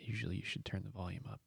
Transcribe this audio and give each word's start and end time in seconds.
Usually 0.00 0.36
you 0.36 0.44
should 0.44 0.64
turn 0.64 0.82
the 0.84 0.90
volume 0.90 1.24
up. 1.30 1.40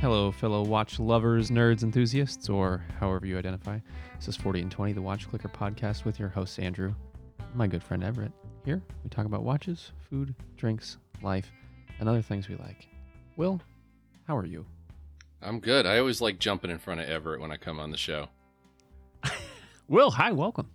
Hello, 0.00 0.30
fellow 0.30 0.62
watch 0.62 1.00
lovers, 1.00 1.50
nerds, 1.50 1.82
enthusiasts, 1.82 2.48
or 2.48 2.84
however 3.00 3.26
you 3.26 3.36
identify. 3.38 3.78
This 4.16 4.28
is 4.28 4.36
40 4.36 4.60
and 4.62 4.70
20, 4.70 4.92
the 4.92 5.02
Watch 5.02 5.28
Clicker 5.28 5.48
podcast 5.48 6.04
with 6.04 6.20
your 6.20 6.28
host, 6.28 6.60
Andrew, 6.60 6.94
my 7.54 7.66
good 7.66 7.82
friend 7.82 8.04
Everett. 8.04 8.30
Here, 8.64 8.80
we 9.02 9.10
talk 9.10 9.26
about 9.26 9.42
watches, 9.42 9.92
food, 10.08 10.34
drinks, 10.56 10.98
life, 11.22 11.50
and 11.98 12.08
other 12.08 12.22
things 12.22 12.48
we 12.48 12.56
like. 12.56 12.88
Will, 13.36 13.60
how 14.26 14.34
are 14.34 14.46
you? 14.46 14.64
I'm 15.42 15.60
good. 15.60 15.84
I 15.84 15.98
always 15.98 16.22
like 16.22 16.38
jumping 16.38 16.70
in 16.70 16.78
front 16.78 17.00
of 17.00 17.08
Everett 17.08 17.38
when 17.38 17.52
I 17.52 17.58
come 17.58 17.78
on 17.78 17.90
the 17.90 17.98
show. 17.98 18.28
Will, 19.88 20.10
hi, 20.10 20.32
welcome. 20.32 20.70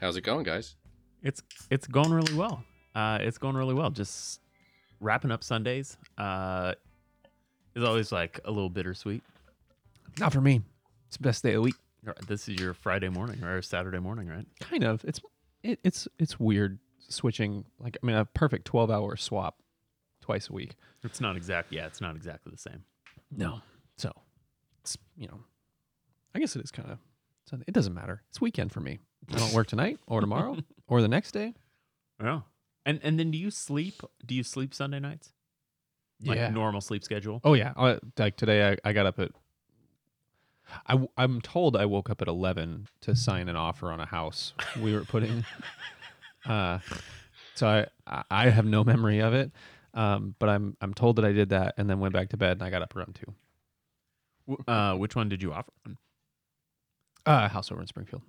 How's 0.00 0.16
it 0.16 0.20
going, 0.20 0.44
guys? 0.44 0.76
It's 1.24 1.42
it's 1.70 1.88
going 1.88 2.12
really 2.12 2.34
well. 2.34 2.62
Uh, 2.94 3.18
it's 3.20 3.36
going 3.36 3.56
really 3.56 3.74
well. 3.74 3.90
Just 3.90 4.40
wrapping 5.00 5.32
up 5.32 5.42
Sundays. 5.42 5.96
Uh, 6.16 6.74
is 7.74 7.82
always 7.82 8.12
like 8.12 8.38
a 8.44 8.50
little 8.50 8.70
bittersweet. 8.70 9.24
Not 10.20 10.32
for 10.32 10.40
me. 10.40 10.62
It's 11.08 11.16
the 11.16 11.22
best 11.24 11.42
day 11.42 11.50
of 11.50 11.54
the 11.56 11.62
week. 11.62 11.76
This 12.28 12.48
is 12.48 12.60
your 12.60 12.74
Friday 12.74 13.08
morning 13.08 13.42
or 13.42 13.60
Saturday 13.60 13.98
morning, 13.98 14.28
right? 14.28 14.46
Kind 14.60 14.84
of. 14.84 15.04
It's 15.04 15.20
it, 15.64 15.80
it's 15.82 16.06
it's 16.20 16.38
weird 16.38 16.78
switching. 17.08 17.64
Like 17.80 17.96
I 18.00 18.06
mean, 18.06 18.16
a 18.16 18.24
perfect 18.24 18.66
twelve 18.66 18.90
hour 18.90 19.16
swap 19.16 19.61
twice 20.22 20.48
a 20.48 20.52
week. 20.54 20.76
It's 21.04 21.20
not 21.20 21.36
exact. 21.36 21.70
Yeah, 21.72 21.86
it's 21.86 22.00
not 22.00 22.16
exactly 22.16 22.50
the 22.50 22.58
same. 22.58 22.84
No. 23.30 23.60
So 23.98 24.10
it's 24.80 24.96
you 25.16 25.26
know, 25.28 25.40
I 26.34 26.38
guess 26.38 26.56
it 26.56 26.64
is 26.64 26.70
kind 26.70 26.90
of. 26.90 26.98
It 27.66 27.74
doesn't 27.74 27.92
matter. 27.92 28.22
It's 28.30 28.40
weekend 28.40 28.72
for 28.72 28.80
me. 28.80 29.00
I 29.30 29.36
don't 29.36 29.52
work 29.52 29.66
tonight 29.66 29.98
or 30.06 30.20
tomorrow 30.22 30.56
or 30.88 31.02
the 31.02 31.08
next 31.08 31.32
day. 31.32 31.52
Yeah. 32.22 32.40
And 32.86 32.98
and 33.02 33.18
then 33.18 33.30
do 33.30 33.36
you 33.36 33.50
sleep? 33.50 34.02
Do 34.24 34.34
you 34.34 34.42
sleep 34.42 34.72
Sunday 34.72 35.00
nights? 35.00 35.32
Like 36.24 36.38
Yeah. 36.38 36.48
normal 36.50 36.80
sleep 36.80 37.04
schedule? 37.04 37.40
Oh 37.44 37.52
yeah, 37.54 37.72
uh, 37.76 37.98
like 38.18 38.36
today 38.36 38.70
I, 38.70 38.88
I 38.88 38.92
got 38.94 39.06
up 39.06 39.18
at. 39.18 39.32
I 40.86 41.06
I'm 41.18 41.40
told 41.40 41.76
I 41.76 41.84
woke 41.84 42.08
up 42.08 42.22
at 42.22 42.28
11 42.28 42.86
to 43.02 43.14
sign 43.14 43.48
an 43.48 43.56
offer 43.56 43.90
on 43.90 44.00
a 44.00 44.06
house 44.06 44.54
we 44.80 44.94
were 44.94 45.04
putting. 45.04 45.44
uh, 46.46 46.78
so 47.54 47.66
I 47.68 47.86
I- 48.06 48.24
I 48.30 48.48
have 48.50 48.64
no 48.64 48.82
memory 48.84 49.18
of 49.20 49.34
it, 49.34 49.50
um, 49.94 50.34
but 50.38 50.48
I'm 50.48 50.76
I'm 50.80 50.94
told 50.94 51.16
that 51.16 51.24
I 51.24 51.32
did 51.32 51.50
that 51.50 51.74
and 51.76 51.88
then 51.90 52.00
went 52.00 52.14
back 52.14 52.30
to 52.30 52.36
bed 52.36 52.52
and 52.52 52.62
I 52.62 52.70
got 52.70 52.82
up 52.82 52.94
around 52.96 53.14
two. 53.16 54.56
Uh, 54.66 54.94
which 54.96 55.14
one 55.14 55.28
did 55.28 55.42
you 55.42 55.52
offer? 55.52 55.72
Uh, 57.24 57.48
house 57.48 57.70
over 57.70 57.80
in 57.80 57.86
Springfield. 57.86 58.22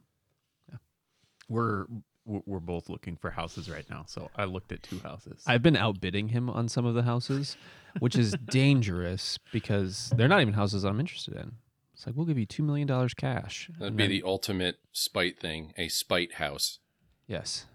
We're 1.50 1.86
we're 2.26 2.42
we're 2.46 2.60
both 2.60 2.88
looking 2.90 3.18
for 3.18 3.30
houses 3.32 3.70
right 3.70 3.86
now, 3.90 4.06
so 4.08 4.30
I 4.36 4.46
looked 4.46 4.72
at 4.72 4.82
two 4.82 5.00
houses. 5.00 5.44
I've 5.46 5.62
been 5.62 5.76
outbidding 5.76 6.30
him 6.30 6.50
on 6.50 6.70
some 6.70 6.86
of 6.86 6.94
the 6.96 7.04
houses, 7.04 7.58
which 8.00 8.16
is 8.16 8.34
dangerous 8.50 9.38
because 9.52 10.12
they're 10.16 10.30
not 10.30 10.42
even 10.42 10.54
houses 10.54 10.84
I'm 10.86 11.00
interested 11.00 11.36
in. 11.36 11.54
It's 11.94 12.08
like 12.08 12.16
we'll 12.16 12.26
give 12.26 12.38
you 12.40 12.46
two 12.46 12.64
million 12.64 12.88
dollars 12.88 13.14
cash. 13.14 13.70
That'd 13.74 13.88
And 13.90 13.98
be 13.98 14.04
then- 14.04 14.12
the 14.12 14.24
ultimate 14.26 14.78
spite 14.94 15.38
thing, 15.40 15.74
a 15.78 15.90
spite 15.90 16.36
house. 16.36 16.80
yes. 17.28 17.66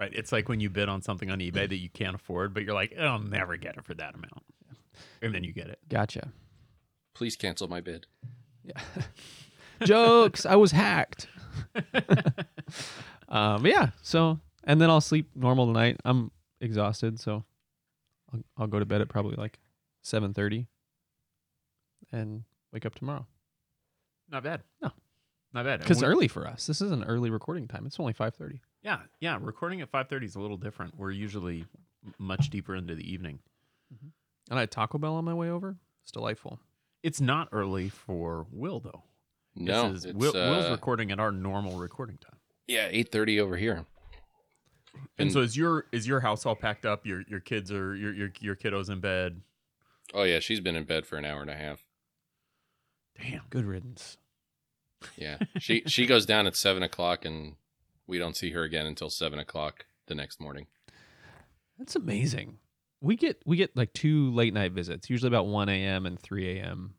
Right. 0.00 0.12
It's 0.14 0.32
like 0.32 0.48
when 0.48 0.60
you 0.60 0.70
bid 0.70 0.88
on 0.88 1.02
something 1.02 1.30
on 1.30 1.38
eBay 1.38 1.68
that 1.68 1.76
you 1.76 1.90
can't 1.90 2.14
afford, 2.14 2.54
but 2.54 2.64
you're 2.64 2.74
like, 2.74 2.96
I'll 2.98 3.18
never 3.20 3.56
get 3.56 3.76
it 3.76 3.84
for 3.84 3.94
that 3.94 4.14
amount, 4.14 4.42
and 5.22 5.34
then 5.34 5.44
you 5.44 5.52
get 5.52 5.68
it. 5.68 5.78
Gotcha. 5.88 6.32
Please 7.14 7.36
cancel 7.36 7.68
my 7.68 7.80
bid. 7.80 8.06
Yeah. 8.64 8.80
Jokes. 9.84 10.46
I 10.46 10.56
was 10.56 10.72
hacked. 10.72 11.28
um, 13.28 13.66
yeah. 13.66 13.90
So, 14.02 14.40
and 14.64 14.80
then 14.80 14.90
I'll 14.90 15.00
sleep 15.00 15.30
normal 15.34 15.66
tonight. 15.66 15.98
I'm 16.04 16.30
exhausted, 16.60 17.20
so 17.20 17.44
I'll, 18.32 18.40
I'll 18.56 18.66
go 18.66 18.78
to 18.78 18.86
bed 18.86 19.00
at 19.00 19.08
probably 19.08 19.36
like 19.36 19.58
seven 20.02 20.34
thirty, 20.34 20.66
and 22.12 22.44
wake 22.72 22.86
up 22.86 22.94
tomorrow. 22.94 23.26
Not 24.30 24.44
bad. 24.44 24.62
No. 24.80 24.92
not 25.52 25.64
bad. 25.64 25.80
Because 25.80 26.02
early 26.02 26.28
for 26.28 26.46
us. 26.46 26.66
This 26.66 26.80
is 26.80 26.92
an 26.92 27.04
early 27.04 27.30
recording 27.30 27.66
time. 27.66 27.84
It's 27.84 27.98
only 27.98 28.12
five 28.12 28.34
thirty. 28.34 28.60
Yeah, 28.82 29.00
yeah. 29.20 29.38
Recording 29.40 29.80
at 29.80 29.90
five 29.90 30.08
thirty 30.08 30.26
is 30.26 30.34
a 30.36 30.40
little 30.40 30.56
different. 30.56 30.96
We're 30.98 31.10
usually 31.10 31.64
much 32.18 32.50
deeper 32.50 32.74
into 32.74 32.94
the 32.94 33.10
evening. 33.12 33.38
And 34.50 34.58
I 34.58 34.60
had 34.60 34.70
Taco 34.70 34.98
Bell 34.98 35.14
on 35.14 35.24
my 35.24 35.34
way 35.34 35.50
over. 35.50 35.76
It's 36.02 36.10
delightful. 36.12 36.58
It's 37.02 37.20
not 37.20 37.48
early 37.52 37.88
for 37.88 38.46
Will 38.52 38.80
though. 38.80 39.02
No, 39.56 39.90
this 39.92 40.00
is, 40.00 40.04
it's, 40.06 40.14
Will, 40.16 40.32
Will's 40.32 40.66
uh, 40.66 40.70
recording 40.70 41.10
at 41.10 41.18
our 41.20 41.32
normal 41.32 41.78
recording 41.78 42.18
time. 42.18 42.38
yeah, 42.68 42.88
eight 42.90 43.10
thirty 43.12 43.40
over 43.40 43.56
here. 43.56 43.84
And 44.94 45.26
And- 45.26 45.32
so 45.32 45.40
is 45.40 45.56
your 45.56 45.86
is 45.92 46.06
your 46.06 46.20
house 46.20 46.46
all 46.46 46.56
packed 46.56 46.84
up? 46.86 47.06
Your 47.06 47.22
your 47.28 47.40
kids 47.40 47.70
are 47.72 47.94
your 47.94 48.12
your 48.12 48.32
your 48.40 48.56
kiddos 48.56 48.90
in 48.90 49.00
bed. 49.00 49.40
Oh 50.14 50.22
yeah, 50.24 50.40
she's 50.40 50.60
been 50.60 50.74
in 50.76 50.84
bed 50.84 51.06
for 51.06 51.16
an 51.16 51.24
hour 51.24 51.40
and 51.42 51.50
a 51.50 51.56
half. 51.56 51.84
Damn. 53.20 53.42
Good 53.50 53.64
riddance. 53.64 54.16
Yeah, 55.16 55.38
she 55.58 55.82
she 55.86 56.06
goes 56.06 56.26
down 56.26 56.46
at 56.46 56.56
seven 56.56 56.82
o'clock, 56.82 57.24
and 57.24 57.54
we 58.10 58.18
don't 58.18 58.36
see 58.36 58.50
her 58.50 58.62
again 58.64 58.84
until 58.86 59.08
seven 59.08 59.38
o'clock 59.38 59.86
the 60.06 60.14
next 60.14 60.40
morning. 60.40 60.66
That's 61.78 61.96
amazing. 61.96 62.58
We 63.00 63.16
get 63.16 63.40
we 63.46 63.56
get 63.56 63.74
like 63.76 63.94
two 63.94 64.30
late 64.32 64.52
night 64.52 64.72
visits, 64.72 65.08
usually 65.08 65.28
about 65.28 65.46
one 65.46 65.70
a.m. 65.70 66.04
and 66.04 66.20
three 66.20 66.58
a.m. 66.58 66.94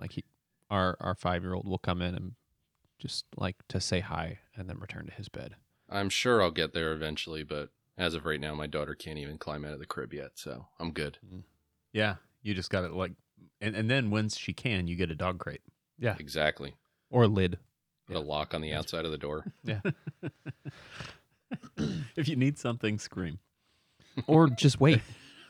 Like 0.00 0.12
he, 0.12 0.24
our 0.70 0.96
our 1.00 1.14
five 1.14 1.42
year 1.42 1.52
old 1.52 1.68
will 1.68 1.78
come 1.78 2.00
in 2.00 2.14
and 2.14 2.32
just 2.98 3.26
like 3.36 3.56
to 3.68 3.80
say 3.80 4.00
hi 4.00 4.38
and 4.56 4.68
then 4.70 4.78
return 4.78 5.04
to 5.06 5.12
his 5.12 5.28
bed. 5.28 5.56
I'm 5.90 6.08
sure 6.08 6.40
I'll 6.40 6.50
get 6.50 6.72
there 6.72 6.92
eventually, 6.92 7.42
but 7.42 7.68
as 7.98 8.14
of 8.14 8.24
right 8.24 8.40
now, 8.40 8.54
my 8.54 8.66
daughter 8.66 8.94
can't 8.94 9.18
even 9.18 9.36
climb 9.36 9.64
out 9.64 9.74
of 9.74 9.78
the 9.78 9.84
crib 9.86 10.14
yet, 10.14 10.32
so 10.36 10.66
I'm 10.80 10.92
good. 10.92 11.18
Mm-hmm. 11.26 11.40
Yeah, 11.92 12.14
you 12.42 12.54
just 12.54 12.70
got 12.70 12.84
it 12.84 12.92
like, 12.92 13.12
and 13.60 13.76
and 13.76 13.90
then 13.90 14.10
once 14.10 14.38
she 14.38 14.54
can, 14.54 14.86
you 14.86 14.96
get 14.96 15.10
a 15.10 15.14
dog 15.14 15.38
crate. 15.38 15.60
Yeah, 15.98 16.16
Exactly. 16.18 16.74
or 17.10 17.24
a 17.24 17.28
lid. 17.28 17.58
Put 18.06 18.16
a 18.16 18.20
lock 18.20 18.54
on 18.54 18.60
the 18.60 18.72
outside 18.74 19.04
of 19.04 19.10
the 19.12 19.18
door. 19.18 19.44
Yeah, 19.64 19.80
If 22.16 22.28
you 22.28 22.36
need 22.36 22.58
something, 22.58 22.98
scream. 22.98 23.38
or 24.26 24.48
just 24.48 24.80
wait. 24.80 25.00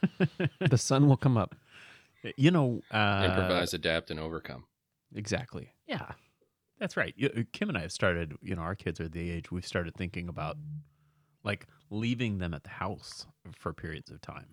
the 0.60 0.78
sun 0.78 1.08
will 1.08 1.16
come 1.16 1.36
up. 1.36 1.54
You 2.36 2.50
know, 2.50 2.80
uh, 2.90 3.28
Improvise, 3.30 3.74
adapt, 3.74 4.10
and 4.10 4.18
overcome. 4.18 4.64
Exactly. 5.14 5.72
Yeah, 5.86 6.12
that's 6.78 6.96
right. 6.96 7.14
Uh, 7.22 7.42
Kim 7.52 7.68
and 7.68 7.76
I 7.76 7.82
have 7.82 7.92
started. 7.92 8.34
You 8.42 8.54
know, 8.56 8.62
our 8.62 8.74
kids 8.74 9.00
are 9.00 9.08
the 9.08 9.30
age 9.30 9.50
we've 9.50 9.66
started 9.66 9.94
thinking 9.94 10.28
about 10.28 10.56
like 11.42 11.66
leaving 11.90 12.38
them 12.38 12.54
at 12.54 12.64
the 12.64 12.70
house 12.70 13.26
for 13.58 13.72
periods 13.72 14.10
of 14.10 14.20
time, 14.22 14.46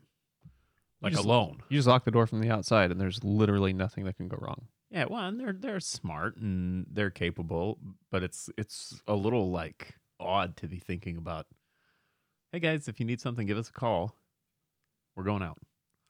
like 1.01 1.13
just- 1.13 1.23
alone. 1.25 1.63
You 1.69 1.77
just 1.77 1.87
lock 1.87 2.03
the 2.05 2.11
door 2.11 2.27
from 2.27 2.41
the 2.41 2.49
outside, 2.51 2.91
and 2.91 2.99
there's 2.99 3.23
literally 3.23 3.73
nothing 3.73 4.03
that 4.05 4.17
can 4.17 4.27
go 4.27 4.37
wrong. 4.39 4.67
Yeah, 4.91 5.05
well, 5.09 5.25
and 5.25 5.39
they're 5.39 5.53
they're 5.53 5.79
smart 5.79 6.35
and 6.35 6.85
they're 6.91 7.09
capable, 7.09 7.79
but 8.11 8.23
it's 8.23 8.49
it's 8.57 9.01
a 9.07 9.15
little 9.15 9.49
like 9.49 9.95
odd 10.19 10.57
to 10.57 10.67
be 10.67 10.79
thinking 10.79 11.15
about. 11.17 11.47
Hey 12.51 12.59
guys, 12.59 12.89
if 12.89 12.99
you 12.99 13.05
need 13.05 13.21
something, 13.21 13.47
give 13.47 13.57
us 13.57 13.69
a 13.69 13.73
call. 13.73 14.17
We're 15.15 15.23
going 15.23 15.43
out. 15.43 15.57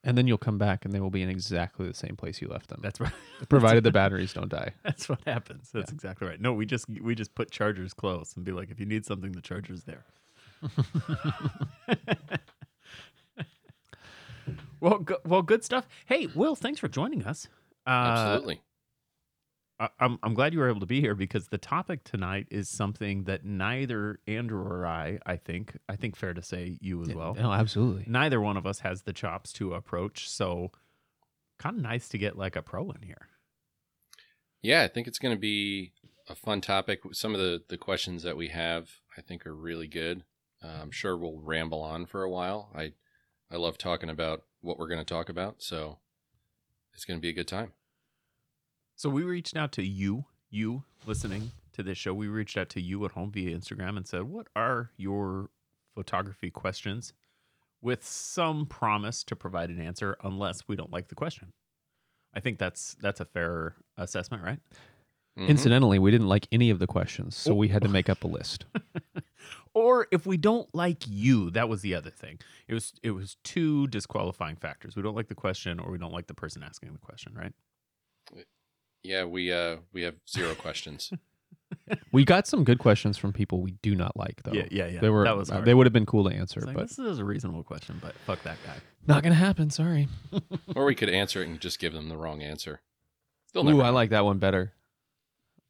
And 0.04 0.18
then 0.18 0.26
you'll 0.26 0.40
come 0.40 0.58
back, 0.58 0.84
and 0.84 0.92
they 0.92 1.00
will 1.00 1.12
be 1.12 1.22
in 1.22 1.30
exactly 1.30 1.88
the 1.88 1.94
same 1.94 2.16
place 2.16 2.42
you 2.42 2.48
left 2.48 2.70
them, 2.70 2.80
That's 2.82 3.00
right. 3.00 3.12
provided 3.50 3.84
the 3.84 3.92
batteries 3.92 4.34
don't 4.34 4.50
die. 4.50 4.74
That's 4.84 5.08
what 5.08 5.20
happens. 5.28 5.70
That's 5.72 5.92
exactly 5.92 6.28
right. 6.28 6.42
No, 6.42 6.54
we 6.54 6.66
just 6.66 6.90
we 6.90 7.14
just 7.14 7.36
put 7.36 7.52
chargers 7.52 7.94
close 7.94 8.36
and 8.36 8.44
be 8.44 8.52
like, 8.52 8.72
if 8.72 8.80
you 8.80 8.88
need 8.88 9.06
something, 9.06 9.32
the 9.32 9.42
charger's 9.42 9.84
there. 9.84 10.06
well, 14.80 14.98
go, 14.98 15.18
well, 15.24 15.44
good 15.44 15.64
stuff. 15.64 15.88
Hey, 16.08 16.28
Will, 16.34 16.56
thanks 16.56 16.80
for 16.80 16.88
joining 16.88 17.24
us. 17.24 17.48
Uh, 17.86 17.90
Absolutely. 17.90 18.62
I, 19.82 19.90
I'm 20.00 20.20
I'm 20.22 20.36
glad 20.36 20.54
you 20.54 20.60
were 20.60 20.70
able 20.70 20.80
to 20.82 20.86
be 20.86 21.02
here 21.02 21.16
because 21.16 21.48
the 21.48 21.58
topic 21.58 22.04
tonight 22.04 22.48
is 22.52 22.70
something 22.70 23.24
that 23.24 23.44
neither 23.44 24.20
Andrew 24.28 24.62
or 24.62 24.86
I, 24.86 25.18
I 25.26 25.38
think, 25.38 25.76
I 25.90 25.96
think 25.96 26.16
fair 26.16 26.34
to 26.36 26.44
say 26.44 26.78
you 26.80 27.02
as 27.02 27.14
well, 27.14 27.34
No, 27.34 27.52
absolutely. 27.52 28.06
neither 28.08 28.40
one 28.40 28.58
of 28.58 28.66
us 28.68 28.82
has 28.82 29.02
the 29.02 29.14
chops 29.14 29.52
to 29.54 29.74
approach. 29.74 30.30
So, 30.30 30.72
kind 31.58 31.78
of 31.78 31.82
nice 31.82 32.08
to 32.10 32.20
get 32.20 32.38
like 32.38 32.56
a 32.56 32.62
pro 32.62 32.92
in 32.92 33.02
here. 33.02 33.28
Yeah, 34.62 34.84
I 34.84 34.88
think 34.88 35.08
it's 35.08 35.18
going 35.18 35.36
to 35.36 35.40
be 35.40 35.94
a 36.30 36.36
fun 36.36 36.62
topic. 36.62 37.02
Some 37.14 37.34
of 37.34 37.42
the, 37.42 37.64
the 37.68 37.78
questions 37.78 38.22
that 38.22 38.38
we 38.38 38.50
have, 38.50 38.90
I 39.18 39.22
think, 39.22 39.48
are 39.48 39.56
really 39.56 39.88
good. 39.88 40.24
Uh, 40.64 40.80
I'm 40.84 40.92
sure 40.92 41.18
we'll 41.18 41.40
ramble 41.42 41.82
on 41.82 42.06
for 42.06 42.22
a 42.22 42.30
while. 42.30 42.70
I 42.76 42.94
I 43.52 43.58
love 43.58 43.80
talking 43.80 44.10
about 44.12 44.44
what 44.62 44.78
we're 44.78 44.88
going 44.88 45.04
to 45.04 45.14
talk 45.14 45.28
about, 45.28 45.64
so 45.64 45.98
it's 46.94 47.04
going 47.04 47.18
to 47.18 47.22
be 47.22 47.30
a 47.30 47.34
good 47.34 47.48
time. 47.48 47.74
So 49.02 49.10
we 49.10 49.24
reached 49.24 49.58
out 49.58 49.72
to 49.72 49.84
you, 49.84 50.26
you 50.52 50.84
listening 51.08 51.50
to 51.74 51.82
this 51.82 51.98
show. 51.98 52.14
We 52.14 52.28
reached 52.28 52.56
out 52.56 52.70
to 52.70 52.80
you 52.80 53.04
at 53.06 53.14
home 53.14 53.32
via 53.32 53.58
Instagram 53.58 53.98
and 53.98 54.06
said, 54.08 54.22
"What 54.26 54.46
are 54.56 54.92
your 54.96 55.50
photography 55.96 56.52
questions? 56.52 57.14
with 57.82 58.06
some 58.06 58.68
promise 58.68 59.24
to 59.24 59.36
provide 59.36 59.72
an 59.72 59.82
answer 59.82 60.16
unless 60.24 60.68
we 60.68 60.76
don't 60.76 60.92
like 60.92 61.08
the 61.08 61.16
question. 61.16 61.52
I 62.32 62.40
think 62.40 62.60
that's 62.60 62.94
that's 63.02 63.20
a 63.20 63.26
fair 63.26 63.74
assessment, 63.98 64.44
right? 64.44 64.60
Mhm. 65.36 65.48
Incidentally, 65.48 65.98
we 65.98 66.12
didn't 66.12 66.28
like 66.28 66.48
any 66.52 66.70
of 66.70 66.78
the 66.78 66.86
questions, 66.86 67.36
so 67.36 67.54
Oh. 67.54 67.56
we 67.56 67.70
had 67.70 67.82
to 67.82 67.88
make 67.90 68.08
up 68.08 68.24
a 68.24 68.28
list. 68.28 68.66
or 69.74 70.08
if 70.12 70.28
we 70.28 70.38
don't 70.38 70.70
like 70.76 71.08
you, 71.08 71.50
that 71.50 71.68
was 71.70 71.82
the 71.82 71.96
other 71.96 72.12
thing. 72.12 72.38
It 72.68 72.76
was 72.76 72.94
it 73.02 73.12
was 73.12 73.38
two 73.44 73.88
disqualifying 73.88 74.58
factors. 74.58 74.96
We 74.96 75.02
don't 75.02 75.16
like 75.16 75.30
the 75.30 75.34
question 75.34 75.80
or 75.80 75.90
we 75.92 75.98
don't 75.98 76.14
like 76.14 76.28
the 76.28 76.36
person 76.36 76.62
asking 76.62 76.94
the 76.94 77.00
question, 77.00 77.34
right? 77.34 77.54
Yeah, 79.04 79.26
we 79.26 79.52
uh 79.52 79.78
we 79.94 80.04
have 80.04 80.16
zero 80.30 80.54
questions. 80.56 81.12
we 82.12 82.24
got 82.26 82.48
some 82.48 82.64
good 82.64 82.80
questions 82.80 83.18
from 83.18 83.34
people 83.34 83.62
we 83.62 83.72
do 83.82 83.96
not 83.96 84.16
like, 84.18 84.42
though. 84.44 84.52
yeah, 84.54 84.66
yeah. 84.72 84.88
Yeah. 84.88 85.00
They 85.00 85.10
were 85.10 85.24
that 85.24 85.38
was 85.38 85.50
uh, 85.52 85.62
they 85.62 85.74
would 85.74 85.86
have 85.86 85.94
been 85.94 86.06
cool 86.06 86.30
to 86.30 86.36
answer, 86.36 86.62
like, 86.62 86.76
but 86.76 86.88
this 86.90 87.00
is 87.00 87.20
a 87.20 87.26
reasonable 87.26 87.64
question, 87.64 88.00
but 88.02 88.14
fuck 88.26 88.42
that 88.44 88.58
guy. 88.66 88.76
not 89.08 89.24
gonna 89.24 89.36
happen. 89.36 89.70
Sorry. 89.70 90.08
or 90.76 90.86
we 90.86 90.96
could 90.96 91.10
answer 91.10 91.42
it 91.42 91.48
and 91.48 91.60
just 91.60 91.80
give 91.80 91.94
them 91.94 92.10
the 92.10 92.18
wrong 92.18 92.42
answer. 92.44 92.82
They'll 93.54 93.64
Ooh, 93.68 93.72
never 93.72 93.84
I 93.84 93.88
know. 93.88 93.94
like 93.94 94.10
that 94.12 94.24
one 94.26 94.38
better. 94.40 94.74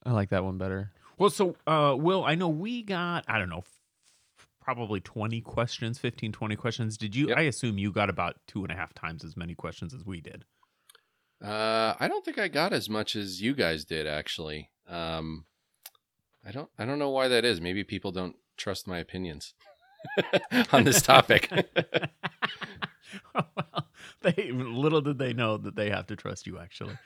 I 0.05 0.11
like 0.11 0.29
that 0.29 0.43
one 0.43 0.57
better. 0.57 0.91
Well, 1.17 1.29
so 1.29 1.55
uh 1.67 1.95
Will, 1.97 2.23
I 2.25 2.35
know 2.35 2.49
we 2.49 2.81
got 2.83 3.23
I 3.27 3.37
don't 3.39 3.49
know 3.49 3.59
f- 4.39 4.47
probably 4.59 4.99
20 4.99 5.39
questions, 5.41 5.99
15 5.99 6.31
20 6.31 6.55
questions. 6.55 6.97
Did 6.97 7.15
you 7.15 7.29
Yep. 7.29 7.37
I 7.37 7.41
assume 7.43 7.77
you 7.77 7.91
got 7.91 8.09
about 8.09 8.37
two 8.47 8.63
and 8.63 8.71
a 8.71 8.75
half 8.75 8.93
times 8.93 9.23
as 9.23 9.37
many 9.37 9.55
questions 9.55 9.93
as 9.93 10.05
we 10.05 10.19
did. 10.21 10.45
Uh, 11.43 11.95
I 11.99 12.07
don't 12.07 12.23
think 12.23 12.37
I 12.37 12.47
got 12.47 12.73
as 12.73 12.89
much 12.89 13.15
as 13.15 13.41
you 13.41 13.53
guys 13.53 13.85
did 13.85 14.05
actually. 14.05 14.69
Um, 14.87 15.45
I 16.45 16.51
don't. 16.51 16.69
I 16.77 16.85
don't 16.85 16.99
know 16.99 17.09
why 17.09 17.27
that 17.27 17.45
is. 17.45 17.61
Maybe 17.61 17.83
people 17.83 18.11
don't 18.11 18.35
trust 18.57 18.87
my 18.87 18.99
opinions 18.99 19.53
on 20.71 20.83
this 20.83 21.01
topic. 21.01 21.49
well, 23.35 23.87
they 24.21 24.51
little 24.51 25.01
did 25.01 25.17
they 25.17 25.33
know 25.33 25.57
that 25.57 25.75
they 25.75 25.89
have 25.89 26.07
to 26.07 26.15
trust 26.15 26.47
you 26.47 26.59
actually, 26.59 26.97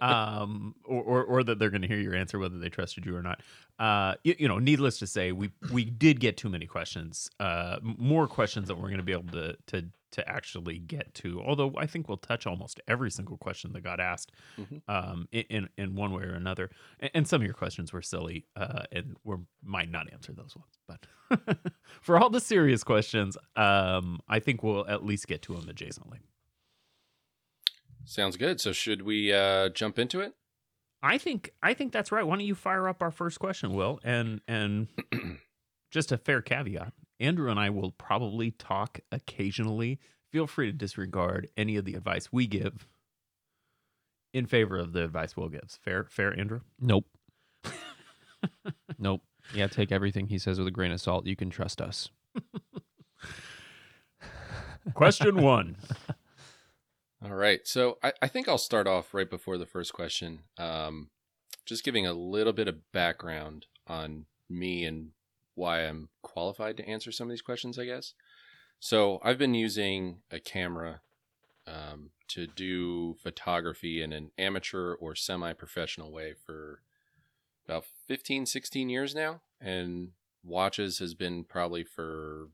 um, 0.00 0.74
or, 0.84 1.02
or 1.02 1.24
or 1.24 1.44
that 1.44 1.58
they're 1.58 1.70
going 1.70 1.82
to 1.82 1.88
hear 1.88 2.00
your 2.00 2.14
answer 2.14 2.38
whether 2.38 2.58
they 2.58 2.68
trusted 2.68 3.06
you 3.06 3.16
or 3.16 3.22
not. 3.22 3.40
Uh, 3.78 4.14
you, 4.24 4.34
you 4.38 4.48
know, 4.48 4.58
needless 4.58 4.98
to 4.98 5.06
say, 5.06 5.32
we 5.32 5.50
we 5.72 5.84
did 5.84 6.20
get 6.20 6.36
too 6.36 6.48
many 6.48 6.66
questions, 6.66 7.30
uh, 7.40 7.78
more 7.82 8.26
questions 8.26 8.68
that 8.68 8.76
we're 8.76 8.88
going 8.88 8.98
to 8.98 9.02
be 9.02 9.12
able 9.12 9.32
to 9.32 9.56
to 9.66 9.88
to 10.12 10.28
actually 10.28 10.78
get 10.78 11.14
to. 11.14 11.40
Although 11.40 11.74
I 11.76 11.86
think 11.86 12.08
we'll 12.08 12.16
touch 12.18 12.46
almost 12.46 12.80
every 12.88 13.10
single 13.10 13.36
question 13.38 13.72
that 13.74 13.82
got 13.82 14.00
asked, 14.00 14.32
Mhm. 14.58 14.82
um, 14.88 15.28
in, 15.32 15.44
in 15.50 15.68
in 15.76 15.94
one 15.94 16.12
way 16.12 16.22
or 16.24 16.34
another. 16.34 16.70
And, 16.98 17.10
and 17.14 17.28
some 17.28 17.40
of 17.40 17.44
your 17.44 17.54
questions 17.54 17.92
were 17.92 18.02
silly, 18.02 18.46
uh, 18.56 18.82
and 18.92 19.16
we 19.24 19.36
might 19.62 19.90
not 19.90 20.12
answer 20.12 20.32
those 20.32 20.56
ones, 20.56 20.78
but. 20.88 21.06
For 22.02 22.18
all 22.18 22.28
the 22.30 22.40
serious 22.40 22.82
questions, 22.82 23.36
um, 23.56 24.20
I 24.28 24.40
think 24.40 24.62
we'll 24.64 24.86
at 24.88 25.04
least 25.04 25.28
get 25.28 25.42
to 25.42 25.54
them 25.54 25.66
adjacently. 25.66 26.18
Sounds 28.04 28.36
good. 28.36 28.60
So 28.60 28.72
should 28.72 29.02
we 29.02 29.32
uh, 29.32 29.68
jump 29.68 29.98
into 29.98 30.20
it? 30.20 30.34
I 31.02 31.18
think 31.18 31.52
I 31.62 31.74
think 31.74 31.92
that's 31.92 32.10
right. 32.12 32.26
Why 32.26 32.36
don't 32.36 32.44
you 32.44 32.54
fire 32.54 32.88
up 32.88 33.02
our 33.02 33.10
first 33.10 33.38
question, 33.40 33.72
Will? 33.74 34.00
And 34.04 34.40
and 34.48 34.88
just 35.90 36.12
a 36.12 36.18
fair 36.18 36.42
caveat: 36.42 36.92
Andrew 37.20 37.50
and 37.50 37.60
I 37.60 37.70
will 37.70 37.92
probably 37.92 38.50
talk 38.52 39.00
occasionally. 39.12 40.00
Feel 40.32 40.46
free 40.46 40.66
to 40.66 40.72
disregard 40.72 41.48
any 41.56 41.76
of 41.76 41.84
the 41.84 41.94
advice 41.94 42.32
we 42.32 42.46
give 42.46 42.86
in 44.32 44.46
favor 44.46 44.78
of 44.78 44.92
the 44.92 45.04
advice 45.04 45.36
Will 45.36 45.48
gives. 45.48 45.76
Fair, 45.76 46.04
fair, 46.04 46.38
Andrew. 46.38 46.60
Nope. 46.80 47.06
nope. 48.98 49.22
Yeah, 49.54 49.66
take 49.66 49.90
everything 49.92 50.28
he 50.28 50.38
says 50.38 50.58
with 50.58 50.68
a 50.68 50.72
grain 50.72 50.92
of 50.92 51.00
salt. 51.00 51.26
You 51.26 51.36
can 51.36 51.50
trust 51.50 51.80
us. 51.80 52.08
Question 54.94 55.42
one. 55.42 55.76
All 57.24 57.34
right. 57.34 57.60
So 57.66 57.98
I, 58.02 58.12
I 58.22 58.28
think 58.28 58.48
I'll 58.48 58.58
start 58.58 58.86
off 58.86 59.12
right 59.12 59.28
before 59.28 59.58
the 59.58 59.66
first 59.66 59.92
question. 59.92 60.40
Um, 60.56 61.10
just 61.66 61.84
giving 61.84 62.06
a 62.06 62.12
little 62.12 62.52
bit 62.52 62.68
of 62.68 62.92
background 62.92 63.66
on 63.86 64.26
me 64.48 64.84
and 64.84 65.10
why 65.60 65.80
I'm 65.86 66.08
qualified 66.22 66.76
to 66.78 66.88
answer 66.88 67.12
some 67.12 67.28
of 67.28 67.30
these 67.30 67.42
questions, 67.42 67.78
I 67.78 67.84
guess. 67.84 68.14
So 68.80 69.20
I've 69.22 69.38
been 69.38 69.54
using 69.54 70.22
a 70.30 70.40
camera 70.40 71.02
um, 71.66 72.10
to 72.28 72.46
do 72.46 73.14
photography 73.22 74.02
in 74.02 74.12
an 74.12 74.30
amateur 74.38 74.94
or 74.94 75.14
semi 75.14 75.52
professional 75.52 76.10
way 76.10 76.34
for 76.46 76.80
about 77.68 77.84
15, 78.08 78.46
16 78.46 78.88
years 78.88 79.14
now. 79.14 79.42
And 79.60 80.12
watches 80.42 80.98
has 80.98 81.14
been 81.14 81.44
probably 81.44 81.84
for 81.84 82.48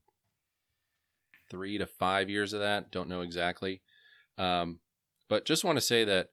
three 1.49 1.77
to 1.77 1.87
five 1.87 2.29
years 2.29 2.51
of 2.51 2.59
that. 2.59 2.91
Don't 2.91 3.07
know 3.07 3.21
exactly. 3.21 3.81
Um, 4.37 4.79
but 5.29 5.45
just 5.45 5.63
want 5.63 5.77
to 5.77 5.81
say 5.81 6.03
that, 6.03 6.29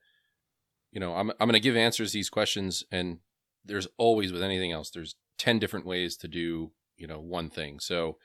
you 0.91 0.99
know, 0.99 1.15
I'm, 1.15 1.31
I'm 1.31 1.47
going 1.47 1.53
to 1.53 1.59
give 1.59 1.77
answers 1.77 2.11
to 2.11 2.17
these 2.17 2.29
questions, 2.29 2.83
and 2.91 3.19
there's 3.63 3.87
always 3.97 4.33
with 4.33 4.43
anything 4.43 4.73
else, 4.73 4.89
there's 4.89 5.15
10 5.37 5.59
different 5.59 5.85
ways 5.85 6.17
to 6.17 6.27
do, 6.27 6.71
you 6.97 7.07
know, 7.07 7.19
one 7.19 7.49
thing. 7.49 7.79
So 7.79 8.17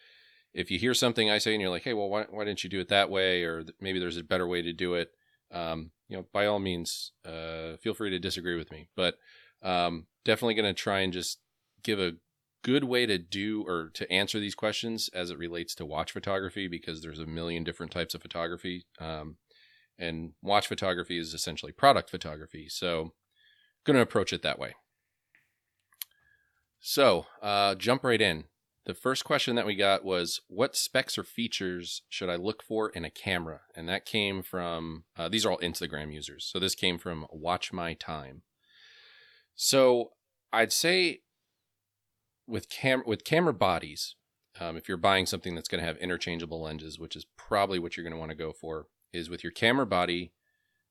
if 0.52 0.70
you 0.70 0.78
hear 0.78 0.94
something 0.94 1.30
I 1.30 1.38
say 1.38 1.52
and 1.52 1.60
you're 1.60 1.70
like, 1.70 1.84
hey, 1.84 1.94
well, 1.94 2.08
why, 2.08 2.26
why 2.30 2.44
didn't 2.44 2.64
you 2.64 2.70
do 2.70 2.80
it 2.80 2.88
that 2.88 3.10
way? 3.10 3.42
Or 3.44 3.64
maybe 3.80 3.98
there's 3.98 4.16
a 4.16 4.24
better 4.24 4.46
way 4.46 4.62
to 4.62 4.72
do 4.72 4.94
it. 4.94 5.10
Um, 5.52 5.90
you 6.08 6.16
know, 6.16 6.26
by 6.32 6.46
all 6.46 6.58
means, 6.58 7.12
uh, 7.24 7.76
feel 7.82 7.94
free 7.94 8.10
to 8.10 8.18
disagree 8.18 8.56
with 8.56 8.70
me, 8.70 8.88
but 8.96 9.16
um, 9.62 10.06
definitely 10.24 10.54
going 10.54 10.72
to 10.72 10.80
try 10.80 11.00
and 11.00 11.12
just 11.12 11.38
give 11.82 12.00
a 12.00 12.16
good 12.62 12.84
way 12.84 13.06
to 13.06 13.18
do 13.18 13.64
or 13.66 13.90
to 13.94 14.10
answer 14.12 14.38
these 14.38 14.54
questions 14.54 15.08
as 15.14 15.30
it 15.30 15.38
relates 15.38 15.74
to 15.74 15.86
watch 15.86 16.12
photography 16.12 16.68
because 16.68 17.02
there's 17.02 17.18
a 17.18 17.26
million 17.26 17.64
different 17.64 17.92
types 17.92 18.14
of 18.14 18.22
photography. 18.22 18.84
Um, 19.00 19.36
and 19.98 20.32
watch 20.42 20.66
photography 20.66 21.18
is 21.18 21.34
essentially 21.34 21.72
product 21.72 22.10
photography. 22.10 22.68
So, 22.68 23.12
going 23.84 23.96
to 23.96 24.02
approach 24.02 24.32
it 24.32 24.42
that 24.42 24.58
way. 24.58 24.74
So, 26.80 27.26
uh, 27.42 27.74
jump 27.74 28.02
right 28.04 28.20
in. 28.20 28.44
The 28.86 28.94
first 28.94 29.24
question 29.24 29.54
that 29.56 29.66
we 29.66 29.76
got 29.76 30.04
was, 30.04 30.40
"What 30.48 30.74
specs 30.74 31.18
or 31.18 31.22
features 31.22 32.02
should 32.08 32.30
I 32.30 32.36
look 32.36 32.62
for 32.62 32.88
in 32.88 33.04
a 33.04 33.10
camera?" 33.10 33.60
And 33.76 33.88
that 33.88 34.06
came 34.06 34.42
from 34.42 35.04
uh, 35.16 35.28
these 35.28 35.44
are 35.44 35.52
all 35.52 35.58
Instagram 35.58 36.12
users. 36.12 36.46
So 36.46 36.58
this 36.58 36.74
came 36.74 36.98
from 36.98 37.26
Watch 37.30 37.72
My 37.72 37.94
Time. 37.94 38.42
So 39.54 40.12
I'd 40.52 40.72
say 40.72 41.20
with 42.46 42.70
cam 42.70 43.02
with 43.06 43.24
camera 43.24 43.52
bodies, 43.52 44.16
um, 44.58 44.76
if 44.76 44.88
you're 44.88 44.96
buying 44.96 45.26
something 45.26 45.54
that's 45.54 45.68
going 45.68 45.80
to 45.80 45.86
have 45.86 45.98
interchangeable 45.98 46.62
lenses, 46.62 46.98
which 46.98 47.14
is 47.14 47.26
probably 47.36 47.78
what 47.78 47.96
you're 47.96 48.04
going 48.04 48.14
to 48.14 48.18
want 48.18 48.30
to 48.30 48.36
go 48.36 48.52
for, 48.52 48.86
is 49.12 49.28
with 49.28 49.44
your 49.44 49.52
camera 49.52 49.86
body, 49.86 50.32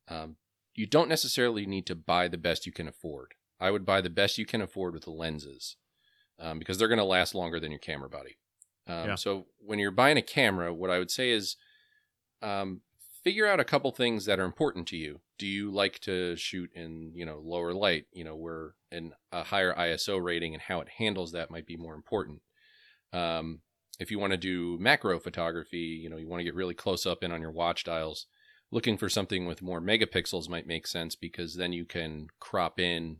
um, 0.08 0.38
you 0.76 0.86
don't 0.86 1.10
necessarily 1.10 1.66
need 1.66 1.88
to 1.88 1.96
buy 1.96 2.28
the 2.28 2.38
best 2.38 2.68
you 2.68 2.72
can 2.72 2.88
afford. 2.88 3.34
I 3.60 3.72
would 3.72 3.86
buy 3.86 4.00
the 4.00 4.10
best 4.10 4.38
you 4.38 4.46
can 4.46 4.62
afford 4.62 4.94
with 4.94 5.04
the 5.04 5.12
lenses 5.12 5.76
um, 6.40 6.60
because 6.60 6.78
they're 6.78 6.88
going 6.88 7.00
to 7.00 7.04
last 7.04 7.36
longer 7.36 7.60
than 7.60 7.72
your 7.72 7.80
camera 7.80 8.10
body. 8.10 8.38
Um, 8.88 9.10
Yeah. 9.10 9.16
So 9.16 9.48
when 9.60 9.80
you're 9.80 9.92
buying 9.92 10.18
a 10.18 10.22
camera, 10.22 10.74
what 10.74 10.90
I 10.90 11.00
would 11.00 11.12
say 11.12 11.32
is 11.32 11.56
um, 12.42 12.82
figure 13.24 13.48
out 13.48 13.60
a 13.60 13.66
couple 13.66 13.92
things 13.92 14.26
that 14.26 14.40
are 14.40 14.46
important 14.46 14.88
to 14.88 14.98
you. 14.98 15.22
Do 15.38 15.48
you 15.48 15.72
like 15.72 16.00
to 16.00 16.36
shoot 16.36 16.70
in 16.74 17.12
you 17.16 17.26
know 17.26 17.42
lower 17.44 17.74
light? 17.74 18.06
You 18.12 18.24
know 18.24 18.36
where 18.36 18.74
in 18.92 19.14
a 19.32 19.44
higher 19.44 19.74
ISO 19.74 20.22
rating 20.22 20.54
and 20.54 20.64
how 20.64 20.82
it 20.82 20.90
handles 20.98 21.32
that 21.32 21.52
might 21.52 21.66
be 21.66 21.78
more 21.78 21.96
important. 21.96 22.42
Um, 23.14 23.62
if 24.00 24.12
you 24.12 24.20
want 24.20 24.32
to 24.32 24.38
do 24.38 24.78
macro 24.80 25.20
photography, 25.20 26.00
you 26.02 26.10
know, 26.10 26.18
you 26.18 26.28
want 26.28 26.40
to 26.40 26.46
get 26.46 26.56
really 26.56 26.74
close 26.74 27.06
up 27.06 27.24
in 27.24 27.32
on 27.32 27.42
your 27.42 27.52
watch 27.52 27.84
dials, 27.84 28.28
looking 28.72 28.98
for 28.98 29.10
something 29.10 29.46
with 29.46 29.62
more 29.62 29.82
megapixels 29.82 30.50
might 30.50 30.68
make 30.68 30.88
sense 30.88 31.16
because 31.16 31.56
then 31.56 31.74
you 31.74 31.86
can 31.86 32.28
crop 32.40 32.80
in 32.80 33.18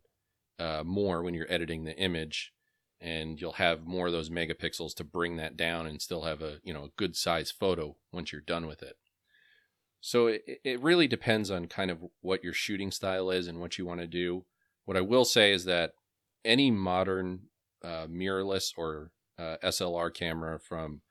uh, 0.58 0.84
more 0.86 1.22
when 1.22 1.34
you're 1.34 1.52
editing 1.52 1.84
the 1.84 1.98
image 1.98 2.54
and 3.02 3.40
you'll 3.40 3.54
have 3.54 3.86
more 3.86 4.08
of 4.08 4.14
those 4.14 4.30
megapixels 4.30 4.94
to 4.96 5.04
bring 5.04 5.38
that 5.38 5.56
down 5.56 5.88
and 5.88 6.02
still 6.02 6.24
have 6.24 6.42
a, 6.42 6.58
you 6.64 6.74
know, 6.74 6.86
a 6.86 6.92
good 6.98 7.16
size 7.16 7.52
photo 7.52 7.96
once 8.12 8.32
you're 8.32 8.42
done 8.42 8.68
with 8.68 8.84
it. 8.84 8.98
So 10.02 10.28
it, 10.28 10.44
it 10.64 10.82
really 10.82 11.08
depends 11.08 11.52
on 11.52 11.68
kind 11.68 11.92
of 11.92 12.00
what 12.22 12.44
your 12.44 12.54
shooting 12.54 12.92
style 12.92 13.30
is 13.30 13.48
and 13.48 13.60
what 13.60 13.78
you 13.78 13.86
want 13.86 14.00
to 14.02 14.08
do. 14.08 14.46
What 14.86 14.98
I 14.98 15.02
will 15.02 15.26
say 15.26 15.52
is 15.52 15.66
that 15.66 15.92
any 16.44 16.72
modern 16.72 17.42
uh, 17.84 18.08
mirrorless 18.08 18.72
or 18.78 19.12
uh, 19.38 19.58
SLR 19.64 20.14
camera 20.14 20.60
from 20.60 21.02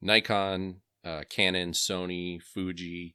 Nikon, 0.00 0.76
uh, 1.04 1.22
Canon, 1.28 1.72
Sony, 1.72 2.42
Fuji. 2.42 3.14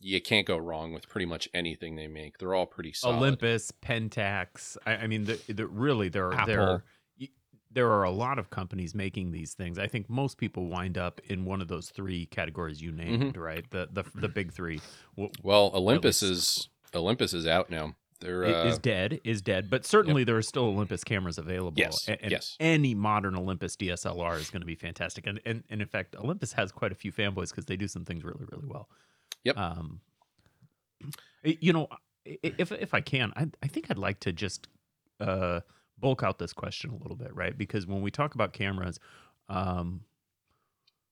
You 0.00 0.20
can't 0.20 0.46
go 0.46 0.56
wrong 0.56 0.92
with 0.92 1.08
pretty 1.08 1.26
much 1.26 1.48
anything 1.54 1.94
they 1.94 2.08
make. 2.08 2.38
They're 2.38 2.54
all 2.54 2.66
pretty 2.66 2.92
solid. 2.92 3.16
Olympus, 3.18 3.72
Pentax. 3.84 4.76
I, 4.84 4.96
I 4.96 5.06
mean, 5.06 5.24
the, 5.24 5.38
the, 5.48 5.66
really, 5.66 6.08
there 6.08 6.32
are 6.32 6.46
there 6.46 6.60
Apple. 6.60 6.74
are, 6.74 6.76
y- 6.76 6.82
there 7.74 7.90
are 7.90 8.04
a 8.04 8.10
lot 8.10 8.38
of 8.38 8.50
companies 8.50 8.94
making 8.94 9.32
these 9.32 9.54
things. 9.54 9.78
I 9.78 9.86
think 9.86 10.08
most 10.08 10.38
people 10.38 10.66
wind 10.66 10.98
up 10.98 11.20
in 11.28 11.44
one 11.44 11.60
of 11.60 11.68
those 11.68 11.90
three 11.90 12.26
categories 12.26 12.80
you 12.80 12.92
named, 12.92 13.36
right? 13.36 13.68
The 13.70 13.88
the 13.92 14.04
the 14.14 14.28
big 14.28 14.52
three. 14.52 14.80
Well, 15.42 15.70
Olympus 15.74 16.22
is 16.22 16.68
Olympus 16.94 17.34
is 17.34 17.46
out 17.46 17.70
now. 17.70 17.94
They're 18.20 18.44
uh, 18.44 18.64
is 18.64 18.78
dead 18.78 19.20
is 19.24 19.42
dead, 19.42 19.68
but 19.68 19.84
certainly 19.84 20.22
there 20.24 20.36
are 20.36 20.42
still 20.42 20.64
Olympus 20.64 21.02
cameras 21.02 21.38
available. 21.38 21.74
Yes, 21.76 22.08
a- 22.08 22.22
and 22.22 22.30
yes. 22.30 22.56
any 22.60 22.94
modern 22.94 23.36
Olympus 23.36 23.76
DSLR 23.76 24.38
is 24.38 24.48
going 24.48 24.62
to 24.62 24.66
be 24.66 24.76
fantastic, 24.76 25.26
and, 25.26 25.40
and 25.44 25.64
and 25.68 25.82
in 25.82 25.88
fact, 25.88 26.14
Olympus 26.16 26.52
has 26.52 26.70
quite 26.70 26.92
a 26.92 26.94
few 26.94 27.12
fanboys 27.12 27.50
because 27.50 27.64
they 27.64 27.76
do 27.76 27.88
some 27.88 28.04
things 28.04 28.22
really 28.22 28.44
really 28.50 28.68
well. 28.68 28.88
Yep. 29.44 29.58
Um, 29.58 30.00
you 31.42 31.72
know, 31.72 31.88
if 32.24 32.70
if 32.70 32.94
I 32.94 33.00
can, 33.00 33.32
I 33.34 33.48
I 33.62 33.66
think 33.66 33.90
I'd 33.90 33.98
like 33.98 34.20
to 34.20 34.32
just 34.32 34.68
uh 35.18 35.60
bulk 36.02 36.24
out 36.24 36.38
this 36.40 36.54
question 36.54 36.90
a 36.92 36.96
little 36.98 37.16
bit, 37.16 37.34
right? 37.36 37.58
Because 37.58 37.86
when 37.88 38.02
we 38.02 38.12
talk 38.12 38.36
about 38.36 38.54
cameras, 38.54 39.00
um, 39.48 40.04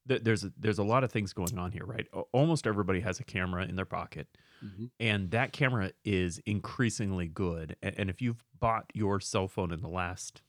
th- 0.09 0.23
there's 0.23 0.45
a, 0.45 0.53
there's 0.57 0.79
a 0.79 0.85
lot 0.85 1.05
of 1.05 1.13
things 1.13 1.33
going 1.33 1.59
on 1.59 1.73
here, 1.73 1.85
right? 1.85 2.07
Almost 2.33 2.67
everybody 2.67 3.01
has 3.01 3.21
a 3.21 3.25
camera 3.25 3.65
in 3.65 3.77
their 3.77 3.85
pocket 3.85 4.29
mhm. 4.61 4.87
and 5.01 5.31
that 5.33 5.53
camera 5.53 5.93
is 6.05 6.39
increasingly 6.47 7.29
good 7.29 7.77
A- 7.83 7.99
and 8.01 8.11
if 8.11 8.23
you've 8.23 8.45
bought 8.59 8.87
your 8.95 9.21
cell 9.21 9.49
phone 9.49 9.73
in 9.73 9.81
the 9.83 9.89
last 9.89 10.43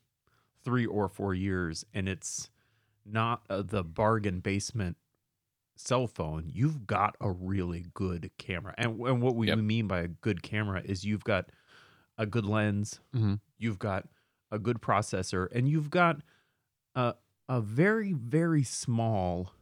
three 0.63 0.85
or 0.85 1.09
four 1.09 1.33
years 1.35 1.85
and 1.93 2.09
it's 2.09 2.49
not 3.05 3.43
uh, 3.49 3.61
the 3.63 3.83
bargain 3.83 4.41
basement 4.41 4.97
cell 5.75 6.07
phone 6.07 6.49
you've 6.53 6.87
got 6.87 7.15
a 7.21 7.31
really 7.31 7.85
good 7.93 8.31
camera 8.37 8.73
and, 8.77 8.99
and 9.01 9.21
what 9.21 9.35
we 9.35 9.49
Yep. 9.49 9.59
mean 9.61 9.87
by 9.87 10.01
a 10.01 10.07
good 10.07 10.43
camera 10.43 10.81
is 10.85 11.05
you've 11.05 11.23
got 11.23 11.51
a 12.17 12.25
good 12.25 12.45
lens 12.45 13.01
Mhm. 13.13 13.41
you've 13.59 13.79
got 13.79 14.07
a 14.51 14.59
good 14.59 14.81
processor 14.81 15.47
and 15.51 15.67
you've 15.67 15.89
got 15.89 16.17
a, 16.95 17.15
a 17.47 17.61
very 17.61 18.13
very 18.13 18.63
small 18.63 19.53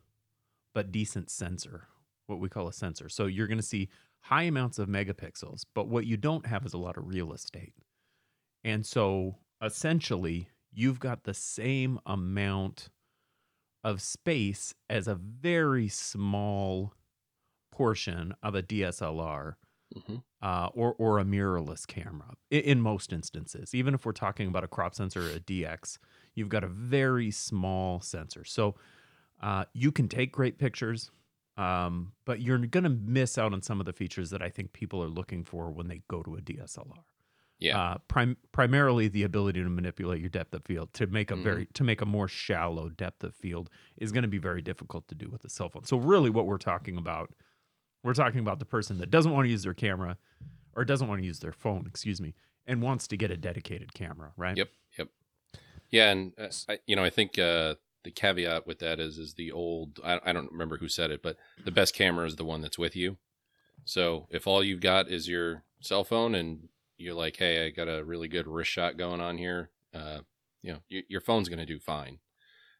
but 0.74 0.92
decent 0.92 1.30
sensor 1.30 1.88
what 2.28 2.40
we 2.40 2.48
call 2.48 2.68
a 2.68 2.74
sensor. 2.74 3.10
So 3.10 3.26
you're 3.26 3.48
going 3.48 3.58
to 3.58 3.66
see 3.66 3.90
high 4.22 4.44
amounts 4.44 4.78
of 4.80 4.88
megapixels 4.88 5.64
but 5.74 5.88
what 5.88 6.06
you 6.06 6.18
don't 6.18 6.46
have 6.46 6.66
is 6.66 6.74
a 6.74 6.78
lot 6.78 6.98
of 6.98 7.08
real 7.08 7.34
estate. 7.34 7.74
And 8.64 8.86
so 8.86 9.38
essentially 9.62 10.50
you've 10.72 11.00
got 11.00 11.24
the 11.24 11.34
same 11.34 12.00
amount 12.06 12.90
of 13.84 14.02
space 14.02 14.74
as 14.90 15.08
a 15.08 15.16
very 15.16 15.88
small 15.88 16.94
portion 17.72 18.34
of 18.44 18.56
a 18.56 18.62
DSLR 18.62 19.54
Mhm. 19.96 20.24
uh, 20.42 20.70
or 20.74 20.94
or 20.96 21.20
a 21.20 21.24
mirrorless 21.24 21.86
camera 21.88 22.36
i- 22.52 22.56
in 22.56 22.80
most 22.82 23.12
instances. 23.12 23.74
Even 23.74 23.94
if 23.94 24.06
we're 24.06 24.12
talking 24.12 24.48
about 24.48 24.64
a 24.64 24.68
crop 24.68 24.94
sensor 24.96 25.28
or 25.28 25.32
a 25.32 25.40
DX, 25.40 25.98
you've 26.36 26.50
got 26.50 26.64
a 26.64 26.68
very 26.68 27.32
small 27.32 28.00
sensor. 28.02 28.44
So 28.44 28.76
uh, 29.42 29.66
you 29.74 29.92
can 29.92 30.08
take 30.10 30.32
great 30.32 30.58
pictures, 30.60 31.12
um, 31.58 32.14
but 32.26 32.42
you're 32.42 32.58
going 32.60 32.84
to 32.84 32.90
miss 32.90 33.38
out 33.38 33.54
on 33.54 33.62
some 33.62 33.80
of 33.80 33.86
the 33.86 33.94
features 33.94 34.30
that 34.32 34.42
I 34.42 34.50
think 34.50 34.74
people 34.74 35.02
are 35.04 35.10
looking 35.10 35.44
for 35.44 35.72
when 35.72 35.88
they 35.88 36.04
go 36.08 36.22
to 36.24 36.36
a 36.36 36.42
DSLR. 36.42 37.04
Yeah. 37.60 37.78
Uh, 37.78 37.98
prim- 38.08 38.38
primarily 38.54 39.08
the 39.10 39.24
ability 39.24 39.62
to 39.64 39.70
manipulate 39.70 40.22
your 40.22 40.30
depth 40.30 40.54
of 40.54 40.64
field 40.66 40.94
to 40.94 41.08
make 41.08 41.32
a 41.32 41.36
Mhm. 41.36 41.44
very 41.44 41.66
to 41.74 41.84
make 41.84 42.02
a 42.02 42.06
more 42.06 42.28
shallow 42.28 42.90
depth 42.90 43.24
of 43.24 43.36
field 43.36 43.70
is 43.98 44.12
going 44.14 44.22
to 44.24 44.30
be 44.30 44.38
very 44.38 44.62
difficult 44.62 45.08
to 45.10 45.16
do 45.16 45.30
with 45.30 45.44
a 45.44 45.50
cell 45.50 45.70
phone. 45.70 45.84
So 45.84 45.98
really, 45.98 46.30
what 46.30 46.46
we're 46.46 46.58
talking 46.58 46.98
about, 46.98 47.34
we're 48.04 48.14
talking 48.14 48.40
about 48.40 48.60
the 48.60 48.66
person 48.66 48.98
that 49.00 49.12
doesn't 49.12 49.32
want 49.32 49.46
to 49.46 49.52
use 49.52 49.64
their 49.64 49.74
camera 49.74 50.18
or 50.76 50.86
doesn't 50.86 51.08
want 51.08 51.22
to 51.22 51.26
use 51.26 51.40
their 51.40 51.52
phone, 51.52 51.86
excuse 51.88 52.22
me, 52.22 52.34
and 52.66 52.82
wants 52.82 53.08
to 53.08 53.18
get 53.18 53.32
a 53.32 53.38
dedicated 53.38 53.94
camera, 53.94 54.32
right? 54.38 54.58
Yep. 54.58 54.70
Yep. 54.98 55.08
Yeah, 55.90 56.12
and 56.12 56.34
uh, 56.40 56.48
I, 56.68 56.80
you 56.86 56.96
know, 56.96 57.04
I 57.04 57.10
think 57.10 57.40
uh, 57.40 57.76
the 58.04 58.12
caveat 58.12 58.68
with 58.68 58.80
that 58.80 59.00
is 59.00 59.18
is 59.18 59.34
the 59.34 59.52
old. 59.52 60.00
I, 60.04 60.20
I 60.24 60.34
don't 60.34 60.52
remember 60.52 60.78
who 60.78 60.88
said 60.88 61.12
it, 61.12 61.22
but 61.24 61.38
the 61.64 61.72
best 61.72 61.96
camera 61.96 62.26
is 62.26 62.36
the 62.36 62.46
one 62.46 62.62
that's 62.62 62.78
with 62.78 62.96
you. 62.96 63.18
So 63.86 64.28
if 64.30 64.46
all 64.46 64.64
you've 64.64 64.82
got 64.82 65.10
is 65.10 65.28
your 65.28 65.64
cell 65.82 66.04
phone 66.04 66.36
and 66.36 66.70
you're 66.98 67.16
like, 67.16 67.38
hey, 67.38 67.66
I 67.66 67.70
got 67.70 67.88
a 67.88 68.04
really 68.04 68.28
good 68.28 68.48
wrist 68.48 68.70
shot 68.70 68.98
going 68.98 69.22
on 69.22 69.38
here, 69.38 69.72
uh, 69.94 70.20
you 70.62 70.74
know, 70.74 70.80
your 70.90 71.22
phone's 71.22 71.50
going 71.50 71.60
to 71.60 71.66
do 71.66 71.80
fine. 71.80 72.20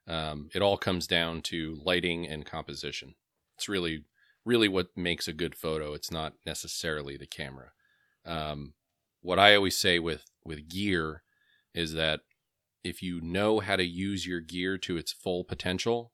Um, 0.08 0.50
it 0.54 0.62
all 0.62 0.78
comes 0.78 1.08
down 1.08 1.42
to 1.44 1.80
lighting 1.84 2.28
and 2.28 2.46
composition. 2.46 3.16
It's 3.58 3.70
really, 3.70 4.04
really 4.50 4.68
what 4.68 4.98
makes 4.98 5.28
a 5.28 5.34
good 5.34 5.56
photo. 5.56 5.94
It's 5.94 6.12
not 6.12 6.34
necessarily 6.44 7.16
the 7.16 7.28
camera. 7.28 7.72
Um, 8.26 8.74
what 9.22 9.38
I 9.38 9.56
always 9.56 9.78
say 9.78 10.00
with 10.00 10.26
with 10.44 10.68
gear 10.68 11.22
is 11.76 11.94
that 11.94 12.22
if 12.84 13.04
you 13.04 13.22
know 13.22 13.60
how 13.60 13.76
to 13.76 13.84
use 13.84 14.26
your 14.26 14.40
gear 14.40 14.78
to 14.80 14.98
its 14.98 15.14
full 15.14 15.44
potential, 15.44 16.12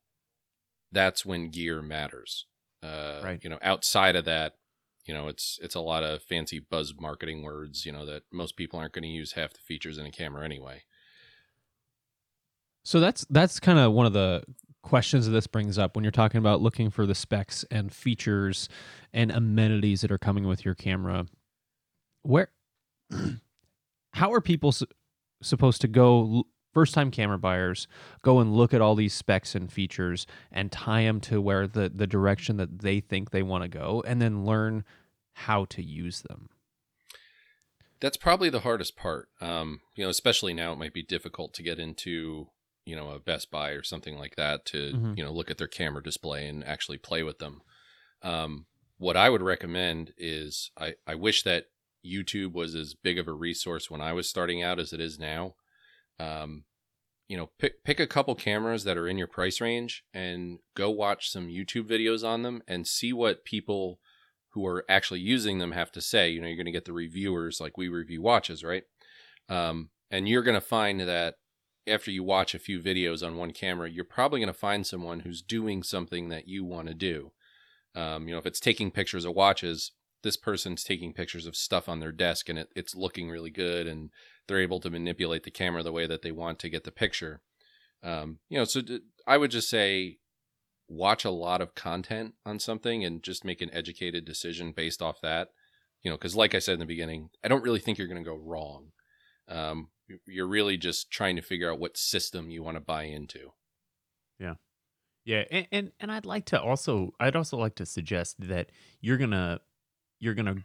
that's 0.92 1.24
when 1.24 1.50
gear 1.50 1.80
matters. 1.80 2.44
Uh, 2.82 3.20
Right. 3.24 3.42
You 3.42 3.48
know, 3.50 3.58
outside 3.62 4.16
of 4.16 4.26
that, 4.26 4.52
you 5.06 5.14
know, 5.14 5.28
it's 5.28 5.58
it's 5.62 5.74
a 5.74 5.80
lot 5.80 6.02
of 6.02 6.22
fancy 6.22 6.58
buzz 6.58 6.92
marketing 7.00 7.42
words. 7.42 7.86
You 7.86 7.92
know 7.92 8.04
that 8.04 8.24
most 8.30 8.56
people 8.56 8.78
aren't 8.78 8.92
going 8.92 9.04
to 9.04 9.08
use 9.08 9.32
half 9.32 9.54
the 9.54 9.60
features 9.60 9.96
in 9.96 10.04
a 10.04 10.10
camera 10.10 10.44
anyway. 10.44 10.82
So 12.84 13.00
that's 13.00 13.24
that's 13.30 13.58
kind 13.58 13.78
of 13.78 13.92
one 13.92 14.06
of 14.06 14.12
the 14.12 14.44
questions 14.86 15.26
that 15.26 15.32
this 15.32 15.48
brings 15.48 15.78
up 15.78 15.96
when 15.96 16.04
you're 16.04 16.12
talking 16.12 16.38
about 16.38 16.62
looking 16.62 16.90
for 16.90 17.06
the 17.06 17.14
specs 17.14 17.64
and 17.72 17.92
features 17.92 18.68
and 19.12 19.32
amenities 19.32 20.00
that 20.00 20.12
are 20.12 20.18
coming 20.18 20.46
with 20.46 20.64
your 20.64 20.76
camera. 20.76 21.26
Where, 22.22 22.50
how 24.12 24.32
are 24.32 24.40
people 24.40 24.70
su- 24.70 24.86
supposed 25.42 25.80
to 25.80 25.88
go? 25.88 26.44
First 26.72 26.94
time 26.94 27.10
camera 27.10 27.38
buyers 27.38 27.88
go 28.22 28.38
and 28.38 28.54
look 28.54 28.72
at 28.72 28.80
all 28.80 28.94
these 28.94 29.12
specs 29.12 29.56
and 29.56 29.72
features 29.72 30.24
and 30.52 30.70
tie 30.70 31.02
them 31.02 31.20
to 31.22 31.40
where 31.40 31.66
the 31.66 31.88
the 31.92 32.06
direction 32.06 32.56
that 32.58 32.80
they 32.80 33.00
think 33.00 33.30
they 33.30 33.42
want 33.42 33.64
to 33.64 33.68
go, 33.68 34.04
and 34.06 34.22
then 34.22 34.44
learn 34.44 34.84
how 35.32 35.64
to 35.64 35.82
use 35.82 36.22
them. 36.22 36.48
That's 37.98 38.16
probably 38.16 38.50
the 38.50 38.60
hardest 38.60 38.94
part. 38.94 39.30
Um, 39.40 39.80
you 39.96 40.04
know, 40.04 40.10
especially 40.10 40.54
now 40.54 40.72
it 40.72 40.78
might 40.78 40.92
be 40.92 41.02
difficult 41.02 41.54
to 41.54 41.62
get 41.62 41.78
into, 41.80 42.48
you 42.86 42.96
know, 42.96 43.10
a 43.10 43.18
Best 43.18 43.50
Buy 43.50 43.70
or 43.70 43.82
something 43.82 44.16
like 44.16 44.36
that 44.36 44.64
to, 44.66 44.92
Mhm. 44.94 45.18
you 45.18 45.24
know, 45.24 45.32
look 45.32 45.50
at 45.50 45.58
their 45.58 45.66
camera 45.66 46.02
display 46.02 46.46
and 46.48 46.64
actually 46.64 46.98
play 46.98 47.22
with 47.22 47.38
them. 47.38 47.60
Um, 48.22 48.66
what 48.96 49.16
I 49.16 49.28
would 49.28 49.42
recommend 49.42 50.14
is 50.16 50.70
I, 50.78 50.94
I 51.06 51.14
wish 51.16 51.42
that 51.42 51.66
YouTube 52.04 52.52
was 52.52 52.74
as 52.74 52.94
big 52.94 53.18
of 53.18 53.28
a 53.28 53.32
resource 53.32 53.90
when 53.90 54.00
I 54.00 54.12
was 54.12 54.28
starting 54.30 54.62
out 54.62 54.78
as 54.78 54.92
it 54.92 55.00
is 55.00 55.18
now. 55.18 55.56
Um, 56.18 56.64
you 57.28 57.36
know, 57.36 57.50
pick 57.58 57.82
pick 57.82 57.98
a 57.98 58.06
couple 58.06 58.34
cameras 58.36 58.84
that 58.84 58.96
are 58.96 59.08
in 59.08 59.18
your 59.18 59.26
price 59.26 59.60
range 59.60 60.04
and 60.14 60.60
go 60.74 60.88
watch 60.90 61.28
some 61.28 61.48
YouTube 61.48 61.88
videos 61.88 62.26
on 62.26 62.42
them 62.42 62.62
and 62.68 62.86
see 62.86 63.12
what 63.12 63.44
people 63.44 64.00
who 64.50 64.64
are 64.64 64.84
actually 64.88 65.20
using 65.20 65.58
them 65.58 65.72
have 65.72 65.90
to 65.92 66.00
say. 66.00 66.30
You 66.30 66.40
know, 66.40 66.46
you're 66.46 66.56
going 66.56 66.66
to 66.66 66.72
get 66.72 66.84
the 66.84 66.92
reviewers 66.92 67.60
like 67.60 67.76
we 67.76 67.88
review 67.88 68.22
watches, 68.22 68.62
right? 68.62 68.84
Um, 69.48 69.90
and 70.10 70.28
you're 70.28 70.44
going 70.44 70.54
to 70.54 70.60
find 70.60 71.00
that 71.00 71.34
after 71.86 72.10
you 72.10 72.22
watch 72.22 72.54
a 72.54 72.58
few 72.58 72.80
videos 72.80 73.26
on 73.26 73.36
one 73.36 73.52
camera, 73.52 73.88
you're 73.88 74.04
probably 74.04 74.40
going 74.40 74.48
to 74.48 74.52
find 74.52 74.86
someone 74.86 75.20
who's 75.20 75.42
doing 75.42 75.82
something 75.82 76.28
that 76.28 76.48
you 76.48 76.64
want 76.64 76.88
to 76.88 76.94
do. 76.94 77.32
Um, 77.94 78.28
you 78.28 78.34
know, 78.34 78.38
if 78.38 78.46
it's 78.46 78.60
taking 78.60 78.90
pictures 78.90 79.24
of 79.24 79.34
watches, 79.34 79.92
this 80.22 80.36
person's 80.36 80.82
taking 80.82 81.12
pictures 81.12 81.46
of 81.46 81.56
stuff 81.56 81.88
on 81.88 82.00
their 82.00 82.12
desk 82.12 82.48
and 82.48 82.58
it, 82.58 82.68
it's 82.74 82.94
looking 82.94 83.30
really 83.30 83.50
good 83.50 83.86
and 83.86 84.10
they're 84.46 84.60
able 84.60 84.80
to 84.80 84.90
manipulate 84.90 85.44
the 85.44 85.50
camera 85.50 85.82
the 85.82 85.92
way 85.92 86.06
that 86.06 86.22
they 86.22 86.32
want 86.32 86.58
to 86.58 86.68
get 86.68 86.84
the 86.84 86.90
picture. 86.90 87.40
Um, 88.02 88.38
you 88.48 88.58
know, 88.58 88.64
so 88.64 88.80
d- 88.80 89.00
I 89.26 89.38
would 89.38 89.50
just 89.50 89.70
say 89.70 90.18
watch 90.88 91.24
a 91.24 91.30
lot 91.30 91.60
of 91.60 91.74
content 91.74 92.34
on 92.44 92.58
something 92.58 93.04
and 93.04 93.22
just 93.22 93.44
make 93.44 93.60
an 93.60 93.72
educated 93.72 94.24
decision 94.24 94.72
based 94.72 95.02
off 95.02 95.20
that. 95.22 95.48
You 96.02 96.10
know, 96.10 96.16
because 96.16 96.36
like 96.36 96.54
I 96.54 96.60
said 96.60 96.74
in 96.74 96.80
the 96.80 96.86
beginning, 96.86 97.30
I 97.42 97.48
don't 97.48 97.64
really 97.64 97.80
think 97.80 97.98
you're 97.98 98.06
going 98.06 98.22
to 98.22 98.30
go 98.30 98.36
wrong. 98.36 98.92
Um, 99.48 99.88
you're 100.26 100.46
really 100.46 100.76
just 100.76 101.10
trying 101.10 101.36
to 101.36 101.42
figure 101.42 101.70
out 101.70 101.78
what 101.78 101.96
system 101.96 102.50
you 102.50 102.62
want 102.62 102.76
to 102.76 102.80
buy 102.80 103.04
into. 103.04 103.52
Yeah, 104.38 104.54
Yeah, 105.24 105.44
and, 105.50 105.66
and 105.72 105.92
and 106.00 106.12
I'd 106.12 106.26
like 106.26 106.46
to 106.46 106.60
also 106.60 107.12
I'd 107.18 107.36
also 107.36 107.56
like 107.56 107.74
to 107.76 107.86
suggest 107.86 108.36
that 108.40 108.70
you're 109.00 109.16
gonna 109.16 109.60
you're 110.20 110.34
gonna 110.34 110.56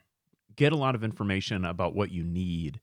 get 0.56 0.74
a 0.74 0.78
lot 0.78 0.96
of 0.96 1.04
information 1.04 1.66
about 1.66 1.96
what 1.96 2.12
you 2.12 2.24
need, 2.24 2.80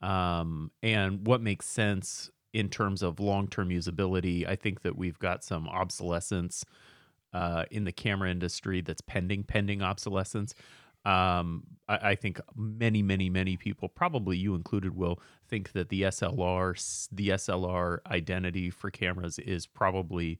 um, 0.00 0.70
and 0.82 1.26
what 1.26 1.40
makes 1.40 1.66
sense 1.66 2.30
in 2.52 2.68
terms 2.68 3.02
of 3.02 3.20
long 3.20 3.48
term 3.48 3.68
usability. 3.68 4.46
I 4.46 4.56
think 4.56 4.82
that 4.82 4.96
we've 4.96 5.18
got 5.18 5.44
some 5.44 5.68
obsolescence 5.68 6.64
uh, 7.32 7.64
in 7.70 7.84
the 7.84 7.92
camera 7.92 8.30
industry 8.30 8.80
that's 8.80 9.00
pending 9.00 9.44
pending 9.44 9.82
obsolescence. 9.82 10.54
Um, 11.04 11.64
I, 11.88 12.10
I 12.10 12.14
think 12.14 12.40
many, 12.54 13.02
many, 13.02 13.28
many 13.28 13.56
people, 13.56 13.88
probably 13.88 14.36
you 14.36 14.54
included, 14.54 14.94
will 14.96 15.20
think 15.48 15.72
that 15.72 15.88
the 15.88 16.02
SLR, 16.04 17.08
the 17.10 17.30
SLR 17.30 18.00
identity 18.06 18.70
for 18.70 18.90
cameras 18.90 19.38
is 19.38 19.66
probably 19.66 20.38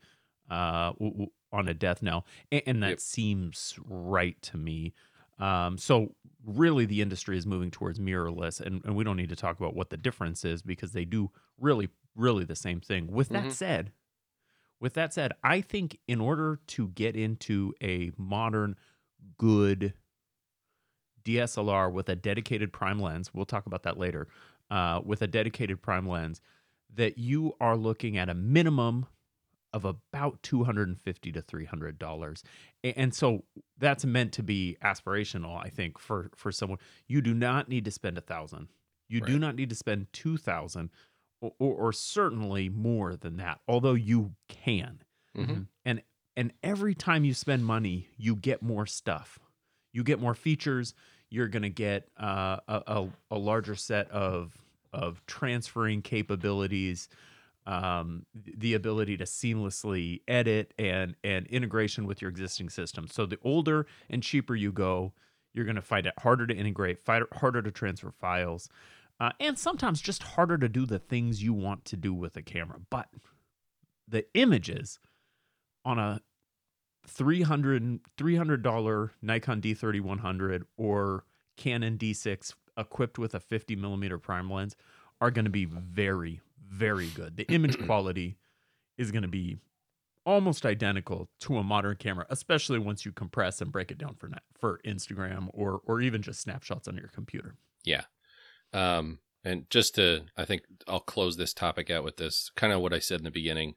uh, 0.51 0.93
w- 0.93 1.13
w- 1.13 1.31
on 1.53 1.69
a 1.69 1.75
death 1.75 2.03
knell, 2.03 2.27
and, 2.51 2.63
and 2.67 2.83
that 2.83 2.99
Yep. 2.99 3.01
seems 3.01 3.79
right 3.85 4.41
to 4.43 4.57
me. 4.57 4.95
Um, 5.39 5.79
so 5.79 6.15
really, 6.45 6.87
the 6.87 7.03
industry 7.03 7.37
is 7.37 7.47
moving 7.47 7.71
towards 7.71 7.99
mirrorless, 7.99 8.61
and, 8.61 8.85
and 8.85 8.95
we 8.95 9.05
don't 9.05 9.17
need 9.17 9.31
to 9.31 9.37
talk 9.37 9.59
about 9.59 9.75
what 9.75 9.91
the 9.91 9.97
difference 9.97 10.45
is 10.45 10.63
because 10.63 10.93
they 10.93 11.05
do 11.05 11.31
really, 11.59 11.89
really 12.15 12.45
the 12.45 12.57
same 12.57 12.81
thing. 12.81 13.09
With 13.09 13.33
that 13.33 13.51
Mhm. 13.51 13.53
said, 13.53 13.93
with 14.81 14.95
that 14.95 15.15
said, 15.15 15.33
I 15.43 15.61
think 15.61 15.99
in 16.09 16.21
order 16.21 16.61
to 16.69 16.89
get 16.89 17.17
into 17.17 17.75
a 17.83 18.13
modern, 18.17 18.77
good 19.39 19.95
DSLR 21.25 21.93
with 21.93 22.09
a 22.09 22.17
dedicated 22.17 22.73
prime 22.73 23.01
lens, 23.01 23.31
we'll 23.33 23.47
talk 23.47 23.67
about 23.67 23.83
that 23.85 23.99
later, 23.99 24.29
uh, 24.71 25.01
with 25.05 25.23
a 25.23 25.27
dedicated 25.27 25.83
prime 25.83 26.09
lens, 26.09 26.41
that 26.95 27.19
you 27.19 27.55
are 27.61 27.77
looking 27.77 28.17
at 28.19 28.29
a 28.29 28.35
minimum 28.35 29.07
of 29.73 29.85
about 29.85 30.43
250 30.43 31.33
to 31.33 31.43
300 31.43 31.99
dollars. 31.99 32.43
And 32.85 33.15
so 33.15 33.45
that's 33.79 34.05
meant 34.05 34.33
to 34.33 34.43
be 34.43 34.77
aspirational 34.85 35.59
i 35.65 35.69
think 35.69 35.99
for 35.99 36.31
for 36.37 36.53
someone. 36.53 36.79
You 37.07 37.21
do 37.23 37.35
not 37.35 37.69
need 37.69 37.85
to 37.87 37.91
spend 37.91 38.19
a 38.19 38.21
thousand. 38.21 38.69
You 39.09 39.21
right. 39.21 39.31
do 39.31 39.39
not 39.39 39.57
need 39.57 39.71
to 39.71 39.75
spend 39.75 40.07
2000 40.13 40.91
or, 41.41 41.53
or, 41.59 41.75
or, 41.75 41.93
certainly 41.93 42.69
more 42.69 43.17
than 43.17 43.37
that 43.39 43.61
although 43.67 43.95
you 43.95 44.35
can. 44.49 45.01
Mm-hmm. 45.37 45.63
and 45.85 46.03
and 46.37 46.53
every 46.63 46.95
time 46.95 47.25
you 47.25 47.33
spend 47.33 47.65
money 47.65 48.09
you 48.17 48.37
get 48.37 48.63
more 48.63 48.87
stuff. 48.87 49.39
You 49.93 50.03
get 50.03 50.21
more 50.21 50.35
features 50.35 50.95
you're 51.33 51.49
going 51.49 51.63
to 51.63 51.71
get 51.71 52.09
uh, 52.21 52.59
a, 52.69 53.07
a, 53.31 53.39
larger 53.39 53.75
set 53.75 54.11
of 54.11 54.53
of 54.93 55.25
transferring 55.27 56.03
capabilities 56.03 57.09
um, 57.67 58.27
the 58.35 58.75
ability 58.75 59.17
to 59.17 59.25
seamlessly 59.25 60.21
edit 60.29 60.75
and 60.79 61.15
and 61.25 61.47
integration 61.47 62.07
with 62.07 62.21
your 62.21 62.31
existing 62.31 62.69
system. 62.69 63.09
So 63.09 63.25
the 63.25 63.39
older 63.43 63.87
and 64.11 64.23
cheaper 64.23 64.55
you 64.55 64.73
go, 64.73 65.13
you're 65.55 65.65
going 65.65 65.77
to 65.77 65.83
find 65.83 66.07
it 66.07 66.15
harder 66.19 66.47
to 66.47 66.55
integrate, 66.55 66.99
harder 67.07 67.63
to 67.63 67.71
transfer 67.71 68.11
files, 68.11 68.69
uh, 69.19 69.31
and 69.41 69.59
sometimes 69.59 70.03
just 70.03 70.23
harder 70.23 70.59
to 70.59 70.69
do 70.69 70.85
the 70.85 70.99
things 70.99 71.43
you 71.43 71.55
want 71.55 71.87
to 71.87 71.97
do 71.97 72.13
with 72.13 72.37
a 72.37 72.43
camera. 72.43 72.79
But 72.91 73.09
the 74.07 74.27
images 74.35 74.99
on 75.85 75.99
a 75.99 76.21
300 77.07 78.01
$300 78.17 79.11
Nikon 79.21 79.61
D3100 79.61 80.63
or 80.77 81.25
Canon 81.57 81.99
T6 81.99 82.55
equipped 82.77 83.19
with 83.19 83.35
a 83.35 83.41
50 83.41 83.77
millimeter 83.77 84.19
prime 84.19 84.51
lens 84.51 84.77
are 85.21 85.31
going 85.31 85.45
to 85.45 85.51
be 85.51 85.65
very, 85.65 86.41
very 86.69 87.09
good. 87.09 87.37
The 87.37 87.45
image 87.45 87.79
quality 87.87 88.37
is 88.97 89.11
going 89.11 89.23
to 89.23 89.29
be 89.29 89.59
almost 90.25 90.65
identical 90.65 91.29
to 91.41 91.59
a 91.59 91.63
modern 91.63 91.97
camera, 91.97 92.27
especially 92.31 92.79
once 92.79 93.05
you 93.05 93.13
compress 93.13 93.61
and 93.61 93.73
break 93.73 93.91
it 93.91 93.99
down 93.99 94.15
for 94.15 94.31
for 94.59 94.81
Instagram 94.85 95.49
or 95.53 95.81
or 95.85 96.01
even 96.01 96.23
just 96.23 96.41
snapshots 96.41 96.89
on 96.89 96.97
your 96.97 97.09
computer. 97.09 97.57
Yeah. 97.85 98.03
Um 98.73 99.19
and 99.45 99.69
just 99.71 99.97
to 99.97 100.23
I 100.37 100.45
think 100.45 100.63
I'll 100.87 101.01
close 101.01 101.37
this 101.37 101.53
topic 101.53 101.91
out 101.91 102.05
with 102.05 102.17
this 102.17 102.51
kind 102.57 102.73
of 102.73 102.81
what 102.81 102.93
I 102.93 103.01
said 103.01 103.19
in 103.19 103.25
the 103.25 103.31
beginning. 103.31 103.75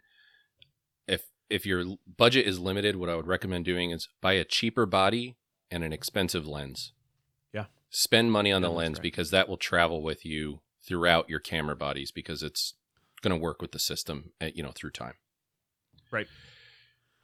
If 1.50 1.66
your 1.66 1.86
budget 2.18 2.48
is 2.48 2.60
limited, 2.60 2.96
what 2.96 3.10
I 3.10 3.16
would 3.16 3.28
recommend 3.28 3.66
doing 3.66 3.92
is 3.92 4.10
buy 4.22 4.34
a 4.34 4.44
cheaper 4.44 4.86
body 4.86 5.36
and 5.70 5.84
an 5.84 5.94
expensive 5.94 6.48
lens. 6.48 6.94
Yeah. 7.54 7.66
Spend 7.90 8.32
money 8.32 8.52
on 8.52 8.62
the 8.62 8.70
lens 8.70 8.98
right. 8.98 9.04
because 9.04 9.32
that 9.32 9.48
will 9.48 9.58
travel 9.58 10.02
with 10.02 10.26
you 10.26 10.62
throughout 10.84 11.30
your 11.30 11.40
camera 11.40 11.76
bodies 11.76 12.12
because 12.12 12.44
it's 12.44 12.74
going 13.22 13.38
to 13.38 13.42
work 13.42 13.62
with 13.62 13.72
the 13.72 13.80
system, 13.80 14.32
at, 14.40 14.50
eh, 14.50 14.52
you 14.56 14.64
know, 14.64 14.72
through 14.72 14.92
time. 14.92 15.16
Right. 16.12 16.28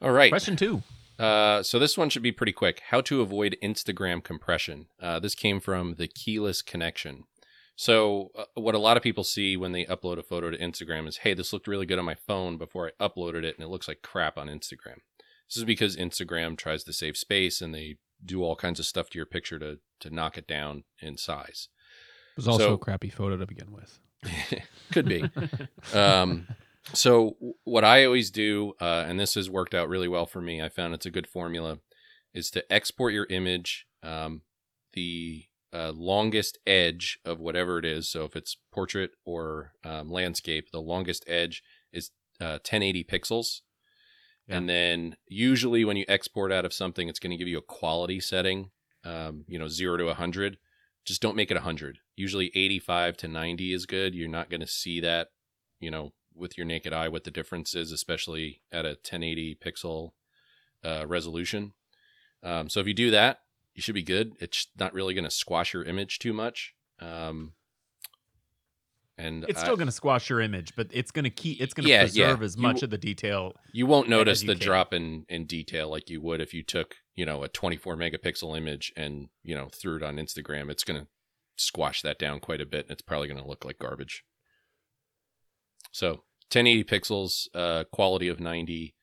All 0.00 0.12
right. 0.12 0.30
Question 0.30 0.56
two. 0.56 0.82
Uh, 1.18 1.62
so 1.62 1.78
this 1.78 1.96
one 1.96 2.08
should 2.08 2.22
be 2.22 2.32
pretty 2.32 2.52
quick. 2.52 2.82
How 2.88 3.00
to 3.02 3.20
avoid 3.20 3.56
Instagram 3.62 4.24
compression. 4.24 4.86
Uh, 5.00 5.20
this 5.20 5.34
came 5.34 5.60
from 5.60 5.94
the 5.94 6.08
Keyless 6.08 6.62
Connection. 6.62 7.24
So 7.76 8.30
uh, 8.36 8.44
what 8.54 8.74
a 8.74 8.78
lot 8.78 8.96
of 8.96 9.02
people 9.02 9.24
see 9.24 9.56
when 9.56 9.72
they 9.72 9.84
upload 9.86 10.18
a 10.18 10.22
photo 10.22 10.50
to 10.50 10.58
Instagram 10.58 11.08
is, 11.08 11.18
hey, 11.18 11.34
this 11.34 11.52
looked 11.52 11.66
really 11.66 11.86
good 11.86 11.98
on 11.98 12.04
my 12.04 12.14
phone 12.14 12.58
before 12.58 12.90
I 13.00 13.08
uploaded 13.08 13.44
it, 13.44 13.56
and 13.56 13.64
it 13.64 13.70
looks 13.70 13.88
like 13.88 14.02
crap 14.02 14.36
on 14.36 14.48
Instagram. 14.48 14.98
This 15.48 15.56
is 15.56 15.64
because 15.64 15.96
Instagram 15.96 16.56
tries 16.56 16.84
to 16.84 16.92
save 16.92 17.16
space 17.16 17.60
and 17.60 17.74
they 17.74 17.96
do 18.24 18.42
all 18.42 18.56
kinds 18.56 18.78
of 18.78 18.86
stuff 18.86 19.10
to 19.10 19.18
your 19.18 19.26
picture 19.26 19.58
to 19.58 19.78
to 20.00 20.10
knock 20.10 20.38
it 20.38 20.46
down 20.46 20.84
in 21.00 21.16
size. 21.16 21.68
It 22.30 22.36
was 22.36 22.48
also 22.48 22.68
so, 22.68 22.72
a 22.74 22.78
crappy 22.78 23.10
photo 23.10 23.36
to 23.36 23.46
begin 23.46 23.72
with. 23.72 23.98
Could 24.92 25.06
be. 25.06 25.24
um, 25.92 26.48
so 26.94 27.36
what 27.64 27.84
I 27.84 28.04
always 28.04 28.30
do, 28.30 28.72
uh, 28.80 29.04
and 29.06 29.20
this 29.20 29.34
has 29.34 29.50
worked 29.50 29.74
out 29.74 29.88
really 29.88 30.08
well 30.08 30.26
for 30.26 30.40
me, 30.40 30.62
I 30.62 30.68
found 30.68 30.94
it's 30.94 31.06
a 31.06 31.10
good 31.10 31.26
formula, 31.26 31.78
is 32.32 32.50
to 32.52 32.72
export 32.72 33.12
your 33.12 33.26
image, 33.28 33.86
um, 34.02 34.42
the 34.94 35.44
uh, 35.72 35.92
longest 35.94 36.58
edge 36.66 37.18
of 37.24 37.40
whatever 37.40 37.78
it 37.78 37.84
is. 37.84 38.08
So 38.08 38.24
if 38.24 38.36
it's 38.36 38.56
portrait 38.72 39.12
or 39.24 39.72
um, 39.84 40.10
landscape, 40.10 40.70
the 40.70 40.80
longest 40.80 41.24
edge 41.26 41.62
is 41.92 42.10
uh, 42.40 42.58
1080 42.62 43.04
pixels. 43.04 43.60
Yeah. 44.46 44.58
And 44.58 44.68
then 44.68 45.16
usually 45.26 45.84
when 45.84 45.96
you 45.96 46.04
export 46.08 46.52
out 46.52 46.64
of 46.64 46.72
something, 46.72 47.08
it's 47.08 47.18
going 47.18 47.30
to 47.30 47.36
give 47.36 47.48
you 47.48 47.58
a 47.58 47.62
quality 47.62 48.20
setting, 48.20 48.70
um, 49.04 49.44
you 49.48 49.58
know, 49.58 49.68
zero 49.68 49.96
to 49.96 50.04
100 50.04 50.58
just 51.04 51.22
don't 51.22 51.36
make 51.36 51.50
it 51.50 51.54
100 51.54 51.98
usually 52.16 52.50
85 52.54 53.16
to 53.18 53.28
90 53.28 53.72
is 53.72 53.86
good 53.86 54.14
you're 54.14 54.28
not 54.28 54.50
going 54.50 54.60
to 54.60 54.66
see 54.66 55.00
that 55.00 55.28
you 55.80 55.90
know 55.90 56.12
with 56.34 56.56
your 56.56 56.66
naked 56.66 56.92
eye 56.92 57.08
what 57.08 57.24
the 57.24 57.30
difference 57.30 57.74
is 57.74 57.92
especially 57.92 58.62
at 58.70 58.84
a 58.84 58.90
1080 58.90 59.56
pixel 59.64 60.10
uh, 60.84 61.04
resolution 61.06 61.72
um, 62.42 62.68
so 62.68 62.80
if 62.80 62.86
you 62.86 62.94
do 62.94 63.10
that 63.10 63.38
you 63.74 63.82
should 63.82 63.94
be 63.94 64.02
good 64.02 64.32
it's 64.40 64.68
not 64.78 64.92
really 64.94 65.14
going 65.14 65.24
to 65.24 65.30
squash 65.30 65.72
your 65.72 65.84
image 65.84 66.18
too 66.18 66.32
much 66.32 66.74
um, 67.00 67.52
and 69.18 69.44
it's 69.48 69.60
still 69.60 69.76
going 69.76 69.86
to 69.86 69.92
squash 69.92 70.30
your 70.30 70.40
image, 70.40 70.74
but 70.74 70.88
it's 70.90 71.10
going 71.10 71.24
to 71.24 71.30
keep 71.30 71.60
it's 71.60 71.74
going 71.74 71.84
to 71.84 71.90
yeah, 71.90 72.00
preserve 72.00 72.40
yeah. 72.40 72.44
as 72.44 72.56
much 72.56 72.80
you, 72.80 72.86
of 72.86 72.90
the 72.90 72.98
detail. 72.98 73.52
You 73.72 73.86
won't 73.86 74.08
notice 74.08 74.40
the 74.40 74.54
can. 74.54 74.58
drop 74.58 74.94
in 74.94 75.26
in 75.28 75.44
detail 75.46 75.90
like 75.90 76.08
you 76.08 76.20
would 76.22 76.40
if 76.40 76.54
you 76.54 76.62
took 76.62 76.96
you 77.14 77.26
know 77.26 77.42
a 77.42 77.48
24 77.48 77.96
megapixel 77.96 78.56
image 78.56 78.92
and 78.96 79.28
you 79.42 79.54
know 79.54 79.68
threw 79.68 79.96
it 79.96 80.02
on 80.02 80.16
Instagram. 80.16 80.70
It's 80.70 80.84
going 80.84 81.00
to 81.00 81.06
squash 81.56 82.02
that 82.02 82.18
down 82.18 82.40
quite 82.40 82.60
a 82.60 82.66
bit, 82.66 82.86
and 82.86 82.92
it's 82.92 83.02
probably 83.02 83.28
going 83.28 83.40
to 83.40 83.48
look 83.48 83.64
like 83.64 83.78
garbage. 83.78 84.24
So 85.90 86.24
1080 86.50 86.84
pixels, 86.84 87.48
uh, 87.54 87.84
quality 87.92 88.28
of 88.28 88.40
90. 88.40 88.94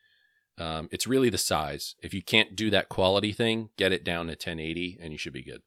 Um, 0.59 0.89
it's 0.91 1.07
really 1.07 1.29
the 1.29 1.37
size. 1.37 1.95
If 2.01 2.13
you 2.13 2.21
can't 2.21 2.55
do 2.55 2.69
that 2.69 2.89
quality 2.89 3.31
thing, 3.31 3.69
get 3.77 3.91
it 3.91 4.03
down 4.03 4.25
to 4.27 4.31
1080, 4.31 4.99
and 5.01 5.11
you 5.11 5.17
should 5.17 5.33
be 5.33 5.43
good. 5.43 5.61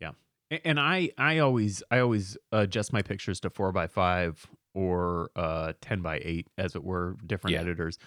Yeah. 0.00 0.12
And 0.64 0.80
I, 0.80 1.10
I 1.18 1.38
always, 1.38 1.82
I 1.90 1.98
always 2.00 2.36
adjust 2.52 2.92
my 2.92 3.02
pictures 3.02 3.40
to 3.40 3.50
four 3.50 3.72
by 3.72 3.86
five 3.86 4.46
or 4.74 5.30
uh, 5.36 5.72
ten 5.80 6.00
by 6.00 6.20
eight, 6.24 6.48
as 6.56 6.74
it 6.74 6.84
were, 6.84 7.16
different 7.26 7.54
yeah. 7.54 7.60
editors. 7.60 7.98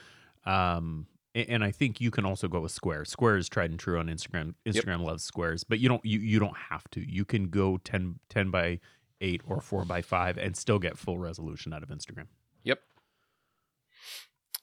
Um, 0.46 1.08
and 1.36 1.64
I 1.64 1.72
think 1.72 2.00
you 2.00 2.12
can 2.12 2.26
also 2.26 2.48
go 2.48 2.60
with 2.60 2.72
squares. 2.72 3.10
Squares 3.10 3.50
tried 3.50 3.72
and 3.72 3.80
true 3.80 3.98
on 3.98 4.08
Instagram. 4.08 4.54
Instagram 4.68 5.00
yep. 5.00 5.08
loves 5.08 5.24
squares, 5.24 5.64
but 5.64 5.80
you 5.80 5.90
don't 5.90 6.06
you, 6.06 6.20
you 6.20 6.40
don't 6.40 6.56
have 6.70 6.84
to. 6.92 7.02
You 7.02 7.26
can 7.26 7.50
go 7.50 7.78
10, 7.78 8.20
10 8.30 8.52
by 8.52 8.80
eight 9.22 9.42
or 9.48 9.62
four 9.62 9.86
by 9.86 10.02
five 10.02 10.38
and 10.38 10.56
still 10.56 10.80
get 10.80 10.98
full 10.98 11.18
resolution 11.18 11.74
out 11.74 11.82
of 11.82 11.90
Instagram. 11.90 12.28
Yep. 12.64 12.82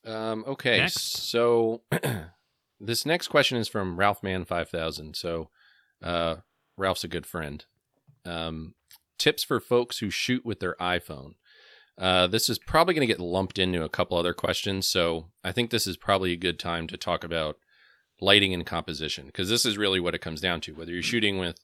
Um, 0.04 0.44
okay, 0.46 0.78
next. 0.78 1.30
so 1.30 1.82
this 2.80 3.04
next 3.04 3.28
question 3.28 3.58
is 3.58 3.68
from 3.68 3.98
Ralph 3.98 4.22
Man 4.22 4.44
five 4.44 4.68
thousand. 4.68 5.16
So 5.16 5.50
uh, 6.02 6.36
Ralph's 6.76 7.04
a 7.04 7.08
good 7.08 7.26
friend. 7.26 7.64
Um, 8.24 8.74
tips 9.18 9.44
for 9.44 9.60
folks 9.60 9.98
who 9.98 10.10
shoot 10.10 10.44
with 10.44 10.60
their 10.60 10.76
iPhone. 10.80 11.34
Uh, 11.98 12.26
this 12.26 12.48
is 12.48 12.58
probably 12.58 12.94
going 12.94 13.06
to 13.06 13.12
get 13.12 13.20
lumped 13.20 13.58
into 13.58 13.84
a 13.84 13.88
couple 13.88 14.16
other 14.16 14.32
questions, 14.32 14.86
so 14.86 15.26
I 15.44 15.52
think 15.52 15.70
this 15.70 15.86
is 15.86 15.98
probably 15.98 16.32
a 16.32 16.36
good 16.36 16.58
time 16.58 16.86
to 16.86 16.96
talk 16.96 17.24
about 17.24 17.56
lighting 18.20 18.54
and 18.54 18.64
composition 18.64 19.26
because 19.26 19.48
this 19.48 19.66
is 19.66 19.78
really 19.78 20.00
what 20.00 20.14
it 20.14 20.20
comes 20.20 20.40
down 20.40 20.60
to. 20.62 20.72
Whether 20.72 20.92
you're 20.92 21.02
shooting 21.02 21.38
with, 21.38 21.58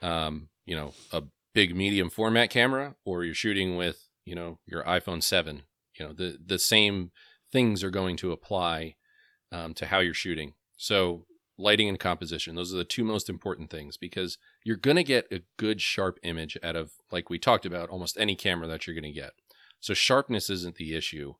um, 0.00 0.48
you 0.64 0.74
know, 0.76 0.94
a 1.12 1.22
big 1.54 1.76
medium 1.76 2.10
format 2.10 2.50
camera 2.50 2.94
or 3.04 3.24
you're 3.24 3.34
shooting 3.34 3.76
with, 3.76 4.08
you 4.24 4.34
know, 4.34 4.58
your 4.66 4.82
iPhone 4.84 5.22
7, 5.22 5.62
you 5.98 6.06
know, 6.06 6.12
the 6.12 6.38
the 6.44 6.58
same 6.58 7.10
things 7.54 7.84
are 7.84 7.90
going 7.90 8.16
to 8.16 8.32
apply 8.32 8.96
um, 9.52 9.74
to 9.74 9.86
how 9.86 10.00
you're 10.00 10.12
shooting. 10.12 10.54
So 10.76 11.24
lighting 11.56 11.88
and 11.88 12.00
composition. 12.00 12.56
Those 12.56 12.74
are 12.74 12.78
the 12.78 12.84
two 12.84 13.04
most 13.04 13.30
important 13.30 13.70
things 13.70 13.96
because 13.96 14.38
you're 14.64 14.76
going 14.76 14.96
to 14.96 15.04
get 15.04 15.28
a 15.30 15.42
good 15.56 15.80
sharp 15.80 16.18
image 16.24 16.58
out 16.64 16.74
of, 16.74 16.90
like 17.12 17.30
we 17.30 17.38
talked 17.38 17.64
about, 17.64 17.90
almost 17.90 18.18
any 18.18 18.34
camera 18.34 18.66
that 18.66 18.86
you're 18.86 18.94
going 18.94 19.04
to 19.04 19.20
get. 19.20 19.34
So 19.78 19.94
sharpness 19.94 20.50
isn't 20.50 20.74
the 20.74 20.96
issue. 20.96 21.34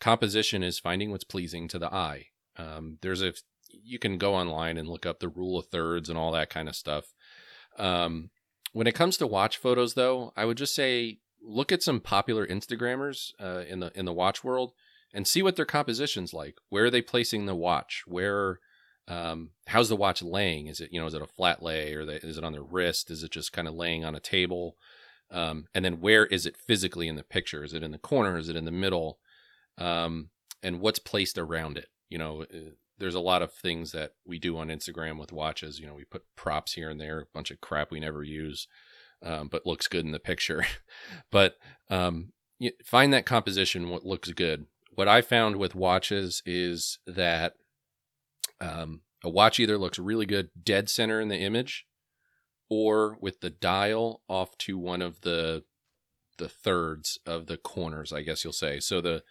Composition 0.00 0.64
is 0.64 0.80
finding 0.80 1.12
what's 1.12 1.22
pleasing 1.22 1.68
to 1.68 1.78
the 1.78 1.94
eye. 1.94 2.26
Um, 2.56 2.98
there's 3.00 3.22
a, 3.22 3.34
you 3.70 4.00
can 4.00 4.18
go 4.18 4.34
online 4.34 4.76
and 4.76 4.88
look 4.88 5.06
up 5.06 5.20
the 5.20 5.28
rule 5.28 5.56
of 5.56 5.66
thirds 5.66 6.08
and 6.08 6.18
all 6.18 6.32
that 6.32 6.50
kind 6.50 6.68
of 6.68 6.74
stuff. 6.74 7.04
Um, 7.78 8.30
when 8.72 8.88
it 8.88 8.96
comes 8.96 9.16
to 9.18 9.26
watch 9.28 9.56
photos, 9.56 9.94
though, 9.94 10.32
I 10.36 10.46
would 10.46 10.56
just 10.56 10.74
say 10.74 11.18
look 11.40 11.70
at 11.70 11.82
some 11.82 12.00
popular 12.00 12.44
Instagrammers 12.44 13.32
uh, 13.40 13.62
in 13.68 13.80
the 13.80 13.92
in 13.94 14.04
the 14.04 14.12
watch 14.12 14.42
world 14.42 14.72
and 15.14 15.26
see 15.26 15.42
what 15.42 15.56
their 15.56 15.64
composition's 15.64 16.34
like. 16.34 16.56
Where 16.68 16.86
are 16.86 16.90
they 16.90 17.00
placing 17.00 17.46
the 17.46 17.54
watch? 17.54 18.02
Where 18.06 18.58
um, 19.06 19.50
how's 19.68 19.88
the 19.88 19.96
watch 19.96 20.22
laying? 20.22 20.66
Is 20.66 20.80
it 20.80 20.92
you 20.92 21.00
know 21.00 21.06
is 21.06 21.14
it 21.14 21.22
a 21.22 21.26
flat 21.26 21.62
lay 21.62 21.94
or 21.94 22.02
is 22.02 22.36
it 22.36 22.44
on 22.44 22.52
the 22.52 22.62
wrist? 22.62 23.10
Is 23.10 23.22
it 23.22 23.30
just 23.30 23.52
kind 23.52 23.68
of 23.68 23.74
laying 23.74 24.04
on 24.04 24.14
a 24.14 24.20
table? 24.20 24.76
Um, 25.30 25.66
and 25.74 25.84
then 25.84 26.00
where 26.00 26.26
is 26.26 26.44
it 26.44 26.56
physically 26.56 27.08
in 27.08 27.16
the 27.16 27.22
picture? 27.22 27.64
Is 27.64 27.72
it 27.72 27.82
in 27.82 27.92
the 27.92 27.98
corner? 27.98 28.36
Is 28.36 28.48
it 28.48 28.56
in 28.56 28.64
the 28.64 28.70
middle? 28.70 29.18
Um, 29.78 30.30
and 30.62 30.80
what's 30.80 30.98
placed 30.98 31.38
around 31.38 31.78
it? 31.78 31.88
You 32.08 32.18
know, 32.18 32.42
uh, 32.42 32.70
there's 32.98 33.14
a 33.14 33.20
lot 33.20 33.42
of 33.42 33.52
things 33.52 33.92
that 33.92 34.12
we 34.26 34.38
do 34.38 34.56
on 34.58 34.68
Instagram 34.68 35.18
with 35.18 35.32
watches. 35.32 35.78
You 35.78 35.86
know, 35.86 35.94
we 35.94 36.04
put 36.04 36.22
props 36.36 36.74
here 36.74 36.90
and 36.90 37.00
there, 37.00 37.20
a 37.20 37.26
bunch 37.34 37.50
of 37.50 37.60
crap 37.60 37.90
we 37.90 38.00
never 38.00 38.22
use, 38.22 38.68
um, 39.22 39.48
but 39.48 39.66
looks 39.66 39.88
good 39.88 40.04
in 40.04 40.12
the 40.12 40.20
picture. 40.20 40.64
but 41.30 41.56
um, 41.90 42.32
find 42.84 43.12
that 43.12 43.26
composition 43.26 43.88
what 43.88 44.06
looks 44.06 44.30
good. 44.32 44.66
What 44.94 45.08
I 45.08 45.22
found 45.22 45.56
with 45.56 45.74
watches 45.74 46.42
is 46.46 46.98
that 47.06 47.54
um, 48.60 49.00
a 49.22 49.30
watch 49.30 49.58
either 49.58 49.78
looks 49.78 49.98
really 49.98 50.26
good 50.26 50.50
dead 50.62 50.88
center 50.88 51.20
in 51.20 51.28
the 51.28 51.38
image, 51.38 51.86
or 52.68 53.18
with 53.20 53.40
the 53.40 53.50
dial 53.50 54.22
off 54.28 54.56
to 54.58 54.78
one 54.78 55.02
of 55.02 55.22
the 55.22 55.64
the 56.38 56.48
thirds 56.48 57.18
of 57.26 57.46
the 57.46 57.56
corners, 57.56 58.12
I 58.12 58.22
guess 58.22 58.44
you'll 58.44 58.52
say. 58.52 58.80
So 58.80 59.00
the 59.00 59.22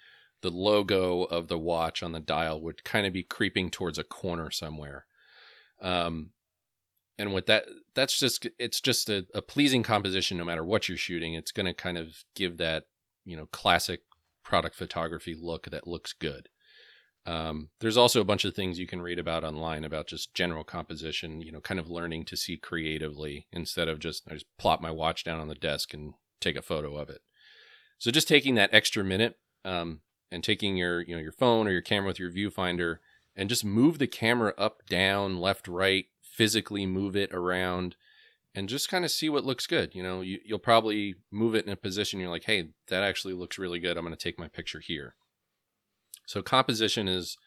the 0.42 0.52
logo 0.52 1.24
of 1.24 1.48
the 1.48 1.58
watch 1.58 2.04
on 2.04 2.12
the 2.12 2.20
dial 2.20 2.62
would 2.62 2.84
kind 2.84 3.08
of 3.08 3.14
be 3.14 3.24
creeping 3.24 3.70
towards 3.70 3.98
a 3.98 4.04
corner 4.04 4.52
somewhere. 4.52 5.06
Um, 5.82 6.32
and 7.18 7.34
with 7.34 7.46
that, 7.46 7.66
that's 7.96 8.20
just 8.20 8.48
it's 8.60 8.82
just 8.82 9.10
a, 9.10 9.26
a 9.34 9.42
pleasing 9.42 9.84
composition 9.84 10.38
no 10.38 10.46
matter 10.46 10.64
what 10.64 10.90
you're 10.90 10.98
shooting. 10.98 11.34
It's 11.34 11.52
going 11.52 11.66
to 11.66 11.74
kind 11.74 11.98
of 11.98 12.24
give 12.36 12.58
that 12.58 12.86
you 13.26 13.38
know 13.38 13.48
classic 13.48 14.02
product 14.44 14.76
photography 14.76 15.36
look 15.40 15.70
that 15.70 15.88
looks 15.88 16.14
good. 16.14 16.50
Um, 17.26 17.70
there's 17.80 17.98
also 17.98 18.20
a 18.20 18.26
bunch 18.26 18.44
of 18.44 18.54
things 18.54 18.80
you 18.80 18.88
can 18.88 19.02
read 19.02 19.18
about 19.18 19.46
online 19.46 19.86
about 19.86 20.08
just 20.08 20.34
general 20.34 20.64
composition, 20.64 21.42
you 21.42 21.52
know, 21.52 21.62
kind 21.62 21.80
of 21.80 21.90
learning 21.90 22.26
to 22.26 22.38
see 22.38 22.58
creatively 22.58 23.48
instead 23.52 23.88
of 23.88 24.00
just 24.00 24.24
I 24.30 24.34
just 24.34 24.46
plop 24.58 24.82
my 24.82 24.92
watch 24.92 25.24
down 25.24 25.40
on 25.40 25.48
the 25.48 25.56
desk 25.56 25.94
and 25.94 26.14
take 26.42 26.58
a 26.58 26.62
photo 26.62 26.98
of 26.98 27.10
it. 27.10 27.22
So 27.98 28.12
just 28.12 28.28
taking 28.28 28.56
that 28.56 28.74
extra 28.74 29.04
minute 29.04 29.38
um, 29.64 30.02
and 30.32 30.44
taking 30.44 30.76
your 30.76 31.02
you 31.02 31.16
know 31.16 31.22
your 31.22 31.32
phone 31.32 31.68
or 31.68 31.72
your 31.72 31.82
camera 31.82 32.08
with 32.08 32.20
your 32.20 32.32
viewfinder 32.32 32.98
and 33.36 33.50
just 33.50 33.64
move 33.64 34.00
the 34.00 34.08
camera 34.08 34.54
up, 34.58 34.86
down, 34.88 35.40
left, 35.40 35.68
right, 35.68 36.06
physically 36.22 36.86
move 36.86 37.16
it 37.16 37.34
around 37.34 37.96
and 38.56 38.70
just 38.70 38.90
kind 38.90 39.04
of 39.04 39.12
see 39.12 39.30
what 39.30 39.46
looks 39.46 39.68
good. 39.68 39.96
You 39.96 40.04
know, 40.04 40.22
you, 40.22 40.40
you'll 40.46 40.60
probably 40.60 41.16
move 41.32 41.56
it 41.56 41.66
in 41.66 41.72
a 41.72 41.76
position 41.76 42.20
you're 42.20 42.30
like, 42.30 42.46
hey, 42.46 42.70
that 42.88 43.04
actually 43.04 43.34
looks 43.34 43.58
really 43.58 43.80
good. 43.80 43.98
I'm 43.98 44.06
going 44.06 44.16
to 44.16 44.24
take 44.24 44.40
my 44.40 44.48
picture 44.48 44.80
here. 44.80 45.16
So 46.26 46.42
composition 46.42 47.08
is 47.08 47.38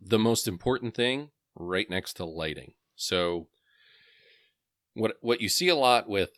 the 0.00 0.18
most 0.18 0.48
important 0.48 0.94
thing 0.94 1.30
right 1.54 1.88
next 1.88 2.14
to 2.14 2.24
lighting. 2.24 2.72
So 2.96 3.48
what 4.94 5.16
what 5.20 5.40
you 5.40 5.48
see 5.48 5.68
a 5.68 5.76
lot 5.76 6.08
with 6.08 6.30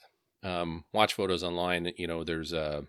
um, 0.43 0.85
watch 0.93 1.15
photos 1.15 1.43
online, 1.43 1.91
you 1.97 2.07
know, 2.07 2.23
there's 2.23 2.53
a 2.53 2.85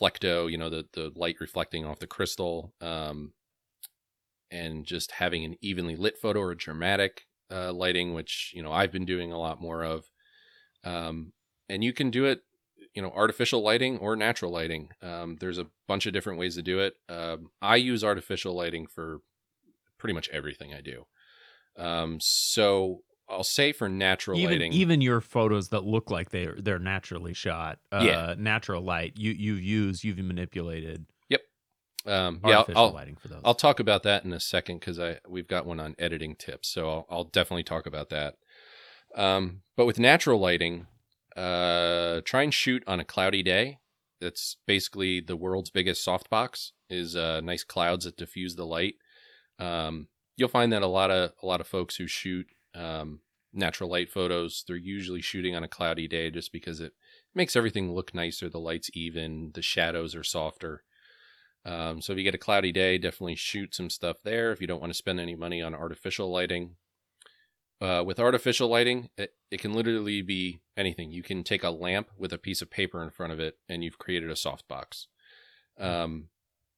flecto, 0.00 0.50
you 0.50 0.56
know, 0.56 0.70
the 0.70 0.86
the 0.92 1.12
light 1.14 1.36
reflecting 1.40 1.84
off 1.84 1.98
the 1.98 2.06
crystal, 2.06 2.72
um, 2.80 3.32
and 4.50 4.84
just 4.84 5.12
having 5.12 5.44
an 5.44 5.56
evenly 5.60 5.96
lit 5.96 6.18
photo 6.18 6.40
or 6.40 6.54
dramatic 6.54 7.26
uh, 7.50 7.72
lighting, 7.72 8.14
which 8.14 8.52
you 8.54 8.62
know 8.62 8.72
I've 8.72 8.92
been 8.92 9.04
doing 9.04 9.32
a 9.32 9.38
lot 9.38 9.60
more 9.60 9.82
of. 9.82 10.04
Um, 10.84 11.32
and 11.68 11.82
you 11.82 11.92
can 11.92 12.10
do 12.10 12.24
it 12.24 12.42
you 12.94 13.00
know 13.00 13.10
artificial 13.10 13.62
lighting 13.62 13.98
or 13.98 14.16
natural 14.16 14.50
lighting. 14.50 14.90
Um, 15.00 15.36
there's 15.40 15.58
a 15.58 15.66
bunch 15.88 16.06
of 16.06 16.12
different 16.12 16.38
ways 16.38 16.56
to 16.56 16.62
do 16.62 16.78
it. 16.80 16.94
Um, 17.08 17.50
i 17.60 17.76
use 17.76 18.04
artificial 18.04 18.54
lighting 18.54 18.86
for 18.86 19.20
pretty 19.98 20.14
much 20.14 20.28
everything 20.30 20.74
i 20.74 20.80
do. 20.80 21.06
Um, 21.76 22.18
so 22.20 23.02
i'll 23.28 23.44
say 23.44 23.72
for 23.72 23.88
natural 23.88 24.38
even, 24.38 24.52
lighting 24.52 24.72
even 24.72 25.00
your 25.00 25.20
photos 25.20 25.68
that 25.68 25.84
look 25.84 26.10
like 26.10 26.30
they're 26.30 26.56
they're 26.58 26.78
naturally 26.78 27.32
shot 27.32 27.78
uh, 27.92 28.04
Yeah. 28.04 28.34
natural 28.36 28.82
light 28.82 29.14
you 29.16 29.30
you've 29.30 29.62
used 29.62 30.04
you've 30.04 30.18
manipulated 30.18 31.06
um, 32.06 32.40
yeah 32.44 32.64
I'll, 32.74 32.92
lighting 32.92 33.16
for 33.16 33.28
those. 33.28 33.42
I'll 33.44 33.54
talk 33.54 33.78
about 33.78 34.02
that 34.02 34.24
in 34.24 34.32
a 34.32 34.40
second 34.40 34.80
because 34.80 34.98
I 34.98 35.18
we've 35.28 35.46
got 35.46 35.66
one 35.66 35.78
on 35.78 35.94
editing 35.98 36.34
tips, 36.34 36.68
so 36.68 36.88
I'll, 36.88 37.06
I'll 37.08 37.24
definitely 37.24 37.62
talk 37.62 37.86
about 37.86 38.08
that. 38.10 38.36
Um, 39.14 39.62
but 39.76 39.86
with 39.86 39.98
natural 39.98 40.38
lighting, 40.38 40.86
uh, 41.36 42.20
try 42.24 42.42
and 42.42 42.52
shoot 42.52 42.82
on 42.86 43.00
a 43.00 43.04
cloudy 43.04 43.42
day. 43.42 43.78
That's 44.20 44.56
basically 44.66 45.20
the 45.20 45.36
world's 45.36 45.70
biggest 45.70 46.06
softbox. 46.06 46.70
Is 46.88 47.16
uh, 47.16 47.40
nice 47.40 47.64
clouds 47.64 48.04
that 48.04 48.16
diffuse 48.16 48.54
the 48.54 48.66
light. 48.66 48.94
Um, 49.58 50.08
you'll 50.36 50.48
find 50.48 50.72
that 50.72 50.82
a 50.82 50.86
lot 50.86 51.10
of 51.10 51.32
a 51.42 51.46
lot 51.46 51.60
of 51.60 51.66
folks 51.66 51.96
who 51.96 52.06
shoot 52.06 52.46
um, 52.74 53.20
natural 53.52 53.90
light 53.90 54.10
photos, 54.10 54.64
they're 54.66 54.76
usually 54.76 55.20
shooting 55.20 55.54
on 55.54 55.64
a 55.64 55.68
cloudy 55.68 56.08
day 56.08 56.30
just 56.30 56.52
because 56.52 56.80
it 56.80 56.92
makes 57.34 57.56
everything 57.56 57.92
look 57.92 58.14
nicer. 58.14 58.48
The 58.48 58.58
light's 58.58 58.90
even, 58.94 59.50
the 59.54 59.62
shadows 59.62 60.14
are 60.14 60.24
softer. 60.24 60.84
Um, 61.64 62.00
so 62.00 62.12
if 62.12 62.18
you 62.18 62.24
get 62.24 62.34
a 62.34 62.38
cloudy 62.38 62.72
day, 62.72 62.98
definitely 62.98 63.36
shoot 63.36 63.74
some 63.74 63.90
stuff 63.90 64.16
there. 64.24 64.52
If 64.52 64.60
you 64.60 64.66
don't 64.66 64.80
want 64.80 64.92
to 64.92 64.98
spend 64.98 65.20
any 65.20 65.36
money 65.36 65.62
on 65.62 65.74
artificial 65.74 66.30
lighting, 66.30 66.76
uh, 67.82 68.02
with 68.04 68.20
artificial 68.20 68.68
lighting, 68.68 69.10
it, 69.16 69.34
it 69.50 69.60
can 69.60 69.72
literally 69.74 70.22
be 70.22 70.60
anything. 70.76 71.10
You 71.10 71.22
can 71.22 71.42
take 71.42 71.64
a 71.64 71.70
lamp 71.70 72.08
with 72.16 72.32
a 72.32 72.38
piece 72.38 72.62
of 72.62 72.70
paper 72.70 73.02
in 73.02 73.10
front 73.10 73.32
of 73.32 73.40
it, 73.40 73.58
and 73.68 73.82
you've 73.82 73.98
created 73.98 74.30
a 74.30 74.34
softbox. 74.34 75.06
Um, 75.78 76.28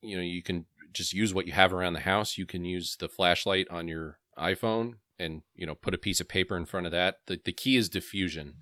you 0.01 0.17
know, 0.17 0.23
you 0.23 0.43
can 0.43 0.67
just 0.93 1.13
use 1.13 1.35
what 1.35 1.47
you 1.47 1.53
have 1.53 1.73
around 1.73 1.93
the 1.93 2.01
house. 2.01 2.39
You 2.39 2.47
can 2.47 2.65
use 2.65 2.97
the 2.97 3.09
flashlight 3.09 3.69
on 3.71 3.89
your 3.89 4.19
iPhone, 4.39 4.95
and 5.19 5.43
you 5.55 5.67
know, 5.67 5.75
put 5.75 5.95
a 5.95 5.99
piece 5.99 6.21
of 6.21 6.29
paper 6.29 6.57
in 6.57 6.65
front 6.65 6.87
of 6.87 6.93
that. 6.93 7.19
The 7.27 7.39
the 7.45 7.53
key 7.53 7.77
is 7.77 7.89
diffusion 7.89 8.55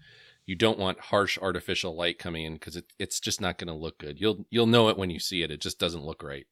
you 0.47 0.57
don't 0.57 0.79
want 0.79 0.99
harsh 0.99 1.39
artificial 1.41 1.97
light 1.97 2.19
coming 2.19 2.45
in 2.45 2.55
because 2.55 2.77
it, 2.77 2.93
it's 2.99 3.21
just 3.21 3.41
not 3.41 3.59
going 3.59 3.69
to 3.69 3.75
look 3.75 3.99
good. 3.99 4.21
You'll 4.21 4.45
you'll 4.51 4.67
know 4.67 4.89
it 4.89 4.99
when 4.99 5.11
you 5.11 5.21
see 5.21 5.43
it. 5.43 5.51
It 5.51 5.61
just 5.61 5.79
doesn't 5.79 6.05
look 6.05 6.23
right. 6.23 6.47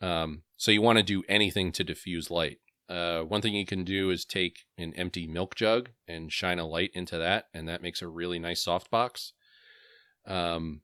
Um, 0.00 0.42
so 0.56 0.70
you 0.70 0.82
want 0.82 0.98
to 0.98 1.02
do 1.02 1.24
anything 1.28 1.72
to 1.72 1.84
diffuse 1.84 2.30
light. 2.30 2.58
Uh, 2.88 3.20
one 3.22 3.42
thing 3.42 3.54
you 3.54 3.66
can 3.66 3.84
do 3.84 4.10
is 4.10 4.24
take 4.24 4.60
an 4.78 4.94
empty 4.96 5.26
milk 5.26 5.54
jug 5.54 5.90
and 6.06 6.32
shine 6.32 6.58
a 6.58 6.66
light 6.66 6.90
into 6.94 7.18
that, 7.18 7.46
and 7.52 7.68
that 7.68 7.82
makes 7.82 8.00
a 8.00 8.08
really 8.08 8.38
nice 8.38 8.64
softbox. 8.64 9.32
Um, 10.26 10.80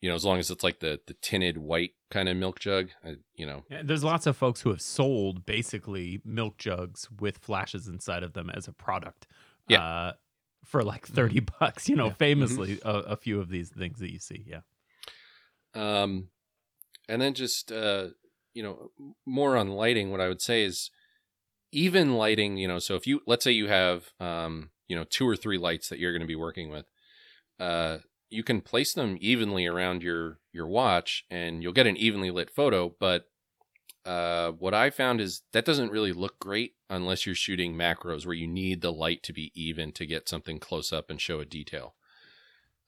you 0.00 0.10
know, 0.10 0.14
as 0.14 0.24
long 0.24 0.38
as 0.38 0.50
it's 0.50 0.62
like 0.64 0.80
the 0.80 1.00
the 1.06 1.14
tinted 1.14 1.56
white 1.58 1.92
kind 2.10 2.28
of 2.28 2.36
milk 2.36 2.58
jug, 2.60 2.90
uh, 3.06 3.12
you 3.34 3.46
know. 3.46 3.62
Yeah, 3.70 3.82
there's 3.84 4.04
lots 4.04 4.26
of 4.26 4.36
folks 4.36 4.60
who 4.60 4.70
have 4.70 4.82
sold 4.82 5.46
basically 5.46 6.20
milk 6.24 6.58
jugs 6.58 7.08
with 7.20 7.38
flashes 7.38 7.86
inside 7.88 8.22
of 8.22 8.32
them 8.34 8.50
as 8.50 8.68
a 8.68 8.72
product. 8.72 9.26
Yeah. 9.68 9.82
Uh, 9.82 10.12
for 10.64 10.82
like 10.82 11.06
30 11.06 11.40
bucks, 11.60 11.88
you 11.88 11.96
know, 11.96 12.06
Yeah. 12.06 12.12
famously 12.14 12.80
a, 12.84 12.90
a 12.90 13.16
few 13.16 13.38
of 13.40 13.48
these 13.50 13.68
things 13.70 13.98
that 14.00 14.10
you 14.12 14.18
see. 14.18 14.44
Yeah. 14.46 14.60
Um, 15.74 16.28
and 17.08 17.20
then 17.20 17.34
just 17.34 17.70
uh, 17.72 18.08
you 18.52 18.62
know, 18.62 18.90
more 19.26 19.56
on 19.56 19.68
lighting. 19.70 20.10
What 20.10 20.20
I 20.20 20.28
would 20.28 20.40
say 20.42 20.62
is 20.64 20.90
even 21.74 22.14
lighting. 22.14 22.56
You 22.56 22.68
know, 22.68 22.78
so 22.78 22.94
if 22.94 23.06
you 23.06 23.20
let's 23.26 23.44
say 23.44 23.52
you 23.52 23.68
have 23.68 24.12
um, 24.20 24.70
you 24.88 24.96
know, 24.96 25.04
two 25.04 25.28
or 25.28 25.36
three 25.36 25.58
lights 25.58 25.88
that 25.88 25.98
you're 25.98 26.12
going 26.12 26.20
to 26.20 26.26
be 26.26 26.36
working 26.36 26.70
with, 26.70 26.86
uh, 27.58 27.98
you 28.30 28.42
can 28.42 28.60
place 28.60 28.92
them 28.92 29.16
evenly 29.20 29.66
around 29.66 30.02
your 30.02 30.38
your 30.52 30.66
watch, 30.66 31.24
and 31.30 31.62
you'll 31.62 31.72
get 31.72 31.86
an 31.86 31.96
evenly 31.96 32.30
lit 32.30 32.50
photo. 32.50 32.94
But 32.98 33.26
uh, 34.04 34.52
what 34.52 34.74
I 34.74 34.90
found 34.90 35.20
is 35.20 35.42
that 35.52 35.64
doesn't 35.64 35.90
really 35.90 36.12
look 36.12 36.38
great 36.38 36.74
unless 36.90 37.24
you're 37.24 37.34
shooting 37.34 37.74
macros 37.74 38.26
where 38.26 38.34
you 38.34 38.46
need 38.46 38.80
the 38.80 38.92
light 38.92 39.22
to 39.24 39.32
be 39.32 39.50
even 39.54 39.92
to 39.92 40.04
get 40.04 40.28
something 40.28 40.58
close 40.58 40.92
up 40.92 41.10
and 41.10 41.20
show 41.20 41.40
a 41.40 41.46
detail. 41.46 41.94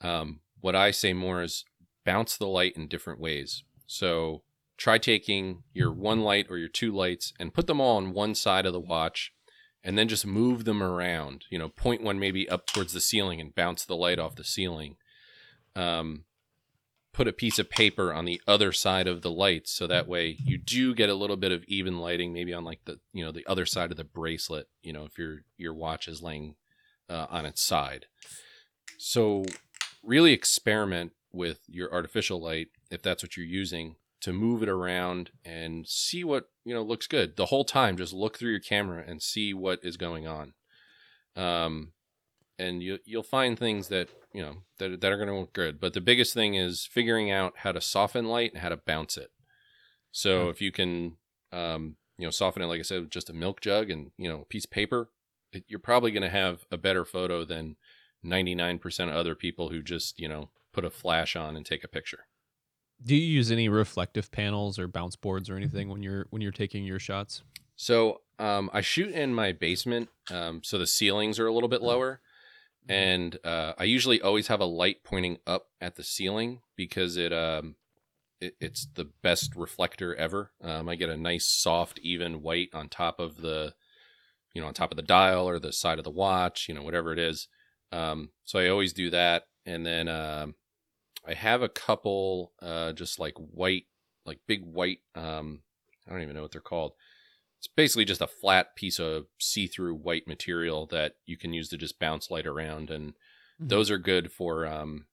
Um, 0.03 0.41
what 0.61 0.77
I 0.77 0.91
say 0.91 1.13
more 1.15 1.43
is 1.43 1.65
bounce 2.05 2.37
the 2.37 2.47
light 2.47 2.77
in 2.77 2.87
different 2.87 3.19
ways. 3.19 3.65
So 3.87 4.43
try 4.77 4.99
taking 4.99 5.63
your 5.73 5.93
one 5.93 6.21
light 6.21 6.47
or 6.51 6.59
your 6.59 6.69
two 6.69 6.95
lights 6.95 7.33
and 7.39 7.55
put 7.55 7.67
them 7.67 7.81
all 7.81 7.97
on 7.97 8.13
one 8.13 8.35
side 8.35 8.67
of 8.67 8.73
the 8.73 8.81
watch 8.81 9.33
and 9.83 9.97
then 9.97 10.09
just 10.09 10.27
move 10.27 10.65
them 10.65 10.83
around. 10.83 11.45
You 11.51 11.59
know, 11.59 11.69
point 11.69 12.03
one 12.03 12.19
maybe 12.19 12.49
up 12.49 12.67
towards 12.67 12.93
the 12.93 13.01
ceiling 13.01 13.41
and 13.41 13.55
bounce 13.55 13.85
the 13.85 13.97
light 13.97 14.19
off 14.19 14.35
the 14.35 14.45
ceiling. 14.45 14.97
Um, 15.75 16.25
put 17.17 17.27
a 17.27 17.33
piece 17.33 17.59
of 17.59 17.71
paper 17.71 18.13
on 18.13 18.27
the 18.27 18.43
other 18.47 18.73
side 18.73 19.07
of 19.07 19.23
the 19.23 19.31
lights 19.31 19.73
so 19.73 19.87
that 19.87 20.07
way 20.07 20.37
you 20.45 20.59
do 20.59 20.95
get 20.95 21.09
a 21.09 21.15
little 21.15 21.39
bit 21.39 21.51
of 21.51 21.65
even 21.65 21.99
lighting 21.99 22.31
maybe 22.31 22.53
on 22.53 22.63
like 22.63 22.81
the 22.85 23.01
you 23.15 23.25
know 23.25 23.33
the 23.33 23.47
other 23.47 23.65
side 23.65 23.91
of 23.91 23.97
the 23.97 24.05
bracelet 24.05 24.69
you 24.83 24.93
know 24.93 25.07
if 25.07 25.17
your 25.17 25.39
your 25.57 25.73
watch 25.73 26.09
is 26.09 26.21
laying 26.21 26.57
uh, 27.09 27.25
on 27.31 27.47
its 27.47 27.63
side 27.63 28.05
so 28.99 29.47
really 30.03 30.35
experiment 30.35 31.13
with 31.33 31.61
your 31.67 31.91
artificial 31.91 32.39
light 32.39 32.69
if 32.91 33.01
that's 33.01 33.23
what 33.23 33.35
you're 33.35 33.47
using 33.47 33.97
to 34.27 34.33
move 34.33 34.61
it 34.61 34.69
around 34.69 35.31
and 35.45 35.87
see 35.87 36.25
what 36.25 36.49
you 36.65 36.75
know 36.75 36.83
looks 36.83 37.07
good. 37.07 37.37
The 37.37 37.47
whole 37.47 37.65
time 37.65 37.97
just 37.97 38.13
look 38.13 38.37
through 38.37 38.51
your 38.51 38.59
camera 38.59 39.05
and 39.07 39.23
see 39.23 39.55
what 39.55 39.79
is 39.85 39.97
going 39.97 40.27
on. 40.27 40.53
Um 41.37 41.93
and 42.59 42.83
you 42.83 42.99
you'll 43.05 43.23
find 43.23 43.57
things 43.57 43.87
that 43.87 44.09
you 44.35 44.43
know 44.43 44.57
that, 44.81 45.01
that 45.01 45.13
are 45.13 45.17
going 45.17 45.29
to 45.29 45.39
look 45.39 45.53
good. 45.53 45.79
But 45.79 45.95
the 45.95 46.01
biggest 46.01 46.35
thing 46.35 46.57
is 46.57 46.89
figuring 46.91 47.31
out 47.31 47.59
how 47.59 47.71
to 47.71 47.81
soften 47.81 48.25
light 48.25 48.53
and 48.53 48.63
how 48.63 48.69
to 48.71 48.77
bounce 48.77 49.17
it. 49.17 49.31
So 50.11 50.49
if 50.49 50.61
you 50.61 50.73
can 50.73 51.19
um 51.53 51.95
you 52.19 52.27
know 52.27 52.33
soften 52.33 52.63
it 52.63 52.67
like 52.67 52.81
i 52.81 52.83
said 52.83 53.03
with 53.03 53.11
just 53.11 53.31
a 53.31 53.33
milk 53.33 53.61
jug 53.61 53.91
and 53.91 54.11
you 54.19 54.29
know 54.29 54.41
a 54.41 54.47
piece 54.47 54.65
of 54.65 54.73
paper 54.73 55.09
it, 55.53 55.63
you're 55.69 55.79
probably 55.79 56.11
going 56.11 56.25
to 56.25 56.29
have 56.29 56.67
a 56.73 56.77
better 56.77 57.05
photo 57.05 57.45
than 57.45 57.77
99% 58.25 58.83
of 59.09 59.15
other 59.15 59.37
people 59.37 59.69
who 59.69 59.83
just 59.83 60.19
you 60.19 60.27
know 60.27 60.51
put 60.73 60.85
a 60.85 60.91
flash 60.91 61.37
on 61.37 61.55
and 61.55 61.65
take 61.65 61.85
a 61.85 61.89
picture 61.89 62.25
Do 63.05 63.15
you 63.15 63.23
use 63.23 63.51
any 63.51 63.69
reflective 63.69 64.33
panels 64.33 64.79
or 64.79 64.89
bounce 64.89 65.17
boards 65.17 65.51
or 65.51 65.57
anything 65.57 65.89
when 65.89 66.03
you're 66.03 66.27
when 66.31 66.43
you're 66.43 66.53
taking 66.53 66.85
your 66.85 66.99
shots? 66.99 67.43
So 67.77 68.23
um, 68.39 68.71
I 68.73 68.81
shoot 68.81 69.13
in 69.13 69.35
my 69.35 69.53
basement, 69.53 70.09
um, 70.31 70.63
so 70.65 70.79
the 70.79 70.87
ceilings 70.87 71.39
are 71.39 71.47
a 71.47 71.53
little 71.53 71.69
bit 71.69 71.83
lower, 71.83 72.21
and 72.89 73.39
uh, 73.45 73.75
I 73.79 73.85
usually 73.85 74.21
always 74.21 74.47
have 74.49 74.61
a 74.61 74.67
light 74.67 75.05
pointing 75.05 75.39
up 75.47 75.67
at 75.81 75.97
the 75.97 76.03
ceiling 76.03 76.61
because 76.75 77.17
it, 77.17 77.33
um, 77.33 77.77
it 78.41 78.57
it's 78.61 78.87
the 78.95 79.11
best 79.23 79.55
reflector 79.57 80.15
ever. 80.15 80.53
Um, 80.63 80.89
I 80.89 80.95
get 80.95 81.11
a 81.11 81.17
nice 81.17 81.47
soft, 81.47 81.99
even 82.01 82.43
white 82.43 82.71
on 82.73 82.89
top 82.89 83.21
of 83.21 83.43
the, 83.43 83.75
you 84.55 84.63
know, 84.63 84.69
on 84.69 84.75
top 84.75 84.91
of 84.91 84.97
the 84.97 85.03
dial 85.03 85.47
or 85.49 85.59
the 85.59 85.73
side 85.73 85.99
of 85.99 86.05
the 86.05 86.11
watch, 86.11 86.69
you 86.69 86.75
know, 86.75 86.83
whatever 86.83 87.13
it 87.13 87.19
is. 87.19 87.49
Um, 87.93 88.31
so 88.45 88.59
I 88.59 88.69
always 88.69 88.95
do 88.95 89.11
that, 89.11 89.45
and 89.67 89.85
then 89.85 90.09
um, 90.09 90.55
I 91.27 91.35
have 91.35 91.63
a 91.63 91.69
couple 91.69 92.53
uh, 92.63 92.93
just 92.93 93.19
like 93.19 93.35
white, 93.37 93.85
like 94.25 94.41
big 94.47 94.63
white. 94.65 95.01
Um, 95.15 95.61
I 96.07 96.13
don't 96.13 96.23
even 96.23 96.35
know 96.35 96.43
what 96.43 96.53
they're 96.53 96.61
called 96.61 96.93
it's 97.59 97.67
basically 97.75 98.05
just 98.05 98.21
a 98.21 98.27
flat 98.27 98.77
piece 98.77 98.99
of 98.99 99.27
see-through 99.39 99.95
white 99.95 100.27
material 100.29 100.87
that 100.87 101.15
you 101.25 101.37
can 101.37 101.53
use 101.53 101.69
to 101.69 101.77
just 101.77 101.99
bounce 101.99 102.31
light 102.31 102.47
around 102.47 102.91
and 102.91 103.11
mm-hmm. 103.11 103.69
those 103.69 103.91
are 103.91 103.99
good 103.99 104.31
for 104.31 104.67
um 104.67 105.07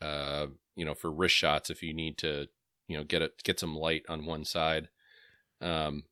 uh 0.00 0.46
you 0.76 0.84
know 0.84 0.94
for 0.94 1.10
wrist 1.10 1.34
shots 1.34 1.70
if 1.70 1.82
you 1.82 1.92
need 1.92 2.16
to 2.18 2.46
you 2.88 2.96
know 2.96 3.04
get 3.04 3.22
it 3.22 3.42
get 3.44 3.60
some 3.60 3.76
light 3.76 4.04
on 4.08 4.24
one 4.24 4.44
side 4.44 4.88
um 5.60 6.04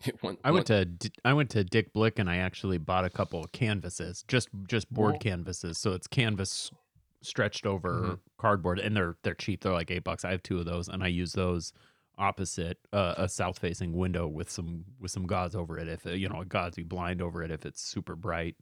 one, 0.20 0.38
I 0.44 0.52
went 0.52 0.70
one, 0.70 0.96
to 1.00 1.10
I 1.24 1.32
went 1.32 1.50
to 1.50 1.64
Dick 1.64 1.92
Blick 1.92 2.20
and 2.20 2.30
I 2.30 2.36
actually 2.36 2.78
bought 2.78 3.04
a 3.04 3.10
couple 3.10 3.42
of 3.42 3.50
canvases, 3.50 4.24
just 4.28 4.48
just 4.68 4.88
board 4.94 5.14
well, 5.14 5.18
canvases. 5.18 5.76
So 5.78 5.90
it's 5.92 6.06
canvas 6.06 6.70
stretched 7.22 7.66
over 7.66 8.00
mm-hmm. 8.00 8.14
cardboard, 8.38 8.78
and 8.78 8.96
they're 8.96 9.16
they're 9.22 9.34
cheap. 9.34 9.62
They're 9.62 9.72
like 9.72 9.90
eight 9.90 10.04
bucks. 10.04 10.24
I 10.24 10.30
have 10.30 10.42
two 10.42 10.58
of 10.58 10.64
those, 10.64 10.88
and 10.88 11.02
I 11.02 11.08
use 11.08 11.32
those 11.32 11.72
opposite 12.18 12.78
uh, 12.92 13.14
a 13.16 13.28
south 13.28 13.58
facing 13.58 13.92
window 13.92 14.26
with 14.26 14.50
some 14.50 14.84
with 14.98 15.10
some 15.10 15.26
gauze 15.26 15.54
over 15.54 15.78
it 15.78 15.88
if 15.88 16.04
you 16.04 16.28
know 16.28 16.40
a 16.40 16.44
gauzy 16.44 16.82
blind 16.82 17.22
over 17.22 17.42
it 17.42 17.50
if 17.50 17.64
it's 17.64 17.80
super 17.80 18.16
bright 18.16 18.56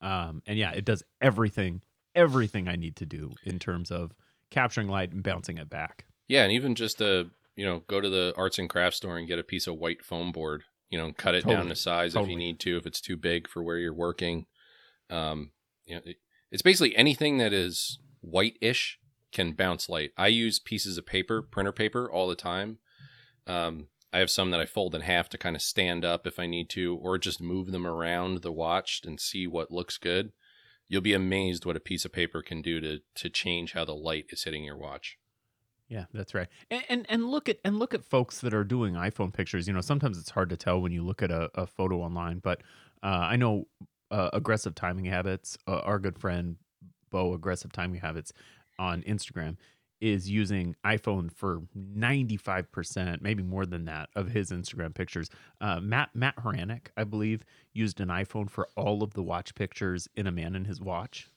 um, 0.00 0.42
and 0.46 0.58
yeah 0.58 0.70
it 0.70 0.84
does 0.84 1.02
everything 1.20 1.82
everything 2.14 2.68
i 2.68 2.76
need 2.76 2.94
to 2.94 3.04
do 3.04 3.32
in 3.44 3.58
terms 3.58 3.90
of 3.90 4.14
capturing 4.50 4.86
light 4.86 5.10
and 5.10 5.24
bouncing 5.24 5.58
it 5.58 5.68
back 5.68 6.04
yeah 6.28 6.44
and 6.44 6.52
even 6.52 6.76
just 6.76 6.98
to 6.98 7.28
you 7.56 7.64
know 7.64 7.82
go 7.88 8.00
to 8.00 8.08
the 8.08 8.32
arts 8.36 8.58
and 8.58 8.70
crafts 8.70 8.98
store 8.98 9.18
and 9.18 9.26
get 9.26 9.38
a 9.38 9.44
piece 9.44 9.66
of 9.66 9.76
white 9.76 10.04
foam 10.04 10.30
board 10.30 10.62
you 10.88 10.98
know 10.98 11.12
cut 11.16 11.34
it 11.34 11.42
totally. 11.42 11.56
down 11.56 11.68
to 11.68 11.74
size 11.74 12.12
totally. 12.12 12.30
if 12.30 12.30
you 12.30 12.38
need 12.38 12.60
to 12.60 12.76
if 12.76 12.86
it's 12.86 13.00
too 13.00 13.16
big 13.16 13.48
for 13.48 13.62
where 13.62 13.78
you're 13.78 13.92
working 13.92 14.46
um, 15.10 15.50
you 15.84 15.96
know 15.96 16.00
it, 16.04 16.16
it's 16.54 16.62
basically 16.62 16.96
anything 16.96 17.36
that 17.36 17.52
is 17.52 17.98
white-ish 18.22 18.98
can 19.30 19.52
bounce 19.52 19.90
light. 19.90 20.12
I 20.16 20.28
use 20.28 20.58
pieces 20.58 20.96
of 20.96 21.04
paper, 21.04 21.42
printer 21.42 21.72
paper, 21.72 22.10
all 22.10 22.28
the 22.28 22.34
time 22.34 22.78
um, 23.46 23.88
I 24.12 24.18
have 24.18 24.30
some 24.30 24.50
that 24.52 24.60
I 24.60 24.66
fold 24.66 24.94
in 24.94 25.02
half 25.02 25.28
to 25.30 25.38
kind 25.38 25.56
of 25.56 25.62
stand 25.62 26.04
up 26.04 26.26
if 26.26 26.38
I 26.38 26.46
need 26.46 26.70
to, 26.70 26.96
or 26.96 27.18
just 27.18 27.40
move 27.40 27.72
them 27.72 27.86
around 27.86 28.42
the 28.42 28.52
watch 28.52 29.00
and 29.04 29.18
see 29.18 29.46
what 29.46 29.72
looks 29.72 29.98
good. 29.98 30.32
You'll 30.88 31.00
be 31.00 31.14
amazed 31.14 31.64
what 31.64 31.76
a 31.76 31.80
piece 31.80 32.04
of 32.04 32.12
paper 32.12 32.42
can 32.42 32.62
do 32.62 32.80
to 32.80 33.00
to 33.16 33.28
change 33.30 33.72
how 33.72 33.84
the 33.84 33.94
light 33.94 34.26
is 34.28 34.44
hitting 34.44 34.64
your 34.64 34.76
watch. 34.76 35.18
Yeah, 35.88 36.04
that's 36.12 36.34
right. 36.34 36.48
And, 36.70 36.84
and, 36.88 37.06
and 37.08 37.24
look 37.26 37.48
at 37.48 37.58
and 37.64 37.78
look 37.78 37.94
at 37.94 38.04
folks 38.04 38.40
that 38.40 38.54
are 38.54 38.64
doing 38.64 38.94
iPhone 38.94 39.32
pictures. 39.32 39.66
You 39.66 39.74
know, 39.74 39.80
sometimes 39.80 40.18
it's 40.18 40.30
hard 40.30 40.50
to 40.50 40.56
tell 40.56 40.80
when 40.80 40.92
you 40.92 41.02
look 41.02 41.22
at 41.22 41.30
a, 41.30 41.50
a 41.54 41.66
photo 41.66 42.00
online, 42.00 42.38
but 42.38 42.62
uh, 43.02 43.06
I 43.30 43.36
know 43.36 43.66
uh, 44.10 44.30
aggressive 44.32 44.74
timing 44.74 45.06
habits. 45.06 45.56
Uh, 45.66 45.78
our 45.78 45.98
good 45.98 46.18
friend 46.18 46.56
Bo, 47.10 47.32
aggressive 47.32 47.72
timing 47.72 48.00
habits 48.00 48.32
on 48.78 49.02
Instagram 49.02 49.56
is 50.00 50.28
using 50.28 50.74
iPhone 50.84 51.32
for 51.32 51.62
95%, 51.76 53.22
maybe 53.22 53.42
more 53.42 53.64
than 53.64 53.84
that, 53.84 54.10
of 54.16 54.28
his 54.28 54.50
Instagram 54.50 54.94
pictures. 54.94 55.30
Uh, 55.60 55.80
Matt 55.80 56.10
Matt 56.14 56.36
Hranek, 56.36 56.88
I 56.96 57.04
believe, 57.04 57.42
used 57.72 58.00
an 58.00 58.08
iPhone 58.08 58.50
for 58.50 58.68
all 58.76 59.02
of 59.02 59.14
the 59.14 59.22
watch 59.22 59.54
pictures 59.54 60.08
in 60.16 60.26
a 60.26 60.32
man 60.32 60.56
in 60.56 60.64
his 60.64 60.80
watch, 60.80 61.30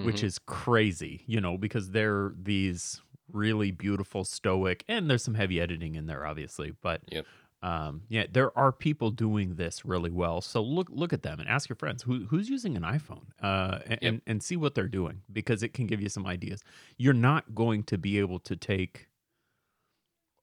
mm-hmm. 0.00 0.06
which 0.06 0.24
is 0.24 0.38
crazy, 0.38 1.22
you 1.26 1.40
know, 1.40 1.58
because 1.58 1.90
they're 1.90 2.32
these 2.40 3.02
really 3.30 3.70
beautiful, 3.70 4.24
stoic, 4.24 4.84
and 4.88 5.08
there's 5.10 5.22
some 5.22 5.34
heavy 5.34 5.60
editing 5.60 5.94
in 5.94 6.06
there, 6.06 6.26
obviously, 6.26 6.72
but 6.82 7.02
yep 7.10 7.26
um, 7.60 8.02
yeah, 8.08 8.26
there 8.30 8.56
are 8.56 8.70
people 8.70 9.10
doing 9.10 9.56
this 9.56 9.84
really 9.84 10.10
well. 10.10 10.40
So 10.40 10.62
look 10.62 10.88
look 10.90 11.12
at 11.12 11.22
them 11.22 11.40
and 11.40 11.48
ask 11.48 11.68
your 11.68 11.76
friends 11.76 12.04
who 12.04 12.26
who's 12.26 12.48
using 12.48 12.76
an 12.76 12.82
iPhone, 12.82 13.26
uh, 13.42 13.80
and, 13.84 13.90
yep. 13.90 13.98
and 14.02 14.22
and 14.26 14.42
see 14.42 14.56
what 14.56 14.74
they're 14.74 14.86
doing 14.86 15.22
because 15.32 15.62
it 15.62 15.74
can 15.74 15.86
give 15.86 16.00
you 16.00 16.08
some 16.08 16.26
ideas. 16.26 16.62
You're 16.96 17.14
not 17.14 17.54
going 17.54 17.82
to 17.84 17.98
be 17.98 18.18
able 18.20 18.38
to 18.40 18.54
take 18.54 19.08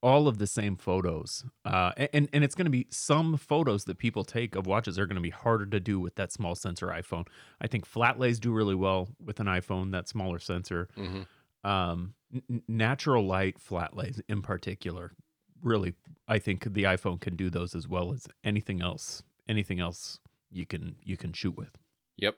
all 0.04 0.28
of 0.28 0.40
the 0.40 0.46
same 0.46 0.76
photos, 0.76 1.46
uh, 1.64 1.94
and 2.12 2.28
and 2.34 2.44
it's 2.44 2.54
going 2.54 2.66
to 2.66 2.72
be 2.72 2.88
some 2.90 3.38
photos 3.38 3.86
that 3.86 3.98
people 3.98 4.26
take 4.26 4.56
of 4.56 4.68
watches 4.68 5.00
are 5.00 5.06
going 5.06 5.16
to 5.16 5.22
be 5.22 5.30
harder 5.30 5.66
to 5.68 5.80
do 5.80 6.02
with 6.02 6.16
that 6.16 6.34
small 6.34 6.54
sensor 6.54 6.88
iPhone. 6.88 7.28
I 7.62 7.68
think 7.68 7.86
flat 7.86 8.20
lays 8.20 8.42
do 8.42 8.52
really 8.52 8.76
well 8.76 9.08
with 9.24 9.40
an 9.40 9.48
iPhone 9.48 9.92
that 9.94 10.10
smaller 10.10 10.40
sensor. 10.40 10.90
Mm-hmm. 10.98 11.22
Um, 11.68 12.14
n- 12.32 12.62
natural 12.68 13.26
light 13.26 13.58
flat 13.58 13.96
lays 13.96 14.22
in 14.28 14.42
particular 14.42 15.14
really 15.62 15.94
I 16.28 16.40
think 16.40 16.74
the 16.74 16.84
iPhone 16.84 17.20
can 17.20 17.36
do 17.36 17.50
those 17.50 17.76
as 17.76 17.88
well 17.88 18.14
as 18.14 18.28
anything 18.44 18.82
else. 18.82 19.24
Anything 19.48 19.80
else 19.80 20.20
you 20.52 20.66
can 20.66 20.96
you 21.04 21.18
can 21.18 21.34
shoot 21.34 21.56
with. 21.56 21.78
Yep. 22.18 22.36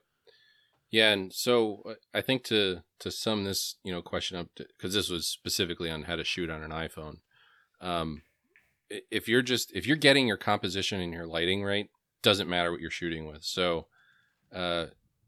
Yeah, 0.89 1.11
and 1.11 1.33
so 1.33 1.83
uh, 1.85 1.93
I 2.13 2.21
think 2.21 2.43
to 2.45 2.83
to 2.99 3.11
sum 3.11 3.43
this 3.43 3.75
you 3.83 3.91
know 3.91 4.01
question 4.01 4.37
up 4.37 4.47
because 4.55 4.93
this 4.93 5.09
was 5.09 5.27
specifically 5.27 5.89
on 5.89 6.03
how 6.03 6.15
to 6.15 6.23
shoot 6.23 6.49
on 6.49 6.63
an 6.63 6.71
iPhone. 6.71 7.17
Um, 7.81 8.23
if 8.89 9.27
you're 9.27 9.41
just 9.41 9.71
if 9.73 9.85
you're 9.85 9.97
getting 9.97 10.27
your 10.27 10.37
composition 10.37 11.01
and 11.01 11.13
your 11.13 11.27
lighting 11.27 11.63
right, 11.63 11.89
doesn't 12.21 12.49
matter 12.49 12.71
what 12.71 12.81
you're 12.81 12.89
shooting 12.89 13.27
with. 13.27 13.43
So, 13.43 13.87
uh, 14.53 14.87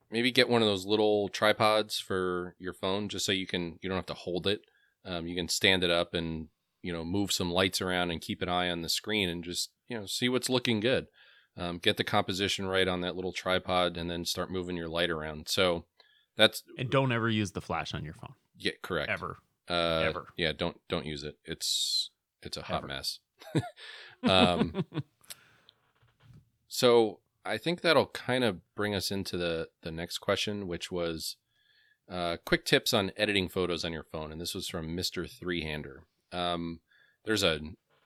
maybe 0.09 0.31
get 0.31 0.49
one 0.49 0.61
of 0.61 0.67
those 0.67 0.85
little 0.85 1.27
tripods 1.29 1.99
for 1.99 2.55
your 2.57 2.73
phone, 2.73 3.09
just 3.09 3.25
so 3.25 3.31
you 3.31 3.47
can 3.47 3.79
you 3.81 3.89
don't 3.89 3.97
have 3.97 4.05
to 4.07 4.13
hold 4.13 4.47
it. 4.47 4.61
Um, 5.05 5.27
you 5.27 5.35
can 5.35 5.49
stand 5.49 5.83
it 5.83 5.89
up 5.89 6.13
and 6.13 6.47
you 6.81 6.93
know 6.93 7.03
move 7.03 7.31
some 7.31 7.51
lights 7.51 7.81
around 7.81 8.11
and 8.11 8.21
keep 8.21 8.41
an 8.41 8.49
eye 8.49 8.69
on 8.69 8.81
the 8.81 8.89
screen 8.89 9.29
and 9.29 9.43
just 9.43 9.71
you 9.87 9.97
know 9.97 10.05
see 10.05 10.29
what's 10.29 10.49
looking 10.49 10.79
good. 10.79 11.07
Um, 11.57 11.77
get 11.77 11.97
the 11.97 12.03
composition 12.03 12.67
right 12.67 12.87
on 12.87 13.01
that 13.01 13.15
little 13.15 13.33
tripod 13.33 13.97
and 13.97 14.09
then 14.09 14.23
start 14.23 14.51
moving 14.51 14.77
your 14.77 14.87
light 14.87 15.09
around. 15.09 15.49
So 15.49 15.85
that's 16.37 16.63
and 16.77 16.89
don't 16.89 17.11
ever 17.11 17.29
use 17.29 17.51
the 17.51 17.61
flash 17.61 17.93
on 17.93 18.05
your 18.05 18.13
phone. 18.13 18.33
Yeah 18.57 18.71
correct. 18.81 19.11
Ever. 19.11 19.37
Uh, 19.69 20.03
ever. 20.05 20.27
yeah 20.37 20.51
don't 20.51 20.79
don't 20.87 21.05
use 21.05 21.23
it. 21.23 21.37
It's 21.45 22.11
it's 22.41 22.57
a 22.57 22.63
hot 22.63 22.79
ever. 22.79 22.87
mess. 22.87 23.19
Um, 24.21 24.83
so 26.67 27.19
i 27.45 27.57
think 27.57 27.79
that'll 27.79 28.07
kind 28.07 28.43
of 28.43 28.59
bring 28.75 28.93
us 28.93 29.11
into 29.11 29.37
the 29.37 29.69
the 29.81 29.93
next 29.93 30.17
question 30.17 30.67
which 30.67 30.91
was 30.91 31.37
uh, 32.11 32.35
quick 32.45 32.65
tips 32.65 32.93
on 32.93 33.11
editing 33.15 33.47
photos 33.47 33.85
on 33.85 33.93
your 33.93 34.03
phone. 34.03 34.31
And 34.31 34.41
this 34.41 34.53
was 34.53 34.67
from 34.67 34.95
mr 34.95 35.29
three 35.29 35.61
hander 35.63 36.03
um, 36.31 36.79
there's 37.25 37.43
a 37.43 37.59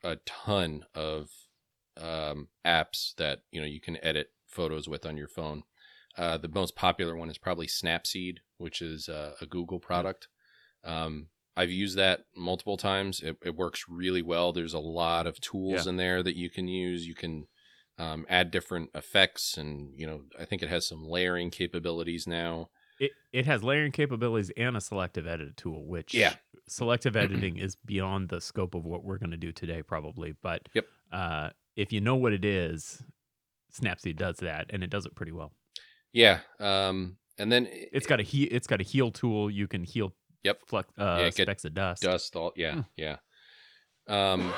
a 0.03 0.17
ton 0.25 0.85
of 0.93 1.29
um, 2.01 2.49
apps 2.65 3.15
that 3.15 3.43
you 3.51 3.61
know 3.61 3.67
you 3.67 3.79
can 3.79 4.03
edit 4.03 4.31
photos 4.47 4.87
with 4.87 5.05
on 5.05 5.17
your 5.17 5.27
phone. 5.27 5.63
Uh, 6.17 6.37
the 6.37 6.49
most 6.49 6.75
popular 6.75 7.15
one 7.15 7.29
is 7.29 7.37
probably 7.37 7.67
Snapseed, 7.67 8.37
which 8.57 8.81
is 8.81 9.09
uh, 9.09 9.33
a 9.41 9.45
Google 9.45 9.79
product. 9.79 10.27
Um, 10.83 11.27
I've 11.55 11.71
used 11.71 11.97
that 11.97 12.25
multiple 12.35 12.77
times. 12.77 13.19
It, 13.21 13.37
it, 13.43 13.55
works 13.55 13.85
really 13.87 14.21
well. 14.21 14.53
There's 14.53 14.73
a 14.73 14.79
lot 14.79 15.27
of 15.27 15.39
tools 15.39 15.85
yeah. 15.85 15.89
in 15.91 15.97
there 15.97 16.23
that 16.23 16.35
you 16.35 16.49
can 16.49 16.67
use. 16.67 17.07
You 17.07 17.15
can 17.15 17.47
um, 17.97 18.25
add 18.27 18.51
different 18.51 18.89
effects, 18.95 19.57
and 19.57 19.91
you 19.95 20.07
know, 20.07 20.21
I 20.39 20.45
think 20.45 20.61
it 20.61 20.69
has 20.69 20.87
some 20.87 21.07
layering 21.07 21.51
capabilities 21.51 22.27
now. 22.27 22.69
It 22.99 23.11
it 23.31 23.45
has 23.45 23.63
layering 23.63 23.91
capabilities 23.91 24.51
and 24.57 24.75
a 24.75 24.81
selective 24.81 25.27
edit 25.27 25.57
tool, 25.57 25.85
which 25.85 26.13
yeah, 26.13 26.35
selective 26.67 27.15
editing 27.15 27.57
is 27.57 27.75
beyond 27.75 28.29
the 28.29 28.41
scope 28.41 28.75
of 28.75 28.85
what 28.85 29.03
we're 29.03 29.17
going 29.17 29.31
to 29.31 29.37
do 29.37 29.51
today, 29.51 29.81
probably. 29.83 30.35
But 30.41 30.67
yep. 30.73 30.85
uh, 31.11 31.49
if 31.75 31.91
you 31.91 32.01
know 32.01 32.15
what 32.15 32.33
it 32.33 32.45
is, 32.45 33.03
Snapseed 33.73 34.17
does 34.17 34.37
that, 34.37 34.67
and 34.69 34.83
it 34.83 34.89
does 34.89 35.05
it 35.05 35.15
pretty 35.15 35.31
well. 35.31 35.51
Yeah, 36.11 36.39
um, 36.59 37.17
and 37.37 37.51
then 37.51 37.67
it, 37.71 37.89
has 37.93 38.05
got 38.05 38.19
a 38.19 38.23
he- 38.23 38.43
it's 38.43 38.67
got 38.67 38.79
a 38.79 38.83
heal 38.83 39.11
tool. 39.11 39.49
You 39.49 39.67
can 39.67 39.83
heal. 39.83 40.13
Yep. 40.43 40.59
Flex, 40.67 40.89
uh, 40.97 41.19
yeah, 41.21 41.29
specks 41.29 41.65
of 41.65 41.73
dust. 41.73 42.03
Dust. 42.03 42.35
All. 42.35 42.51
Yeah. 42.55 42.73
Hmm. 42.73 42.81
Yeah. 42.97 43.15
Um, 44.07 44.53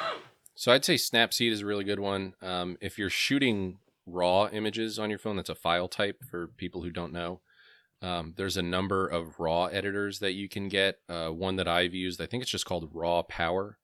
so 0.56 0.72
I'd 0.72 0.84
say 0.84 0.96
Snapseed 0.96 1.52
is 1.52 1.62
a 1.62 1.66
really 1.66 1.84
good 1.84 2.00
one. 2.00 2.34
Um, 2.42 2.78
if 2.82 2.98
you're 2.98 3.10
shooting 3.10 3.78
raw 4.06 4.48
images 4.48 4.98
on 4.98 5.10
your 5.10 5.20
phone, 5.20 5.36
that's 5.36 5.50
a 5.50 5.56
file 5.56 5.88
type 5.88 6.24
for 6.30 6.48
people 6.48 6.82
who 6.82 6.92
don't 6.92 7.14
know. 7.14 7.42
Um, 8.02 8.34
there's 8.38 8.58
a 8.58 8.62
number 8.62 9.08
of 9.08 9.40
raw 9.40 9.66
editors 9.66 10.20
that 10.20 10.34
you 10.34 10.48
can 10.50 10.68
get. 10.68 10.98
Uh, 11.10 11.30
one 11.30 11.56
that 11.56 11.68
I've 11.68 11.94
used, 11.94 12.22
I 12.22 12.26
think 12.26 12.44
it's 12.44 12.52
just 12.52 12.66
called 12.66 12.90
Raw 12.94 13.24
Power. 13.24 13.78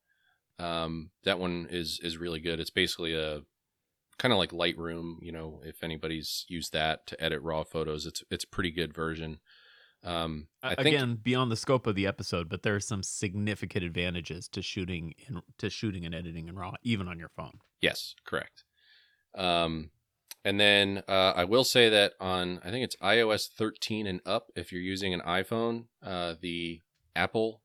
Um, 0.60 1.12
that 1.24 1.40
one 1.40 1.68
is 1.70 2.00
is 2.04 2.18
really 2.18 2.40
good. 2.40 2.60
It's 2.60 2.70
basically 2.70 3.16
a 3.16 3.42
kind 4.20 4.32
of 4.32 4.38
like 4.38 4.52
Lightroom. 4.52 5.16
You 5.22 5.32
know, 5.32 5.62
if 5.64 5.84
anybody's 5.84 6.46
used 6.48 6.74
that 6.74 7.08
to 7.08 7.24
edit 7.24 7.42
raw 7.42 7.64
photos, 7.64 8.06
it's 8.06 8.24
it's 8.30 8.44
a 8.44 8.50
pretty 8.50 8.72
good 8.72 8.94
version. 8.94 9.40
Um, 10.04 10.48
I 10.64 10.74
Again, 10.74 11.10
think, 11.10 11.24
beyond 11.24 11.52
the 11.52 11.56
scope 11.56 11.86
of 11.86 11.96
the 11.96 12.08
episode, 12.08 12.50
but 12.50 12.64
there 12.64 12.76
are 12.76 12.80
some 12.80 13.04
significant 13.04 13.86
advantages 13.86 14.48
to 14.50 14.62
shooting 14.62 15.14
in, 15.28 15.42
to 15.60 15.70
shooting 15.70 16.06
and 16.06 16.16
editing 16.16 16.48
in 16.48 16.56
RAW, 16.56 16.74
even 16.84 17.08
on 17.08 17.20
your 17.20 17.30
phone. 17.30 17.60
Yes, 17.82 18.16
correct. 18.26 18.64
Um, 19.36 19.92
and 20.44 20.60
then 20.60 21.04
uh, 21.08 21.34
I 21.36 21.44
will 21.46 21.64
say 21.64 21.90
that 21.90 22.14
on 22.20 22.60
I 22.64 22.72
think 22.72 22.84
it's 22.84 22.96
iOS 22.98 23.50
13 23.50 24.08
and 24.08 24.22
up, 24.26 24.52
if 24.56 24.72
you're 24.72 24.82
using 24.82 25.14
an 25.14 25.22
iPhone, 25.22 25.86
uh, 26.04 26.36
the 26.40 26.82
Apple 27.16 27.62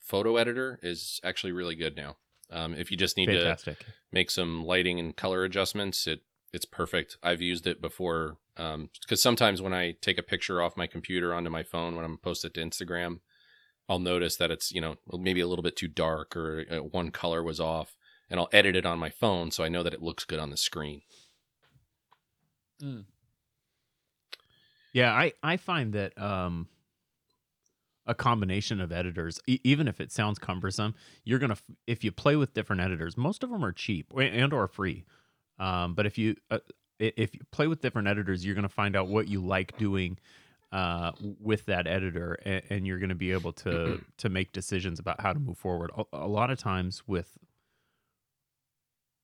photo 0.00 0.36
editor 0.36 0.78
is 0.82 1.20
actually 1.24 1.52
really 1.52 1.74
good 1.74 1.96
now. 1.96 2.16
Um, 2.50 2.74
if 2.74 2.90
you 2.90 2.96
just 2.96 3.16
need 3.16 3.30
Fantastic. 3.30 3.78
to 3.78 3.86
make 4.12 4.30
some 4.30 4.64
lighting 4.64 5.00
and 5.00 5.16
color 5.16 5.44
adjustments, 5.44 6.06
it 6.06 6.20
it's 6.52 6.66
perfect. 6.66 7.16
I've 7.22 7.40
used 7.40 7.66
it 7.66 7.80
before 7.80 8.36
because 8.54 8.74
um, 8.74 9.16
sometimes 9.16 9.62
when 9.62 9.72
I 9.72 9.92
take 10.02 10.18
a 10.18 10.22
picture 10.22 10.60
off 10.60 10.76
my 10.76 10.86
computer 10.86 11.32
onto 11.32 11.48
my 11.48 11.62
phone 11.62 11.96
when 11.96 12.04
I'm 12.04 12.18
post 12.18 12.44
it 12.44 12.54
to 12.54 12.60
Instagram, 12.60 13.20
I'll 13.88 13.98
notice 13.98 14.36
that 14.36 14.50
it's 14.50 14.70
you 14.70 14.80
know 14.80 14.96
maybe 15.10 15.40
a 15.40 15.46
little 15.46 15.62
bit 15.62 15.76
too 15.76 15.88
dark 15.88 16.36
or 16.36 16.66
uh, 16.70 16.76
one 16.78 17.10
color 17.10 17.42
was 17.42 17.58
off, 17.58 17.96
and 18.28 18.38
I'll 18.38 18.50
edit 18.52 18.76
it 18.76 18.86
on 18.86 18.98
my 18.98 19.10
phone 19.10 19.50
so 19.50 19.64
I 19.64 19.68
know 19.68 19.82
that 19.82 19.94
it 19.94 20.02
looks 20.02 20.24
good 20.24 20.38
on 20.38 20.50
the 20.50 20.56
screen. 20.56 21.02
Mm. 22.80 23.04
Yeah, 24.92 25.12
I 25.12 25.32
I 25.42 25.56
find 25.56 25.92
that 25.94 26.16
um, 26.20 26.68
a 28.06 28.14
combination 28.14 28.80
of 28.80 28.92
editors, 28.92 29.40
e- 29.46 29.60
even 29.64 29.88
if 29.88 30.00
it 30.00 30.12
sounds 30.12 30.38
cumbersome, 30.38 30.94
you're 31.24 31.38
gonna 31.38 31.56
if 31.86 32.04
you 32.04 32.12
play 32.12 32.36
with 32.36 32.54
different 32.54 32.82
editors, 32.82 33.16
most 33.16 33.42
of 33.42 33.50
them 33.50 33.64
are 33.64 33.72
cheap 33.72 34.12
and 34.16 34.52
or 34.52 34.66
free. 34.68 35.04
Um, 35.58 35.94
but 35.94 36.06
if 36.06 36.18
you 36.18 36.36
uh, 36.50 36.58
if 36.98 37.34
you 37.34 37.40
play 37.50 37.66
with 37.66 37.80
different 37.80 38.08
editors, 38.08 38.44
you're 38.44 38.54
gonna 38.54 38.68
find 38.68 38.96
out 38.96 39.08
what 39.08 39.28
you 39.28 39.40
like 39.40 39.76
doing 39.78 40.18
uh, 40.72 41.12
with 41.20 41.66
that 41.66 41.86
editor, 41.86 42.38
and, 42.44 42.62
and 42.70 42.86
you're 42.86 42.98
gonna 42.98 43.14
be 43.14 43.32
able 43.32 43.52
to 43.52 44.00
to 44.18 44.28
make 44.28 44.52
decisions 44.52 44.98
about 44.98 45.20
how 45.20 45.32
to 45.32 45.38
move 45.38 45.58
forward. 45.58 45.90
A, 45.96 46.04
a 46.12 46.28
lot 46.28 46.50
of 46.50 46.58
times 46.58 47.02
with 47.06 47.38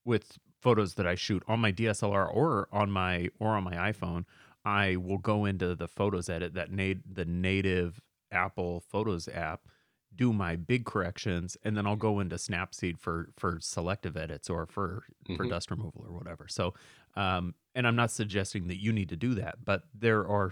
with 0.05 0.37
photos 0.59 0.95
that 0.95 1.07
I 1.07 1.15
shoot 1.15 1.43
on 1.47 1.59
my 1.59 1.71
DSLR 1.71 2.27
or 2.33 2.67
on 2.71 2.91
my 2.91 3.29
or 3.39 3.55
on 3.55 3.63
my 3.63 3.73
iPhone, 3.91 4.25
I 4.65 4.97
will 4.97 5.17
go 5.17 5.45
into 5.45 5.75
the 5.75 5.87
Photos 5.87 6.29
edit 6.29 6.53
that 6.53 6.71
nat- 6.71 7.03
the 7.09 7.25
native 7.25 8.01
Apple 8.31 8.81
Photos 8.81 9.27
app, 9.29 9.67
do 10.15 10.33
my 10.33 10.55
big 10.55 10.85
corrections, 10.85 11.55
and 11.63 11.77
then 11.77 11.87
I'll 11.87 11.95
go 11.95 12.19
into 12.19 12.35
Snapseed 12.35 12.99
for 12.99 13.29
for 13.37 13.59
selective 13.61 14.17
edits 14.17 14.49
or 14.49 14.65
for 14.65 15.03
for 15.35 15.45
Mhm. 15.45 15.49
dust 15.49 15.71
removal 15.71 16.03
or 16.05 16.11
whatever. 16.13 16.47
So, 16.47 16.73
um, 17.15 17.55
and 17.75 17.87
I'm 17.87 17.95
not 17.95 18.11
suggesting 18.11 18.67
that 18.67 18.77
you 18.81 18.91
need 18.91 19.09
to 19.09 19.15
do 19.17 19.33
that, 19.35 19.63
but 19.63 19.83
there 19.93 20.27
are 20.27 20.51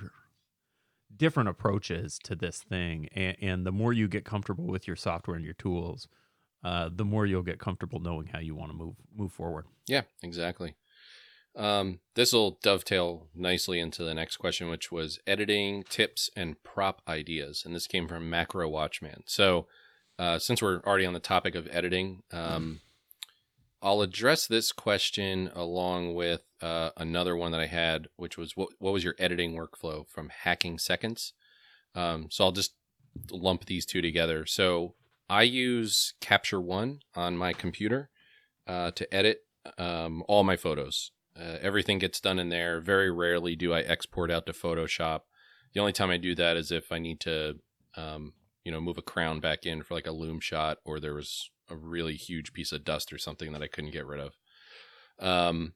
different 1.15 1.49
approaches 1.49 2.19
to 2.19 2.35
this 2.35 2.61
thing, 2.61 3.07
and, 3.13 3.37
and 3.41 3.65
the 3.65 3.71
more 3.71 3.93
you 3.93 4.07
get 4.07 4.25
comfortable 4.25 4.65
with 4.65 4.87
your 4.87 4.95
software 4.95 5.35
and 5.35 5.45
your 5.45 5.53
tools, 5.53 6.07
uh, 6.67 6.89
the 6.93 7.05
more 7.05 7.25
you'll 7.25 7.43
get 7.43 7.59
comfortable 7.59 8.01
knowing 8.01 8.27
how 8.27 8.39
you 8.39 8.53
want 8.53 8.69
to 8.69 8.77
move 8.77 8.95
move 9.15 9.31
forward. 9.31 9.65
Yeah, 9.87 10.01
exactly. 10.21 10.75
Um, 11.55 11.99
this 12.13 12.33
will 12.33 12.59
dovetail 12.61 13.29
nicely 13.33 13.79
into 13.79 14.03
the 14.03 14.13
next 14.13 14.35
question, 14.35 14.67
which 14.67 14.91
was 14.91 15.17
editing 15.25 15.83
tips 15.83 16.29
and 16.35 16.61
prop 16.63 17.01
ideas. 17.07 17.63
And 17.65 17.73
this 17.73 17.87
came 17.87 18.05
from 18.09 18.29
Macro 18.29 18.67
Watchman. 18.67 19.23
So, 19.27 19.67
uh, 20.19 20.39
since 20.39 20.61
we're 20.61 20.81
already 20.81 21.05
on 21.05 21.13
the 21.13 21.21
topic 21.21 21.55
of 21.55 21.69
editing, 21.71 22.23
um, 22.33 22.81
I'll 23.81 24.01
address 24.01 24.45
this 24.45 24.73
question 24.73 25.49
along 25.55 26.15
with 26.15 26.43
uh, 26.61 26.89
another 26.97 27.37
one 27.37 27.53
that 27.53 27.61
I 27.61 27.67
had, 27.67 28.07
which 28.17 28.37
was 28.37 28.57
what, 28.57 28.69
what 28.79 28.91
was 28.91 29.05
your 29.05 29.15
editing 29.17 29.55
workflow 29.55 30.05
from 30.09 30.29
Hacking 30.43 30.79
Seconds? 30.79 31.31
Um, 31.95 32.27
so, 32.29 32.43
I'll 32.43 32.51
just 32.51 32.73
lump 33.31 33.65
these 33.65 33.85
two 33.85 34.01
together. 34.01 34.45
So, 34.45 34.95
I 35.29 35.43
use 35.43 36.13
Capture 36.21 36.61
One 36.61 36.99
on 37.15 37.37
my 37.37 37.53
computer 37.53 38.09
uh, 38.65 38.91
to 38.91 39.13
edit 39.13 39.39
um, 39.77 40.23
all 40.27 40.43
my 40.43 40.55
photos. 40.55 41.11
Uh, 41.37 41.57
everything 41.61 41.99
gets 41.99 42.19
done 42.19 42.39
in 42.39 42.49
there. 42.49 42.79
Very 42.79 43.11
rarely 43.11 43.55
do 43.55 43.73
I 43.73 43.81
export 43.81 44.31
out 44.31 44.45
to 44.45 44.53
Photoshop. 44.53 45.21
The 45.73 45.79
only 45.79 45.93
time 45.93 46.09
I 46.09 46.17
do 46.17 46.33
that 46.35 46.57
is 46.57 46.71
if 46.71 46.91
I 46.91 46.97
need 46.97 47.19
to, 47.21 47.57
um, 47.95 48.33
you 48.63 48.71
know, 48.71 48.81
move 48.81 48.97
a 48.97 49.03
crown 49.03 49.39
back 49.39 49.65
in 49.65 49.83
for 49.83 49.93
like 49.93 50.07
a 50.07 50.11
loom 50.11 50.39
shot, 50.39 50.77
or 50.85 50.99
there 50.99 51.13
was 51.13 51.49
a 51.69 51.75
really 51.75 52.15
huge 52.15 52.53
piece 52.53 52.71
of 52.71 52.85
dust 52.85 53.11
or 53.11 53.17
something 53.17 53.51
that 53.51 53.61
I 53.61 53.67
couldn't 53.67 53.91
get 53.91 54.07
rid 54.07 54.21
of. 54.21 54.37
Um, 55.19 55.73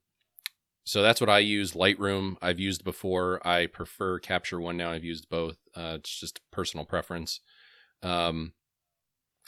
so 0.84 1.02
that's 1.02 1.22
what 1.22 1.30
I 1.30 1.40
use. 1.40 1.74
Lightroom 1.74 2.38
I've 2.42 2.60
used 2.60 2.84
before. 2.84 3.46
I 3.46 3.68
prefer 3.68 4.18
Capture 4.20 4.60
One 4.60 4.78
now. 4.78 4.92
I've 4.92 5.04
used 5.04 5.30
both. 5.30 5.58
Uh, 5.76 5.98
it's 6.00 6.20
just 6.20 6.40
personal 6.52 6.86
preference. 6.86 7.40
Um, 8.02 8.54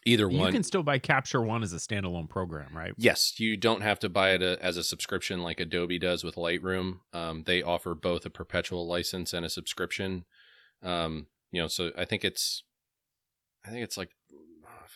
either 0.05 0.29
You 0.29 0.37
one. 0.37 0.47
You 0.47 0.53
can 0.53 0.63
still 0.63 0.83
buy 0.83 0.99
Capture 0.99 1.41
One 1.41 1.63
as 1.63 1.73
a 1.73 1.77
standalone 1.77 2.29
program, 2.29 2.75
right? 2.75 2.93
Yes, 2.97 3.39
you 3.39 3.57
don't 3.57 3.81
have 3.81 3.99
to 3.99 4.09
buy 4.09 4.31
it 4.31 4.41
a, 4.41 4.57
as 4.63 4.77
a 4.77 4.83
subscription 4.83 5.41
like 5.43 5.59
Adobe 5.59 5.99
does 5.99 6.23
with 6.23 6.35
Lightroom. 6.35 6.99
Um, 7.13 7.43
they 7.45 7.61
offer 7.61 7.95
both 7.95 8.25
a 8.25 8.29
perpetual 8.29 8.87
license 8.87 9.33
and 9.33 9.45
a 9.45 9.49
subscription. 9.49 10.25
Um, 10.81 11.27
you 11.51 11.61
know, 11.61 11.67
so 11.67 11.91
I 11.97 12.05
think 12.05 12.23
it's, 12.25 12.63
I 13.65 13.69
think 13.69 13.83
it's 13.83 13.97
like 13.97 14.09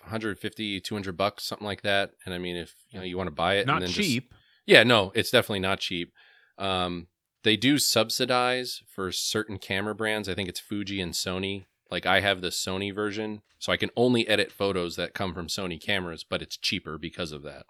150, 0.01 0.79
200 0.81 1.17
bucks, 1.17 1.43
something 1.43 1.65
like 1.65 1.81
that. 1.81 2.11
And 2.25 2.33
I 2.33 2.37
mean, 2.37 2.55
if 2.55 2.75
you 2.89 2.99
know 2.99 3.05
you 3.05 3.17
want 3.17 3.27
to 3.27 3.31
buy 3.35 3.55
it, 3.55 3.67
Not 3.67 3.77
and 3.77 3.83
then 3.83 3.89
just- 3.91 4.07
cheap. 4.09 4.33
yeah, 4.65 4.83
no, 4.83 5.11
it's 5.15 5.31
definitely 5.31 5.59
not 5.59 5.79
cheap. 5.79 6.13
Um, 6.57 7.07
they 7.43 7.55
do 7.55 7.77
subsidize 7.77 8.81
for 8.93 9.11
certain 9.11 9.57
camera 9.57 9.95
brands. 9.95 10.27
I 10.27 10.33
think 10.33 10.49
it's 10.49 10.59
Fuji 10.59 10.99
and 10.99 11.13
Sony. 11.13 11.65
Like 11.89 12.05
I 12.05 12.21
have 12.21 12.41
the 12.41 12.49
Sony 12.49 12.93
version, 12.93 13.41
so 13.59 13.71
I 13.71 13.77
can 13.77 13.91
only 13.95 14.27
edit 14.27 14.51
photos 14.51 14.95
that 14.95 15.13
come 15.13 15.33
from 15.33 15.47
Sony 15.47 15.81
cameras, 15.81 16.25
but 16.27 16.41
it's 16.41 16.57
cheaper 16.57 16.97
because 16.97 17.31
of 17.31 17.43
that. 17.43 17.65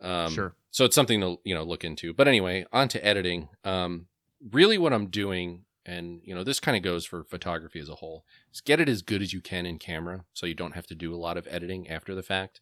Um, 0.00 0.32
sure. 0.32 0.54
So 0.70 0.84
it's 0.84 0.94
something 0.94 1.20
to 1.20 1.38
you 1.44 1.54
know 1.54 1.62
look 1.62 1.84
into. 1.84 2.12
But 2.14 2.28
anyway, 2.28 2.64
on 2.72 2.88
to 2.88 3.04
editing. 3.04 3.48
Um, 3.64 4.06
really, 4.50 4.78
what 4.78 4.92
I'm 4.92 5.08
doing, 5.08 5.64
and 5.84 6.20
you 6.24 6.34
know, 6.34 6.44
this 6.44 6.60
kind 6.60 6.76
of 6.76 6.82
goes 6.82 7.04
for 7.04 7.24
photography 7.24 7.80
as 7.80 7.88
a 7.88 7.96
whole, 7.96 8.24
is 8.52 8.60
get 8.60 8.80
it 8.80 8.88
as 8.88 9.02
good 9.02 9.22
as 9.22 9.32
you 9.32 9.40
can 9.40 9.66
in 9.66 9.78
camera, 9.78 10.24
so 10.32 10.46
you 10.46 10.54
don't 10.54 10.74
have 10.74 10.86
to 10.88 10.94
do 10.94 11.14
a 11.14 11.16
lot 11.16 11.36
of 11.36 11.46
editing 11.50 11.88
after 11.88 12.14
the 12.14 12.22
fact. 12.22 12.60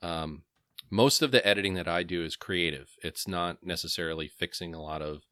Um, 0.00 0.42
most 0.90 1.22
of 1.22 1.30
the 1.30 1.46
editing 1.46 1.74
that 1.74 1.88
I 1.88 2.02
do 2.02 2.22
is 2.22 2.36
creative. 2.36 2.96
It's 3.02 3.26
not 3.26 3.64
necessarily 3.64 4.28
fixing 4.28 4.74
a 4.74 4.82
lot 4.82 5.00
of 5.00 5.22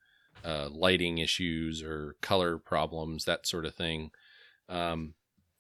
uh, 0.44 0.68
lighting 0.70 1.18
issues 1.18 1.82
or 1.82 2.16
color 2.22 2.56
problems, 2.56 3.24
that 3.26 3.46
sort 3.46 3.66
of 3.66 3.74
thing. 3.74 4.10
Um, 4.70 5.14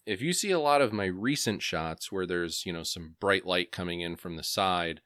if 0.06 0.22
you 0.22 0.32
see 0.32 0.50
a 0.50 0.60
lot 0.60 0.80
of 0.80 0.92
my 0.92 1.04
recent 1.04 1.62
shots 1.62 2.10
where 2.10 2.26
there's 2.26 2.64
you 2.64 2.72
know 2.72 2.82
some 2.82 3.16
bright 3.20 3.44
light 3.44 3.72
coming 3.72 4.00
in 4.00 4.16
from 4.16 4.36
the 4.36 4.42
side, 4.42 5.00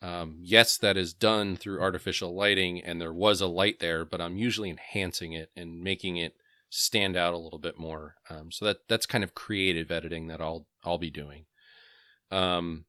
um, 0.00 0.38
yes, 0.40 0.78
that 0.78 0.96
is 0.96 1.12
done 1.12 1.56
through 1.56 1.80
artificial 1.80 2.34
lighting, 2.34 2.80
and 2.80 3.00
there 3.00 3.12
was 3.12 3.40
a 3.40 3.46
light 3.46 3.80
there, 3.80 4.04
but 4.04 4.20
I'm 4.20 4.36
usually 4.36 4.70
enhancing 4.70 5.32
it 5.32 5.50
and 5.56 5.82
making 5.82 6.16
it 6.16 6.34
stand 6.70 7.16
out 7.16 7.34
a 7.34 7.38
little 7.38 7.58
bit 7.58 7.78
more. 7.78 8.16
Um, 8.30 8.52
so 8.52 8.64
that 8.64 8.88
that's 8.88 9.06
kind 9.06 9.24
of 9.24 9.34
creative 9.34 9.90
editing 9.90 10.28
that 10.28 10.40
I'll 10.40 10.66
I'll 10.84 10.98
be 10.98 11.10
doing. 11.10 11.46
Um, 12.30 12.84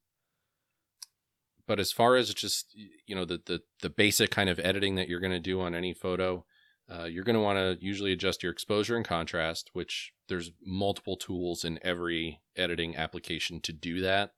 but 1.66 1.80
as 1.80 1.92
far 1.92 2.16
as 2.16 2.32
just 2.34 2.74
you 3.06 3.14
know 3.14 3.24
the 3.24 3.40
the 3.44 3.60
the 3.82 3.90
basic 3.90 4.30
kind 4.30 4.48
of 4.48 4.60
editing 4.60 4.94
that 4.96 5.08
you're 5.08 5.20
going 5.20 5.32
to 5.32 5.40
do 5.40 5.60
on 5.60 5.74
any 5.74 5.94
photo, 5.94 6.44
uh, 6.92 7.04
you're 7.04 7.24
going 7.24 7.36
to 7.36 7.42
want 7.42 7.58
to 7.58 7.84
usually 7.84 8.12
adjust 8.12 8.42
your 8.42 8.52
exposure 8.52 8.96
and 8.96 9.04
contrast, 9.04 9.70
which 9.72 10.12
there's 10.30 10.52
multiple 10.64 11.16
tools 11.16 11.64
in 11.64 11.78
every 11.82 12.40
editing 12.56 12.96
application 12.96 13.60
to 13.60 13.72
do 13.72 14.00
that. 14.00 14.32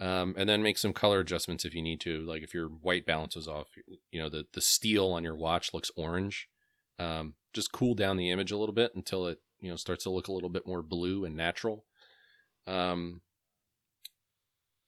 Um, 0.00 0.34
and 0.38 0.48
then 0.48 0.62
make 0.62 0.78
some 0.78 0.94
color 0.94 1.20
adjustments 1.20 1.66
if 1.66 1.74
you 1.74 1.82
need 1.82 2.00
to. 2.00 2.24
Like 2.24 2.42
if 2.42 2.54
your 2.54 2.68
white 2.68 3.04
balance 3.04 3.36
is 3.36 3.46
off, 3.46 3.68
you 4.10 4.18
know 4.18 4.30
the 4.30 4.46
the 4.54 4.62
steel 4.62 5.08
on 5.08 5.24
your 5.24 5.36
watch 5.36 5.74
looks 5.74 5.90
orange. 5.94 6.48
Um, 6.98 7.34
just 7.52 7.72
cool 7.72 7.94
down 7.94 8.16
the 8.16 8.30
image 8.30 8.50
a 8.50 8.56
little 8.56 8.74
bit 8.74 8.92
until 8.94 9.26
it 9.26 9.40
you 9.60 9.68
know 9.68 9.76
starts 9.76 10.04
to 10.04 10.10
look 10.10 10.28
a 10.28 10.32
little 10.32 10.48
bit 10.48 10.66
more 10.66 10.80
blue 10.80 11.26
and 11.26 11.36
natural. 11.36 11.84
Um, 12.66 13.20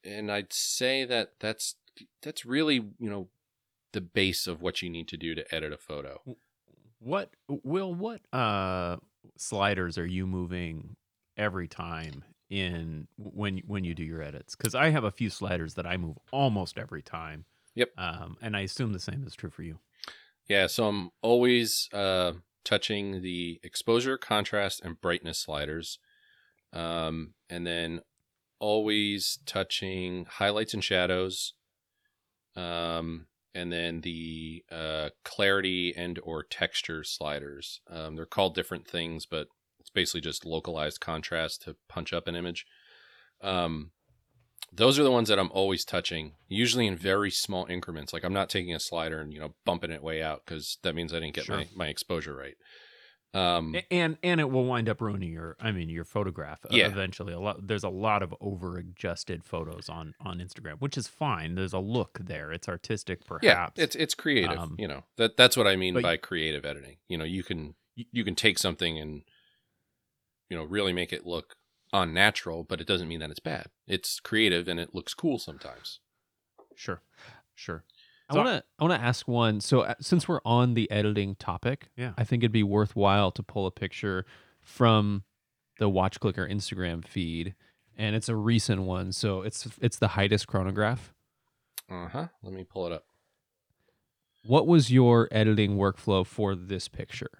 and 0.03 0.33
I'd 0.33 0.53
say 0.53 1.05
that 1.05 1.33
that's 1.41 1.75
that's 2.23 2.47
really 2.47 2.77
you 2.77 3.11
know 3.11 3.29
the 3.93 4.01
base 4.01 4.47
of 4.47 4.63
what 4.63 4.81
you 4.81 4.89
need 4.89 5.09
to 5.09 5.19
do 5.19 5.35
to 5.35 5.55
edit 5.55 5.75
a 5.75 5.79
photo. 5.79 6.23
What 7.01 7.35
will 7.49 7.93
what 7.93 8.23
uh 8.33 8.97
sliders 9.37 9.99
are 9.99 10.07
you 10.07 10.27
moving 10.27 10.97
every 11.37 11.69
time 11.69 12.25
in 12.51 13.09
when 13.17 13.59
when 13.67 13.85
you 13.85 13.95
do 13.95 14.05
your 14.05 14.23
edits? 14.23 14.55
Because 14.55 14.75
I 14.75 14.91
have 14.91 15.05
a 15.05 15.11
few 15.11 15.31
sliders 15.31 15.75
that 15.75 15.87
I 15.87 15.97
move 15.97 16.19
almost 16.31 16.79
every 16.79 17.03
time. 17.03 17.45
Yep. 17.75 17.91
Um, 17.97 18.37
and 18.43 18.57
I 18.57 18.61
assume 18.61 18.93
the 18.93 18.99
same 18.99 19.25
is 19.27 19.35
true 19.35 19.51
for 19.51 19.63
you. 19.63 19.79
Yeah, 20.49 20.67
so 20.67 20.89
I'm 20.89 21.11
always 21.23 21.89
uh, 21.93 22.33
touching 22.65 23.23
the 23.23 23.61
exposure, 23.63 24.19
contrast, 24.19 24.83
and 24.85 25.01
brightness 25.01 25.39
sliders, 25.39 25.99
um, 26.73 27.35
and 27.49 27.67
then 27.67 28.01
always 28.59 29.39
touching 29.47 30.27
highlights 30.29 30.75
and 30.75 30.85
shadows, 30.85 31.55
um, 32.55 33.27
and 33.55 33.73
then 33.73 34.01
the 34.01 34.65
uh, 34.71 35.11
clarity 35.25 35.95
and 35.97 36.19
or 36.23 36.43
texture 36.43 37.05
sliders. 37.05 37.81
Um, 37.91 38.17
they're 38.17 38.27
called 38.27 38.55
different 38.55 38.87
things, 38.87 39.27
but 39.27 39.49
it's 39.81 39.91
basically 39.91 40.21
just 40.21 40.47
localized 40.47 41.01
contrast 41.01 41.63
to 41.63 41.77
punch 41.89 42.13
up 42.13 42.27
an 42.29 42.37
image. 42.37 42.65
Um, 43.41 43.91
those 44.73 44.99
are 44.99 45.03
the 45.03 45.11
ones 45.11 45.29
that 45.29 45.39
I'm 45.39 45.51
always 45.53 45.85
touching, 45.85 46.33
usually 46.49 46.87
in 46.87 46.97
very 46.97 47.31
small 47.31 47.67
increments. 47.67 48.13
Like 48.13 48.25
I'm 48.25 48.33
not 48.33 48.49
taking 48.49 48.75
a 48.75 48.81
slider 48.81 49.21
and 49.21 49.33
you 49.33 49.41
know 49.41 49.55
bumping 49.67 49.91
it 49.91 50.03
way 50.03 50.23
out 50.23 50.43
because 50.45 50.79
that 50.83 50.95
means 50.95 51.13
I 51.13 51.21
didn't 51.21 51.35
get 51.35 51.45
Sure. 51.45 51.57
my, 51.59 51.69
my 51.75 51.87
exposure 51.89 52.35
right. 52.35 52.55
Um, 53.35 53.75
and 53.91 54.19
and 54.23 54.41
it 54.41 54.51
will 54.51 54.67
wind 54.67 54.91
up 54.91 55.01
ruining 55.01 55.33
your 55.33 55.57
i 55.59 55.73
mean 55.73 55.89
your 55.89 56.05
photograph 56.05 56.65
uh, 56.67 56.69
Yeah. 56.73 56.89
eventually 56.89 57.33
a 57.33 57.41
lot 57.41 57.67
there's 57.67 57.83
a 57.83 57.89
lot 57.89 58.23
of 58.23 58.35
over 58.43 58.77
adjusted 58.77 59.43
photos 59.43 59.89
on 59.89 60.15
on 60.21 60.39
instagram 60.39 60.81
which 60.81 60.99
is 60.99 61.09
fine 61.09 61.55
there's 61.55 61.73
a 61.73 61.79
look 61.79 62.19
there 62.21 62.53
it's 62.53 62.69
artistic 62.69 63.25
perhaps 63.25 63.45
yeah, 63.79 63.85
it's 63.85 63.97
it's 63.97 64.15
creative. 64.15 64.59
Um, 64.59 64.77
you 64.79 64.87
know 64.87 65.05
that 65.17 65.39
that's 65.39 65.57
what 65.57 65.67
I 65.67 65.77
mean 65.77 66.01
by 66.03 66.19
creative 66.19 66.67
editing. 66.67 66.97
You 67.09 67.17
know, 67.17 67.25
you 67.25 67.43
can 67.43 67.75
you 67.97 68.23
can 68.23 68.35
take 68.35 68.59
something 68.59 68.99
and 68.99 69.23
you 70.51 70.57
know 70.57 70.65
really 70.65 70.93
make 70.93 71.13
it 71.13 71.27
look 71.27 71.57
unnatural, 71.93 72.65
but 72.65 72.81
it 72.81 72.87
doesn't 72.87 73.09
mean 73.09 73.21
that 73.21 73.31
it's 73.31 73.41
bad. 73.41 73.67
It's 73.87 74.21
creative 74.21 74.69
and 74.69 74.79
it 74.79 74.95
looks 74.95 75.15
cool 75.15 75.39
sometimes. 75.39 76.01
sure 76.75 77.01
sure 77.55 77.85
I 78.31 78.35
want 78.37 78.49
to 78.49 78.65
I 78.79 78.85
want 78.85 79.01
to 79.01 79.05
ask 79.07 79.29
one. 79.29 79.61
So 79.61 79.81
uh, 79.83 79.95
since 80.01 80.27
we're 80.27 80.41
on 80.45 80.75
the 80.75 80.91
editing 80.91 81.35
topic, 81.37 81.89
Yeah. 81.97 82.13
I 82.17 82.25
think 82.25 82.43
it'd 82.43 82.53
be 82.53 82.63
worthwhile 82.63 83.31
to 83.33 83.43
pull 83.43 83.67
a 83.67 83.71
picture 83.71 84.25
from 84.61 85.25
the 85.79 85.89
Watch 85.89 86.21
Clicker 86.21 86.47
Instagram 86.49 87.07
feed, 87.07 87.55
and 87.97 88.15
it's 88.17 88.29
a 88.29 88.37
recent 88.37 88.83
one. 88.83 89.13
So 89.13 89.43
it's 89.43 89.69
it's 89.81 89.99
the 89.99 90.09
Hitus 90.09 90.45
chronograph. 90.47 91.13
Uh 91.91 92.09
huh. 92.09 92.29
Let 92.43 92.53
me 92.55 92.65
pull 92.65 92.87
it 92.87 92.93
up. 92.93 93.05
What 94.45 94.67
was 94.67 94.91
your 94.91 95.29
editing 95.31 95.77
workflow 95.77 96.27
for 96.27 96.55
this 96.55 96.89
picture? 96.89 97.31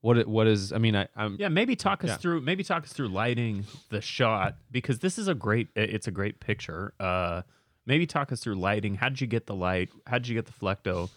What 0.00 0.18
it- 0.18 0.28
what 0.28 0.46
is? 0.46 0.72
I 0.72 0.78
mean, 0.78 0.96
I, 0.96 1.08
I'm 1.16 1.36
yeah 1.38 1.48
maybe 1.48 1.76
talk 1.76 2.02
us 2.04 2.10
Yeah. 2.10 2.16
through 2.16 2.40
maybe 2.42 2.64
talk 2.64 2.82
us 2.84 2.92
through 2.92 3.08
lighting 3.08 3.64
the 3.88 4.00
shot 4.00 4.56
because 4.70 4.98
this 4.98 5.18
is 5.18 5.28
a 5.28 5.34
great 5.34 5.68
it's 5.76 6.06
a 6.08 6.10
great 6.10 6.40
picture 6.40 6.92
uh 7.00 7.42
maybe 7.86 8.06
talk 8.06 8.32
us 8.32 8.40
through 8.40 8.54
lighting 8.54 8.94
how 8.94 9.08
did 9.08 9.20
you 9.20 9.26
get 9.26 9.46
the 9.46 9.54
light 9.54 9.88
how 10.06 10.18
did 10.18 10.28
you 10.28 10.34
get 10.34 10.46
the 10.46 10.52
flecto 10.52 11.08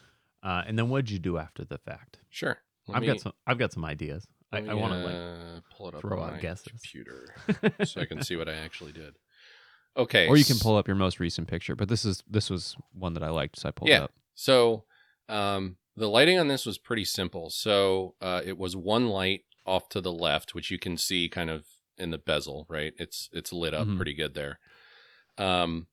uh 0.43 0.63
and 0.67 0.77
then 0.77 0.89
what 0.89 1.05
did 1.05 1.11
you 1.11 1.19
do 1.19 1.37
after 1.37 1.63
the 1.65 1.77
fact 1.77 2.19
Sure. 2.29 2.57
Let 2.87 2.95
i've 2.97 3.01
me- 3.01 3.07
got 3.07 3.19
some 3.21 3.33
i've 3.47 3.57
got 3.57 3.71
some 3.73 3.85
ideas 3.85 4.27
i, 4.51 4.59
let 4.59 4.69
I 4.69 4.73
want 4.73 4.93
to 4.93 4.99
like 4.99 5.15
uh, 5.15 5.61
pull 5.75 5.87
it 5.89 5.95
up 5.95 6.01
throw 6.01 6.19
on 6.21 6.29
out 6.29 6.33
my 6.35 6.39
guesses. 6.39 6.67
computer 6.67 7.33
so 7.85 8.01
I 8.01 8.05
can 8.05 8.21
see 8.21 8.35
what 8.35 8.47
I 8.49 8.53
actually 8.55 8.91
did. 8.91 9.15
Okay. 9.97 10.27
or 10.27 10.35
you 10.37 10.43
can 10.45 10.59
pull 10.59 10.75
up 10.77 10.87
your 10.87 10.95
most 10.97 11.19
recent 11.21 11.47
picture. 11.47 11.73
But 11.75 11.87
this 11.87 12.03
is 12.05 12.21
this 12.29 12.49
was 12.49 12.75
one 12.93 13.13
that 13.13 13.23
I 13.23 13.29
liked, 13.29 13.57
so 13.57 13.69
I 13.69 13.71
pulled 13.71 13.89
it 13.89 13.93
Yeah. 13.93 14.03
up. 14.03 14.11
So 14.33 14.83
um, 15.29 15.77
the 15.95 16.09
lighting 16.09 16.37
on 16.37 16.47
this 16.49 16.65
was 16.65 16.77
pretty 16.77 17.05
simple. 17.05 17.49
So 17.49 18.15
uh, 18.21 18.41
it 18.45 18.57
was 18.57 18.75
one 18.75 19.07
light 19.07 19.45
off 19.65 19.87
to 19.89 20.01
the 20.01 20.11
left, 20.11 20.53
which 20.53 20.69
you 20.69 20.77
can 20.77 20.97
see 20.97 21.29
kind 21.29 21.49
of 21.49 21.65
in 21.97 22.11
the 22.11 22.17
bezel, 22.17 22.65
right? 22.69 22.93
It's 22.97 23.29
it's 23.31 23.53
lit 23.53 23.73
up 23.73 23.87
Mhm. 23.87 23.95
pretty 23.95 24.13
good 24.13 24.33
there. 24.33 24.59
Um, 25.37 25.87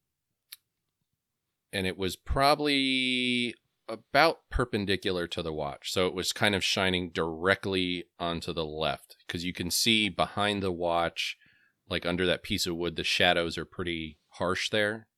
and 1.73 1.87
it 1.87 1.97
was 1.97 2.17
probably 2.17 3.55
about 3.89 4.39
perpendicular 4.51 5.27
to 5.27 5.43
the 5.43 5.53
watch, 5.53 5.93
so 5.93 6.07
it 6.07 6.15
was 6.15 6.33
kind 6.33 6.55
of 6.55 6.65
shining 6.65 7.11
directly 7.11 8.05
onto 8.19 8.53
the 8.53 8.65
left 8.65 9.17
because 9.27 9.45
you 9.45 9.53
can 9.53 9.71
see 9.71 10.09
behind 10.09 10.63
the 10.63 10.73
watch, 10.73 11.37
like 11.89 12.07
under 12.07 12.27
that 12.27 12.43
piece 12.43 12.67
of 12.67 12.77
wood, 12.77 12.97
the 12.97 13.05
shadows 13.05 13.59
are 13.59 13.65
pretty 13.65 14.19
harsh 14.31 14.71
there. 14.71 15.09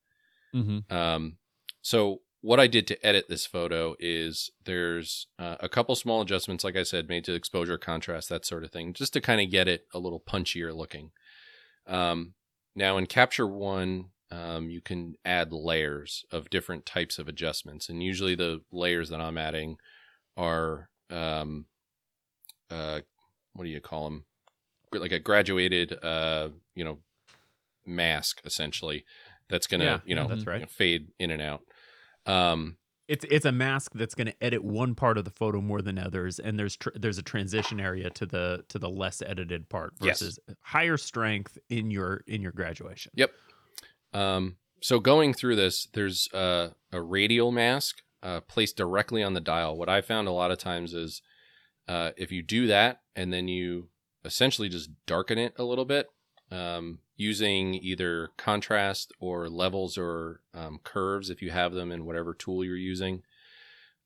Mm-hmm. 0.54 0.94
Um, 0.94 1.36
so 1.82 2.20
what 2.40 2.60
I 2.60 2.66
did 2.66 2.86
to 2.88 3.06
edit 3.06 3.26
this 3.28 3.46
photo 3.46 3.96
is 3.98 4.50
there's 4.64 5.28
uh, 5.38 5.56
a 5.60 5.68
couple 5.68 5.96
small 5.96 6.20
adjustments, 6.20 6.62
like 6.62 6.76
I 6.76 6.82
said, 6.82 7.08
made 7.08 7.24
to 7.24 7.32
exposure, 7.32 7.78
contrast, 7.78 8.28
that 8.28 8.44
sort 8.44 8.64
of 8.64 8.70
thing, 8.70 8.92
just 8.92 9.14
to 9.14 9.20
kind 9.20 9.40
of 9.40 9.50
get 9.50 9.66
it 9.66 9.86
a 9.94 9.98
little 9.98 10.20
punchier 10.20 10.74
looking. 10.74 11.12
Um, 11.86 12.34
now 12.74 12.98
in 12.98 13.06
Capture 13.06 13.46
One, 13.46 14.10
um, 14.34 14.68
you 14.70 14.80
can 14.80 15.14
add 15.24 15.52
layers 15.52 16.24
of 16.32 16.50
different 16.50 16.84
types 16.86 17.18
of 17.18 17.28
adjustments, 17.28 17.88
and 17.88 18.02
usually 18.02 18.34
the 18.34 18.62
layers 18.72 19.08
that 19.10 19.20
I'm 19.20 19.38
adding 19.38 19.76
are, 20.36 20.88
um, 21.10 21.66
uh, 22.70 23.00
what 23.52 23.64
do 23.64 23.70
you 23.70 23.80
call 23.80 24.04
them? 24.04 24.24
Like 24.92 25.12
a 25.12 25.18
graduated, 25.18 25.96
uh, 26.02 26.48
you 26.74 26.84
know, 26.84 26.98
mask 27.86 28.40
essentially. 28.44 29.04
That's 29.48 29.66
gonna, 29.66 29.84
Yeah, 29.84 30.00
you 30.04 30.14
know, 30.14 30.26
that's 30.28 30.46
right. 30.46 30.60
you 30.60 30.62
know, 30.62 30.70
fade 30.70 31.08
in 31.18 31.30
and 31.30 31.42
out. 31.42 31.60
Um, 32.26 32.78
it's 33.06 33.26
it's 33.30 33.44
a 33.44 33.52
mask 33.52 33.92
that's 33.94 34.14
going 34.14 34.28
to 34.28 34.42
edit 34.44 34.64
one 34.64 34.94
part 34.94 35.18
of 35.18 35.24
the 35.26 35.30
photo 35.30 35.60
more 35.60 35.82
than 35.82 35.98
others 35.98 36.38
and 36.38 36.58
there's 36.58 36.74
tr- 36.76 36.88
there's 36.94 37.18
a 37.18 37.22
transition 37.22 37.78
area 37.78 38.08
to 38.08 38.24
the 38.24 38.64
to 38.68 38.78
the 38.78 38.88
less 38.88 39.20
edited 39.20 39.68
part 39.68 39.92
Yes. 40.00 40.20
versus 40.20 40.38
higher 40.62 40.96
strength 40.96 41.58
in 41.68 41.90
your 41.90 42.22
in 42.26 42.40
your 42.40 42.52
graduation 42.52 43.12
Yep. 43.14 43.32
Um, 44.14 44.56
so 44.80 45.00
going 45.00 45.34
through 45.34 45.56
this, 45.56 45.88
there's 45.92 46.32
uh, 46.32 46.70
a 46.92 47.02
radial 47.02 47.50
mask 47.50 48.02
uh, 48.22 48.40
placed 48.40 48.76
directly 48.76 49.22
on 49.22 49.34
the 49.34 49.40
dial. 49.40 49.76
What 49.76 49.88
I 49.88 50.00
found 50.00 50.28
a 50.28 50.32
lot 50.32 50.50
of 50.50 50.58
times 50.58 50.94
is 50.94 51.20
uh, 51.88 52.12
if 52.16 52.32
you 52.32 52.42
do 52.42 52.66
that 52.68 53.02
and 53.14 53.32
then 53.32 53.48
you 53.48 53.88
essentially 54.24 54.68
just 54.68 54.90
darken 55.06 55.36
it 55.36 55.52
a 55.58 55.64
little 55.64 55.84
bit 55.84 56.08
um, 56.50 57.00
using 57.16 57.74
either 57.74 58.30
contrast 58.36 59.12
or 59.18 59.48
levels 59.48 59.98
or 59.98 60.40
um, 60.54 60.80
curves, 60.84 61.28
if 61.28 61.42
you 61.42 61.50
have 61.50 61.72
them 61.72 61.90
in 61.92 62.06
whatever 62.06 62.32
tool 62.32 62.64
you're 62.64 62.76
using, 62.76 63.22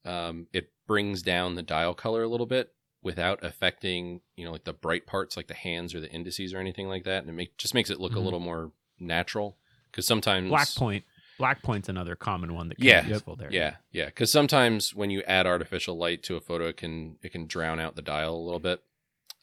um, 0.05 0.47
it 0.53 0.73
brings 0.87 1.23
down 1.23 1.55
the 1.55 1.63
dial 1.63 1.95
color 1.95 2.23
a 2.23 2.29
little 2.29 2.47
bit 2.47 2.73
without 3.03 3.45
affecting, 3.45 4.21
you 4.37 4.45
know, 4.45 4.51
like 4.53 4.65
the 4.65 4.73
bright 4.73 5.07
parts, 5.07 5.37
like 5.37 5.47
the 5.47 5.55
hands 5.55 5.95
or 5.95 6.01
the 6.01 6.11
indices 6.11 6.53
or 6.55 6.59
anything 6.59 6.89
like 6.89 7.05
that. 7.05 7.21
And 7.21 7.29
it 7.29 7.35
make, 7.35 7.57
just 7.57 7.75
makes 7.75 7.91
it 7.91 8.01
look 8.01 8.17
a 8.17 8.19
Mhm. 8.19 8.25
little 8.25 8.41
more 8.41 8.73
natural 8.99 9.58
because 9.91 10.07
sometimes 10.07 10.49
black 10.49 10.69
point 10.77 11.05
black 11.39 11.63
point's 11.63 11.89
another 11.89 12.17
common 12.17 12.55
one 12.55 12.69
that 12.69 12.77
can 12.77 12.85
Yeah. 12.87 13.03
be 13.03 13.09
useful 13.11 13.37
there 13.37 13.49
yeah 13.53 13.77
yeah 13.93 14.07
because 14.07 14.31
sometimes 14.33 14.95
when 14.95 15.11
you 15.11 15.23
add 15.27 15.47
artificial 15.47 15.97
light 15.97 16.23
to 16.25 16.37
a 16.37 16.41
photo 16.41 16.67
it 16.69 16.77
can 16.77 17.17
it 17.23 17.31
can 17.33 17.47
drown 17.47 17.79
out 17.81 17.95
the 17.97 18.03
dial 18.03 18.35
a 18.35 18.45
little 18.45 18.59
bit 18.61 18.83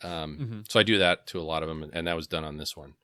um, 0.04 0.38
Mm-hmm. 0.38 0.54
Mhm. 0.60 0.72
so 0.72 0.80
i 0.80 0.84
do 0.84 0.98
that 0.98 1.26
to 1.28 1.40
a 1.40 1.44
lot 1.44 1.64
of 1.64 1.70
them 1.70 1.90
and 1.94 2.06
that 2.08 2.16
was 2.16 2.28
done 2.28 2.44
on 2.44 2.58
this 2.58 2.76
one 2.76 2.96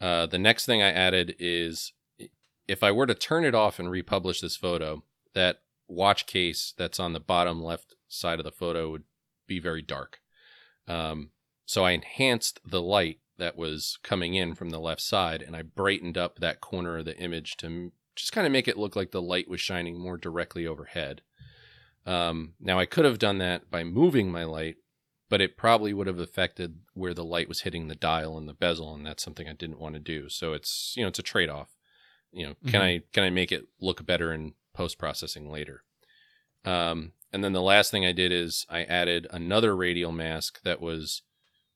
uh, 0.00 0.26
the 0.26 0.38
next 0.38 0.64
thing 0.66 0.80
i 0.82 0.90
added 0.90 1.34
is 1.38 1.92
if 2.68 2.82
i 2.84 2.92
were 2.92 3.06
to 3.06 3.14
turn 3.14 3.44
it 3.44 3.54
off 3.54 3.78
and 3.80 3.90
republish 3.90 4.40
this 4.40 4.56
photo 4.56 5.02
that 5.34 5.62
watch 5.88 6.26
case 6.26 6.72
that's 6.78 7.00
on 7.00 7.12
the 7.12 7.20
bottom 7.20 7.60
left 7.62 7.96
side 8.06 8.38
of 8.38 8.44
the 8.44 8.52
photo 8.52 8.90
would 8.92 9.02
be 9.48 9.58
very 9.58 9.82
dark 9.82 10.20
um, 10.86 11.30
so 11.66 11.84
i 11.84 11.90
enhanced 11.90 12.60
the 12.64 12.80
light 12.80 13.18
that 13.40 13.56
was 13.56 13.98
coming 14.02 14.34
in 14.34 14.54
from 14.54 14.70
the 14.70 14.78
left 14.78 15.00
side 15.00 15.42
and 15.42 15.56
i 15.56 15.62
brightened 15.62 16.16
up 16.16 16.38
that 16.38 16.60
corner 16.60 16.98
of 16.98 17.04
the 17.04 17.18
image 17.18 17.56
to 17.56 17.90
just 18.20 18.32
kind 18.32 18.46
of 18.46 18.52
make 18.52 18.68
it 18.68 18.78
look 18.78 18.94
like 18.94 19.10
the 19.10 19.22
light 19.22 19.48
was 19.48 19.60
shining 19.60 19.98
more 19.98 20.16
directly 20.16 20.66
overhead. 20.66 21.22
Um, 22.06 22.54
now 22.60 22.78
I 22.78 22.86
could 22.86 23.04
have 23.04 23.18
done 23.18 23.38
that 23.38 23.70
by 23.70 23.84
moving 23.84 24.30
my 24.30 24.44
light, 24.44 24.76
but 25.28 25.40
it 25.40 25.56
probably 25.56 25.92
would 25.92 26.06
have 26.06 26.18
affected 26.18 26.80
where 26.94 27.14
the 27.14 27.24
light 27.24 27.48
was 27.48 27.62
hitting 27.62 27.88
the 27.88 27.94
dial 27.94 28.36
and 28.36 28.48
the 28.48 28.54
bezel, 28.54 28.94
and 28.94 29.06
that's 29.06 29.22
something 29.22 29.48
I 29.48 29.52
didn't 29.52 29.80
want 29.80 29.94
to 29.94 30.00
do. 30.00 30.28
So 30.28 30.52
it's 30.52 30.94
you 30.96 31.02
know 31.02 31.08
it's 31.08 31.18
a 31.18 31.24
trade 31.24 31.48
off. 31.48 31.68
You 32.32 32.46
know, 32.46 32.54
can 32.66 32.80
I 32.80 33.02
can 33.12 33.24
I 33.24 33.30
make 33.30 33.52
it 33.52 33.68
look 33.80 34.04
better 34.06 34.32
in 34.32 34.54
post 34.74 34.98
processing 34.98 35.50
later? 35.50 35.82
Um, 36.64 37.12
and 37.32 37.42
then 37.42 37.52
the 37.52 37.62
last 37.62 37.90
thing 37.90 38.04
I 38.04 38.12
did 38.12 38.32
is 38.32 38.66
I 38.68 38.82
added 38.84 39.26
another 39.30 39.74
radial 39.74 40.12
mask 40.12 40.62
that 40.62 40.80
was 40.80 41.22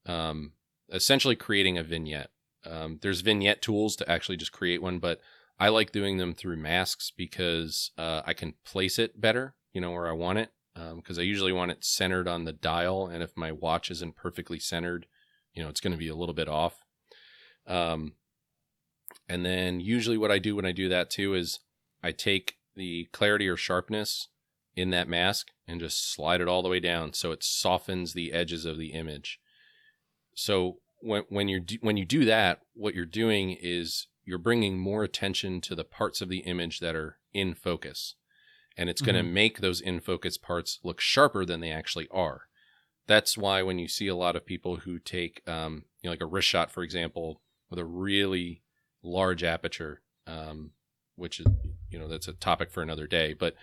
um, 0.06 0.52
essentially 0.90 1.36
creating 1.36 1.78
a 1.78 1.82
vignette. 1.82 2.30
Um, 2.66 2.98
there's 3.02 3.20
vignette 3.20 3.62
tools 3.62 3.96
to 3.96 4.10
actually 4.10 4.36
just 4.36 4.52
create 4.52 4.82
one, 4.82 4.98
but 4.98 5.20
I 5.58 5.68
like 5.68 5.92
doing 5.92 6.16
them 6.16 6.34
through 6.34 6.56
masks 6.56 7.12
because 7.16 7.90
uh, 7.98 8.22
I 8.26 8.32
can 8.32 8.54
place 8.64 8.98
it 8.98 9.20
better, 9.20 9.54
you 9.72 9.80
know, 9.80 9.92
where 9.92 10.08
I 10.08 10.12
want 10.12 10.38
it. 10.38 10.50
Because 10.96 11.20
I 11.20 11.22
usually 11.22 11.52
want 11.52 11.70
it 11.70 11.84
centered 11.84 12.26
on 12.26 12.44
the 12.44 12.52
dial, 12.52 13.06
and 13.06 13.22
if 13.22 13.36
my 13.36 13.52
watch 13.52 13.92
isn't 13.92 14.16
perfectly 14.16 14.58
centered, 14.58 15.06
you 15.52 15.62
know, 15.62 15.68
it's 15.68 15.80
going 15.80 15.92
to 15.92 15.98
be 15.98 16.08
a 16.08 16.16
little 16.16 16.34
bit 16.34 16.48
off. 16.48 16.80
Um, 17.64 18.14
and 19.28 19.44
then 19.44 19.78
usually 19.78 20.18
what 20.18 20.32
I 20.32 20.38
do 20.38 20.56
when 20.56 20.66
I 20.66 20.72
do 20.72 20.88
that 20.88 21.10
too 21.10 21.34
is 21.34 21.60
I 22.02 22.10
take 22.10 22.56
the 22.74 23.08
clarity 23.12 23.48
or 23.48 23.56
sharpness 23.56 24.28
in 24.74 24.90
that 24.90 25.08
mask 25.08 25.52
and 25.66 25.80
just 25.80 26.12
slide 26.12 26.40
it 26.40 26.48
all 26.48 26.62
the 26.62 26.68
way 26.68 26.80
down 26.80 27.12
so 27.12 27.30
it 27.30 27.44
softens 27.44 28.12
the 28.12 28.32
edges 28.32 28.64
of 28.64 28.76
the 28.76 28.92
image. 28.92 29.38
So 30.34 30.78
when 31.00 31.24
when 31.28 31.48
you 31.48 31.60
do, 31.60 31.76
when 31.80 31.96
you 31.96 32.04
do 32.04 32.24
that, 32.24 32.60
what 32.74 32.94
you're 32.94 33.06
doing 33.06 33.56
is 33.60 34.08
you're 34.24 34.38
bringing 34.38 34.78
more 34.78 35.04
attention 35.04 35.60
to 35.62 35.74
the 35.74 35.84
parts 35.84 36.20
of 36.20 36.28
the 36.28 36.38
image 36.38 36.80
that 36.80 36.96
are 36.96 37.18
in 37.32 37.54
focus, 37.54 38.14
and 38.76 38.88
it's 38.88 39.02
going 39.02 39.16
to 39.16 39.22
make 39.22 39.60
those 39.60 39.80
in 39.80 40.00
focus 40.00 40.38
parts 40.38 40.78
look 40.82 41.00
sharper 41.00 41.44
than 41.44 41.60
they 41.60 41.70
actually 41.70 42.08
are. 42.10 42.42
That's 43.06 43.36
why 43.36 43.62
when 43.62 43.78
you 43.78 43.86
see 43.86 44.08
a 44.08 44.16
lot 44.16 44.34
of 44.34 44.46
people 44.46 44.76
who 44.76 44.98
take, 44.98 45.46
um, 45.46 45.84
you 46.00 46.08
know, 46.08 46.12
like 46.12 46.22
a 46.22 46.26
wrist 46.26 46.48
shot, 46.48 46.70
for 46.70 46.82
example, 46.82 47.42
with 47.68 47.78
a 47.78 47.84
really 47.84 48.62
large 49.02 49.44
aperture, 49.44 50.00
um, 50.26 50.70
which 51.16 51.38
is, 51.38 51.46
you 51.90 51.98
know, 51.98 52.08
that's 52.08 52.28
a 52.28 52.32
topic 52.32 52.70
for 52.70 52.82
another 52.82 53.06
day, 53.06 53.34
but 53.34 53.54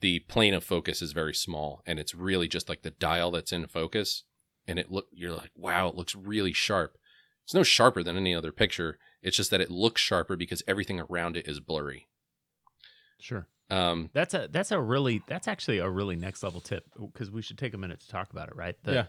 the 0.00 0.18
plane 0.20 0.52
of 0.52 0.64
focus 0.64 1.00
is 1.00 1.12
very 1.12 1.34
small, 1.34 1.82
and 1.86 1.98
it's 1.98 2.14
really 2.14 2.48
just 2.48 2.68
like 2.68 2.82
the 2.82 2.90
dial 2.90 3.30
that's 3.30 3.52
in 3.52 3.66
focus, 3.66 4.24
and 4.66 4.78
it 4.78 4.90
look 4.90 5.06
you're 5.12 5.34
like, 5.34 5.50
wow, 5.56 5.88
it 5.88 5.94
looks 5.94 6.14
really 6.14 6.52
sharp. 6.52 6.96
it's 7.44 7.54
no 7.54 7.62
sharper 7.62 8.02
than 8.02 8.16
any 8.16 8.34
other 8.34 8.52
picture. 8.52 8.98
It's 9.22 9.36
just 9.36 9.50
that 9.50 9.60
it 9.60 9.70
looks 9.70 10.00
sharper 10.00 10.36
because 10.36 10.62
everything 10.66 11.00
around 11.00 11.36
it 11.36 11.46
is 11.48 11.60
blurry. 11.60 12.08
Sure. 13.20 13.46
Um, 13.68 14.10
That's 14.12 14.34
a 14.34 14.48
that's 14.50 14.72
a 14.72 14.80
really 14.80 15.22
that's 15.28 15.46
actually 15.46 15.78
a 15.78 15.88
really 15.88 16.16
next 16.16 16.42
level 16.42 16.60
tip 16.60 16.84
because 17.00 17.30
we 17.30 17.40
should 17.42 17.56
take 17.58 17.72
a 17.74 17.78
minute 17.78 18.00
to 18.00 18.08
talk 18.08 18.30
about 18.32 18.48
it, 18.48 18.56
right? 18.56 18.76
The- 18.82 18.92
Yeah. 18.92 19.04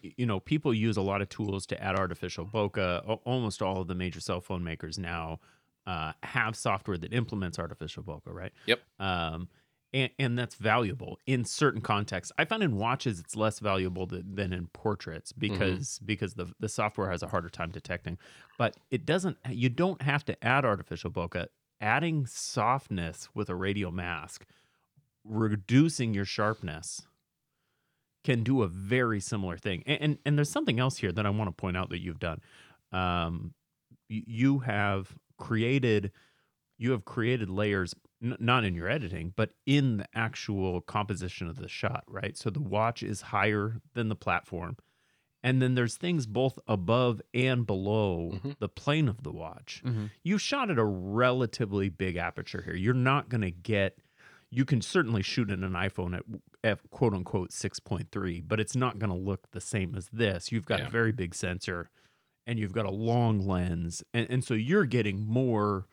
You 0.00 0.26
know, 0.26 0.38
people 0.38 0.72
use 0.72 0.96
a 0.96 1.02
lot 1.02 1.22
of 1.22 1.28
tools 1.28 1.66
to 1.66 1.82
add 1.82 1.96
artificial 1.96 2.46
bokeh. 2.46 3.18
Almost 3.24 3.60
all 3.62 3.80
of 3.80 3.88
the 3.88 3.96
major 3.96 4.20
cell 4.20 4.40
phone 4.40 4.62
makers 4.62 4.96
now 4.96 5.40
uh, 5.88 6.12
have 6.22 6.54
software 6.54 6.96
that 6.98 7.12
implements 7.12 7.58
artificial 7.58 8.04
bokeh, 8.04 8.32
right? 8.32 8.52
Yep. 8.66 8.80
Um, 9.00 9.48
and, 9.96 10.10
and 10.18 10.38
that's 10.38 10.56
valuable 10.56 11.18
in 11.26 11.46
certain 11.46 11.80
contexts. 11.80 12.30
I 12.36 12.44
find 12.44 12.62
in 12.62 12.76
watches 12.76 13.18
it's 13.18 13.34
less 13.34 13.60
valuable 13.60 14.06
th- 14.06 14.24
than 14.30 14.52
in 14.52 14.66
portraits 14.66 15.32
because 15.32 15.98
because 16.04 16.34
the 16.34 16.52
the 16.60 16.68
software 16.68 17.10
has 17.10 17.22
a 17.22 17.28
harder 17.28 17.48
time 17.48 17.70
detecting. 17.70 18.18
But 18.58 18.76
it 18.90 19.06
doesn't. 19.06 19.38
You 19.48 19.70
don't 19.70 20.02
have 20.02 20.22
to 20.26 20.44
add 20.44 20.66
artificial 20.66 21.10
bokeh. 21.10 21.46
Adding 21.80 22.26
softness 22.26 23.28
with 23.34 23.48
a 23.48 23.54
radial 23.54 23.90
mask, 23.90 24.44
reducing 25.24 26.12
your 26.12 26.26
sharpness, 26.26 27.02
can 28.22 28.42
do 28.42 28.62
a 28.62 28.68
very 28.68 29.20
similar 29.20 29.56
thing. 29.56 29.82
And 29.86 29.98
and, 30.02 30.18
and 30.26 30.38
there's 30.38 30.50
something 30.50 30.78
else 30.78 30.98
here 30.98 31.12
that 31.12 31.24
I 31.24 31.30
want 31.30 31.48
to 31.48 31.52
point 31.52 31.78
out 31.78 31.88
that 31.88 32.02
you've 32.02 32.20
done. 32.20 32.42
Um, 32.92 33.54
you 34.08 34.58
have 34.58 35.16
created 35.38 36.12
you 36.78 36.90
have 36.92 37.06
created 37.06 37.48
layers 37.48 37.94
n- 38.26 38.36
not 38.40 38.64
in 38.64 38.74
your 38.74 38.88
editing 38.88 39.32
but 39.36 39.50
in 39.66 39.96
the 39.98 40.06
actual 40.14 40.80
composition 40.80 41.48
of 41.48 41.56
the 41.56 41.68
shot 41.68 42.04
right 42.08 42.36
so 42.36 42.50
the 42.50 42.60
watch 42.60 43.02
is 43.02 43.20
higher 43.22 43.80
than 43.94 44.08
the 44.08 44.16
platform 44.16 44.76
and 45.42 45.62
then 45.62 45.74
there's 45.74 45.96
things 45.96 46.26
both 46.26 46.58
above 46.66 47.20
and 47.34 47.66
below 47.66 48.32
Mhm. 48.42 48.58
the 48.58 48.68
plane 48.68 49.08
of 49.08 49.22
the 49.22 49.32
watch 49.32 49.82
Mhm. 49.84 50.10
you 50.24 50.38
shot 50.38 50.70
at 50.70 50.78
a 50.78 50.84
relatively 50.84 51.88
big 51.88 52.16
aperture 52.16 52.62
here 52.62 52.74
you're 52.76 52.94
not 52.94 53.28
going 53.28 53.42
to 53.42 53.50
get 53.50 53.98
you 54.50 54.64
can 54.64 54.80
certainly 54.80 55.22
shoot 55.22 55.50
in 55.50 55.64
an 55.64 55.72
iphone 55.72 56.16
at, 56.16 56.22
at 56.64 56.90
quote 56.90 57.12
unquote 57.14 57.50
6.3 57.52 58.40
but 58.46 58.60
it's 58.60 58.76
not 58.76 58.98
going 58.98 59.10
to 59.10 59.16
look 59.16 59.50
the 59.50 59.60
same 59.60 59.94
as 59.94 60.08
this 60.12 60.50
you've 60.52 60.66
got 60.66 60.78
Yeah. 60.80 60.86
a 60.86 60.90
very 60.90 61.12
big 61.12 61.34
sensor 61.34 61.90
and 62.46 62.58
you've 62.60 62.72
got 62.72 62.86
a 62.86 62.90
long 62.90 63.44
lens 63.46 64.02
and, 64.14 64.26
and 64.30 64.44
so 64.44 64.54
you're 64.54 64.86
getting 64.86 65.26
more 65.26 65.86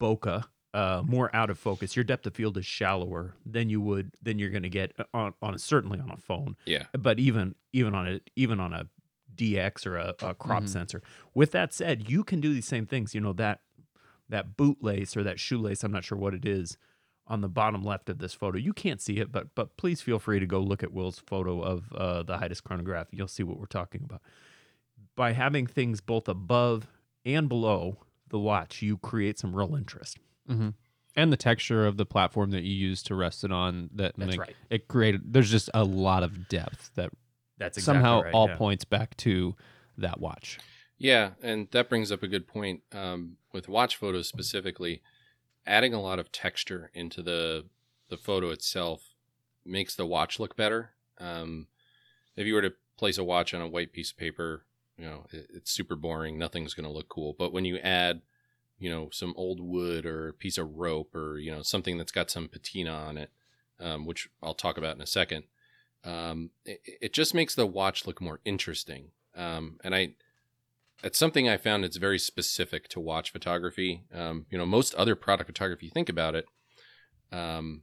bokeh 0.00 0.44
uh, 0.72 1.02
more 1.04 1.34
out 1.34 1.50
of 1.50 1.58
focus. 1.58 1.96
Your 1.96 2.04
depth 2.04 2.26
of 2.26 2.34
field 2.34 2.56
is 2.58 2.64
shallower 2.66 3.34
than 3.44 3.68
you 3.68 3.80
would 3.80 4.12
than 4.22 4.38
you're 4.38 4.50
going 4.50 4.62
to 4.62 4.68
get 4.68 4.92
on, 5.12 5.34
on 5.42 5.54
a, 5.54 5.58
certainly 5.58 5.98
on 5.98 6.10
a 6.10 6.16
phone. 6.16 6.56
Yeah. 6.66 6.84
but 6.98 7.18
even 7.18 7.54
even 7.72 7.94
on 7.94 8.06
a 8.08 8.20
even 8.36 8.60
on 8.60 8.72
a 8.72 8.86
dx 9.34 9.86
or 9.86 9.96
a, 9.96 10.14
a 10.22 10.34
crop 10.34 10.64
Mhm. 10.64 10.68
sensor. 10.68 11.02
With 11.34 11.52
that 11.52 11.72
said 11.72 12.08
you 12.10 12.24
can 12.24 12.40
do 12.40 12.52
these 12.52 12.66
same 12.66 12.86
things 12.86 13.14
you 13.14 13.20
know 13.20 13.32
that 13.34 13.60
that 14.28 14.56
bootlace 14.56 15.16
or 15.16 15.22
that 15.24 15.40
shoelace 15.40 15.82
i'm 15.82 15.90
not 15.92 16.04
sure 16.04 16.18
what 16.18 16.34
it 16.34 16.44
is 16.44 16.76
on 17.26 17.40
the 17.40 17.48
bottom 17.48 17.82
left 17.82 18.08
of 18.08 18.18
this 18.18 18.34
photo. 18.34 18.58
You 18.58 18.72
can't 18.72 19.00
see 19.00 19.18
it 19.18 19.30
but 19.32 19.54
but 19.54 19.76
please 19.76 20.00
feel 20.02 20.18
free 20.18 20.40
to 20.40 20.46
go 20.46 20.60
look 20.60 20.82
at 20.82 20.92
will's 20.92 21.18
photo 21.20 21.60
of 21.62 21.92
uh, 21.92 22.22
the 22.24 22.36
Hydus 22.38 22.62
chronograph. 22.62 23.06
You'll 23.12 23.28
see 23.28 23.42
what 23.44 23.58
we're 23.58 23.66
talking 23.66 24.02
about. 24.04 24.20
By 25.16 25.32
having 25.32 25.66
things 25.66 26.00
both 26.00 26.28
above 26.28 26.88
and 27.24 27.48
below 27.48 27.98
the 28.28 28.38
watch 28.38 28.82
you 28.82 28.98
create 28.98 29.38
some 29.38 29.54
real 29.54 29.74
interest 29.74 30.18
Mm-hmm. 30.50 30.68
And 31.16 31.32
the 31.32 31.36
texture 31.36 31.86
of 31.86 31.96
the 31.96 32.06
platform 32.06 32.50
that 32.52 32.62
you 32.62 32.74
use 32.74 33.02
to 33.04 33.14
rest 33.14 33.42
it 33.44 33.50
on 33.50 33.90
that 33.94 34.14
That's 34.16 34.30
make- 34.30 34.40
right. 34.40 34.56
it 34.70 34.88
created 34.88 35.32
there's 35.32 35.50
just 35.50 35.68
a 35.74 35.84
lot 35.84 36.22
of 36.22 36.48
depth 36.48 36.90
that 36.94 37.10
that's 37.58 37.76
exactly 37.76 38.00
somehow 38.00 38.22
right, 38.22 38.34
all 38.34 38.48
yeah. 38.48 38.56
points 38.56 38.84
back 38.84 39.16
to 39.18 39.54
that 39.98 40.20
watch. 40.20 40.58
Yeah, 40.98 41.30
and 41.42 41.68
that 41.72 41.88
brings 41.88 42.12
up 42.12 42.22
a 42.22 42.28
good 42.28 42.46
point. 42.46 42.82
Um, 42.92 43.36
with 43.52 43.68
watch 43.68 43.96
photos 43.96 44.28
specifically, 44.28 45.02
adding 45.66 45.94
a 45.94 46.00
lot 46.00 46.18
of 46.18 46.30
texture 46.30 46.90
into 46.94 47.22
the 47.22 47.66
the 48.08 48.16
photo 48.16 48.50
itself 48.50 49.14
makes 49.64 49.94
the 49.94 50.06
watch 50.06 50.38
look 50.38 50.56
better. 50.56 50.90
Um, 51.18 51.68
if 52.36 52.46
you 52.46 52.54
were 52.54 52.62
to 52.62 52.74
place 52.98 53.18
a 53.18 53.24
watch 53.24 53.54
on 53.54 53.60
a 53.60 53.68
white 53.68 53.92
piece 53.92 54.10
of 54.10 54.16
paper, 54.16 54.64
you 54.96 55.04
know 55.04 55.26
it, 55.30 55.48
it's 55.54 55.70
super 55.70 55.96
boring. 55.96 56.38
Nothing's 56.38 56.74
going 56.74 56.86
to 56.86 56.92
look 56.92 57.08
cool. 57.08 57.34
But 57.38 57.52
when 57.52 57.64
you 57.64 57.78
add, 57.78 58.22
you 58.80 58.90
know, 58.90 59.10
some 59.12 59.34
old 59.36 59.60
wood 59.60 60.06
or 60.06 60.28
a 60.28 60.32
piece 60.32 60.58
of 60.58 60.76
rope 60.76 61.14
or 61.14 61.38
you 61.38 61.52
know 61.52 61.62
something 61.62 61.98
that's 61.98 62.10
got 62.10 62.30
some 62.30 62.48
patina 62.48 62.90
on 62.90 63.18
it, 63.18 63.30
um, 63.78 64.06
which 64.06 64.28
I'll 64.42 64.54
talk 64.54 64.78
about 64.78 64.96
in 64.96 65.02
a 65.02 65.06
second, 65.06 65.44
um, 66.02 66.50
it, 66.64 66.80
it 66.84 67.12
just 67.12 67.34
makes 67.34 67.54
the 67.54 67.66
watch 67.66 68.06
look 68.06 68.20
more 68.20 68.40
interesting. 68.44 69.10
Um, 69.36 69.78
and 69.84 69.94
I 69.94 70.14
it's 71.04 71.18
something 71.18 71.48
I 71.48 71.58
found 71.58 71.84
that's 71.84 71.98
very 71.98 72.18
specific 72.18 72.88
to 72.88 73.00
watch 73.00 73.30
photography. 73.30 74.04
Um, 74.12 74.46
you 74.50 74.58
know, 74.58 74.66
most 74.66 74.94
other 74.94 75.14
product 75.14 75.46
photography, 75.46 75.86
you 75.86 75.92
think 75.92 76.08
about 76.08 76.34
it, 76.34 76.46
um, 77.30 77.82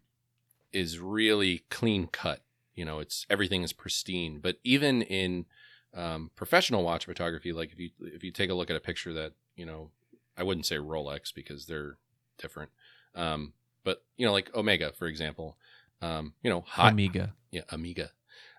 is 0.71 0.99
really 0.99 1.63
clean 1.69 2.07
cut. 2.07 2.41
You 2.75 2.85
know, 2.85 2.99
it's 2.99 3.25
everything 3.29 3.63
is 3.63 3.73
pristine. 3.73 4.39
But 4.39 4.57
even 4.63 5.03
in 5.03 5.45
um, 5.93 6.31
professional 6.35 6.83
watch 6.83 7.05
photography, 7.05 7.53
like 7.53 7.71
if 7.71 7.79
you 7.79 7.91
if 7.99 8.23
you 8.23 8.31
take 8.31 8.49
a 8.49 8.55
look 8.55 8.69
at 8.71 8.75
a 8.75 8.81
picture 8.81 9.13
that 9.13 9.33
you 9.57 9.65
know, 9.65 9.89
I 10.37 10.43
wouldn't 10.43 10.65
say 10.65 10.77
Rolex 10.77 11.33
because 11.33 11.65
they're 11.65 11.97
different. 12.37 12.71
Um, 13.15 13.53
but 13.83 14.03
you 14.17 14.25
know, 14.25 14.33
like 14.33 14.53
Omega, 14.55 14.91
for 14.91 15.07
example. 15.07 15.57
Um, 16.01 16.33
you 16.43 16.49
know, 16.49 16.61
high, 16.61 16.89
Amiga. 16.89 17.33
yeah, 17.51 17.63
Amiga, 17.69 18.11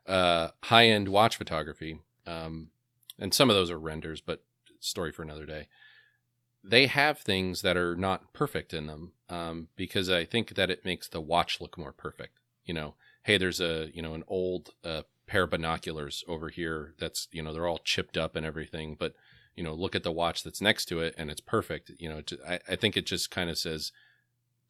uh, 0.07 0.49
high 0.65 0.87
end 0.87 1.09
watch 1.09 1.37
photography, 1.37 2.01
um, 2.27 2.71
and 3.19 3.33
some 3.33 3.49
of 3.49 3.55
those 3.55 3.71
are 3.71 3.79
renders, 3.79 4.21
but 4.21 4.43
story 4.81 5.13
for 5.13 5.23
another 5.23 5.47
day. 5.47 5.69
They 6.65 6.87
have 6.87 7.21
things 7.21 7.63
that 7.63 7.77
are 7.77 7.95
not 7.95 8.33
perfect 8.33 8.75
in 8.75 8.87
them 8.87 9.13
um, 9.29 9.69
because 9.77 10.11
I 10.11 10.25
think 10.25 10.57
that 10.57 10.71
it 10.71 10.85
makes 10.85 11.09
the 11.09 11.21
watch 11.21 11.61
look 11.61 11.79
more 11.79 11.93
perfect. 11.93 12.39
You 12.65 12.75
know, 12.75 12.95
hey, 13.23 13.39
there's 13.39 13.61
a 13.61 13.91
you 13.95 14.03
know 14.03 14.15
an 14.15 14.25
old 14.27 14.71
uh, 14.85 15.03
pair 15.27 15.45
of 15.45 15.51
binoculars 15.51 16.25
over 16.27 16.49
here 16.49 16.95
that's 16.99 17.29
you 17.31 17.43
know 17.43 17.53
they're 17.53 17.69
all 17.69 17.79
chipped 17.79 18.17
up 18.17 18.35
and 18.35 18.45
everything, 18.45 18.97
but 18.99 19.15
you 19.59 19.65
know 19.65 19.75
look 19.75 19.97
at 19.97 20.05
the 20.05 20.13
watch 20.13 20.45
that's 20.45 20.61
next 20.61 20.85
to 20.85 21.01
it 21.01 21.17
and 21.19 21.33
it's 21.33 21.41
perfect. 21.41 21.91
You 21.99 22.09
know, 22.09 22.23
I, 22.49 22.61
I 22.69 22.77
think 22.77 22.97
it 22.97 23.07
just 23.07 23.29
kind 23.33 23.51
of 23.51 23.59
says 23.59 23.91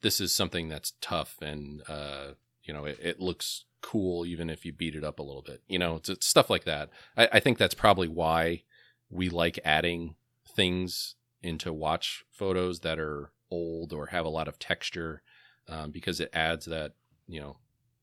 this 0.01 0.19
is 0.19 0.33
something 0.33 0.67
that's 0.67 0.93
tough 0.99 1.35
and 1.43 1.83
uh, 1.87 2.29
you 2.63 2.73
know 2.73 2.85
it, 2.85 2.97
it 2.99 3.19
looks 3.19 3.65
cool 3.81 4.25
even 4.25 4.49
if 4.49 4.65
you 4.65 4.73
beat 4.73 4.95
it 4.95 5.03
up 5.03 5.19
a 5.19 5.23
little 5.23 5.43
bit 5.43 5.61
you 5.67 5.77
know 5.77 5.97
it's, 5.97 6.09
it's 6.09 6.25
stuff 6.25 6.49
like 6.49 6.63
that 6.63 6.89
I, 7.15 7.29
I 7.33 7.39
think 7.39 7.57
that's 7.57 7.75
probably 7.75 8.07
why 8.07 8.63
we 9.11 9.29
like 9.29 9.59
adding 9.63 10.15
things 10.55 11.15
into 11.43 11.71
watch 11.71 12.25
photos 12.31 12.79
that 12.79 12.99
are 12.99 13.31
old 13.51 13.93
or 13.93 14.07
have 14.07 14.25
a 14.25 14.29
lot 14.29 14.47
of 14.47 14.57
texture 14.57 15.21
um, 15.69 15.91
because 15.91 16.19
it 16.19 16.31
adds 16.33 16.65
that 16.65 16.93
you 17.27 17.39
know 17.39 17.57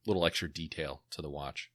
little 0.06 0.24
extra 0.24 0.48
detail 0.48 1.02
to 1.10 1.20
the 1.20 1.28
watch 1.28 1.70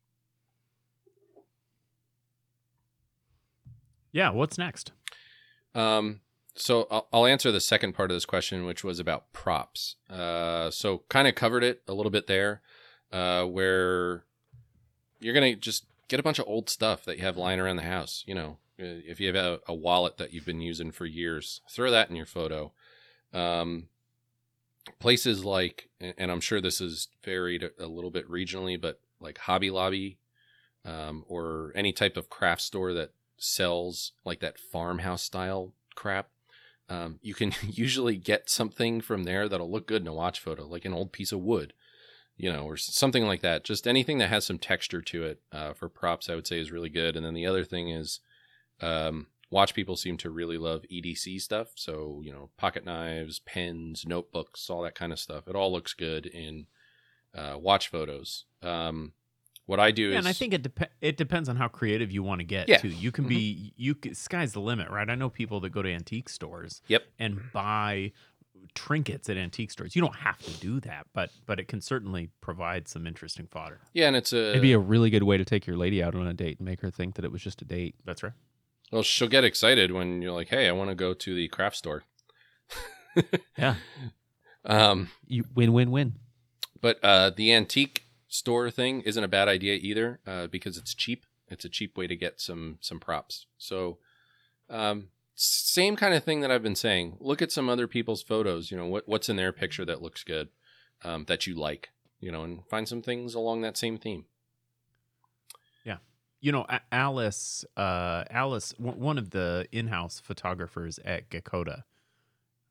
yeah 4.14 4.30
what's 4.30 4.58
next 4.58 4.94
Um, 5.74 6.22
so 6.56 6.88
I'll, 6.92 7.08
I'll 7.14 7.26
answer 7.26 7.52
the 7.52 7.62
second 7.62 7.94
part 7.94 8.12
of 8.12 8.16
this 8.16 8.26
question, 8.26 8.66
which 8.66 8.84
was 8.84 9.00
about 9.00 9.32
props. 9.34 9.96
Uh, 10.10 10.70
so 10.70 11.04
kind 11.10 11.28
of 11.28 11.36
covered 11.36 11.64
it 11.64 11.82
a 11.88 11.94
little 11.94 12.12
bit 12.12 12.28
there, 12.28 12.62
uh, 13.12 13.46
where 13.46 14.24
you're 15.20 15.34
gonna 15.34 15.56
just 15.56 15.86
get 16.08 16.20
a 16.20 16.24
bunch 16.24 16.40
of 16.40 16.48
old 16.48 16.70
stuff 16.70 17.06
that 17.06 17.18
you 17.18 17.24
have 17.24 17.38
lying 17.38 17.60
around 17.60 17.78
the 17.78 17.84
house. 17.84 18.24
You 18.28 18.36
know, 18.36 18.58
Uh, 18.80 19.00
if 19.06 19.20
you 19.20 19.28
have 19.28 19.36
a, 19.36 19.60
a 19.68 19.74
wallet 19.74 20.18
that 20.18 20.34
you've 20.34 20.46
been 20.46 20.62
using 20.62 20.92
for 20.92 21.06
years, 21.06 21.62
throw 21.70 21.92
that 21.92 22.10
in 22.10 22.16
your 22.16 22.26
photo. 22.26 22.74
Um, 23.32 23.88
places 25.00 25.46
like, 25.46 25.90
and 26.00 26.32
I'm 26.32 26.42
sure 26.42 26.60
this 26.60 26.82
is 26.82 27.08
varied 27.24 27.70
a 27.80 27.86
little 27.86 28.10
bit 28.10 28.28
regionally, 28.28 28.82
but 28.82 29.00
like 29.20 29.38
Hobby 29.38 29.70
Lobby, 29.70 30.18
um, 30.84 31.24
or 31.28 31.72
any 31.76 31.94
type 31.94 32.18
of 32.18 32.30
craft 32.30 32.62
store 32.62 32.94
that 32.94 33.12
sells 33.42 34.14
like 34.24 34.40
that 34.40 34.60
farmhouse 34.60 35.24
style 35.24 35.74
crap. 35.96 36.30
Um, 36.90 37.20
you 37.22 37.34
can 37.34 37.54
usually 37.62 38.16
get 38.16 38.50
something 38.50 39.02
from 39.02 39.24
there 39.24 39.50
that'll 39.50 39.72
look 39.72 39.88
good 39.88 40.02
in 40.02 40.08
a 40.08 40.14
watch 40.14 40.40
photo, 40.40 40.66
like 40.66 40.86
an 40.86 40.94
old 40.94 41.12
piece 41.12 41.32
of 41.32 41.40
wood, 41.40 41.74
you 42.38 42.52
know, 42.52 42.66
or 42.66 42.78
something 42.78 43.26
like 43.26 43.42
that. 43.42 43.64
Just 43.64 43.88
anything 43.88 44.18
that 44.20 44.30
has 44.30 44.46
some 44.46 44.60
texture 44.60 45.02
to 45.02 45.24
it 45.24 45.42
uh, 45.52 45.74
for 45.74 45.90
props, 45.90 46.30
I 46.30 46.36
would 46.36 46.48
say 46.48 46.60
is 46.60 46.72
really 46.72 46.90
good. 46.90 47.16
And 47.16 47.26
then 47.26 47.34
the 47.34 47.48
other 47.48 47.64
thing 47.64 47.90
is, 47.90 48.20
um, 48.82 49.28
watch 49.50 49.74
people 49.74 49.98
seem 49.98 50.18
to 50.18 50.30
really 50.30 50.58
love 50.58 50.84
EDC 50.92 51.42
stuff. 51.42 51.70
So, 51.76 52.22
you 52.24 52.32
know, 52.32 52.50
pocket 52.58 52.86
knives, 52.86 53.40
pens, 53.40 54.06
notebooks, 54.08 54.70
all 54.70 54.82
that 54.84 54.96
kind 54.96 55.12
of 55.12 55.20
stuff. 55.20 55.48
It 55.48 55.56
all 55.56 55.72
looks 55.72 55.94
good 55.94 56.26
in 56.26 56.68
uh, 57.36 57.58
watch 57.58 57.90
photos. 57.90 58.46
Um, 58.64 59.14
what 59.66 59.80
I 59.80 59.92
do 59.92 60.04
Yeah, 60.04 60.10
is, 60.12 60.16
and 60.18 60.28
I 60.28 60.34
think 60.34 60.54
it 60.54 60.64
dep- 60.64 60.92
it 61.02 61.18
depends 61.18 61.48
on 61.50 61.56
how 61.56 61.68
creative 61.68 62.12
you 62.12 62.24
want 62.24 62.40
to 62.40 62.46
get 62.46 62.68
Yeah. 62.68 62.78
Mm-hmm. 62.78 62.90
too. 62.90 62.94
You 62.96 63.12
can 63.12 63.28
be 63.28 63.74
you 63.78 63.96
c- 64.04 64.14
sky's 64.14 64.54
the 64.54 64.60
limit, 64.62 64.90
right? 64.90 65.10
I 65.10 65.16
know 65.16 65.30
people 65.30 65.60
that 65.62 65.70
go 65.72 65.82
to 65.82 65.90
antique 65.92 66.30
stores 66.30 66.82
Yep. 66.88 67.04
and 67.20 67.40
buy 67.54 68.12
trinkets 68.76 69.30
at 69.30 69.38
antique 69.38 69.72
stores. 69.72 69.96
You 69.96 70.02
don't 70.02 70.16
have 70.18 70.38
to 70.40 70.52
do 70.60 70.80
that, 70.82 71.08
but 71.14 71.32
but 71.46 71.60
it 71.60 71.68
can 71.68 71.82
certainly 71.82 72.30
provide 72.42 72.88
some 72.88 73.08
interesting 73.08 73.48
fodder. 73.48 73.80
yeah, 73.94 74.08
and 74.08 74.16
it's 74.16 74.34
a 74.34 74.50
It'd 74.52 74.62
be 74.62 74.74
a 74.74 74.80
really 74.80 75.10
good 75.10 75.24
way 75.24 75.38
to 75.38 75.46
take 75.46 75.66
your 75.68 75.78
lady 75.78 76.02
out 76.04 76.16
on 76.16 76.28
a 76.28 76.34
date 76.34 76.60
and 76.60 76.66
make 76.68 76.82
her 76.82 76.92
think 76.92 77.16
that 77.16 77.26
it 77.26 77.32
was 77.32 77.42
just 77.42 77.62
a 77.62 77.66
date. 77.66 77.96
That's 78.06 78.24
right. 78.24 78.34
Well, 78.92 79.04
she'll 79.04 79.30
get 79.30 79.44
excited 79.46 79.92
when 79.92 80.22
you're 80.22 80.34
like, 80.34 80.50
"Hey, 80.50 80.68
I 80.68 80.74
want 80.74 80.90
to 80.90 80.96
go 80.96 81.14
to 81.14 81.34
the 81.36 81.48
craft 81.48 81.78
store." 81.78 82.04
Yeah. 83.58 83.76
Um, 84.64 85.10
You 85.26 85.46
win 85.56 85.74
win 85.74 85.90
win. 85.90 86.14
but 86.82 87.00
uh, 87.04 87.32
the 87.32 87.52
antique 87.52 88.04
store 88.32 88.72
thing 88.72 89.02
isn't 89.02 89.24
a 89.24 89.28
bad 89.28 89.48
idea 89.48 89.78
either 89.80 90.20
uh, 90.26 90.48
because 90.48 90.78
it's 90.78 90.96
cheap. 90.96 91.26
It's 91.50 91.66
a 91.66 91.70
cheap 91.70 91.98
way 91.98 92.08
to 92.08 92.16
get 92.16 92.40
some 92.40 92.78
some 92.80 93.00
props. 93.00 93.46
So, 93.58 93.98
um, 94.70 95.10
same 95.36 95.98
kind 95.98 96.14
of 96.14 96.24
thing 96.24 96.40
that 96.40 96.50
I've 96.50 96.64
been 96.64 96.76
saying. 96.76 97.18
Look 97.20 97.42
at 97.42 97.52
some 97.52 97.70
other 97.70 97.88
people's 97.88 98.24
photos. 98.24 98.72
You 98.72 98.78
know 98.78 98.88
what 98.88 99.08
what's 99.08 99.30
in 99.30 99.36
their 99.36 99.52
picture 99.52 99.86
that 99.86 100.02
looks 100.02 100.24
good, 100.24 100.48
um, 101.04 101.26
that 101.26 101.46
you 101.46 101.56
like. 101.56 101.90
You 102.22 102.32
know, 102.32 102.44
and 102.44 102.66
find 102.68 102.88
some 102.88 103.02
things 103.02 103.36
along 103.36 103.62
that 103.62 103.78
same 103.78 103.98
theme. 103.98 104.26
Yeah, 105.84 105.98
you 106.40 106.52
know, 106.52 106.66
Alice, 106.92 107.66
uh, 107.76 108.24
Alice, 108.30 108.74
one 108.78 109.18
of 109.18 109.32
the 109.32 109.68
in-house 109.72 110.22
photographers 110.24 111.00
at 111.04 111.30
Gakoda. 111.30 111.84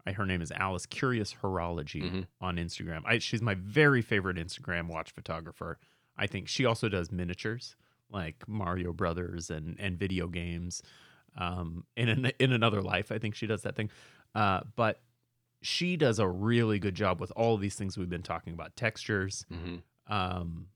I, 0.07 0.13
her 0.13 0.27
name 0.27 0.41
is 0.43 0.51
Alice 0.53 0.87
Curious 0.87 1.35
Horology 1.43 2.03
Mhm. 2.03 2.27
on 2.41 2.57
Instagram. 2.57 3.03
I, 3.05 3.19
she's 3.19 3.43
my 3.43 3.55
very 3.55 4.03
favorite 4.03 4.37
Instagram 4.37 4.89
watch 4.89 5.11
photographer. 5.13 5.79
I 6.17 6.27
think 6.27 6.49
she 6.49 6.65
also 6.65 6.89
does 6.89 7.11
miniatures 7.13 7.77
like 8.11 8.47
Mario 8.49 8.93
Brothers 8.93 9.51
and 9.51 9.79
and 9.79 9.99
video 9.99 10.27
games. 10.29 10.83
Um, 11.37 11.85
in 11.97 12.09
an, 12.09 12.33
in 12.41 12.53
another 12.53 12.83
life, 12.83 13.13
I 13.13 13.19
think 13.19 13.35
she 13.37 13.47
does 13.47 13.63
that 13.63 13.77
thing. 13.77 13.89
Uh, 14.35 14.63
but 14.75 15.01
she 15.63 15.97
does 15.97 16.19
a 16.19 16.27
really 16.29 16.79
good 16.79 16.95
job 16.95 17.21
with 17.21 17.31
all 17.37 17.55
of 17.55 17.61
these 17.61 17.77
things 17.77 17.97
we've 17.97 18.09
been 18.11 18.23
talking 18.23 18.53
about: 18.53 18.75
textures, 18.77 19.45
hmm 19.49 19.77
um 20.07 20.67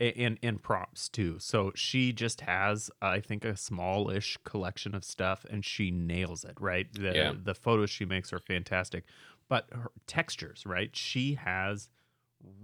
and 0.00 0.38
and 0.42 0.62
props 0.62 1.08
too 1.08 1.36
so 1.38 1.70
she 1.74 2.12
just 2.12 2.40
has 2.42 2.90
i 3.00 3.20
think 3.20 3.44
a 3.44 3.56
smallish 3.56 4.36
collection 4.44 4.94
of 4.94 5.04
stuff 5.04 5.46
and 5.48 5.64
she 5.64 5.90
nails 5.90 6.44
it 6.44 6.56
right 6.60 6.92
the 6.92 7.14
Yeah. 7.14 7.32
the 7.40 7.54
photos 7.54 7.90
she 7.90 8.04
makes 8.04 8.32
are 8.32 8.40
fantastic 8.40 9.04
but 9.48 9.68
her 9.72 9.90
textures 10.06 10.64
right 10.66 10.94
she 10.96 11.34
has 11.34 11.88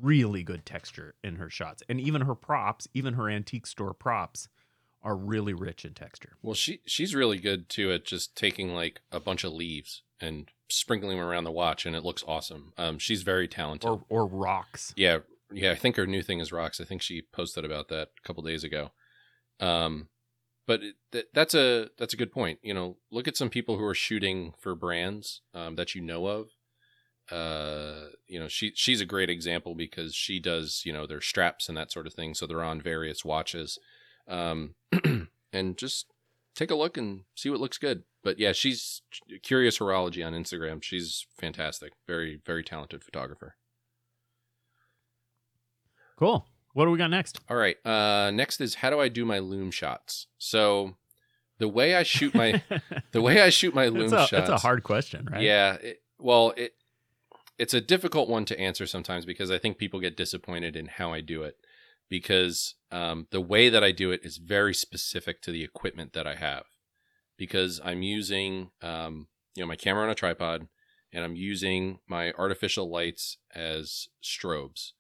really 0.01 0.43
good 0.43 0.67
texture 0.67 1.15
in 1.23 1.37
her 1.37 1.49
shots 1.49 1.83
and 1.89 2.01
even 2.01 2.23
her 2.23 2.35
props 2.35 2.89
even 2.95 3.15
her 3.15 3.29
antique 3.31 3.67
store 3.67 3.95
props 3.95 4.49
are 5.03 5.17
really 5.17 5.55
rich 5.55 5.85
in 5.87 5.95
texture 5.95 6.37
Well, 6.43 6.55
she 6.55 6.81
she's 6.85 7.15
really 7.15 7.39
good 7.39 7.69
too 7.71 7.91
at 7.93 8.05
just 8.05 8.37
taking 8.37 8.75
like 8.75 9.01
a 9.11 9.19
bunch 9.21 9.45
of 9.45 9.53
leaves 9.53 10.03
and 10.21 10.49
sprinkling 10.69 11.17
them 11.17 11.27
around 11.27 11.45
the 11.45 11.51
watch, 11.51 11.87
and 11.87 11.97
it 11.97 12.05
looks 12.05 12.23
awesome. 12.29 12.75
Um, 12.77 12.99
she's 12.99 13.23
very 13.23 13.49
talented. 13.49 13.89
or 13.89 14.05
or 14.11 14.27
rocks 14.27 14.93
Yeah, 14.99 15.21
yeah. 15.53 15.73
I 15.73 15.75
think 15.75 15.97
her 15.97 16.07
new 16.07 16.23
thing 16.23 16.41
is 16.41 16.53
rocks. 16.53 16.81
I 16.81 16.85
think 16.85 17.03
she 17.03 17.23
posted 17.33 17.65
about 17.65 17.89
that 17.89 18.09
a 18.23 18.27
couple 18.27 18.43
days 18.43 18.65
ago. 18.65 18.91
Um, 19.61 20.09
but 20.67 20.83
it, 20.83 20.95
th- 21.13 21.27
that's 21.35 21.55
a 21.55 21.89
that's 21.99 22.15
a 22.15 22.17
good 22.17 22.33
point. 22.33 22.61
You 22.63 22.75
know, 22.75 22.97
look 23.11 23.27
at 23.27 23.37
some 23.37 23.51
people 23.51 23.77
who 23.77 23.85
are 23.85 23.95
shooting 23.95 24.55
for 24.59 24.75
brands 24.75 25.43
um, 25.55 25.77
that 25.77 25.95
you 25.95 26.01
know 26.01 26.27
of. 26.27 26.49
Uh, 27.31 28.11
you 28.27 28.39
know, 28.41 28.49
she 28.49 28.73
she's 28.75 29.01
a 29.01 29.07
great 29.07 29.31
example 29.31 29.75
because 29.75 30.15
she 30.15 30.39
does 30.41 30.83
you 30.85 30.93
know 30.93 31.07
their 31.07 31.21
straps 31.21 31.69
and 31.69 31.77
that 31.77 31.93
sort 31.93 32.07
of 32.07 32.15
thing. 32.15 32.35
So 32.35 32.47
they're 32.47 32.63
on 32.63 32.81
various 32.81 33.25
watches, 33.25 33.79
um, 34.29 34.75
and 35.53 35.77
just 35.77 36.07
take 36.55 36.71
a 36.71 36.77
look 36.77 36.97
and 36.97 37.23
see 37.35 37.51
what 37.51 37.61
looks 37.61 37.79
good. 37.79 38.05
But 38.23 38.39
yeah, 38.39 38.53
she's 38.53 39.03
curious 39.43 39.79
horology 39.79 40.25
on 40.25 40.35
Instagram. 40.35 40.83
She's 40.83 41.27
fantastic. 41.39 41.93
Very 42.07 42.41
very 42.45 42.63
talented 42.63 43.03
photographer. 43.05 43.57
Cool 46.21 46.47
what 46.73 46.85
do 46.85 46.91
we 46.93 46.99
got 46.99 47.11
next 47.11 47.41
All 47.49 47.57
right. 47.57 47.77
Uh, 47.85 48.31
next 48.31 48.61
is 48.61 48.77
how 48.77 48.91
do 48.91 49.01
I 49.01 49.09
do 49.09 49.25
my 49.25 49.39
loom 49.39 49.71
shots? 49.71 50.29
So 50.39 50.97
the 51.59 51.69
way 51.69 51.95
I 51.95 52.05
shoot 52.05 52.35
my 52.35 52.63
the 53.13 53.21
way 53.21 53.41
I 53.41 53.51
shoot 53.51 53.75
my 53.75 53.89
loom 53.89 54.09
that's, 54.09 54.13
a, 54.13 54.27
shots. 54.27 54.31
that's 54.31 54.51
a 54.51 54.59
hard 54.59 54.83
question 54.83 55.29
right 55.31 55.43
Yeah. 55.43 55.75
It, 55.75 56.03
well, 56.19 56.53
it 56.57 56.75
it's 57.59 57.75
a 57.75 57.81
difficult 57.81 58.29
one 58.29 58.45
to 58.47 58.59
answer 58.59 58.87
sometimes 58.87 59.27
because 59.27 59.51
I 59.51 59.59
think 59.59 59.79
people 59.79 60.01
get 60.01 60.17
disappointed 60.17 60.77
in 60.77 60.87
how 60.87 61.13
I 61.13 61.21
do 61.21 61.43
it 61.43 61.57
because 62.09 62.75
um, 62.91 63.27
the 63.31 63.41
way 63.41 63.69
that 63.69 63.85
I 63.85 63.93
do 63.93 64.11
it 64.11 64.21
is 64.25 64.39
very 64.39 64.75
specific 64.75 65.43
to 65.43 65.51
the 65.51 65.63
equipment 65.63 66.13
that 66.15 66.27
I 66.27 66.37
have 66.37 66.65
because 67.37 67.81
I'm 67.85 68.03
using 68.03 68.71
um, 68.81 69.27
you 69.57 69.63
know 69.63 69.67
my 69.67 69.77
camera 69.77 70.05
on 70.05 70.11
a 70.11 70.15
tripod 70.15 70.69
and 71.13 71.25
I'm 71.25 71.35
using 71.35 71.99
my 72.09 72.33
artificial 72.39 72.89
lights 72.89 73.39
as 73.55 74.07
strobes. 74.23 74.93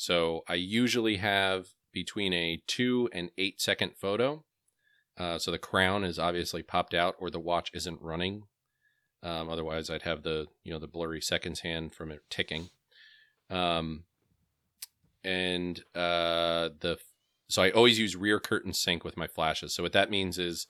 So 0.00 0.44
I 0.48 0.54
usually 0.54 1.18
have 1.18 1.74
between 1.92 2.32
a 2.32 2.62
two 2.66 3.10
and 3.12 3.30
eight 3.36 3.60
second 3.60 3.98
photo. 3.98 4.46
Uh, 5.18 5.38
so 5.38 5.50
the 5.50 5.58
crown 5.58 6.04
is 6.04 6.18
obviously 6.18 6.62
popped 6.62 6.94
out 6.94 7.16
or 7.18 7.28
the 7.28 7.38
watch 7.38 7.70
isn't 7.74 8.00
running. 8.00 8.44
Um, 9.22 9.50
otherwise, 9.50 9.90
I'd 9.90 10.04
have 10.04 10.22
the 10.22 10.46
you 10.64 10.72
know 10.72 10.78
the 10.78 10.86
blurry 10.86 11.20
seconds 11.20 11.60
hand 11.60 11.92
from 11.92 12.10
it 12.10 12.22
ticking. 12.30 12.70
Um, 13.50 14.04
and 15.22 15.80
uh, 15.94 16.70
the 16.80 16.96
so 17.50 17.62
I 17.62 17.70
always 17.70 17.98
use 17.98 18.16
rear 18.16 18.40
curtain 18.40 18.72
sync 18.72 19.04
with 19.04 19.18
my 19.18 19.26
flashes. 19.26 19.74
So 19.74 19.82
what 19.82 19.92
that 19.92 20.10
means 20.10 20.38
is 20.38 20.66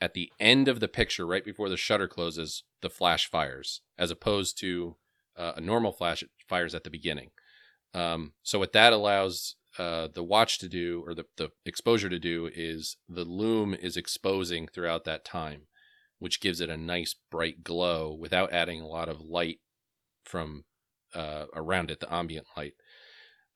at 0.00 0.14
the 0.14 0.30
end 0.38 0.68
of 0.68 0.78
the 0.78 0.86
picture, 0.86 1.26
right 1.26 1.44
before 1.44 1.68
the 1.68 1.76
shutter 1.76 2.06
closes, 2.06 2.62
the 2.80 2.90
flash 2.90 3.28
fires, 3.28 3.80
as 3.98 4.12
opposed 4.12 4.56
to 4.58 4.94
uh, 5.36 5.54
a 5.56 5.60
normal 5.60 5.90
flash 5.90 6.22
it 6.22 6.30
fires 6.48 6.76
at 6.76 6.84
the 6.84 6.90
beginning. 6.90 7.30
Um, 7.94 8.32
so 8.42 8.58
what 8.58 8.72
that 8.72 8.92
allows 8.92 9.56
uh, 9.78 10.08
the 10.12 10.24
watch 10.24 10.58
to 10.58 10.68
do, 10.68 11.02
or 11.06 11.14
the, 11.14 11.24
the 11.36 11.50
exposure 11.64 12.08
to 12.08 12.18
do, 12.18 12.50
is 12.52 12.96
the 13.08 13.24
loom 13.24 13.74
is 13.74 13.96
exposing 13.96 14.66
throughout 14.66 15.04
that 15.04 15.24
time, 15.24 15.62
which 16.18 16.40
gives 16.40 16.60
it 16.60 16.70
a 16.70 16.76
nice 16.76 17.14
bright 17.30 17.62
glow 17.62 18.12
without 18.12 18.52
adding 18.52 18.80
a 18.80 18.86
lot 18.86 19.08
of 19.08 19.20
light 19.20 19.58
from 20.24 20.64
uh, 21.14 21.44
around 21.54 21.90
it, 21.90 22.00
the 22.00 22.12
ambient 22.12 22.46
light. 22.56 22.74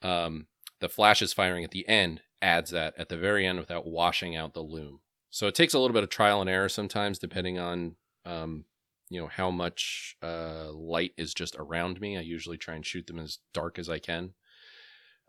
Um, 0.01 0.47
the 0.81 0.89
flash 0.89 1.23
is 1.23 1.33
firing 1.33 1.65
at 1.65 1.71
the 1.71 1.89
end 1.89 2.23
adds 2.43 2.71
that 2.73 2.93
at 2.99 3.09
the 3.09 3.17
very 3.17 3.47
end 3.47 3.61
without 3.61 3.87
washing 3.87 4.35
out 4.35 4.53
the 4.53 4.61
loom. 4.61 5.01
So 5.31 5.47
it 5.47 5.55
takes 5.55 5.73
a 5.73 5.79
little 5.79 5.95
bit 5.95 6.03
of 6.03 6.11
trial 6.11 6.41
and 6.41 6.51
error 6.51 6.69
sometimes, 6.69 7.19
depending 7.19 7.59
on 7.59 7.97
um, 8.27 8.65
you 9.13 9.21
know 9.21 9.29
how 9.29 9.51
much 9.51 10.17
uh, 10.23 10.73
light 10.73 11.13
is 11.17 11.35
just 11.35 11.55
around 11.59 12.01
me. 12.01 12.17
I 12.17 12.21
usually 12.23 12.57
try 12.57 12.75
and 12.75 12.85
shoot 12.87 13.07
them 13.07 13.19
as 13.19 13.39
dark 13.53 13.79
as 13.79 13.89
I 13.89 13.99
can. 13.99 14.35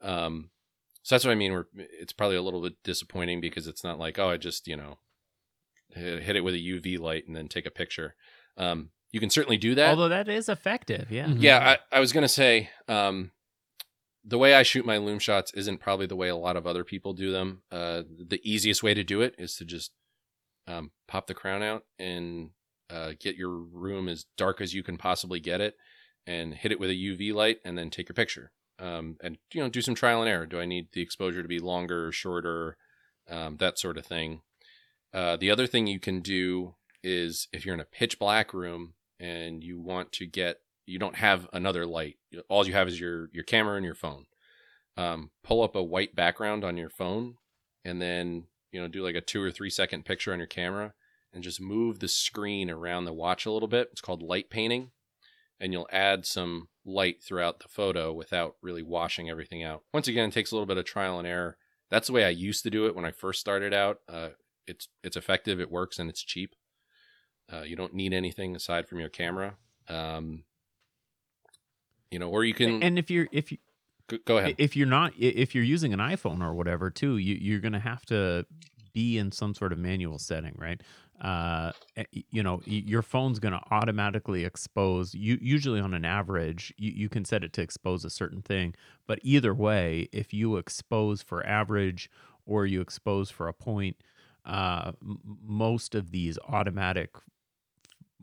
Um, 0.01 0.49
so 1.01 1.15
that's 1.15 1.25
what 1.25 1.31
I 1.31 1.35
mean. 1.35 1.51
We're, 1.51 1.65
it's 1.75 2.13
probably 2.13 2.37
a 2.37 2.41
little 2.41 2.61
bit 2.61 2.75
disappointing 2.83 3.41
because 3.41 3.67
it's 3.67 3.83
not 3.83 3.99
like 3.99 4.17
oh 4.19 4.29
I 4.29 4.37
just 4.37 4.67
you 4.67 4.77
know 4.77 4.99
hit, 5.89 6.23
hit 6.23 6.35
it 6.35 6.41
with 6.43 6.55
a 6.55 6.57
UV 6.59 6.97
light 6.99 7.27
and 7.27 7.35
then 7.35 7.47
take 7.47 7.65
a 7.65 7.71
picture. 7.71 8.15
Um, 8.57 8.89
you 9.11 9.19
can 9.19 9.29
certainly 9.29 9.57
do 9.57 9.75
that. 9.75 9.89
although 9.89 10.09
that 10.09 10.27
is 10.27 10.49
effective 10.49 11.11
yeah 11.11 11.25
Mhm. 11.27 11.41
Yeah, 11.41 11.77
I, 11.91 11.97
I 11.97 11.99
was 11.99 12.11
gonna 12.13 12.27
say, 12.27 12.69
um, 12.87 13.31
the 14.25 14.37
way 14.37 14.53
I 14.55 14.63
shoot 14.63 14.85
my 14.85 14.97
loom 14.97 15.19
shots 15.19 15.53
isn't 15.53 15.79
probably 15.81 16.05
the 16.05 16.15
way 16.15 16.29
a 16.29 16.35
lot 16.35 16.55
of 16.55 16.65
other 16.65 16.83
people 16.85 17.13
do 17.13 17.31
them. 17.31 17.61
Uh, 17.71 18.03
the 18.07 18.39
easiest 18.43 18.81
way 18.81 18.93
to 18.93 19.03
do 19.03 19.21
it 19.21 19.35
is 19.37 19.55
to 19.57 19.65
just 19.65 19.91
um, 20.65 20.91
pop 21.07 21.27
the 21.27 21.33
crown 21.33 21.61
out 21.61 21.83
and 21.99 22.51
uh, 22.93 23.13
get 23.19 23.35
your 23.35 23.49
room 23.49 24.07
as 24.07 24.25
dark 24.37 24.61
as 24.61 24.73
you 24.73 24.83
can 24.83 24.97
possibly 24.97 25.39
get 25.39 25.61
it, 25.61 25.75
and 26.27 26.53
hit 26.53 26.71
it 26.71 26.79
with 26.79 26.89
a 26.89 26.93
UV 26.93 27.33
light, 27.33 27.57
and 27.65 27.77
then 27.77 27.89
take 27.89 28.09
your 28.09 28.15
picture. 28.15 28.51
Um, 28.79 29.17
and 29.21 29.37
you 29.53 29.61
know, 29.61 29.69
do 29.69 29.81
some 29.81 29.95
trial 29.95 30.21
and 30.21 30.29
error. 30.29 30.45
Do 30.45 30.59
I 30.59 30.65
need 30.65 30.89
the 30.93 31.01
exposure 31.01 31.41
to 31.41 31.47
be 31.47 31.59
longer 31.59 32.07
or 32.07 32.11
shorter? 32.11 32.77
Um, 33.29 33.57
that 33.57 33.79
sort 33.79 33.97
of 33.97 34.05
thing. 34.05 34.41
Uh, 35.13 35.37
the 35.37 35.49
other 35.49 35.67
thing 35.67 35.87
you 35.87 35.99
can 35.99 36.19
do 36.19 36.75
is 37.03 37.47
if 37.51 37.65
you're 37.65 37.75
in 37.75 37.81
a 37.81 37.85
pitch 37.85 38.17
black 38.17 38.53
room 38.53 38.93
and 39.19 39.63
you 39.63 39.79
want 39.79 40.11
to 40.13 40.25
get 40.25 40.57
you 40.85 40.97
don't 40.97 41.15
have 41.15 41.47
another 41.53 41.85
light 41.85 42.17
all 42.49 42.65
you 42.65 42.73
have 42.73 42.87
is 42.87 42.99
your 42.99 43.29
your 43.33 43.43
camera 43.43 43.75
and 43.75 43.85
your 43.85 43.95
phone 43.95 44.25
um, 44.97 45.31
pull 45.43 45.61
up 45.61 45.75
a 45.75 45.83
white 45.83 46.15
background 46.15 46.63
on 46.63 46.77
your 46.77 46.89
phone 46.89 47.35
and 47.83 48.01
then 48.01 48.45
you 48.71 48.81
know 48.81 48.87
do 48.87 49.03
like 49.03 49.15
a 49.15 49.21
two 49.21 49.41
or 49.41 49.51
three 49.51 49.69
second 49.69 50.05
picture 50.05 50.31
on 50.31 50.39
your 50.39 50.47
camera 50.47 50.93
and 51.33 51.43
just 51.43 51.59
move 51.59 51.99
the 51.99 52.07
screen 52.07 52.69
around 52.69 53.05
the 53.05 53.13
watch 53.13 53.45
a 53.45 53.51
little 53.51 53.67
bit. 53.67 53.89
It's 53.91 54.01
called 54.01 54.21
light 54.21 54.49
painting 54.49 54.91
and 55.59 55.71
you'll 55.71 55.87
add 55.91 56.25
some 56.25 56.67
light 56.85 57.23
throughout 57.23 57.59
the 57.59 57.67
photo 57.69 58.11
without 58.11 58.55
really 58.61 58.83
washing 58.83 59.29
everything 59.29 59.63
out. 59.63 59.83
Once 59.93 60.07
again 60.07 60.29
it 60.29 60.33
takes 60.33 60.51
a 60.51 60.55
little 60.55 60.65
bit 60.65 60.77
of 60.77 60.85
trial 60.85 61.17
and 61.19 61.27
error. 61.27 61.57
That's 61.89 62.07
the 62.07 62.13
way 62.13 62.25
i 62.25 62.29
used 62.29 62.63
to 62.63 62.69
do 62.69 62.85
it 62.85 62.95
when 62.95 63.05
i 63.05 63.11
first 63.11 63.39
started 63.39 63.73
out. 63.73 63.99
Uh, 64.09 64.29
it's 64.67 64.87
it's 65.03 65.17
effective 65.17 65.59
it 65.59 65.71
works 65.71 65.99
and 65.99 66.09
it's 66.09 66.23
cheap. 66.23 66.55
Uh, 67.51 67.61
you 67.61 67.75
don't 67.75 67.93
need 67.93 68.13
anything 68.13 68.55
aside 68.55 68.87
from 68.87 68.99
your 68.99 69.09
camera. 69.09 69.55
Um, 69.89 70.43
you 72.11 72.19
know 72.19 72.29
or 72.29 72.43
you 72.45 72.53
can 72.53 72.83
and 72.83 72.99
if 72.99 73.09
you're 73.09 73.27
if 73.31 73.51
you 73.51 73.57
Go- 74.07 74.17
Go 74.25 74.37
ahead. 74.37 74.55
if 74.57 74.75
you're 74.75 74.87
not 74.87 75.13
if 75.17 75.55
you're 75.55 75.63
using 75.63 75.93
an 75.93 75.99
iphone 75.99 76.41
or 76.43 76.53
whatever 76.53 76.89
too 76.89 77.17
you, 77.17 77.35
you're 77.35 77.59
going 77.61 77.73
to 77.73 77.79
have 77.79 78.05
to 78.07 78.45
be 78.93 79.17
in 79.17 79.31
some 79.31 79.53
sort 79.55 79.71
of 79.71 79.79
manual 79.79 80.19
setting 80.19 80.53
right 80.57 80.81
uh 81.23 81.71
eh, 81.95 82.03
you 82.31 82.43
know 82.43 82.61
your 82.65 83.01
phone's 83.01 83.39
going 83.39 83.53
to 83.53 83.61
automatically 83.71 84.43
expose 84.43 85.15
you 85.15 85.37
usually 85.41 85.79
on 85.79 85.93
an 85.93 86.05
average 86.05 86.73
you, 86.77 86.91
you 86.91 87.09
can 87.09 87.23
set 87.23 87.43
it 87.43 87.53
to 87.53 87.61
expose 87.61 88.03
a 88.03 88.09
certain 88.09 88.41
thing 88.41 88.75
but 89.07 89.19
either 89.23 89.53
way 89.53 90.09
if 90.11 90.33
you 90.33 90.57
expose 90.57 91.21
for 91.21 91.45
average 91.47 92.09
or 92.45 92.65
you 92.65 92.81
expose 92.81 93.31
for 93.31 93.47
a 93.47 93.53
point 93.53 93.95
uh, 94.45 94.91
most 95.41 95.95
of 95.95 96.11
these 96.11 96.37
automatic 96.49 97.15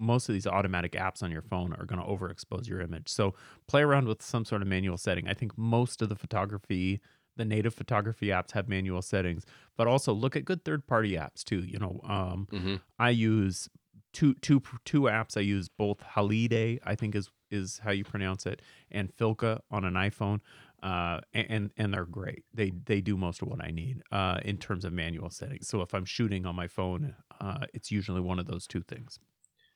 most 0.01 0.29
of 0.29 0.33
these 0.33 0.47
automatic 0.47 0.93
apps 0.93 1.23
on 1.23 1.31
your 1.31 1.43
phone 1.43 1.75
are 1.75 1.85
going 1.85 2.01
to 2.01 2.07
overexpose 2.07 2.67
your 2.67 2.81
image. 2.81 3.09
So 3.09 3.35
play 3.69 3.83
around 3.83 4.09
with 4.09 4.23
some 4.23 4.47
sort 4.47 4.63
of 4.63 4.69
manual 4.69 4.97
setting. 4.97 5.29
I 5.29 5.35
think 5.35 5.57
most 5.59 6.01
of 6.01 6.09
the 6.09 6.17
photography, 6.17 7.01
the 7.37 7.45
native 7.45 7.75
photography 7.75 8.29
apps 8.29 8.53
have 8.53 8.69
manual 8.69 9.03
settings, 9.03 9.45
but 9.77 9.87
also 9.87 10.13
look 10.13 10.37
at 10.37 10.45
good 10.45 10.65
third 10.65 10.87
party 10.87 11.13
apps 11.13 11.43
too. 11.45 11.61
You 11.61 11.79
know, 11.79 12.01
um, 12.05 12.49
hmm 12.51 12.77
I 12.99 13.11
use 13.11 13.69
two 14.13 14.35
two 14.35 14.63
two 14.85 15.03
apps. 15.03 15.37
I 15.37 15.41
use 15.41 15.69
both 15.69 16.01
Halide, 16.01 16.79
I 16.85 16.95
think 16.95 17.15
is 17.15 17.31
is 17.51 17.81
how 17.83 17.91
you 17.91 18.05
pronounce 18.05 18.47
it, 18.47 18.63
and 18.91 19.15
Filka 19.17 19.61
on 19.71 19.85
an 19.85 19.95
iPhone. 19.95 20.41
Uh, 20.83 21.21
and 21.35 21.71
and 21.77 21.93
they're 21.93 22.07
great. 22.07 22.45
They 22.55 22.71
they 22.87 23.03
do 23.03 23.17
most 23.17 23.43
of 23.43 23.49
what 23.49 23.63
I 23.63 23.71
need 23.71 24.03
uh, 24.11 24.41
in 24.43 24.57
terms 24.57 24.85
of 24.87 24.95
manual 24.95 25.29
settings. 25.29 25.69
So 25.69 25.83
if 25.83 25.93
I'm 25.93 26.07
shooting 26.07 26.47
on 26.47 26.57
my 26.57 26.69
phone, 26.69 27.15
uh, 27.39 27.67
it's 27.75 27.91
usually 27.91 28.23
one 28.23 28.39
of 28.39 28.47
those 28.47 28.67
two 28.67 28.83
things. 28.83 29.19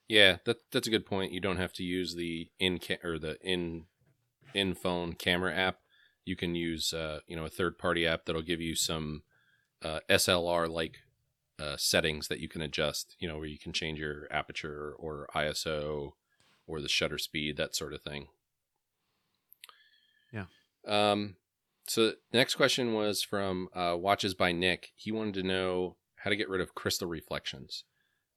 Yeah, 0.08 0.38
that 0.46 0.70
that's 0.70 0.86
a 0.86 0.90
good 0.90 1.04
point. 1.06 1.32
You 1.32 1.40
don't 1.40 1.58
have 1.58 1.74
to 1.74 1.84
use 1.84 2.14
the 2.14 2.48
in 2.58 2.78
ca- 2.78 2.98
or 3.04 3.18
the 3.18 3.38
in 3.42 3.84
in 4.54 4.74
phone 4.74 5.12
camera 5.12 5.54
app. 5.54 5.78
You 6.24 6.36
can 6.36 6.54
use 6.54 6.92
uh, 6.92 7.20
you 7.26 7.36
know 7.36 7.44
a 7.44 7.50
third 7.50 7.78
party 7.78 8.06
app 8.06 8.24
that'll 8.24 8.42
give 8.42 8.60
you 8.60 8.74
some 8.74 9.22
uh, 9.82 10.00
SLR 10.08 10.70
like 10.70 10.98
uh, 11.58 11.76
settings 11.76 12.28
that 12.28 12.40
you 12.40 12.48
can 12.48 12.62
adjust. 12.62 13.16
You 13.18 13.28
know 13.28 13.36
where 13.36 13.46
you 13.46 13.58
can 13.58 13.72
change 13.72 13.98
your 13.98 14.26
aperture 14.30 14.94
or 14.98 15.28
ISO 15.34 16.12
or 16.66 16.80
the 16.80 16.88
shutter 16.88 17.18
speed, 17.18 17.56
that 17.56 17.76
sort 17.76 17.92
of 17.92 18.02
thing. 18.02 18.28
Yeah. 20.32 20.46
Um. 20.86 21.36
So 21.86 22.12
next 22.32 22.54
question 22.54 22.94
was 22.94 23.22
from 23.22 23.68
uh, 23.74 23.94
Watches 23.98 24.34
by 24.34 24.52
Nick. 24.52 24.92
He 24.96 25.12
wanted 25.12 25.34
to 25.34 25.42
know 25.42 25.96
how 26.16 26.30
to 26.30 26.36
get 26.36 26.48
rid 26.48 26.62
of 26.62 26.74
crystal 26.74 27.08
reflections. 27.08 27.84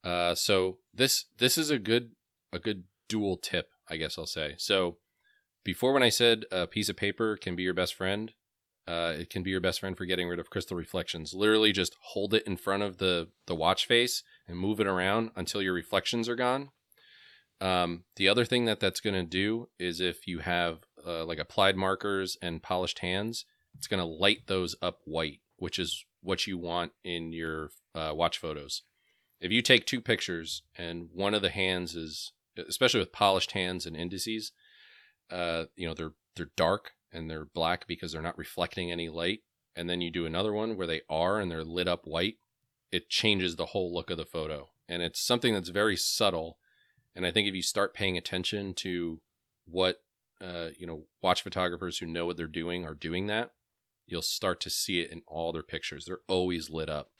Uh, 0.04 0.36
so 0.36 0.78
this 0.94 1.26
this 1.38 1.58
is 1.58 1.70
a 1.70 1.80
good 1.80 2.12
a 2.52 2.60
good 2.60 2.84
dual 3.08 3.38
tip, 3.38 3.70
I 3.90 3.98
guess 3.98 4.18
I'll 4.18 4.26
say. 4.26 4.56
So 4.58 4.98
before 5.68 5.92
when 5.92 6.02
I 6.04 6.08
said 6.08 6.46
a 6.50 6.66
piece 6.66 6.88
of 6.88 6.96
paper 6.96 7.36
can 7.36 7.58
be 7.58 7.64
your 7.64 7.74
best 7.74 7.94
friend, 7.94 8.32
uh, 8.88 9.16
it 9.20 9.30
can 9.30 9.44
be 9.44 9.50
your 9.50 9.60
best 9.60 9.82
friend 9.82 9.98
for 9.98 10.06
getting 10.06 10.30
rid 10.30 10.40
of 10.40 10.50
crystal 10.50 10.78
reflections. 10.78 11.34
Literally, 11.34 11.74
just 11.74 11.98
hold 12.14 12.34
it 12.34 12.48
in 12.48 12.56
front 12.56 12.84
of 12.84 13.00
the 13.00 13.28
the 13.48 13.56
watch 13.56 13.86
face 13.86 14.24
and 14.48 14.58
move 14.58 14.80
it 14.80 14.88
around 14.88 15.32
until 15.36 15.62
your 15.62 15.74
reflections 15.74 16.30
are 16.30 16.38
gone. 16.38 16.70
Um, 17.60 18.06
the 18.16 18.30
other 18.30 18.46
thing 18.46 18.64
that 18.64 18.80
that's 18.80 19.02
going 19.02 19.16
to 19.16 19.24
do 19.24 19.68
is 19.78 20.00
if 20.00 20.26
you 20.26 20.40
have 20.40 20.86
uh, 21.06 21.26
like 21.26 21.40
applied 21.40 21.76
markers 21.76 22.38
and 22.42 22.64
polished 22.64 23.00
hands, 23.00 23.44
it's 23.76 23.88
going 23.88 24.00
to 24.00 24.06
light 24.06 24.48
those 24.48 24.74
up 24.82 25.00
white, 25.04 25.42
which 25.58 25.78
is 25.78 26.06
what 26.22 26.48
you 26.48 26.58
want 26.58 26.94
in 27.04 27.34
your 27.34 27.72
uh, 27.94 28.14
watch 28.16 28.38
photos 28.38 28.84
if 29.40 29.52
you 29.52 29.62
take 29.62 29.86
two 29.86 30.02
pictures 30.02 30.64
and 30.78 31.10
one 31.14 31.34
of 31.34 31.42
the 31.42 31.50
hands 31.50 31.96
is 31.96 32.32
especially 32.68 33.00
with 33.00 33.12
polished 33.12 33.52
hands 33.52 33.86
and 33.86 33.96
indices 33.96 34.52
uh 35.32 35.66
you 35.76 35.88
know 35.88 35.94
they're 35.94 36.14
they're 36.36 36.52
dark 36.56 36.92
and 37.12 37.30
they're 37.30 37.46
black 37.46 37.88
because 37.88 38.12
they're 38.12 38.22
not 38.22 38.38
reflecting 38.38 38.92
any 38.92 39.10
light. 39.10 39.40
And 39.76 39.90
then 39.90 40.02
you 40.02 40.10
do 40.12 40.26
another 40.26 40.54
one 40.54 40.76
where 40.76 40.88
they 40.88 41.02
are 41.10 41.40
and 41.40 41.52
they're 41.52 41.64
lit 41.64 41.88
up 41.88 42.06
white. 42.06 42.36
It 42.92 43.10
changes 43.10 43.56
the 43.56 43.68
whole 43.68 43.94
look 43.94 44.10
of 44.10 44.18
the 44.18 44.26
photo. 44.26 44.70
And 44.90 45.02
it's 45.02 45.20
something 45.26 45.54
that's 45.54 45.70
very 45.70 45.96
subtle. 45.96 46.58
And 47.16 47.26
i 47.26 47.32
think 47.32 47.48
if 47.48 47.56
you 47.56 47.62
start 47.64 47.94
paying 47.94 48.18
attention 48.18 48.74
to 48.76 49.22
what 49.66 49.98
uh 50.42 50.70
you 50.78 50.86
know 50.86 51.06
watch 51.22 51.42
photographers 51.42 51.98
who 51.98 52.06
know 52.06 52.26
what 52.26 52.38
they're 52.38 52.48
doing 52.48 52.86
are 52.86 52.94
doing 52.94 53.28
that 53.28 53.52
you'll 54.06 54.22
start 54.22 54.62
to 54.62 54.70
see 54.70 55.02
it 55.02 55.12
in 55.12 55.22
all 55.28 55.52
their 55.52 55.64
pictures. 55.64 56.06
They're 56.06 56.20
always 56.28 56.70
lit 56.70 56.90
up. 56.90 57.12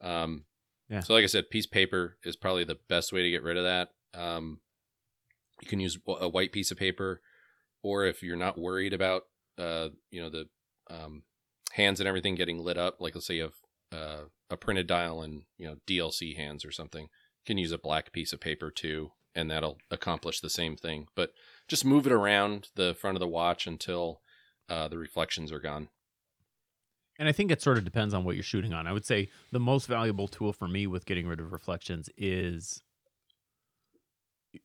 Um 0.00 0.44
Yeah. 0.88 1.00
so 1.00 1.14
like 1.14 1.24
I 1.24 1.26
said, 1.26 1.50
piece 1.50 1.66
of 1.66 1.72
paper 1.72 2.16
is 2.24 2.36
probably 2.36 2.64
the 2.64 2.78
best 2.88 3.12
way 3.12 3.22
to 3.22 3.30
get 3.30 3.42
rid 3.42 3.56
of 3.56 3.64
that. 3.64 3.88
Um, 4.14 4.60
you 5.62 5.68
can 5.68 5.80
use 5.80 5.98
a 6.06 6.28
white 6.28 6.52
piece 6.52 6.70
of 6.70 6.78
paper, 6.78 7.20
or 7.82 8.04
if 8.04 8.22
you're 8.22 8.36
not 8.36 8.58
worried 8.58 8.92
about, 8.92 9.22
uh, 9.58 9.88
you 10.10 10.20
know, 10.20 10.30
the 10.30 10.46
um, 10.90 11.22
hands 11.72 12.00
and 12.00 12.08
everything 12.08 12.34
getting 12.34 12.58
lit 12.58 12.78
up, 12.78 13.00
like 13.00 13.14
let's 13.14 13.26
say 13.26 13.36
you 13.36 13.42
have 13.42 13.54
uh, 13.92 14.24
a 14.50 14.56
printed 14.56 14.86
dial 14.86 15.22
and 15.22 15.42
you 15.58 15.66
know 15.66 15.76
DLC 15.86 16.36
hands 16.36 16.64
or 16.64 16.72
something, 16.72 17.04
you 17.04 17.46
can 17.46 17.58
use 17.58 17.72
a 17.72 17.78
black 17.78 18.12
piece 18.12 18.32
of 18.32 18.40
paper 18.40 18.70
too, 18.70 19.12
and 19.34 19.50
that'll 19.50 19.78
accomplish 19.90 20.40
the 20.40 20.50
same 20.50 20.76
thing. 20.76 21.06
But 21.14 21.32
just 21.68 21.84
move 21.84 22.06
it 22.06 22.12
around 22.12 22.68
the 22.74 22.94
front 22.94 23.16
of 23.16 23.20
the 23.20 23.28
watch 23.28 23.66
until 23.66 24.20
uh, 24.68 24.88
the 24.88 24.98
reflections 24.98 25.52
are 25.52 25.60
gone. 25.60 25.88
And 27.18 27.28
I 27.28 27.32
think 27.32 27.50
it 27.50 27.60
sort 27.60 27.76
of 27.76 27.84
depends 27.84 28.14
on 28.14 28.24
what 28.24 28.34
you're 28.34 28.42
shooting 28.42 28.72
on. 28.72 28.86
I 28.86 28.92
would 28.92 29.04
say 29.04 29.28
the 29.52 29.60
most 29.60 29.86
valuable 29.86 30.26
tool 30.26 30.54
for 30.54 30.66
me 30.66 30.86
with 30.86 31.04
getting 31.04 31.26
rid 31.26 31.38
of 31.38 31.52
reflections 31.52 32.08
is 32.16 32.82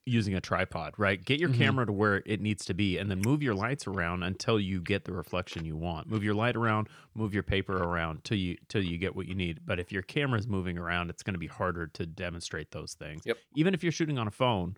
using 0.04 0.34
a 0.34 0.40
tripod, 0.40 0.94
right? 0.98 1.24
Get 1.24 1.38
your 1.38 1.48
Mhm. 1.48 1.50
camera 1.50 1.86
to 1.86 1.92
where 1.92 2.22
it 2.26 2.40
needs 2.40 2.64
to 2.66 2.74
be 2.74 2.98
and 2.98 3.10
then 3.10 3.20
move 3.20 3.42
your 3.42 3.54
lights 3.54 3.86
around 3.86 4.22
until 4.24 4.58
you 4.58 4.80
get 4.80 5.04
the 5.04 5.12
reflection 5.12 5.64
you 5.64 5.76
want. 5.76 6.08
Move 6.08 6.24
your 6.24 6.34
light 6.34 6.56
around, 6.56 6.88
move 7.14 7.32
your 7.32 7.44
paper 7.44 7.76
around 7.76 8.24
till 8.24 8.36
you 8.38 8.56
till 8.68 8.82
you 8.82 8.98
get 8.98 9.14
what 9.14 9.26
you 9.26 9.34
need. 9.34 9.60
But 9.64 9.78
if 9.78 9.92
your 9.92 10.02
camera's 10.02 10.48
moving 10.48 10.76
around, 10.76 11.10
it's 11.10 11.22
going 11.22 11.34
to 11.34 11.38
be 11.38 11.46
harder 11.46 11.86
to 11.86 12.06
demonstrate 12.06 12.72
those 12.72 12.94
things. 12.94 13.24
Yep. 13.24 13.38
Even 13.54 13.74
if 13.74 13.82
you're 13.84 13.92
shooting 13.92 14.18
on 14.18 14.26
a 14.26 14.32
phone, 14.32 14.76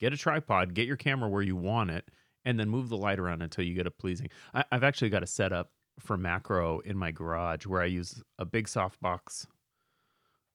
get 0.00 0.12
a 0.12 0.16
tripod, 0.16 0.74
get 0.74 0.86
your 0.86 0.96
camera 0.96 1.28
where 1.28 1.42
you 1.42 1.56
want 1.56 1.90
it, 1.90 2.10
and 2.44 2.58
then 2.58 2.68
move 2.68 2.88
the 2.88 2.96
light 2.96 3.18
around 3.18 3.42
until 3.42 3.64
you 3.64 3.74
get 3.74 3.86
a 3.86 3.90
pleasing. 3.90 4.28
I, 4.54 4.64
I've 4.72 4.84
actually 4.84 5.10
got 5.10 5.22
a 5.22 5.26
setup 5.26 5.72
for 6.00 6.16
macro 6.16 6.80
in 6.80 6.96
my 6.96 7.12
garage 7.12 7.66
where 7.66 7.82
I 7.82 7.86
use 7.86 8.22
a 8.38 8.44
big 8.44 8.66
softbox, 8.66 9.46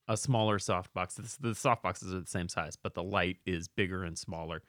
a 0.08 0.16
smaller 0.18 0.58
softbox. 0.60 1.16
The, 1.16 1.50
the 1.50 1.54
softboxes 1.54 2.14
are 2.14 2.22
the 2.22 2.28
same 2.28 2.50
size, 2.50 2.76
but 2.82 2.94
the 2.94 3.04
light 3.04 3.38
is 3.46 3.68
bigger 3.68 4.04
and 4.04 4.18
smaller. 4.18 4.62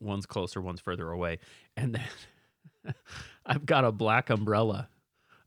One's 0.00 0.26
closer, 0.26 0.60
one's 0.60 0.80
further 0.80 1.10
away. 1.10 1.38
And 1.76 1.94
then 1.94 2.94
I've 3.46 3.66
got 3.66 3.84
a 3.84 3.92
black 3.92 4.30
umbrella. 4.30 4.88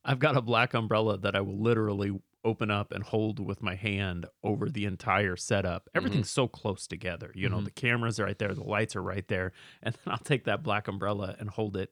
I've 0.06 0.20
got 0.20 0.38
a 0.38 0.41
black 0.41 0.74
umbrella 0.74 1.18
that 1.18 1.36
I 1.36 1.41
will 1.41 1.58
literally 1.62 2.20
open 2.45 2.72
up 2.72 2.93
and 2.93 3.04
hold 3.04 3.45
with 3.45 3.62
my 3.62 3.76
hand 3.76 4.26
over 4.43 4.70
the 4.70 4.86
entire 4.86 5.36
setup. 5.36 5.89
Everything's 5.93 6.30
so 6.32 6.47
close 6.47 6.88
together. 6.88 7.32
You 7.36 7.50
know, 7.50 7.58
Mhm. 7.58 7.66
the 7.66 7.72
cameras 7.72 8.18
are 8.20 8.24
right 8.26 8.39
there, 8.39 8.54
the 8.56 8.64
lights 8.64 8.95
are 8.95 9.04
right 9.04 9.28
there. 9.28 9.52
And 9.84 9.93
then 9.93 10.14
I'll 10.14 10.20
take 10.20 10.45
that 10.45 10.64
black 10.64 10.88
umbrella 10.88 11.36
and 11.38 11.50
hold 11.50 11.76
it 11.76 11.91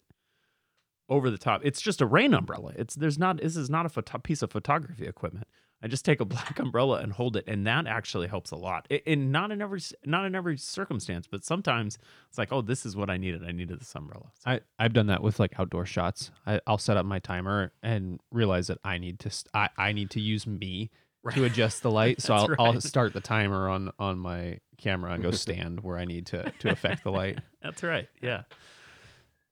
over 1.09 1.29
the 1.29 1.37
top. 1.37 1.61
It's 1.65 1.81
just 1.81 1.99
a 1.99 2.05
rain 2.05 2.33
umbrella. 2.33 2.71
It's 2.77 2.95
there's 2.95 3.19
not 3.19 3.41
this 3.41 3.57
is 3.57 3.69
not 3.69 3.85
a 3.85 3.89
photo- 3.89 4.19
piece 4.19 4.41
of 4.41 4.51
photography 4.51 5.05
equipment. 5.05 5.47
I 5.81 5.87
just 5.87 6.03
take 6.05 6.19
a 6.19 6.25
black 6.35 6.57
umbrella 6.59 6.99
and 7.01 7.11
hold 7.13 7.35
it, 7.37 7.43
and 7.47 7.67
that 7.67 7.85
actually 7.87 8.27
helps 8.27 8.51
a 8.51 8.55
lot. 8.55 8.87
I- 8.91 9.01
And 9.05 9.31
not 9.31 9.51
in 9.51 9.61
every 9.61 9.81
not 10.05 10.25
in 10.25 10.33
every 10.35 10.57
circumstance, 10.57 11.27
but 11.27 11.43
sometimes 11.45 11.97
it's 12.29 12.37
like, 12.37 12.51
oh, 12.51 12.61
this 12.61 12.85
is 12.85 12.95
what 12.95 13.09
I 13.09 13.17
needed. 13.17 13.43
I 13.43 13.51
needed 13.51 13.79
this 13.79 13.93
umbrella. 13.95 14.31
So- 14.39 14.51
I, 14.51 14.59
I've 14.79 14.93
done 14.93 15.07
that 15.07 15.21
with 15.21 15.39
like 15.39 15.59
outdoor 15.59 15.85
shots. 15.85 16.31
I, 16.45 16.59
I'll 16.65 16.77
set 16.77 16.97
up 16.97 17.05
my 17.05 17.19
timer 17.19 17.71
and 17.83 18.19
realize 18.31 18.67
that 18.67 18.79
I 18.83 18.97
need 18.97 19.19
to 19.19 19.29
st- 19.29 19.51
I, 19.53 19.69
I 19.77 19.91
need 19.91 20.09
to 20.11 20.19
use 20.21 20.47
me 20.47 20.89
to 21.33 21.43
adjust 21.43 21.83
the 21.83 21.91
light. 21.99 22.21
So 22.21 22.33
I'll, 22.33 22.47
That's 22.47 22.59
I'll 22.59 22.81
start 22.81 23.13
the 23.13 23.21
timer 23.21 23.69
on 23.69 23.91
on 23.99 24.17
my 24.17 24.59
camera 24.77 25.11
and 25.13 25.21
go 25.23 25.31
stand 25.31 25.81
where 25.81 25.97
I 25.97 26.05
need 26.05 26.25
to 26.27 26.51
to 26.59 26.71
affect 26.71 27.03
the 27.03 27.11
light. 27.11 27.39
That's 27.61 27.83
right. 27.83 28.07
Yeah, 28.21 28.43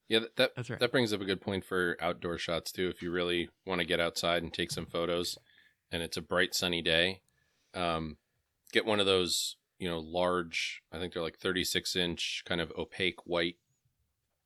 Yeah, 0.07 0.19
that 0.19 0.35
that, 0.37 0.51
That's 0.55 0.69
right. 0.69 0.79
that 0.79 0.91
brings 0.91 1.11
up 1.13 1.21
a 1.21 1.25
good 1.25 1.41
point 1.41 1.65
for 1.65 1.97
outdoor 1.99 2.37
shots 2.37 2.71
too. 2.71 2.87
If 2.87 3.01
you 3.01 3.11
really 3.11 3.49
want 3.65 3.79
to 3.81 3.85
get 3.85 3.99
outside 3.99 4.43
and 4.43 4.53
take 4.53 4.71
some 4.71 4.85
photos, 4.85 5.37
and 5.95 6.03
it's 6.03 6.17
a 6.17 6.21
bright 6.21 6.53
sunny 6.53 6.81
day, 6.81 7.21
um, 7.73 8.17
get 8.73 8.85
one 8.85 8.99
of 8.99 9.05
those 9.05 9.55
you 9.79 9.89
know 9.89 9.99
large. 9.99 10.81
I 10.91 10.99
think 10.99 11.13
they're 11.13 11.23
like 11.23 11.37
thirty 11.39 11.63
six 11.63 11.95
inch 11.95 12.43
kind 12.45 12.59
of 12.59 12.71
opaque 12.77 13.25
white, 13.25 13.55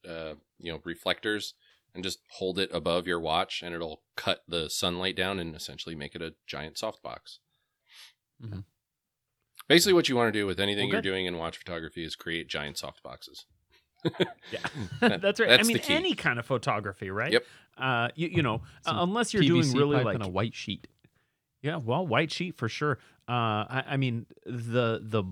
uh, 0.08 0.36
you 0.60 0.72
know 0.72 0.80
reflectors, 0.84 1.56
and 1.96 2.04
just 2.04 2.20
hold 2.34 2.60
it 2.60 2.70
above 2.72 3.08
your 3.08 3.20
watch, 3.20 3.62
and 3.64 3.74
it'll 3.74 4.04
cut 4.16 4.44
the 4.48 4.70
sunlight 4.70 5.16
down 5.16 5.40
and 5.40 5.56
essentially 5.56 5.96
make 5.96 6.14
it 6.16 6.22
a 6.22 6.36
giant 6.46 6.76
softbox. 6.76 7.40
Mhm. 8.44 8.64
Basically, 9.68 9.94
what 9.94 10.08
you 10.10 10.16
want 10.16 10.32
to 10.34 10.40
do 10.40 10.46
with 10.46 10.60
anything 10.60 10.88
Well, 10.88 10.94
you're 10.94 11.02
doing 11.02 11.26
in 11.26 11.38
watch 11.38 11.58
photography 11.58 12.04
is 12.04 12.16
create 12.16 12.48
giant 12.48 12.78
softboxes. 12.78 13.46
yeah, 14.52 14.60
That- 15.02 15.22
that's 15.22 15.40
right. 15.40 15.50
that's 15.50 15.68
I 15.68 15.74
mean, 15.74 15.82
any 15.90 16.16
kind 16.16 16.40
of 16.40 16.46
photography, 16.46 17.10
right? 17.12 17.32
Yep. 17.34 17.46
Uh, 17.78 18.10
you, 18.16 18.28
you 18.30 18.42
know, 18.44 18.62
Some 18.84 18.98
uh, 18.98 19.04
unless 19.04 19.34
you're 19.34 19.44
PVC 19.44 19.48
doing 19.48 19.72
really 19.74 20.04
like 20.04 20.16
and 20.16 20.24
a 20.24 20.28
white 20.30 20.54
sheet. 20.56 20.88
Yeah, 21.62 21.78
well, 21.78 22.08
white 22.08 22.32
sheet 22.32 22.58
for 22.58 22.70
sure. 22.70 23.00
Uh, 23.28 23.66
I, 23.70 23.84
I 23.90 23.98
mean, 23.98 24.26
the 24.46 25.00
the 25.04 25.24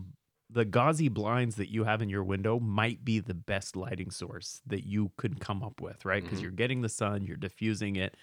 the 0.49 0.65
gauzy 0.65 1.09
blinds 1.09 1.55
that 1.57 1.69
you 1.71 1.84
have 1.84 2.01
in 2.01 2.09
your 2.09 2.23
window 2.23 2.59
might 2.59 3.03
be 3.03 3.19
the 3.19 3.34
best 3.34 3.75
lighting 3.75 4.11
source 4.11 4.61
that 4.65 4.86
you 4.88 5.11
could 5.17 5.39
come 5.39 5.61
up 5.61 5.82
with, 5.82 6.05
right? 6.05 6.23
Because 6.23 6.41
Mhm. 6.41 6.41
you're 6.41 6.51
getting 6.51 6.82
the 6.82 6.89
sun, 6.89 7.25
you're 7.25 7.36
diffusing 7.38 7.97
it. 7.97 8.15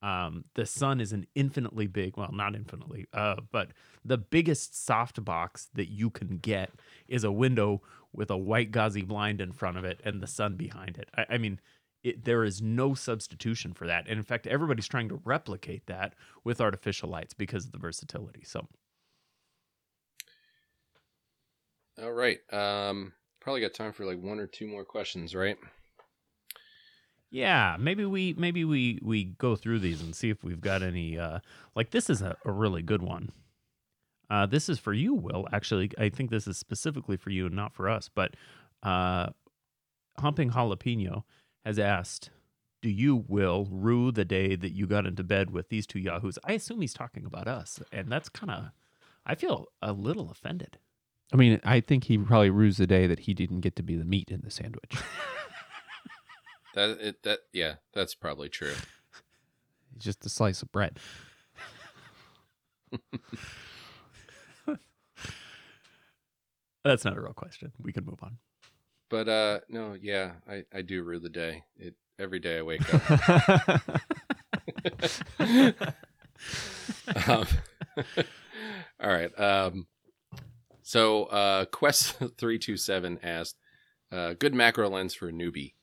Um, 0.00 0.44
the 0.54 0.66
sun 0.66 1.00
is 1.00 1.12
an 1.12 1.26
infinitely 1.34 1.86
big, 1.86 2.16
well, 2.16 2.30
not 2.32 2.54
infinitely, 2.56 3.06
uh, 3.12 3.36
but 3.52 3.72
the 4.04 4.18
biggest 4.18 4.74
soft 4.84 5.24
box 5.24 5.70
that 5.74 5.90
you 5.90 6.10
can 6.10 6.38
get 6.38 6.70
is 7.08 7.22
a 7.24 7.30
window 7.32 7.82
with 8.12 8.30
a 8.30 8.36
white 8.36 8.70
gauzy 8.72 9.02
blind 9.02 9.40
in 9.40 9.52
front 9.52 9.76
of 9.76 9.84
it 9.84 10.00
and 10.04 10.20
the 10.20 10.26
sun 10.26 10.56
behind 10.56 10.98
it. 10.98 11.08
I, 11.16 11.26
I 11.30 11.38
mean, 11.38 11.60
it, 12.04 12.24
there 12.24 12.44
is 12.44 12.60
no 12.60 12.94
substitution 12.94 13.72
for 13.72 13.86
that. 13.86 14.06
And 14.08 14.18
in 14.18 14.24
fact, 14.24 14.46
everybody's 14.46 14.88
trying 14.88 15.08
to 15.08 15.20
replicate 15.24 15.86
that 15.86 16.14
with 16.44 16.60
artificial 16.60 17.08
lights 17.08 17.34
because 17.34 17.66
of 17.66 17.72
the 17.72 17.78
versatility. 17.78 18.42
So, 18.44 18.66
all 22.02 22.12
right. 22.12 22.38
Um, 22.52 23.12
probably 23.40 23.60
got 23.60 23.74
time 23.74 23.92
for 23.92 24.04
like 24.04 24.20
one 24.20 24.40
or 24.40 24.46
two 24.46 24.66
more 24.66 24.84
questions, 24.84 25.34
right? 25.34 25.56
Yeah, 27.30 27.76
maybe 27.78 28.04
we 28.04 28.34
maybe 28.34 28.64
we 28.64 28.98
we 29.02 29.24
go 29.24 29.56
through 29.56 29.78
these 29.78 30.02
and 30.02 30.14
see 30.14 30.28
if 30.28 30.44
we've 30.44 30.60
got 30.60 30.82
any. 30.82 31.18
Uh, 31.18 31.38
like 31.74 31.90
this 31.90 32.10
is 32.10 32.20
a, 32.20 32.36
a 32.44 32.52
really 32.52 32.82
good 32.82 33.02
one. 33.02 33.32
Uh, 34.28 34.46
this 34.46 34.68
is 34.68 34.78
for 34.78 34.92
you, 34.92 35.14
Will. 35.14 35.46
Actually, 35.52 35.90
I 35.98 36.08
think 36.08 36.30
this 36.30 36.46
is 36.46 36.58
specifically 36.58 37.16
for 37.16 37.30
you 37.30 37.46
and 37.46 37.54
not 37.54 37.74
for 37.74 37.88
us. 37.88 38.10
But 38.14 38.34
uh, 38.82 39.28
humping 40.18 40.50
jalapeno 40.50 41.22
has 41.64 41.78
asked, 41.78 42.30
"Do 42.80 42.88
you, 42.88 43.24
Will, 43.28 43.66
rue 43.70 44.12
the 44.12 44.24
day 44.24 44.56
that 44.56 44.72
you 44.72 44.86
got 44.86 45.06
into 45.06 45.24
bed 45.24 45.50
with 45.50 45.68
these 45.68 45.86
two 45.86 45.98
yahoos?" 45.98 46.38
I 46.44 46.52
assume 46.52 46.80
he's 46.80 46.94
talking 46.94 47.24
about 47.24 47.48
us, 47.48 47.80
and 47.92 48.10
that's 48.10 48.28
kind 48.28 48.50
of. 48.50 48.64
I 49.24 49.36
feel 49.36 49.66
a 49.80 49.92
little 49.92 50.30
offended. 50.30 50.78
I 51.32 51.36
mean, 51.36 51.60
I 51.64 51.80
think 51.80 52.04
he 52.04 52.18
probably 52.18 52.50
rues 52.50 52.76
the 52.76 52.86
day 52.86 53.06
that 53.06 53.20
he 53.20 53.34
didn't 53.34 53.60
get 53.60 53.76
to 53.76 53.82
be 53.82 53.96
the 53.96 54.04
meat 54.04 54.30
in 54.30 54.42
the 54.42 54.50
sandwich. 54.50 54.96
that 56.74 56.90
it, 57.00 57.22
that 57.22 57.40
yeah, 57.52 57.76
that's 57.94 58.14
probably 58.14 58.48
true. 58.48 58.74
It's 59.96 60.04
just 60.04 60.26
a 60.26 60.28
slice 60.28 60.62
of 60.62 60.70
bread. 60.72 60.98
That's 66.84 67.04
not 67.04 67.16
a 67.16 67.20
real 67.20 67.32
question. 67.32 67.72
We 67.80 67.92
can 67.92 68.04
move 68.04 68.18
on. 68.22 68.38
But 69.12 69.28
uh 69.28 69.60
no, 69.68 69.94
yeah, 70.00 70.32
I 70.48 70.64
I 70.72 70.80
do 70.80 71.02
rue 71.02 71.18
the 71.18 71.28
day. 71.28 71.64
It 71.76 71.96
every 72.18 72.38
day 72.38 72.60
I 72.60 72.62
wake 72.62 72.94
up. 72.94 73.10
um, 77.28 77.46
all 78.98 79.10
right. 79.10 79.38
Um 79.38 79.86
so 80.80 81.24
uh 81.24 81.66
Quest 81.66 82.14
327 82.38 83.18
asked 83.22 83.56
uh 84.10 84.32
good 84.32 84.54
macro 84.54 84.88
lens 84.88 85.12
for 85.12 85.28
a 85.28 85.32
newbie. 85.32 85.74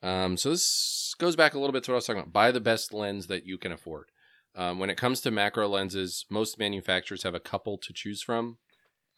Um 0.00 0.36
so 0.36 0.50
this 0.50 1.12
goes 1.18 1.34
back 1.34 1.54
a 1.54 1.58
little 1.58 1.72
bit 1.72 1.82
to 1.84 1.90
what 1.90 1.96
I 1.96 1.98
was 1.98 2.06
talking 2.06 2.22
about. 2.22 2.32
Buy 2.32 2.52
the 2.52 2.60
best 2.60 2.92
lens 2.92 3.26
that 3.26 3.44
you 3.44 3.58
can 3.58 3.72
afford. 3.72 4.12
Um, 4.54 4.78
when 4.78 4.90
it 4.90 4.96
comes 4.96 5.20
to 5.22 5.32
macro 5.32 5.66
lenses, 5.66 6.24
most 6.30 6.56
manufacturers 6.56 7.24
have 7.24 7.34
a 7.34 7.40
couple 7.40 7.78
to 7.78 7.92
choose 7.92 8.22
from. 8.22 8.58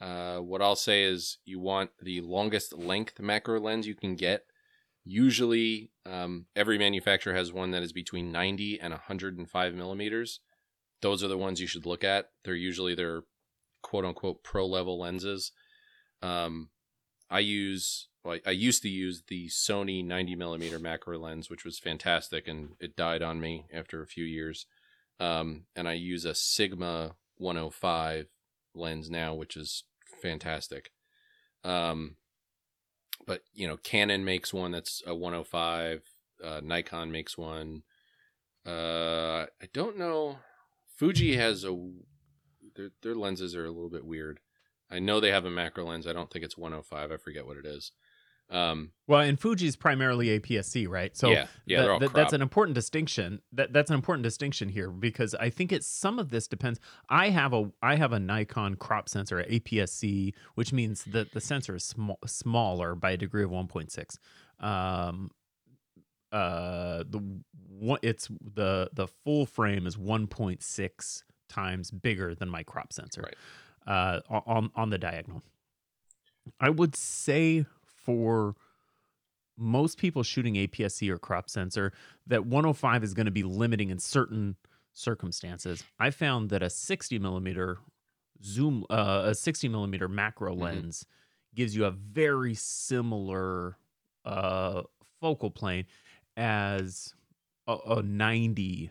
Uh, 0.00 0.38
what 0.38 0.62
I'll 0.62 0.76
say 0.76 1.04
is 1.04 1.38
you 1.44 1.58
want 1.58 1.90
the 2.00 2.20
longest 2.20 2.76
length 2.76 3.18
macro 3.18 3.58
lens 3.60 3.86
you 3.86 3.94
can 3.94 4.14
get. 4.14 4.44
Usually, 5.04 5.90
um, 6.06 6.46
every 6.54 6.78
manufacturer 6.78 7.34
has 7.34 7.52
one 7.52 7.70
that 7.72 7.82
is 7.82 7.92
between 7.92 8.30
90 8.30 8.80
and 8.80 8.92
105 8.92 9.74
millimeters. 9.74 10.40
Those 11.00 11.24
are 11.24 11.28
the 11.28 11.38
ones 11.38 11.60
you 11.60 11.66
should 11.66 11.86
look 11.86 12.04
at. 12.04 12.30
They're 12.44 12.54
usually 12.54 12.94
their 12.94 13.22
quote 13.82 14.04
unquote 14.04 14.44
pro 14.44 14.66
level 14.66 15.00
lenses. 15.00 15.52
Um, 16.22 16.70
I 17.30 17.40
use, 17.40 18.08
well, 18.24 18.38
I 18.46 18.50
used 18.50 18.82
to 18.82 18.88
use 18.88 19.22
the 19.28 19.48
Sony 19.48 20.04
90 20.04 20.36
millimeter 20.36 20.78
macro 20.78 21.18
lens, 21.18 21.50
which 21.50 21.64
was 21.64 21.78
fantastic, 21.78 22.48
and 22.48 22.70
it 22.80 22.96
died 22.96 23.22
on 23.22 23.40
me 23.40 23.66
after 23.72 24.02
a 24.02 24.06
few 24.06 24.24
years. 24.24 24.66
Um, 25.20 25.64
and 25.74 25.88
I 25.88 25.94
use 25.94 26.24
a 26.24 26.34
Sigma 26.34 27.16
105 27.38 28.26
lens 28.74 29.10
now, 29.10 29.34
which 29.34 29.56
is 29.56 29.84
fantastic. 30.22 30.90
Um, 31.64 32.16
but 33.26 33.42
you 33.52 33.66
know, 33.66 33.76
Canon 33.76 34.24
makes 34.24 34.52
one 34.52 34.72
that's 34.72 35.02
a 35.06 35.14
105. 35.14 36.02
Uh, 36.42 36.60
Nikon 36.62 37.10
makes 37.10 37.36
one. 37.36 37.82
Uh, 38.66 39.46
I 39.62 39.68
don't 39.72 39.98
know. 39.98 40.38
Fuji 40.96 41.36
has 41.36 41.64
a. 41.64 41.76
Their 42.76 42.90
their 43.02 43.14
lenses 43.14 43.54
are 43.56 43.64
a 43.64 43.70
little 43.70 43.90
bit 43.90 44.04
weird. 44.04 44.40
I 44.90 44.98
know 44.98 45.20
they 45.20 45.30
have 45.30 45.44
a 45.44 45.50
macro 45.50 45.84
lens. 45.84 46.06
I 46.06 46.12
don't 46.12 46.30
think 46.30 46.44
it's 46.44 46.56
105. 46.56 47.12
I 47.12 47.16
forget 47.16 47.46
what 47.46 47.58
it 47.58 47.66
is. 47.66 47.92
Um, 48.50 48.92
well, 49.06 49.20
and 49.20 49.38
Fuji's 49.38 49.76
primarily 49.76 50.38
APS-C, 50.38 50.86
right? 50.86 51.14
So 51.16 51.30
yeah, 51.30 51.46
yeah, 51.66 51.82
that, 51.82 52.00
that, 52.00 52.12
that's 52.14 52.32
an 52.32 52.40
important 52.40 52.74
distinction. 52.74 53.40
That 53.52 53.72
that's 53.72 53.90
an 53.90 53.94
important 53.94 54.22
distinction 54.22 54.68
here 54.68 54.90
because 54.90 55.34
I 55.34 55.50
think 55.50 55.70
it's 55.72 55.86
some 55.86 56.18
of 56.18 56.30
this 56.30 56.48
depends. 56.48 56.80
I 57.10 57.28
have 57.28 57.52
a 57.52 57.70
I 57.82 57.96
have 57.96 58.12
a 58.12 58.18
Nikon 58.18 58.76
crop 58.76 59.08
sensor 59.08 59.42
APS-C, 59.42 60.34
which 60.54 60.72
means 60.72 61.04
that 61.04 61.32
the 61.32 61.40
sensor 61.40 61.76
is 61.76 61.84
small, 61.84 62.18
smaller 62.26 62.94
by 62.94 63.12
a 63.12 63.16
degree 63.16 63.44
of 63.44 63.50
1.6. 63.50 64.18
Um, 64.64 65.30
uh, 66.32 67.04
the 67.08 67.42
one 67.68 67.98
it's 68.02 68.28
the 68.54 68.90
the 68.92 69.08
full 69.24 69.44
frame 69.46 69.86
is 69.86 69.96
1.6 69.96 71.22
times 71.48 71.90
bigger 71.90 72.34
than 72.34 72.48
my 72.48 72.62
crop 72.62 72.92
sensor. 72.92 73.22
Right. 73.22 73.36
Uh, 73.86 74.20
on 74.30 74.70
on 74.74 74.90
the 74.90 74.98
diagonal. 74.98 75.42
I 76.60 76.70
would 76.70 76.96
say 76.96 77.66
for 78.08 78.54
most 79.58 79.98
people 79.98 80.22
shooting 80.22 80.54
APS-C 80.54 81.10
or 81.10 81.18
crop 81.18 81.50
sensor 81.50 81.92
that 82.26 82.46
105 82.46 83.04
is 83.04 83.12
going 83.12 83.26
to 83.26 83.32
be 83.32 83.42
limiting 83.42 83.90
in 83.90 83.98
certain 83.98 84.56
circumstances. 84.94 85.84
I 86.00 86.08
found 86.08 86.48
that 86.48 86.62
a 86.62 86.70
60 86.70 87.18
millimeter 87.18 87.76
zoom, 88.42 88.86
uh, 88.88 89.24
a 89.26 89.34
60 89.34 89.68
millimeter 89.68 90.08
macro 90.08 90.52
mm-hmm. 90.52 90.62
lens 90.62 91.04
gives 91.54 91.76
you 91.76 91.84
a 91.84 91.90
very 91.90 92.54
similar 92.54 93.76
uh, 94.24 94.84
focal 95.20 95.50
plane 95.50 95.84
as 96.34 97.12
a, 97.66 97.76
a 97.88 98.02
90 98.02 98.90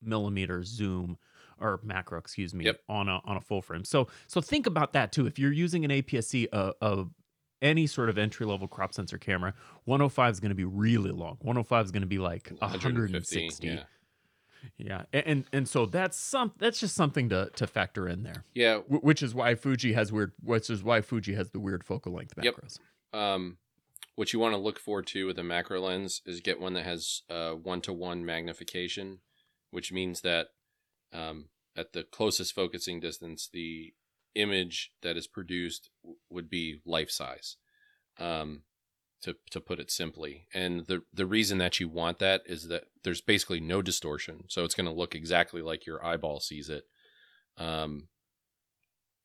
millimeter 0.00 0.62
zoom 0.64 1.18
or 1.60 1.78
macro, 1.82 2.18
excuse 2.18 2.54
me, 2.54 2.64
yep. 2.64 2.80
on 2.88 3.08
a 3.08 3.20
on 3.24 3.36
a 3.36 3.40
full 3.42 3.60
frame. 3.60 3.84
So 3.84 4.08
so 4.26 4.40
think 4.40 4.66
about 4.66 4.94
that 4.94 5.12
too. 5.12 5.26
If 5.26 5.38
you're 5.38 5.52
using 5.52 5.84
an 5.84 5.90
APS-C, 5.90 6.48
a, 6.52 6.72
a 6.80 7.04
any 7.62 7.86
sort 7.86 8.08
of 8.08 8.18
entry 8.18 8.46
level 8.46 8.68
crop 8.68 8.94
sensor 8.94 9.18
camera, 9.18 9.54
105 9.84 10.32
is 10.32 10.40
going 10.40 10.50
to 10.50 10.54
be 10.54 10.64
really 10.64 11.10
long. 11.10 11.36
105 11.40 11.86
is 11.86 11.90
going 11.90 12.02
to 12.02 12.06
be 12.06 12.18
like 12.18 12.50
160. 12.58 13.66
Yeah. 13.66 13.82
Yeah, 14.78 15.04
and 15.12 15.44
and 15.52 15.68
so 15.68 15.86
that's 15.86 16.16
some 16.18 16.52
that's 16.58 16.80
just 16.80 16.96
something 16.96 17.28
to 17.28 17.50
to 17.54 17.68
factor 17.68 18.08
in 18.08 18.24
there. 18.24 18.42
Yeah, 18.52 18.78
w- 18.78 19.00
which 19.00 19.22
is 19.22 19.32
why 19.32 19.54
Fuji 19.54 19.92
has 19.92 20.10
weird. 20.10 20.32
Which 20.42 20.70
is 20.70 20.82
why 20.82 21.02
Fuji 21.02 21.34
has 21.34 21.50
the 21.50 21.60
weird 21.60 21.84
focal 21.84 22.12
length 22.12 22.34
macros. 22.34 22.80
Yep. 23.12 23.20
Um, 23.20 23.58
what 24.16 24.32
you 24.32 24.40
want 24.40 24.54
to 24.54 24.58
look 24.60 24.80
for 24.80 25.02
too 25.02 25.26
with 25.26 25.38
a 25.38 25.44
macro 25.44 25.80
lens 25.80 26.20
is 26.26 26.40
get 26.40 26.58
one 26.58 26.72
that 26.72 26.84
has 26.84 27.22
one 27.28 27.80
to 27.82 27.92
one 27.92 28.24
magnification, 28.24 29.20
which 29.70 29.92
means 29.92 30.22
that 30.22 30.48
um, 31.12 31.48
at 31.76 31.92
the 31.92 32.02
closest 32.02 32.52
focusing 32.54 32.98
distance, 32.98 33.48
the 33.52 33.92
image 34.36 34.92
that 35.02 35.16
is 35.16 35.26
produced 35.26 35.90
would 36.30 36.48
be 36.48 36.80
life 36.84 37.10
size, 37.10 37.56
um, 38.18 38.62
to 39.22 39.36
to 39.50 39.60
put 39.60 39.80
it 39.80 39.90
simply. 39.90 40.46
And 40.54 40.86
the 40.86 41.02
the 41.12 41.26
reason 41.26 41.58
that 41.58 41.80
you 41.80 41.88
want 41.88 42.18
that 42.18 42.42
is 42.46 42.68
that 42.68 42.84
there's 43.02 43.20
basically 43.20 43.60
no 43.60 43.82
distortion, 43.82 44.44
so 44.48 44.64
it's 44.64 44.74
going 44.74 44.86
to 44.86 44.92
look 44.92 45.14
exactly 45.14 45.62
like 45.62 45.86
your 45.86 46.04
eyeball 46.04 46.40
sees 46.40 46.68
it. 46.68 46.84
Um, 47.58 48.08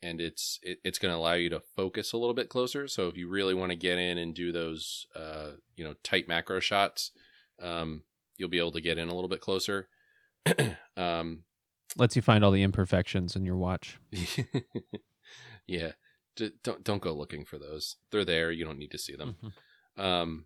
and 0.01 0.19
it's 0.19 0.59
it, 0.63 0.79
it's 0.83 0.99
going 0.99 1.13
to 1.13 1.17
allow 1.17 1.33
you 1.33 1.49
to 1.49 1.61
focus 1.75 2.13
a 2.13 2.17
little 2.17 2.33
bit 2.33 2.49
closer. 2.49 2.87
So 2.87 3.07
if 3.07 3.17
you 3.17 3.29
really 3.29 3.53
want 3.53 3.71
to 3.71 3.77
get 3.77 3.99
in 3.99 4.17
and 4.17 4.33
do 4.33 4.51
those 4.51 5.05
uh, 5.15 5.51
you 5.75 5.83
know 5.83 5.95
tight 6.03 6.27
macro 6.27 6.59
shots, 6.59 7.11
um, 7.61 8.03
you'll 8.37 8.49
be 8.49 8.59
able 8.59 8.71
to 8.71 8.81
get 8.81 8.97
in 8.97 9.09
a 9.09 9.13
little 9.13 9.29
bit 9.29 9.41
closer. 9.41 9.89
um, 10.97 11.43
lets 11.97 12.15
you 12.15 12.21
find 12.21 12.43
all 12.43 12.51
the 12.51 12.63
imperfections 12.63 13.35
in 13.35 13.45
your 13.45 13.57
watch. 13.57 13.99
yeah, 15.67 15.91
D- 16.35 16.51
don't 16.63 16.83
don't 16.83 17.01
go 17.01 17.13
looking 17.13 17.45
for 17.45 17.57
those. 17.57 17.97
They're 18.11 18.25
there. 18.25 18.51
You 18.51 18.65
don't 18.65 18.79
need 18.79 18.91
to 18.91 18.97
see 18.97 19.15
them. 19.15 19.35
Mm-hmm. 19.43 20.01
Um, 20.01 20.45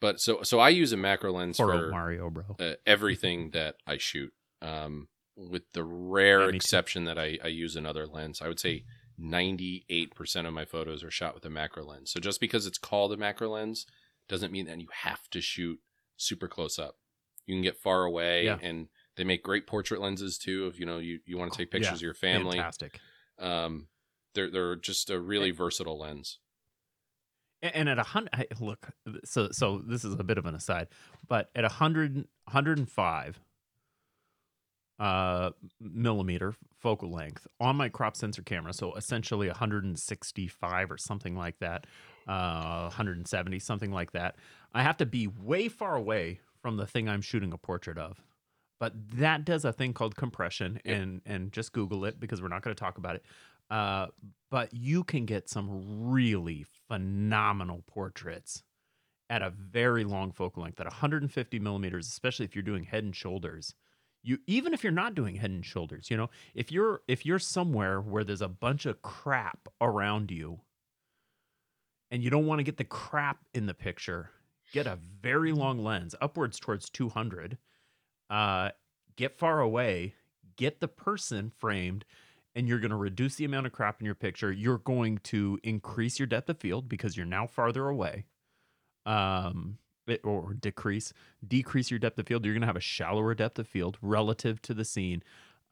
but 0.00 0.20
so 0.20 0.42
so 0.42 0.60
I 0.60 0.68
use 0.70 0.92
a 0.92 0.96
macro 0.96 1.32
lens 1.32 1.56
Poor 1.56 1.72
for 1.72 1.90
Mario, 1.90 2.30
bro. 2.30 2.56
Uh, 2.58 2.74
everything 2.86 3.50
that 3.52 3.76
I 3.86 3.98
shoot. 3.98 4.32
Um, 4.62 5.08
with 5.36 5.70
the 5.72 5.84
rare 5.84 6.48
yeah, 6.48 6.56
exception 6.56 7.02
too. 7.02 7.06
that 7.06 7.18
I, 7.18 7.38
I 7.44 7.48
use 7.48 7.76
another 7.76 8.06
lens, 8.06 8.40
I 8.40 8.48
would 8.48 8.58
say 8.58 8.84
98% 9.20 10.46
of 10.46 10.52
my 10.54 10.64
photos 10.64 11.04
are 11.04 11.10
shot 11.10 11.34
with 11.34 11.44
a 11.44 11.50
macro 11.50 11.84
lens. 11.84 12.10
So 12.10 12.20
just 12.20 12.40
because 12.40 12.66
it's 12.66 12.78
called 12.78 13.12
a 13.12 13.16
macro 13.16 13.50
lens 13.50 13.86
doesn't 14.28 14.52
mean 14.52 14.66
that 14.66 14.80
you 14.80 14.88
have 15.02 15.28
to 15.30 15.40
shoot 15.40 15.78
super 16.16 16.48
close 16.48 16.78
up. 16.78 16.96
You 17.46 17.54
can 17.54 17.62
get 17.62 17.78
far 17.78 18.04
away 18.04 18.46
yeah. 18.46 18.58
and 18.62 18.88
they 19.16 19.24
make 19.24 19.42
great 19.42 19.66
portrait 19.66 20.00
lenses 20.00 20.38
too. 20.38 20.66
If 20.66 20.78
you 20.78 20.86
know 20.86 20.98
you, 20.98 21.20
you 21.24 21.38
want 21.38 21.52
to 21.52 21.58
take 21.58 21.70
pictures 21.70 21.90
yeah, 21.90 21.96
of 21.96 22.02
your 22.02 22.14
family, 22.14 22.56
fantastic. 22.56 23.00
Um, 23.38 23.88
they're 24.34 24.50
they're 24.50 24.76
just 24.76 25.10
a 25.10 25.18
really 25.18 25.50
and, 25.50 25.58
versatile 25.58 25.98
lens. 25.98 26.38
And 27.62 27.88
at 27.88 27.98
a 27.98 28.02
hundred, 28.02 28.46
look, 28.60 28.90
so 29.24 29.48
so 29.52 29.82
this 29.86 30.04
is 30.04 30.14
a 30.18 30.24
bit 30.24 30.38
of 30.38 30.46
an 30.46 30.54
aside, 30.54 30.88
but 31.26 31.50
at 31.54 31.64
a 31.64 31.68
hundred, 31.68 32.26
hundred 32.48 32.78
and 32.78 32.90
five 32.90 33.40
uh 34.98 35.50
millimeter 35.78 36.54
focal 36.78 37.12
length 37.12 37.46
on 37.60 37.76
my 37.76 37.86
crop 37.86 38.16
sensor 38.16 38.40
camera 38.40 38.72
so 38.72 38.94
essentially 38.94 39.46
165 39.46 40.90
or 40.90 40.96
something 40.96 41.36
like 41.36 41.58
that 41.58 41.84
uh, 42.26 42.82
170, 42.82 43.58
something 43.60 43.90
like 43.90 44.12
that. 44.12 44.36
I 44.74 44.82
have 44.82 44.96
to 44.98 45.06
be 45.06 45.26
way 45.26 45.68
far 45.68 45.96
away 45.96 46.40
from 46.60 46.76
the 46.76 46.86
thing 46.86 47.08
I'm 47.08 47.22
shooting 47.22 47.52
a 47.52 47.58
portrait 47.58 47.98
of. 47.98 48.20
But 48.78 48.92
that 49.18 49.44
does 49.44 49.64
a 49.64 49.72
thing 49.72 49.92
called 49.94 50.16
compression, 50.16 50.80
Yep. 50.84 50.98
and 50.98 51.22
and 51.24 51.52
just 51.52 51.72
Google 51.72 52.04
it 52.04 52.20
because 52.20 52.42
we're 52.42 52.48
not 52.48 52.62
going 52.62 52.74
to 52.74 52.80
talk 52.80 52.98
about 52.98 53.16
it. 53.16 53.24
Uh, 53.70 54.08
but 54.50 54.72
you 54.72 55.02
can 55.04 55.26
get 55.26 55.48
some 55.48 56.10
really 56.10 56.64
phenomenal 56.88 57.82
portraits 57.86 58.62
at 59.30 59.42
a 59.42 59.50
very 59.50 60.04
long 60.04 60.32
focal 60.32 60.62
length, 60.62 60.80
at 60.80 60.86
150 60.86 61.58
millimeters, 61.58 62.06
especially 62.06 62.44
if 62.44 62.54
you're 62.54 62.62
doing 62.62 62.84
head 62.84 63.04
and 63.04 63.16
shoulders. 63.16 63.74
You 64.22 64.38
even 64.46 64.74
if 64.74 64.82
you're 64.84 64.92
not 64.92 65.14
doing 65.14 65.36
head 65.36 65.50
and 65.50 65.64
shoulders, 65.64 66.10
you 66.10 66.16
know, 66.16 66.30
if 66.54 66.72
you're 66.72 67.02
if 67.08 67.24
you're 67.26 67.38
somewhere 67.38 68.00
where 68.00 68.24
there's 68.24 68.42
a 68.42 68.48
bunch 68.48 68.86
of 68.86 69.02
crap 69.02 69.68
around 69.80 70.30
you, 70.30 70.60
and 72.10 72.22
you 72.22 72.30
don't 72.30 72.46
want 72.46 72.58
to 72.58 72.64
get 72.64 72.76
the 72.76 72.84
crap 72.84 73.38
in 73.54 73.66
the 73.66 73.74
picture, 73.74 74.30
get 74.72 74.86
a 74.86 74.96
very 74.96 75.52
long 75.52 75.82
lens, 75.82 76.14
upwards 76.20 76.58
towards 76.60 76.90
200. 76.90 77.58
Uh, 78.30 78.70
get 79.16 79.38
far 79.38 79.60
away, 79.60 80.14
get 80.56 80.80
the 80.80 80.88
person 80.88 81.50
framed, 81.58 82.04
and 82.54 82.66
you're 82.68 82.80
going 82.80 82.90
to 82.90 82.96
reduce 82.96 83.36
the 83.36 83.44
amount 83.44 83.66
of 83.66 83.72
crap 83.72 84.00
in 84.00 84.06
your 84.06 84.14
picture. 84.14 84.50
You're 84.50 84.78
going 84.78 85.18
to 85.24 85.58
increase 85.62 86.18
your 86.18 86.26
depth 86.26 86.48
of 86.48 86.58
field 86.58 86.88
because 86.88 87.16
you're 87.16 87.26
now 87.26 87.46
farther 87.46 87.88
away. 87.88 88.24
Um, 89.04 89.78
it- 90.06 90.24
or 90.24 90.54
decrease, 90.54 91.12
decrease 91.46 91.90
your 91.90 91.98
depth 91.98 92.18
of 92.18 92.26
field. 92.26 92.44
You're 92.44 92.54
going 92.54 92.60
to 92.62 92.66
have 92.66 92.76
a 92.76 92.80
shallower 92.80 93.34
depth 93.34 93.58
of 93.58 93.66
field 93.68 93.98
relative 94.00 94.60
to 94.62 94.74
the 94.74 94.84
scene. 94.84 95.22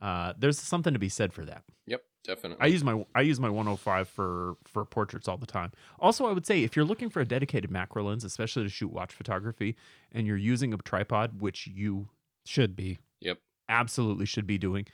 Uh, 0.01 0.35
there's 0.37 0.59
something 0.59 0.93
to 0.93 0.99
be 0.99 1.09
said 1.09 1.33
for 1.33 1.45
that. 1.45 1.63
Yep, 1.87 2.03
definitely. 2.25 2.63
I 2.63 2.67
use 2.67 2.85
my 2.85 3.05
I 3.15 3.21
use 3.23 3.41
my 3.41 3.49
105 3.49 4.09
for 4.09 4.57
for 4.65 4.85
portraits 4.85 5.29
all 5.29 5.37
the 5.39 5.47
time. 5.47 5.73
Also, 5.99 6.27
I 6.27 6.33
would 6.33 6.45
say 6.47 6.63
if 6.65 6.77
you're 6.77 6.85
looking 6.85 7.09
for 7.09 7.21
a 7.21 7.25
dedicated 7.25 7.71
macro 7.71 8.05
lens, 8.05 8.25
especially 8.25 8.65
to 8.65 8.69
shoot 8.69 8.93
watch 8.93 9.13
photography, 9.13 9.77
and 10.13 10.27
you're 10.27 10.37
using 10.37 10.75
a 10.75 10.79
tripod, 10.79 11.41
which 11.41 11.67
you 11.69 12.09
Should 12.45 12.77
be. 12.77 12.99
yep. 13.21 13.39
absolutely 13.69 14.27
should 14.27 14.47
be 14.47 14.59
doing, 14.59 14.87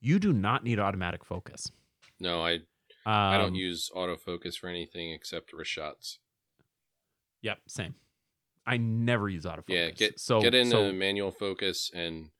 you 0.00 0.18
do 0.18 0.32
not 0.32 0.62
need 0.64 0.78
automatic 0.78 1.24
focus. 1.24 1.70
No, 2.20 2.40
I 2.44 2.54
Um, 2.54 2.60
I 3.04 3.36
don't 3.38 3.54
use 3.56 3.90
autofocus 3.94 4.56
for 4.56 4.68
anything 4.68 5.10
except 5.12 5.50
for 5.50 5.64
shots. 5.64 6.18
Yep, 7.42 7.58
same. 7.66 7.94
I 8.64 8.76
never 8.76 9.28
use 9.28 9.44
autofocus. 9.44 9.64
Yeah, 9.68 9.90
get 9.90 10.20
so 10.20 10.40
get 10.40 10.54
into 10.54 10.70
so, 10.70 10.92
manual 10.92 11.32
focus, 11.32 11.90
and 11.92 12.30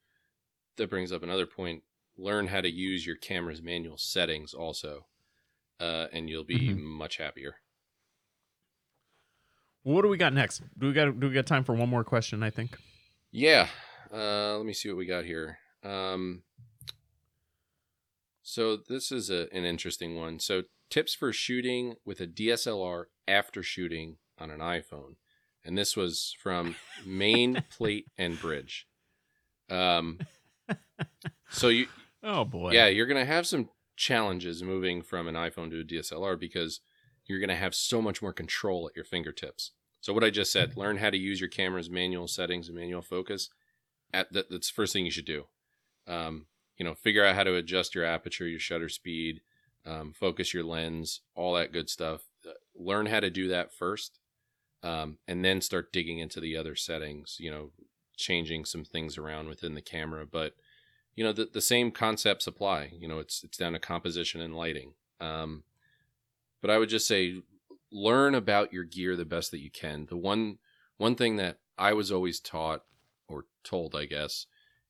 that 0.76 0.88
brings 0.88 1.10
up 1.10 1.24
another 1.24 1.46
point. 1.46 1.82
Learn 2.16 2.46
how 2.46 2.60
to 2.60 2.70
use 2.70 3.04
your 3.04 3.16
camera's 3.16 3.60
manual 3.60 3.96
settings 3.98 4.54
also, 4.54 5.06
uh, 5.80 6.06
and 6.12 6.30
you'll 6.30 6.44
be 6.44 6.68
Mhm. 6.68 6.78
much 6.82 7.16
happier. 7.16 7.56
what 9.82 10.02
do 10.02 10.08
we 10.08 10.16
got 10.16 10.32
next? 10.32 10.62
Do 10.78 10.86
we 10.86 10.92
got 10.92 11.18
do 11.18 11.28
we 11.28 11.34
got 11.34 11.46
time 11.46 11.64
for 11.64 11.74
one 11.74 11.88
more 11.88 12.04
question? 12.04 12.42
I 12.44 12.50
think. 12.50 12.78
Yeah. 13.32 13.68
Uh, 14.12 14.56
let 14.56 14.66
me 14.66 14.72
see 14.72 14.88
what 14.88 14.98
we 14.98 15.06
got 15.06 15.24
here. 15.24 15.58
Um, 15.82 16.42
so 18.42 18.76
this 18.76 19.10
is 19.10 19.30
a, 19.30 19.48
an 19.52 19.64
interesting 19.64 20.16
one. 20.16 20.38
So 20.38 20.62
tips 20.90 21.14
for 21.14 21.32
shooting 21.32 21.94
with 22.04 22.20
a 22.20 22.26
DSLR 22.26 23.04
after 23.26 23.62
shooting 23.62 24.16
on 24.38 24.50
an 24.50 24.60
iPhone, 24.60 25.14
and 25.64 25.78
this 25.78 25.96
was 25.96 26.34
from 26.38 26.76
Main 27.06 27.64
Plate 27.70 28.06
and 28.18 28.38
Bridge. 28.40 28.86
Um, 29.70 30.18
so 31.50 31.68
you 31.68 31.86
Oh 32.22 32.44
boy. 32.44 32.72
yeah, 32.72 32.86
you're 32.86 33.06
gonna 33.06 33.24
have 33.24 33.46
some 33.46 33.70
challenges 33.96 34.62
moving 34.62 35.02
from 35.02 35.26
an 35.26 35.34
iPhone 35.34 35.70
to 35.70 35.80
a 35.80 35.84
DSLR 35.84 36.38
because 36.38 36.80
you're 37.24 37.40
gonna 37.40 37.56
have 37.56 37.74
so 37.74 38.02
much 38.02 38.20
more 38.20 38.32
control 38.32 38.88
at 38.88 38.94
your 38.96 39.04
fingertips. 39.04 39.72
So 40.00 40.12
what 40.12 40.24
I 40.24 40.30
just 40.30 40.52
said, 40.52 40.76
learn 40.76 40.98
how 40.98 41.10
to 41.10 41.16
use 41.16 41.40
your 41.40 41.48
camera's 41.48 41.88
manual 41.90 42.28
settings 42.28 42.68
and 42.68 42.76
manual 42.76 43.02
focus. 43.02 43.48
At 44.12 44.32
that, 44.32 44.50
that's 44.50 44.70
the 44.70 44.74
first 44.74 44.92
thing 44.92 45.04
you 45.04 45.10
should 45.10 45.24
do. 45.24 45.44
Um, 46.06 46.46
you 46.76 46.84
know, 46.84 46.94
figure 46.94 47.24
out 47.24 47.34
how 47.34 47.44
to 47.44 47.54
adjust 47.54 47.94
your 47.94 48.04
aperture, 48.04 48.46
your 48.46 48.60
shutter 48.60 48.88
speed, 48.88 49.40
um, 49.86 50.12
focus 50.12 50.52
your 50.52 50.64
lens, 50.64 51.20
all 51.34 51.54
that 51.54 51.72
good 51.72 51.88
stuff. 51.88 52.22
Uh, 52.46 52.52
Learn 52.74 53.06
how 53.06 53.20
to 53.20 53.30
do 53.30 53.48
that 53.48 53.72
first, 53.72 54.18
um, 54.82 55.18
and 55.28 55.44
then 55.44 55.60
start 55.60 55.92
digging 55.92 56.18
into 56.18 56.40
the 56.40 56.56
other 56.56 56.74
settings. 56.74 57.36
You 57.38 57.50
know, 57.50 57.70
changing 58.16 58.64
some 58.64 58.84
things 58.84 59.16
around 59.18 59.48
within 59.48 59.74
the 59.74 59.82
camera, 59.82 60.26
but 60.26 60.54
you 61.14 61.24
know 61.24 61.32
the, 61.32 61.48
the 61.52 61.60
same 61.60 61.90
concepts 61.90 62.46
apply 62.46 62.90
you 62.98 63.06
know 63.06 63.18
it's 63.18 63.42
it's 63.44 63.58
down 63.58 63.72
to 63.72 63.78
composition 63.78 64.40
and 64.40 64.56
lighting 64.56 64.92
um, 65.20 65.64
but 66.60 66.70
i 66.70 66.78
would 66.78 66.88
just 66.88 67.06
say 67.06 67.42
learn 67.90 68.34
about 68.34 68.72
your 68.72 68.84
gear 68.84 69.16
the 69.16 69.24
best 69.24 69.50
that 69.50 69.60
you 69.60 69.70
can 69.70 70.06
the 70.06 70.16
one 70.16 70.58
one 70.96 71.14
thing 71.14 71.36
that 71.36 71.58
i 71.78 71.92
was 71.92 72.10
always 72.10 72.40
taught 72.40 72.82
or 73.32 73.46
told 73.64 73.94
i 73.94 74.04
guess 74.04 74.46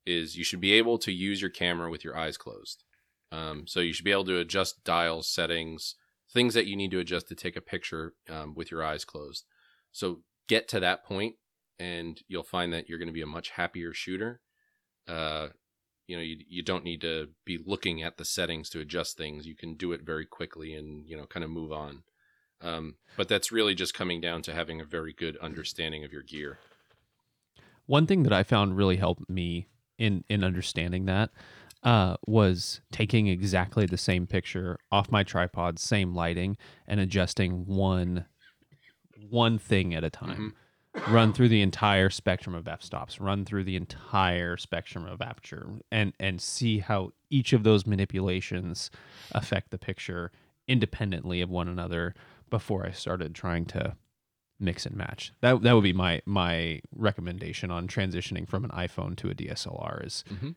is 0.07 0.37
you 0.37 0.45
should 0.45 0.61
be 0.61 0.73
able 0.73 0.99
to 0.99 1.13
use 1.13 1.41
your 1.41 1.51
camera 1.51 1.91
with 1.91 2.05
your 2.05 2.17
eyes 2.17 2.37
closed. 2.37 2.85
Um, 3.31 3.67
so 3.67 3.81
you 3.81 3.93
should 3.93 4.05
be 4.05 4.13
able 4.13 4.25
to 4.27 4.39
adjust 4.39 4.85
dials 4.85 5.29
settings 5.29 5.95
things 6.33 6.55
that 6.55 6.67
you 6.67 6.77
need 6.77 6.91
to 6.91 6.99
adjust 6.99 7.29
to 7.29 7.35
take 7.35 7.57
a 7.57 7.61
picture 7.61 8.15
um, 8.31 8.55
with 8.55 8.71
your 8.71 8.83
eyes 8.83 9.05
closed. 9.05 9.45
So 9.91 10.21
get 10.49 10.67
to 10.69 10.81
that 10.81 11.05
point 11.05 11.35
and 11.79 12.19
you'll 12.27 12.43
find 12.43 12.73
that 12.73 12.89
you're 12.89 12.99
going 12.99 13.09
to 13.09 13.13
be 13.13 13.23
a 13.23 13.27
much 13.27 13.51
happier 13.51 13.93
shooter. 13.93 14.41
Uh, 15.07 15.49
you 16.07 16.17
know 16.17 16.23
you, 16.23 16.39
you 16.49 16.63
don't 16.63 16.85
need 16.85 17.01
to 17.03 17.29
be 17.45 17.59
looking 17.65 18.03
at 18.03 18.17
the 18.17 18.25
settings 18.25 18.69
to 18.71 18.81
adjust 18.81 19.17
things. 19.17 19.47
You 19.47 19.55
can 19.55 19.75
do 19.75 19.93
it 19.93 20.03
very 20.03 20.27
quickly 20.27 20.75
and 20.75 21.07
you 21.07 21.17
know 21.17 21.27
kind 21.27 21.45
of 21.45 21.51
move 21.51 21.73
on. 21.73 22.03
Um, 22.61 22.97
but 23.17 23.29
that's 23.29 23.53
really 23.53 23.75
just 23.75 23.95
coming 23.95 24.21
down 24.21 24.43
to 24.43 24.55
having 24.55 24.81
a 24.81 24.85
very 24.85 25.13
good 25.13 25.37
understanding 25.39 26.05
of 26.05 26.13
your 26.13 26.23
gear 26.23 26.59
One 27.87 28.07
thing 28.07 28.23
that 28.23 28.33
I 28.33 28.43
found 28.43 28.77
really 28.77 28.97
helped 28.97 29.29
me 29.29 29.69
in 29.99 30.25
in 30.29 30.43
understanding 30.43 31.07
that 31.07 31.31
uh, 31.83 32.17
was 32.27 32.81
taking 32.93 33.27
exactly 33.27 33.87
the 33.87 33.97
same 33.97 34.27
picture 34.27 34.79
off 34.91 35.11
my 35.11 35.23
tripod, 35.23 35.79
same 35.79 36.15
lighting, 36.15 36.57
and 36.87 37.01
adjusting 37.01 37.67
one 37.67 38.27
one 39.29 39.59
thing 39.59 39.95
at 39.95 40.05
a 40.05 40.11
time. 40.11 40.55
Run 41.09 41.33
through 41.33 41.49
the 41.49 41.63
entire 41.63 42.11
spectrum 42.11 42.55
of 42.55 42.69
f 42.69 42.83
stops. 42.83 43.19
Run 43.19 43.45
through 43.45 43.65
the 43.65 43.77
entire 43.77 44.57
spectrum 44.57 45.07
of 45.07 45.23
aperture, 45.23 45.67
and 45.91 46.13
and 46.21 46.41
see 46.41 46.79
how 46.81 47.13
each 47.31 47.53
of 47.53 47.65
those 47.65 47.87
manipulations 47.87 48.91
affect 49.33 49.71
the 49.71 49.79
picture 49.79 50.31
independently 50.69 51.41
of 51.41 51.51
one 51.51 51.69
another. 51.69 52.15
Before 52.51 52.87
I 52.87 52.91
started 52.91 53.35
trying 53.35 53.65
to 53.67 53.97
mix 54.63 54.87
and 54.87 54.97
match. 54.97 55.33
That 55.41 55.63
that 55.63 55.73
would 55.75 55.83
be 55.85 55.93
my 55.93 56.23
my 56.25 56.81
recommendation 56.95 57.71
on 57.71 57.89
transitioning 57.89 58.49
from 58.49 58.65
an 58.65 58.71
iPhone 58.71 59.17
to 59.17 59.29
a 59.31 59.35
DSLR 59.35 60.07
is 60.07 60.25
Mhm. 60.31 60.55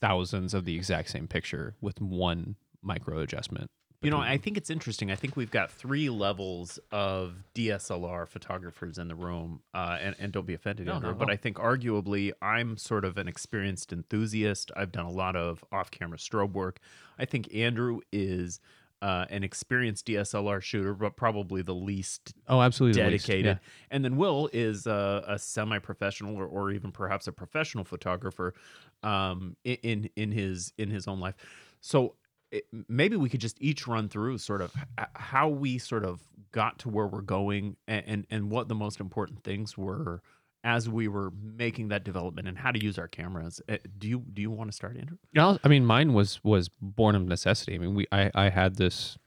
thousands 0.00 0.54
of 0.54 0.64
the 0.64 0.74
exact 0.74 1.10
same 1.10 1.28
picture 1.28 1.74
with 1.80 2.00
one 2.00 2.56
micro 2.82 3.20
adjustment. 3.20 3.70
You 4.00 4.10
know, 4.10 4.18
I 4.18 4.36
think 4.36 4.56
it's 4.56 4.68
interesting. 4.68 5.12
I 5.12 5.14
think 5.14 5.36
we've 5.36 5.52
got 5.52 5.70
three 5.70 6.10
levels 6.10 6.80
of 6.90 7.44
DSLR 7.54 8.26
photographers 8.26 8.98
in 8.98 9.06
the 9.06 9.14
room, 9.14 9.62
uh, 9.72 9.96
and 10.00 10.16
and 10.18 10.32
don't 10.32 10.44
be 10.44 10.54
offended, 10.54 10.86
No, 10.86 10.94
Andrew, 10.94 11.10
at 11.10 11.18
but. 11.18 11.30
I 11.30 11.36
think 11.36 11.56
arguably 11.58 12.32
I'm 12.42 12.76
sort 12.76 13.04
of 13.04 13.16
an 13.16 13.28
experienced 13.28 13.92
enthusiast. 13.92 14.72
I've 14.74 14.90
done 14.90 15.06
a 15.06 15.10
lot 15.12 15.36
of 15.36 15.64
off-camera 15.70 16.18
strobe 16.18 16.50
work. 16.52 16.80
I 17.16 17.26
think 17.26 17.54
Andrew 17.54 18.00
is 18.10 18.58
uh, 19.02 19.26
an 19.30 19.42
experienced 19.42 20.06
DSLR 20.06 20.62
shooter, 20.62 20.94
but 20.94 21.16
probably 21.16 21.60
the 21.60 21.74
least 21.74 22.34
oh, 22.48 22.62
absolutely 22.62 23.02
the 23.02 23.10
least, 23.10 23.26
dedicated. 23.26 23.58
yeah. 23.60 23.68
And 23.90 24.04
then 24.04 24.16
Will 24.16 24.48
is 24.52 24.86
uh, 24.86 25.24
a 25.26 25.38
semi-professional 25.38 26.36
or, 26.36 26.46
or 26.46 26.70
even 26.70 26.92
perhaps 26.92 27.26
a 27.26 27.32
professional 27.32 27.84
photographer 27.84 28.54
um, 29.02 29.56
in 29.64 30.08
in 30.14 30.30
his 30.30 30.72
in 30.78 30.88
his 30.88 31.08
own 31.08 31.18
life. 31.18 31.34
So 31.80 32.14
it, 32.52 32.64
maybe 32.88 33.16
we 33.16 33.28
could 33.28 33.40
just 33.40 33.60
each 33.60 33.88
run 33.88 34.08
through 34.08 34.38
sort 34.38 34.60
of 34.60 34.72
how 35.14 35.48
we 35.48 35.78
sort 35.78 36.04
of 36.04 36.20
got 36.52 36.78
to 36.80 36.88
where 36.88 37.06
we're 37.06 37.22
going 37.22 37.76
and, 37.88 38.04
and 38.06 38.26
and 38.30 38.50
what 38.50 38.68
the 38.68 38.74
most 38.76 39.00
important 39.00 39.42
things 39.42 39.76
were 39.76 40.22
as 40.64 40.88
we 40.88 41.08
were 41.08 41.32
making 41.42 41.88
that 41.88 42.04
development 42.04 42.46
and 42.46 42.56
how 42.56 42.70
to 42.70 42.82
use 42.82 42.98
our 42.98 43.08
cameras. 43.08 43.60
Uh, 43.68 43.78
Do 43.98 44.08
you 44.08 44.20
do 44.32 44.40
you 44.42 44.50
want 44.50 44.70
to 44.70 44.74
start, 44.76 44.96
Andrew? 44.96 45.18
Yeah, 45.32 45.56
I 45.64 45.68
mean, 45.68 45.84
mine 45.84 46.12
was 46.12 46.40
was 46.44 46.68
born 46.80 47.14
of 47.14 47.22
necessity. 47.22 47.74
I 47.74 47.78
mean, 47.78 47.94
we 47.94 48.06
I 48.12 48.30
I 48.34 48.48
had 48.48 48.76
this. 48.76 49.18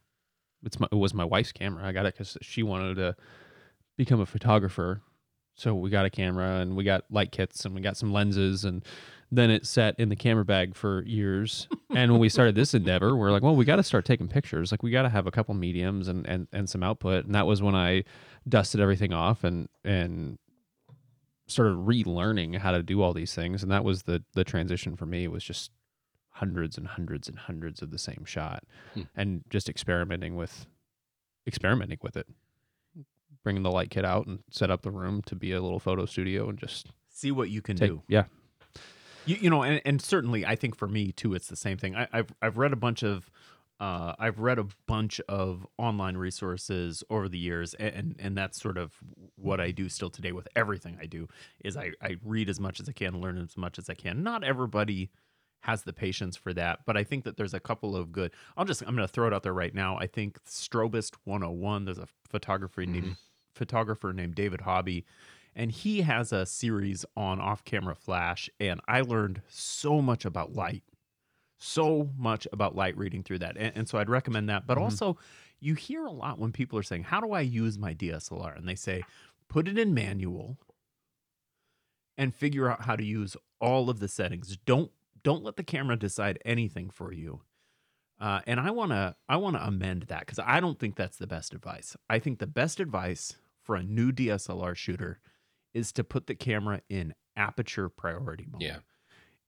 It's 0.64 0.80
my 0.80 0.88
it 0.92 0.96
was 0.96 1.14
my 1.14 1.26
wife's 1.26 1.52
camera. 1.52 1.86
I 1.86 1.92
got 1.92 2.06
it 2.06 2.14
because 2.14 2.38
she 2.42 2.64
wanted 2.64 2.96
to 2.96 3.16
become 3.98 4.20
a 4.22 4.26
photographer. 4.26 5.02
So 5.58 5.74
we 5.74 5.90
got 5.90 6.06
a 6.06 6.10
camera 6.10 6.60
and 6.60 6.76
we 6.76 6.84
got 6.84 7.06
light 7.10 7.32
kits 7.32 7.64
and 7.64 7.74
we 7.74 7.80
got 7.80 7.96
some 7.96 8.12
lenses 8.12 8.66
and 8.66 8.84
then 9.32 9.50
it 9.50 9.66
sat 9.66 9.98
in 9.98 10.10
the 10.10 10.16
camera 10.16 10.44
bag 10.44 10.76
for 10.76 11.02
years. 11.04 11.68
and 11.96 12.12
when 12.12 12.20
we 12.20 12.28
started 12.28 12.56
this 12.56 12.74
endeavor, 12.74 13.16
we're 13.16 13.32
like, 13.32 13.42
well, 13.42 13.56
we 13.56 13.64
got 13.64 13.78
to 13.78 13.84
start 13.84 14.04
taking 14.04 14.28
pictures. 14.28 14.72
Like 14.72 14.84
we 14.84 14.92
got 14.92 15.04
to 15.04 15.10
have 15.10 15.28
a 15.28 15.32
couple 15.32 15.54
mediums 15.54 16.08
and, 16.08 16.28
and 16.28 16.48
and 16.52 16.70
some 16.70 16.84
output. 16.84 17.26
And 17.26 17.36
that 17.36 17.48
was 17.48 17.62
when 17.62 17.76
I 17.76 18.04
dusted 18.48 18.80
everything 18.82 19.14
off 19.14 19.44
and 19.44 19.68
and 19.84 20.38
started 21.48 21.76
relearning 21.78 22.58
how 22.58 22.72
to 22.72 22.82
do 22.84 23.02
all 23.02 23.14
these 23.14 23.34
things. 23.36 23.62
And 23.64 23.72
that 23.72 23.84
was 23.84 24.04
the 24.04 24.24
the 24.34 24.44
transition 24.44 24.96
for 24.96 25.06
me. 25.06 25.24
It 25.24 25.32
was 25.32 25.44
just 25.44 25.72
hundreds 26.32 26.78
and 26.78 26.88
hundreds 26.88 27.30
and 27.30 27.38
hundreds 27.40 27.82
of 27.82 27.92
the 27.92 27.98
same 27.98 28.24
shot 28.26 28.64
Hmm. 28.94 29.04
and 29.16 29.44
just 29.50 29.70
experimenting 29.70 30.36
with 30.36 30.66
experimenting 31.48 32.00
with 32.02 32.18
it 32.18 32.28
bringing 33.44 33.62
the 33.64 33.72
light 33.72 33.90
kit 33.92 34.04
out 34.04 34.26
and 34.26 34.40
set 34.50 34.72
up 34.72 34.82
the 34.82 34.90
room 34.92 35.22
to 35.22 35.36
be 35.36 35.52
a 35.52 35.62
little 35.62 35.80
photo 35.80 36.06
studio 36.06 36.50
and 36.50 36.58
just 36.58 36.88
see 37.10 37.32
what 37.32 37.48
you 37.50 37.62
can 37.62 37.78
take, 37.78 37.90
do. 37.92 38.02
yeah. 38.08 38.24
You, 39.28 39.38
you 39.42 39.50
know, 39.52 39.62
and, 39.64 39.80
and 39.86 40.02
certainly 40.02 40.46
I 40.46 40.56
think 40.56 40.76
for 40.76 40.88
me 40.88 41.12
too, 41.12 41.34
it's 41.36 41.48
the 41.48 41.56
same 41.56 41.78
thing. 41.78 41.96
I, 41.96 42.08
I've 42.12 42.34
I've 42.42 42.58
read 42.58 42.74
a 42.74 42.76
bunch 42.76 43.04
of 43.04 43.30
uh, 43.80 44.14
I've 44.18 44.40
read 44.40 44.58
a 44.60 44.66
bunch 44.88 45.20
of 45.28 45.68
online 45.78 46.16
resources 46.18 47.04
over 47.10 47.28
the 47.28 47.38
years, 47.38 47.74
and 47.76 48.16
and 48.20 48.38
that's 48.38 48.62
sort 48.62 48.78
of 48.78 48.94
what 49.36 49.60
I 49.60 49.72
do 49.72 49.90
still 49.90 50.10
today 50.10 50.32
with 50.32 50.48
everything 50.56 50.98
I 51.02 51.06
do. 51.06 51.28
Is 51.64 51.76
I 51.76 51.92
I 52.02 52.16
read 52.24 52.50
as 52.50 52.60
much 52.60 52.80
as 52.80 52.88
I 52.88 52.94
can, 52.94 53.20
learn 53.20 53.38
as 53.38 53.58
much 53.58 53.78
as 53.78 53.90
I 53.90 53.94
can. 53.94 54.24
Not 54.24 54.44
everybody 54.44 55.10
has 55.64 55.84
the 55.84 55.94
patience 55.94 56.38
for 56.38 56.54
that, 56.54 56.80
but 56.86 56.96
I 56.96 57.04
think 57.04 57.24
that 57.26 57.38
there's 57.38 57.54
a 57.56 57.60
couple 57.60 57.96
of 57.96 58.12
good. 58.12 58.32
I'll 58.56 58.66
just 58.66 58.82
I'm 58.82 58.96
going 58.96 59.08
to 59.08 59.12
throw 59.12 59.28
it 59.28 59.34
out 59.34 59.44
there 59.44 59.54
right 59.54 59.74
now. 59.74 59.98
I 59.98 60.08
think 60.08 60.42
Strobist 60.46 61.16
101. 61.26 61.86
There's 61.86 61.98
a 61.98 62.08
photographer 62.30 62.82
Mhm. 62.84 62.90
named 62.92 63.16
photographer 63.54 64.14
named 64.14 64.36
David 64.36 64.62
Hobby, 64.62 65.06
and 65.56 65.72
he 65.72 66.02
has 66.02 66.32
a 66.32 66.46
series 66.46 67.06
on 67.16 67.40
off-camera 67.40 67.96
flash, 67.96 68.50
and 68.60 68.80
I 68.88 69.02
learned 69.02 69.42
so 69.48 70.02
much 70.02 70.24
about 70.26 70.54
light 70.54 70.84
so 71.66 72.10
much 72.18 72.48
about 72.54 72.76
light 72.76 72.96
reading 72.98 73.24
through 73.24 73.40
that. 73.40 73.58
And, 73.58 73.76
and 73.76 73.90
so 73.90 73.98
I'd 73.98 74.10
recommend 74.10 74.50
that. 74.50 74.68
But 74.68 74.78
Mhm. 74.78 74.82
also, 74.82 75.18
you 75.60 75.74
hear 75.76 76.06
a 76.06 76.12
lot 76.12 76.38
when 76.40 76.52
people 76.52 76.78
are 76.80 76.84
saying, 76.84 77.04
How 77.04 77.20
do 77.22 77.32
I 77.32 77.42
use 77.42 77.78
my 77.78 77.94
DSLR? 77.94 78.56
And 78.56 78.68
they 78.68 78.76
say, 78.76 79.04
Put 79.48 79.68
it 79.68 79.78
in 79.78 79.94
manual 79.94 80.58
and 82.18 82.34
figure 82.34 82.70
out 82.70 82.86
how 82.86 82.96
to 82.96 83.04
use 83.04 83.36
all 83.60 83.90
of 83.90 84.00
the 84.00 84.08
settings. 84.08 84.58
Don't 84.66 84.92
don't 85.24 85.44
let 85.44 85.56
the 85.56 85.64
camera 85.64 85.98
decide 85.98 86.40
anything 86.46 86.90
for 86.90 87.12
you. 87.12 87.42
Uh, 88.20 88.40
and 88.48 88.60
I 88.60 88.72
want 88.72 88.92
to 88.92 89.16
I 89.28 89.38
want 89.38 89.56
to 89.58 89.66
amend 89.66 90.04
that 90.04 90.22
because 90.22 90.40
I 90.40 90.60
don't 90.60 90.80
think 90.80 90.96
that's 90.96 91.18
the 91.18 91.28
best 91.28 91.54
advice. 91.54 91.96
I 92.10 92.20
think 92.20 92.40
the 92.40 92.48
best 92.48 92.80
advice 92.80 93.36
for 93.62 93.76
a 93.76 93.84
new 93.84 94.12
DSLR 94.12 94.76
shooter 94.76 95.20
is 95.74 95.92
to 95.94 96.04
put 96.04 96.28
the 96.28 96.36
camera 96.36 96.82
in 96.90 97.14
aperture 97.36 97.90
priority 97.90 98.46
mode 98.50 98.62
Yeah. 98.62 98.80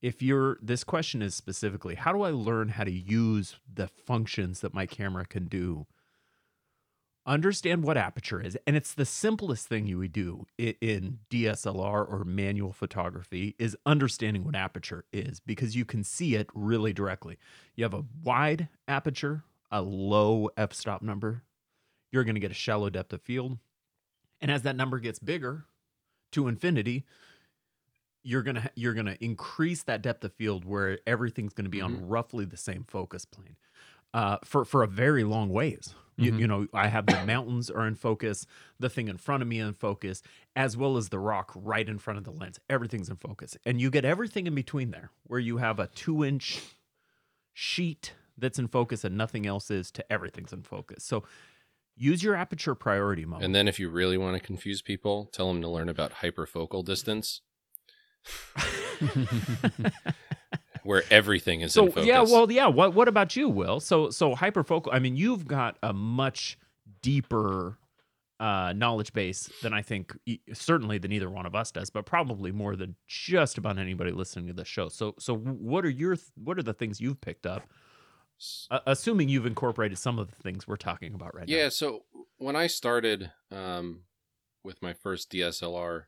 If 0.00 0.22
you're 0.22 0.58
this 0.62 0.84
question 0.84 1.22
is 1.22 1.34
specifically 1.34 1.94
how 1.94 2.12
do 2.12 2.22
i 2.22 2.30
learn 2.30 2.70
how 2.70 2.84
to 2.84 2.90
use 2.90 3.56
the 3.72 3.88
functions 3.88 4.60
that 4.60 4.74
my 4.74 4.86
camera 4.86 5.24
can 5.24 5.46
do? 5.46 5.86
Understand 7.26 7.82
what 7.82 7.98
aperture 7.98 8.40
is 8.40 8.56
and 8.66 8.74
it's 8.74 8.94
the 8.94 9.04
simplest 9.04 9.66
thing 9.66 9.86
you 9.86 9.98
would 9.98 10.12
do 10.12 10.46
in 10.56 11.18
dslr 11.30 12.10
or 12.10 12.24
manual 12.24 12.72
photography 12.72 13.54
is 13.58 13.76
understanding 13.84 14.44
what 14.44 14.56
aperture 14.56 15.04
is 15.12 15.40
because 15.40 15.76
you 15.76 15.84
can 15.84 16.02
see 16.02 16.36
it 16.36 16.48
really 16.54 16.92
directly. 16.92 17.36
You 17.74 17.84
have 17.84 17.92
a 17.94 18.04
wide 18.22 18.68
aperture 18.86 19.44
a 19.70 19.82
low 19.82 20.48
f-stop 20.56 21.02
number 21.02 21.42
you're 22.10 22.24
going 22.24 22.34
to 22.34 22.40
get 22.40 22.50
a 22.50 22.54
shallow 22.54 22.88
depth 22.88 23.12
of 23.12 23.20
field 23.20 23.58
and 24.40 24.50
as 24.50 24.62
that 24.62 24.76
number 24.76 24.98
gets 24.98 25.18
bigger 25.18 25.66
to 26.32 26.48
infinity 26.48 27.04
you're 28.28 28.42
gonna 28.42 28.70
you're 28.74 28.94
gonna 28.94 29.16
increase 29.20 29.82
that 29.84 30.02
depth 30.02 30.22
of 30.22 30.32
field 30.34 30.64
where 30.66 30.98
everything's 31.06 31.54
gonna 31.54 31.68
be 31.70 31.80
on 31.80 32.06
roughly 32.06 32.44
the 32.44 32.56
same 32.58 32.84
focus 32.86 33.24
plane 33.24 33.56
uh, 34.12 34.36
for 34.44 34.64
for 34.64 34.82
a 34.82 34.86
very 34.86 35.24
long 35.24 35.48
ways. 35.48 35.94
You, 36.20 36.32
Mhm. 36.32 36.38
you 36.40 36.46
know, 36.48 36.66
I 36.74 36.88
have 36.88 37.06
the 37.06 37.24
mountains 37.24 37.70
are 37.70 37.86
in 37.86 37.94
focus, 37.94 38.44
the 38.80 38.90
thing 38.90 39.06
in 39.06 39.18
front 39.18 39.40
of 39.42 39.48
me 39.48 39.60
in 39.60 39.72
focus, 39.72 40.20
as 40.56 40.76
well 40.76 40.96
as 40.96 41.10
the 41.10 41.18
rock 41.20 41.52
right 41.54 41.88
in 41.88 41.98
front 41.98 42.18
of 42.18 42.24
the 42.24 42.32
lens. 42.32 42.58
Everything's 42.68 43.08
in 43.08 43.16
focus, 43.16 43.56
and 43.64 43.80
you 43.80 43.88
get 43.88 44.04
everything 44.04 44.46
in 44.48 44.54
between 44.54 44.90
there, 44.90 45.10
where 45.22 45.38
you 45.40 45.58
have 45.58 45.78
a 45.78 45.86
two 45.86 46.24
inch 46.24 46.60
sheet 47.52 48.14
that's 48.36 48.58
in 48.58 48.68
focus 48.68 49.04
and 49.04 49.16
nothing 49.16 49.46
else 49.46 49.70
is, 49.70 49.90
to 49.92 50.12
everything's 50.12 50.52
in 50.52 50.62
focus. 50.62 51.04
So 51.04 51.24
use 51.96 52.22
your 52.22 52.34
aperture 52.34 52.74
priority 52.74 53.24
mode. 53.24 53.42
And 53.42 53.54
then 53.54 53.66
if 53.68 53.78
you 53.80 53.88
really 53.88 54.18
want 54.18 54.36
to 54.40 54.44
confuse 54.44 54.82
people, 54.82 55.26
tell 55.32 55.48
them 55.48 55.60
to 55.62 55.68
learn 55.68 55.88
about 55.88 56.12
hyperfocal 56.14 56.84
distance, 56.84 57.40
where 60.82 61.02
everything 61.10 61.60
is 61.60 61.72
so 61.72 61.86
in 61.86 61.92
focus. 61.92 62.06
yeah 62.06 62.20
well 62.20 62.50
yeah 62.50 62.66
what 62.66 62.94
what 62.94 63.08
about 63.08 63.36
you 63.36 63.48
will 63.48 63.80
so 63.80 64.10
so 64.10 64.34
hyperfocal 64.34 64.88
i 64.92 64.98
mean 64.98 65.16
you've 65.16 65.46
got 65.46 65.76
a 65.82 65.92
much 65.92 66.58
deeper 67.02 67.78
uh 68.40 68.72
knowledge 68.74 69.12
base 69.12 69.50
than 69.62 69.72
i 69.72 69.82
think 69.82 70.16
certainly 70.52 70.98
than 70.98 71.12
either 71.12 71.30
one 71.30 71.46
of 71.46 71.54
us 71.54 71.70
does 71.70 71.90
but 71.90 72.06
probably 72.06 72.52
more 72.52 72.76
than 72.76 72.94
just 73.06 73.58
about 73.58 73.78
anybody 73.78 74.10
listening 74.10 74.46
to 74.46 74.52
the 74.52 74.64
show 74.64 74.88
so 74.88 75.14
so 75.18 75.36
what 75.36 75.84
are 75.84 75.90
your 75.90 76.16
what 76.36 76.58
are 76.58 76.62
the 76.62 76.74
things 76.74 77.00
you've 77.00 77.20
picked 77.20 77.46
up 77.46 77.62
uh, 78.70 78.80
assuming 78.86 79.28
you've 79.28 79.46
incorporated 79.46 79.98
some 79.98 80.18
of 80.18 80.30
the 80.30 80.36
things 80.36 80.66
we're 80.66 80.76
talking 80.76 81.14
about 81.14 81.34
right 81.34 81.48
now. 81.48 81.56
Yeah, 81.56 81.68
so 81.70 82.04
when 82.36 82.54
I 82.54 82.68
started 82.68 83.32
um, 83.50 84.02
with 84.62 84.80
my 84.80 84.92
first 84.92 85.30
DSLR, 85.32 86.04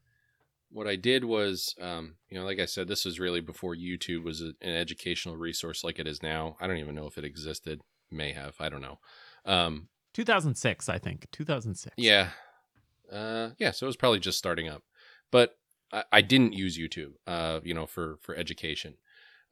what 0.71 0.87
I 0.87 0.97
did 0.97 1.25
was, 1.25 1.75
um, 1.81 2.15
you 2.29 2.39
know, 2.39 2.45
like 2.45 2.61
I 2.61 2.65
said, 2.65 2.89
this 2.89 3.05
was 3.05 3.21
really 3.21 3.41
before 3.41 3.75
YouTube 3.75 4.25
was 4.25 4.41
a, 4.41 4.53
an 4.61 4.75
educational 4.75 5.37
resource 5.37 5.83
like 5.83 5.99
it 5.99 6.07
is 6.07 6.23
now. 6.23 6.57
I 6.61 6.67
don't 6.67 6.79
even 6.79 6.95
know 6.95 7.07
if 7.07 7.19
it 7.19 7.25
existed. 7.25 7.81
May 8.11 8.33
have. 8.33 8.57
I 8.59 8.69
don't 8.69 8.83
know. 8.83 8.99
Um, 9.45 9.89
2006 10.13 10.89
i 10.89 10.99
think 10.99 11.27
2006 11.31 11.95
yeah. 11.97 12.31
Uh, 13.11 13.51
yeah, 13.59 13.71
so 13.71 13.87
it 13.87 13.89
was 13.89 13.97
probably 13.97 14.21
just 14.21 14.39
starting 14.39 14.69
up. 14.69 14.83
But 15.31 15.57
I, 15.93 16.05
I 16.13 16.21
didn't 16.21 16.53
use 16.53 16.79
YouTube, 16.79 17.13
uh, 17.27 17.61
you 17.65 17.75
know, 17.75 17.87
for, 17.87 18.19
for 18.21 18.35
education. 18.37 18.95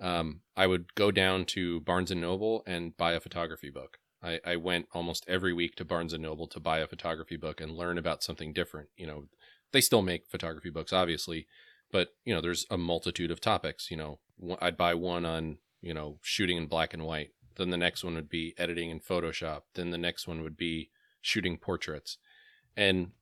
Um, 0.01 0.43
I 0.57 0.67
would 0.67 0.95
go 0.95 1.11
down 1.11 1.45
to 1.47 1.81
Barnes 1.81 2.11
and 2.11 2.21
Noble 2.21 2.63
and 2.67 2.97
buy 2.97 3.13
a 3.13 3.21
photography 3.21 3.71
book. 3.71 3.99
I, 4.23 4.41
I 4.45 4.57
went 4.57 4.87
almost 4.93 5.25
every 5.29 5.53
week 5.53 5.75
to 5.77 5.85
Barnes 5.85 6.13
and 6.13 6.23
Noble 6.23 6.47
to 6.49 6.61
buy 6.61 6.79
a 6.79 6.87
photography 6.87 7.37
book 7.37 7.61
and 7.61 7.73
learn 7.73 7.99
about 7.99 8.23
something 8.23 8.53
different. 8.53 8.89
You 8.97 9.07
know, 9.07 9.25
they 9.73 9.81
still 9.81 10.03
make 10.03 10.29
photography 10.29 10.71
books, 10.71 10.93
obviously, 10.93 11.47
but 11.91 12.09
you 12.25 12.35
know, 12.35 12.41
there's 12.41 12.67
a 12.71 12.79
multitude 12.79 13.31
of 13.31 13.41
topics. 13.41 13.91
You 13.91 13.97
know, 13.97 14.19
I'd 14.61 14.77
buy 14.77 14.95
one 14.95 15.25
on 15.25 15.59
you 15.81 15.95
know 15.95 16.19
shooting 16.23 16.57
in 16.57 16.67
black 16.67 16.95
and 16.95 17.05
white. 17.05 17.31
Then 17.57 17.71
the 17.71 17.77
next 17.77 18.05
one 18.05 18.15
would 18.15 18.29
be 18.29 18.55
editing 18.57 18.91
in 18.91 19.01
Photoshop. 19.01 19.63
Then 19.75 19.91
the 19.91 19.99
next 19.99 20.29
one 20.29 20.43
would 20.43 20.57
be 20.57 20.91
shooting 21.21 21.59
portraits, 21.59 22.19
and 22.77 23.13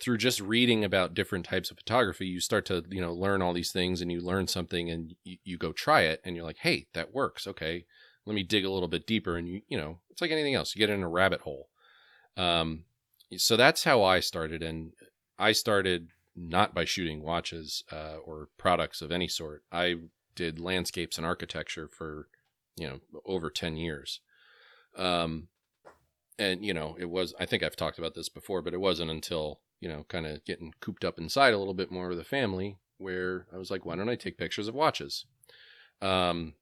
through 0.00 0.18
just 0.18 0.40
reading 0.40 0.84
about 0.84 1.14
different 1.14 1.44
types 1.44 1.70
of 1.70 1.76
photography, 1.76 2.26
you 2.26 2.40
start 2.40 2.66
to 2.66 2.84
you 2.90 3.00
know 3.00 3.12
learn 3.12 3.42
all 3.42 3.52
these 3.52 3.72
things, 3.72 4.00
and 4.00 4.10
you 4.12 4.20
learn 4.20 4.46
something, 4.46 4.90
and 4.90 5.14
you, 5.24 5.38
you 5.44 5.58
go 5.58 5.72
try 5.72 6.02
it, 6.02 6.20
and 6.24 6.36
you're 6.36 6.44
like, 6.44 6.58
hey, 6.58 6.86
that 6.94 7.14
works. 7.14 7.46
Okay, 7.46 7.84
let 8.26 8.34
me 8.34 8.42
dig 8.42 8.64
a 8.64 8.70
little 8.70 8.88
bit 8.88 9.06
deeper, 9.06 9.36
and 9.36 9.48
you 9.48 9.62
you 9.68 9.78
know, 9.78 9.98
it's 10.10 10.20
like 10.20 10.30
anything 10.30 10.54
else. 10.54 10.74
You 10.74 10.80
get 10.80 10.90
in 10.90 11.02
a 11.02 11.08
rabbit 11.08 11.42
hole. 11.42 11.68
Um, 12.36 12.84
so 13.36 13.56
that's 13.56 13.84
how 13.84 14.02
I 14.02 14.20
started, 14.20 14.62
and 14.62 14.92
I 15.38 15.52
started 15.52 16.08
not 16.36 16.74
by 16.74 16.84
shooting 16.84 17.22
watches 17.22 17.84
uh, 17.92 18.16
or 18.24 18.48
products 18.58 19.02
of 19.02 19.12
any 19.12 19.28
sort. 19.28 19.62
I 19.72 19.96
did 20.34 20.60
landscapes 20.60 21.16
and 21.18 21.26
architecture 21.26 21.88
for 21.88 22.28
you 22.76 22.86
know 22.88 23.00
over 23.24 23.50
ten 23.50 23.76
years. 23.76 24.20
Um, 24.96 25.48
and 26.38 26.64
you 26.64 26.72
know 26.72 26.96
it 26.98 27.06
was 27.10 27.34
i 27.38 27.44
think 27.44 27.62
i've 27.62 27.76
talked 27.76 27.98
about 27.98 28.14
this 28.14 28.28
before 28.28 28.62
but 28.62 28.72
it 28.72 28.80
wasn't 28.80 29.10
until 29.10 29.60
you 29.80 29.88
know 29.88 30.04
kind 30.08 30.26
of 30.26 30.44
getting 30.44 30.72
cooped 30.80 31.04
up 31.04 31.18
inside 31.18 31.52
a 31.52 31.58
little 31.58 31.74
bit 31.74 31.90
more 31.90 32.08
with 32.08 32.18
the 32.18 32.24
family 32.24 32.78
where 32.98 33.46
i 33.52 33.56
was 33.58 33.70
like 33.70 33.84
why 33.84 33.96
don't 33.96 34.08
i 34.08 34.14
take 34.14 34.38
pictures 34.38 34.68
of 34.68 34.74
watches 34.74 35.26
um 36.00 36.54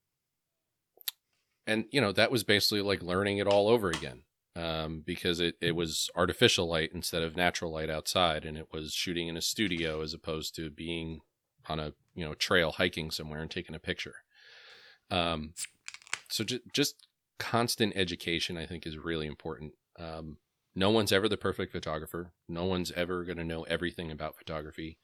and 1.67 1.85
you 1.91 2.01
know 2.01 2.13
that 2.13 2.31
was 2.31 2.43
basically 2.45 2.81
like 2.81 3.03
learning 3.03 3.39
it 3.39 3.47
all 3.47 3.69
over 3.69 3.91
again 3.91 4.23
um 4.57 5.03
because 5.05 5.39
it, 5.39 5.55
it 5.61 5.77
was 5.77 6.11
artificial 6.17 6.67
light 6.67 6.91
instead 6.95 7.23
of 7.23 7.37
natural 7.37 7.73
light 7.73 7.91
outside 7.91 8.45
and 8.45 8.57
it 8.57 8.69
was 8.73 8.93
shooting 8.93 9.29
in 9.29 9.37
a 9.37 9.43
studio 9.43 10.01
as 10.01 10.15
opposed 10.15 10.55
to 10.55 10.71
being 10.71 11.21
on 11.69 11.79
a 11.79 11.93
you 12.15 12.25
know 12.25 12.35
trail 12.35 12.73
hiking 12.73 13.11
somewhere 13.11 13.41
and 13.41 13.51
taking 13.51 13.75
a 13.75 13.79
picture. 13.81 14.17
Um 15.11 15.53
so 16.29 16.43
ju- 16.43 16.61
just 16.73 17.07
constant 17.39 17.93
education 17.97 18.57
i 18.57 18.67
think 18.67 18.87
is 18.87 18.99
really 18.99 19.27
important. 19.27 19.73
Um, 19.99 20.39
no 20.75 20.91
one's 20.91 21.13
ever 21.13 21.29
the 21.29 21.39
perfect 21.39 21.73
photographer. 21.73 22.33
No 22.49 22.65
one's 22.65 22.93
ever 22.93 23.25
going 23.25 23.39
to 23.39 23.45
know 23.45 23.63
everything 23.63 24.11
about 24.11 24.37
photography. 24.37 24.99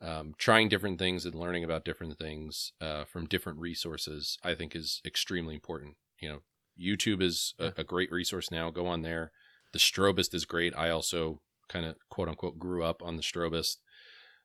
Um, 0.00 0.34
trying 0.38 0.68
different 0.68 0.98
things 0.98 1.26
and 1.26 1.34
learning 1.34 1.64
about 1.64 1.84
different 1.84 2.18
things 2.18 2.72
uh, 2.80 3.04
from 3.04 3.26
different 3.26 3.60
resources 3.60 4.36
i 4.42 4.52
think 4.52 4.74
is 4.74 5.00
extremely 5.04 5.54
important 5.54 5.96
you 6.18 6.28
know 6.28 6.40
youtube 6.82 7.22
is 7.22 7.54
a, 7.58 7.72
a 7.78 7.84
great 7.84 8.10
resource 8.10 8.50
now. 8.50 8.70
Go 8.70 8.86
on 8.86 9.02
there. 9.02 9.30
The 9.72 9.78
strobist 9.78 10.34
is 10.34 10.44
great. 10.44 10.74
I 10.76 10.90
also 10.90 11.40
kind 11.68 11.86
of 11.86 11.96
quote 12.10 12.28
unquote 12.28 12.58
grew 12.58 12.82
up 12.84 13.02
on 13.02 13.16
the 13.16 13.22
strobist. 13.22 13.76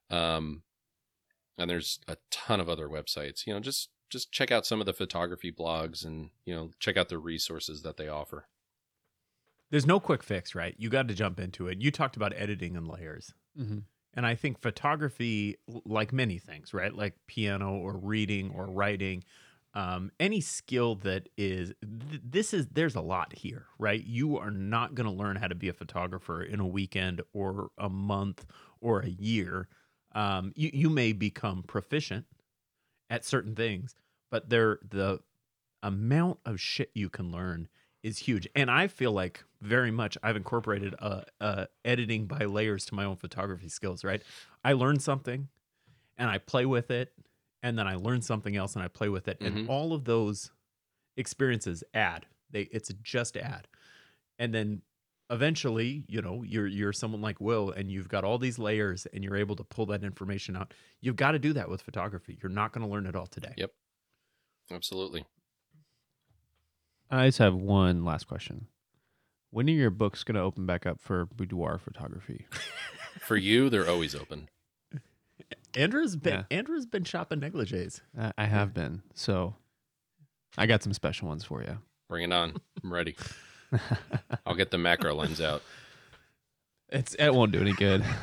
Um, 0.10 0.64
and 1.58 1.70
there's 1.70 2.00
a 2.08 2.18
ton 2.32 2.60
of 2.60 2.70
other 2.70 2.88
websites. 2.88 3.46
You 3.46 3.54
know 3.54 3.60
just 3.60 3.90
just 4.10 4.32
check 4.32 4.52
out 4.52 4.66
some 4.66 4.80
of 4.80 4.86
the 4.86 4.94
photography 4.94 5.52
blogs 5.52 6.06
and 6.06 6.30
you 6.46 6.56
know 6.56 6.72
check 6.80 6.96
out 6.98 7.10
the 7.10 7.18
resources 7.18 7.82
that 7.82 7.98
they 7.98 8.08
offer. 8.08 8.48
There's 9.70 9.86
no 9.86 10.00
quick 10.00 10.24
fix 10.24 10.56
right? 10.56 10.76
You 10.78 10.90
got 10.90 11.08
to 11.08 11.14
jump 11.14 11.40
into 11.40 11.68
it. 11.68 11.82
You 11.82 11.92
talked 11.92 12.16
about 12.16 12.34
editing 12.36 12.78
and 12.78 12.88
layers. 12.88 13.34
Mhm. 13.60 13.84
And 14.14 14.26
I 14.26 14.34
think 14.34 14.60
photography, 14.60 15.58
like 15.86 16.12
many 16.12 16.40
things, 16.40 16.74
right? 16.74 16.94
Like 16.94 17.14
piano 17.28 17.74
or 17.76 17.98
reading 17.98 18.52
or 18.56 18.66
writing, 18.66 19.24
um, 19.74 20.12
any 20.20 20.42
skill 20.42 20.96
that 20.96 21.30
is 21.38 21.74
th- 21.82 22.22
this 22.24 22.54
is 22.54 22.68
there's 22.68 22.96
a 22.96 23.02
lot 23.02 23.34
here, 23.34 23.66
right? 23.78 24.04
You 24.04 24.38
are 24.38 24.52
not 24.52 24.96
going 24.96 25.10
to 25.10 25.16
learn 25.16 25.36
how 25.36 25.48
to 25.48 25.56
be 25.56 25.70
a 25.70 25.74
photographer 25.74 26.42
in 26.42 26.60
a 26.60 26.68
weekend 26.68 27.22
or 27.34 27.70
a 27.78 27.90
month 27.90 28.46
or 28.82 29.02
a 29.02 29.10
year. 29.10 29.68
Um, 30.14 30.52
you 30.56 30.72
you 30.74 30.90
may 30.90 31.14
become 31.14 31.64
proficient 31.64 32.26
at 33.10 33.26
certain 33.26 33.56
things, 33.56 33.96
but 34.32 34.50
there 34.50 34.80
the 34.88 35.20
amount 35.84 36.40
of 36.46 36.60
shit 36.60 36.92
you 36.96 37.10
can 37.10 37.32
learn 37.32 37.68
is 38.04 38.20
huge. 38.20 38.48
And 38.56 38.72
I 38.72 38.88
feel 38.88 39.12
like 39.12 39.44
very 39.62 39.92
much 39.92 40.18
I've 40.24 40.36
incorporated 40.36 40.96
uh, 41.00 41.22
uh, 41.40 41.66
editing 41.86 42.26
by 42.26 42.46
layers 42.46 42.86
to 42.86 42.96
my 42.96 43.06
own 43.06 43.18
photography 43.18 43.70
skills. 43.70 44.04
Right, 44.04 44.24
I 44.64 44.74
learn 44.74 45.00
something, 45.00 45.50
and 46.18 46.30
I 46.30 46.38
play 46.40 46.66
with 46.66 46.90
it, 46.90 47.14
and 47.64 47.78
then 47.78 47.88
I 47.88 47.96
learn 47.96 48.22
something 48.22 48.56
else 48.56 48.76
and 48.76 48.84
I 48.84 48.88
play 48.88 49.10
with 49.10 49.28
it, 49.28 49.38
and 49.42 49.56
Mhm. 49.56 49.70
all 49.70 49.94
of 49.94 50.06
those 50.06 50.52
experiences 51.16 51.84
add. 51.94 52.26
They 52.52 52.64
it's 52.64 52.92
just 53.02 53.36
add, 53.38 53.68
and 54.40 54.54
then 54.54 54.82
eventually, 55.30 56.06
you 56.08 56.22
know, 56.22 56.44
you're 56.44 56.68
you're 56.68 56.94
someone 56.94 57.22
like 57.22 57.42
Will, 57.42 57.72
and 57.72 57.92
you've 57.92 58.08
got 58.08 58.24
all 58.24 58.38
these 58.38 58.58
layers, 58.58 59.06
and 59.08 59.24
you're 59.24 59.36
able 59.36 59.56
to 59.58 59.64
pull 59.64 59.86
that 59.88 60.04
information 60.04 60.56
out. 60.56 60.74
You've 61.02 61.16
got 61.18 61.32
to 61.32 61.40
do 61.40 61.52
that 61.54 61.70
with 61.70 61.82
photography. 61.82 62.38
You're 62.42 62.52
not 62.52 62.72
going 62.72 62.86
to 62.88 62.92
learn 62.92 63.06
it 63.06 63.16
all 63.16 63.28
today. 63.28 63.54
Yep. 63.58 63.74
Absolutely. 64.72 65.26
I 67.10 67.28
just 67.28 67.38
have 67.40 67.56
one 67.56 68.04
last 68.04 68.28
question. 68.28 68.68
When 69.50 69.68
are 69.70 69.74
your 69.74 69.90
books 69.90 70.24
going 70.24 70.36
to 70.36 70.42
open 70.42 70.66
back 70.66 70.86
up 70.86 71.00
for 71.00 71.26
boudoir 71.26 71.78
photography? 71.78 72.46
For 73.22 73.38
you, 73.38 73.70
they're 73.70 73.88
always 73.90 74.14
open. 74.14 74.50
Andrew's 75.74 76.16
been 76.16 76.34
Yeah. 76.34 76.58
Andrew's 76.58 76.86
been 76.86 77.04
shopping 77.04 77.40
negligees. 77.40 78.02
I, 78.20 78.32
I 78.38 78.46
have 78.46 78.74
been. 78.74 79.04
So 79.14 79.56
I 80.58 80.66
got 80.66 80.84
some 80.84 80.94
special 80.94 81.28
ones 81.28 81.44
for 81.44 81.62
you. 81.62 81.78
Bring 82.10 82.24
it 82.24 82.34
on. 82.34 82.56
I'm 82.84 82.94
ready. 82.94 83.16
I'll 84.46 84.56
get 84.56 84.72
the 84.72 84.78
macro 84.78 85.14
lens 85.14 85.42
out. 85.42 85.62
It's 86.90 87.16
it 87.16 87.34
won't 87.34 87.52
do 87.52 87.60
any 87.62 87.74
good. 87.74 88.04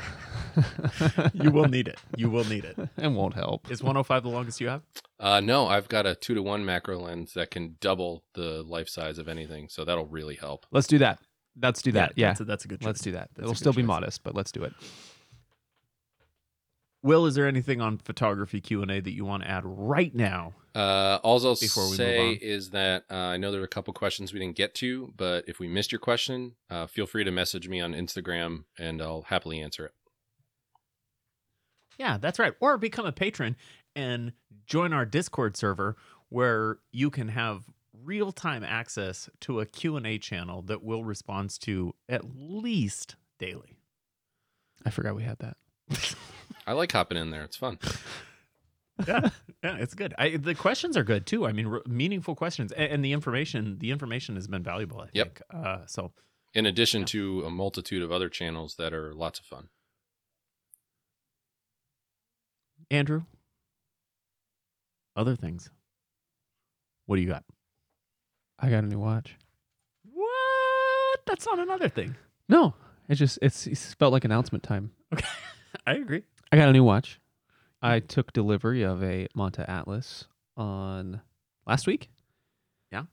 You 1.32 1.50
will 1.50 1.66
need 1.66 1.88
it. 1.88 1.98
You 2.16 2.30
will 2.30 2.44
need 2.44 2.64
it. 2.64 2.76
it 2.96 3.08
won't 3.08 3.34
help. 3.34 3.68
Is 3.70 3.82
105 3.82 4.22
the 4.22 4.28
longest 4.28 4.60
you 4.60 4.68
have? 4.68 4.82
Uh, 5.18 5.40
no, 5.40 5.66
I've 5.66 5.88
got 5.88 6.06
a 6.06 6.14
two 6.14 6.34
to 6.34 6.42
one 6.42 6.64
macro 6.64 6.98
lens 7.00 7.34
that 7.34 7.50
can 7.50 7.76
double 7.80 8.22
the 8.34 8.62
life 8.62 8.88
size 8.88 9.18
of 9.18 9.26
anything, 9.26 9.68
so 9.68 9.84
that'll 9.84 10.06
really 10.06 10.36
help. 10.36 10.66
Let's 10.70 10.86
do 10.86 10.98
that. 10.98 11.18
Let's 11.60 11.82
do 11.82 11.92
that. 11.92 12.12
Yeah. 12.16 12.28
that's 12.28 12.40
a, 12.40 12.44
that's 12.44 12.64
a 12.64 12.68
good. 12.68 12.80
Choice. 12.80 12.86
let's 12.86 13.00
do 13.00 13.12
that. 13.12 13.30
That's 13.34 13.40
It'll 13.40 13.52
good 13.52 13.58
still 13.58 13.72
be 13.72 13.82
modest, 13.82 14.22
but 14.22 14.34
let's 14.34 14.52
do 14.52 14.62
it. 14.64 14.72
Will, 17.04 17.26
is 17.26 17.34
there 17.34 17.46
anything 17.46 17.82
on 17.82 17.98
photography 17.98 18.62
Q 18.62 18.80
and 18.80 18.90
A 18.90 18.98
that 18.98 19.12
you 19.12 19.26
want 19.26 19.42
to 19.42 19.50
add 19.50 19.62
right 19.66 20.14
now? 20.14 20.54
Uh, 20.74 21.18
all 21.22 21.34
I'll 21.46 21.54
Before 21.54 21.84
we 21.84 21.90
move 21.90 21.96
say 21.98 22.30
on. 22.30 22.38
is 22.40 22.70
that 22.70 23.04
uh, 23.10 23.14
I 23.14 23.36
know 23.36 23.52
there 23.52 23.60
are 23.60 23.64
a 23.64 23.68
couple 23.68 23.92
questions 23.92 24.32
we 24.32 24.40
didn't 24.40 24.56
get 24.56 24.74
to, 24.76 25.12
but 25.14 25.44
if 25.46 25.58
we 25.58 25.68
missed 25.68 25.92
your 25.92 25.98
question, 25.98 26.52
uh, 26.70 26.86
feel 26.86 27.04
free 27.06 27.22
to 27.22 27.30
message 27.30 27.68
me 27.68 27.78
on 27.78 27.92
Instagram, 27.92 28.64
and 28.78 29.02
I'll 29.02 29.20
happily 29.20 29.60
answer 29.60 29.84
it. 29.84 29.92
Yeah, 31.98 32.16
that's 32.16 32.38
right. 32.38 32.54
Or 32.58 32.78
become 32.78 33.04
a 33.04 33.12
patron 33.12 33.56
and 33.94 34.32
join 34.66 34.94
our 34.94 35.04
Discord 35.04 35.58
server 35.58 35.96
where 36.30 36.78
you 36.90 37.10
can 37.10 37.28
have 37.28 37.64
real-time 38.02 38.64
access 38.64 39.28
to 39.40 39.60
a 39.60 39.66
Q&A 39.66 40.16
channel 40.16 40.62
that 40.62 40.82
will 40.82 41.04
respond 41.04 41.50
to 41.60 41.94
at 42.08 42.22
least 42.34 43.16
daily. 43.38 43.76
I 44.86 44.90
forgot 44.90 45.14
we 45.14 45.22
had 45.24 45.38
that. 45.40 45.58
I 46.66 46.72
like 46.72 46.92
hopping 46.92 47.18
in 47.18 47.30
there; 47.30 47.42
it's 47.42 47.56
fun. 47.56 47.78
yeah, 49.06 49.28
yeah, 49.62 49.76
it's 49.76 49.94
good. 49.94 50.14
I, 50.18 50.36
the 50.36 50.54
questions 50.54 50.96
are 50.96 51.04
good 51.04 51.26
too. 51.26 51.46
I 51.46 51.52
mean, 51.52 51.66
r- 51.66 51.82
meaningful 51.86 52.34
questions, 52.34 52.72
and, 52.72 52.90
and 52.92 53.04
the 53.04 53.12
information. 53.12 53.78
The 53.78 53.90
information 53.90 54.34
has 54.36 54.46
been 54.46 54.62
valuable. 54.62 55.00
I 55.00 55.08
Yep. 55.12 55.26
think. 55.26 55.42
Uh, 55.66 55.78
so 55.86 56.12
In 56.54 56.66
addition 56.66 57.00
Yeah. 57.00 57.06
to 57.06 57.44
a 57.46 57.50
multitude 57.50 58.02
of 58.02 58.10
other 58.12 58.28
channels 58.28 58.76
that 58.76 58.92
are 58.94 59.12
lots 59.14 59.38
of 59.40 59.44
fun. 59.46 59.68
Andrew, 62.90 63.22
other 65.16 65.36
things. 65.36 65.70
What 67.06 67.16
do 67.16 67.22
you 67.22 67.28
got? 67.28 67.44
I 68.58 68.70
got 68.70 68.84
a 68.84 68.86
new 68.86 68.98
watch. 68.98 69.36
What? 70.12 71.20
That's 71.26 71.46
not 71.46 71.58
another 71.58 71.88
thing. 71.88 72.14
No, 72.48 72.74
it 73.08 73.16
just 73.16 73.38
it's, 73.42 73.66
it's 73.66 73.94
felt 73.94 74.12
like 74.12 74.24
announcement 74.24 74.62
time. 74.64 74.92
Okay, 75.12 75.26
I 75.86 75.94
agree. 75.94 76.22
I 76.54 76.56
got 76.56 76.68
a 76.68 76.72
new 76.72 76.84
watch. 76.84 77.20
I 77.82 77.98
took 77.98 78.32
delivery 78.32 78.82
of 78.82 79.02
a 79.02 79.26
Monta 79.36 79.68
Atlas 79.68 80.26
on 80.56 81.20
last 81.66 81.84
week. 81.88 82.10
Yeah. 82.92 83.06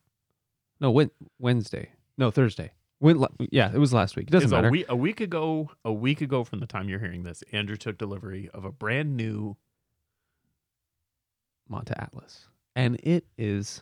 No, 0.80 0.92
Wed- 0.92 1.10
Wednesday. 1.40 1.90
No, 2.20 2.30
Thursday. 2.30 2.70
When, 3.00 3.26
yeah, 3.52 3.72
it 3.74 3.80
was 3.80 3.94
last 3.94 4.16
week. 4.16 4.28
It 4.28 4.32
doesn't 4.32 4.46
Is 4.46 4.52
matter. 4.52 4.68
A 4.68 4.72
week, 4.72 4.86
a 4.90 4.96
week 4.96 5.22
ago, 5.22 5.72
a 5.84 5.92
week 5.92 6.22
ago 6.22 6.44
from 6.44 6.60
the 6.60 6.68
time 6.68 6.88
you're 6.88 7.00
hearing 7.00 7.24
this, 7.24 7.44
Andrew 7.52 7.76
took 7.78 7.98
delivery 7.98 8.48
of 8.54 8.64
a 8.64 8.72
brand 8.72 9.18
new. 9.18 9.58
Monta 11.68 11.94
Atlas, 11.98 12.48
and 12.76 13.00
it 13.02 13.26
is 13.40 13.82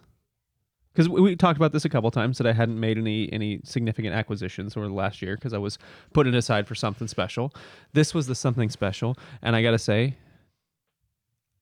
because 0.93 1.07
we, 1.07 1.21
we 1.21 1.35
talked 1.35 1.57
about 1.57 1.71
this 1.71 1.85
a 1.85 1.89
couple 1.89 2.09
times 2.11 2.37
that 2.37 2.47
I 2.47 2.53
hadn't 2.53 2.79
made 2.79 2.97
any 2.97 3.31
any 3.31 3.61
significant 3.63 4.13
acquisitions 4.13 4.75
over 4.75 4.87
the 4.87 4.93
last 4.93 5.21
year 5.21 5.35
because 5.35 5.53
I 5.53 5.57
was 5.57 5.77
putting 6.13 6.33
it 6.33 6.37
aside 6.37 6.67
for 6.67 6.75
something 6.75 7.07
special. 7.07 7.53
This 7.93 8.13
was 8.13 8.27
the 8.27 8.35
something 8.35 8.69
special, 8.69 9.15
and 9.41 9.55
I 9.55 9.61
got 9.61 9.71
to 9.71 9.79
say, 9.79 10.15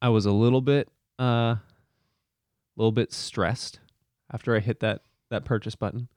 I 0.02 0.10
was 0.10 0.26
a 0.26 0.32
little 0.32 0.62
bit 0.62 0.90
uh, 1.20 1.56
a 1.56 1.62
little 2.76 2.92
bit 2.92 3.14
stressed 3.14 3.80
after 4.32 4.56
I 4.56 4.60
hit 4.60 4.80
that 4.82 5.02
that 5.30 5.46
purchase 5.46 5.76
button, 5.76 6.08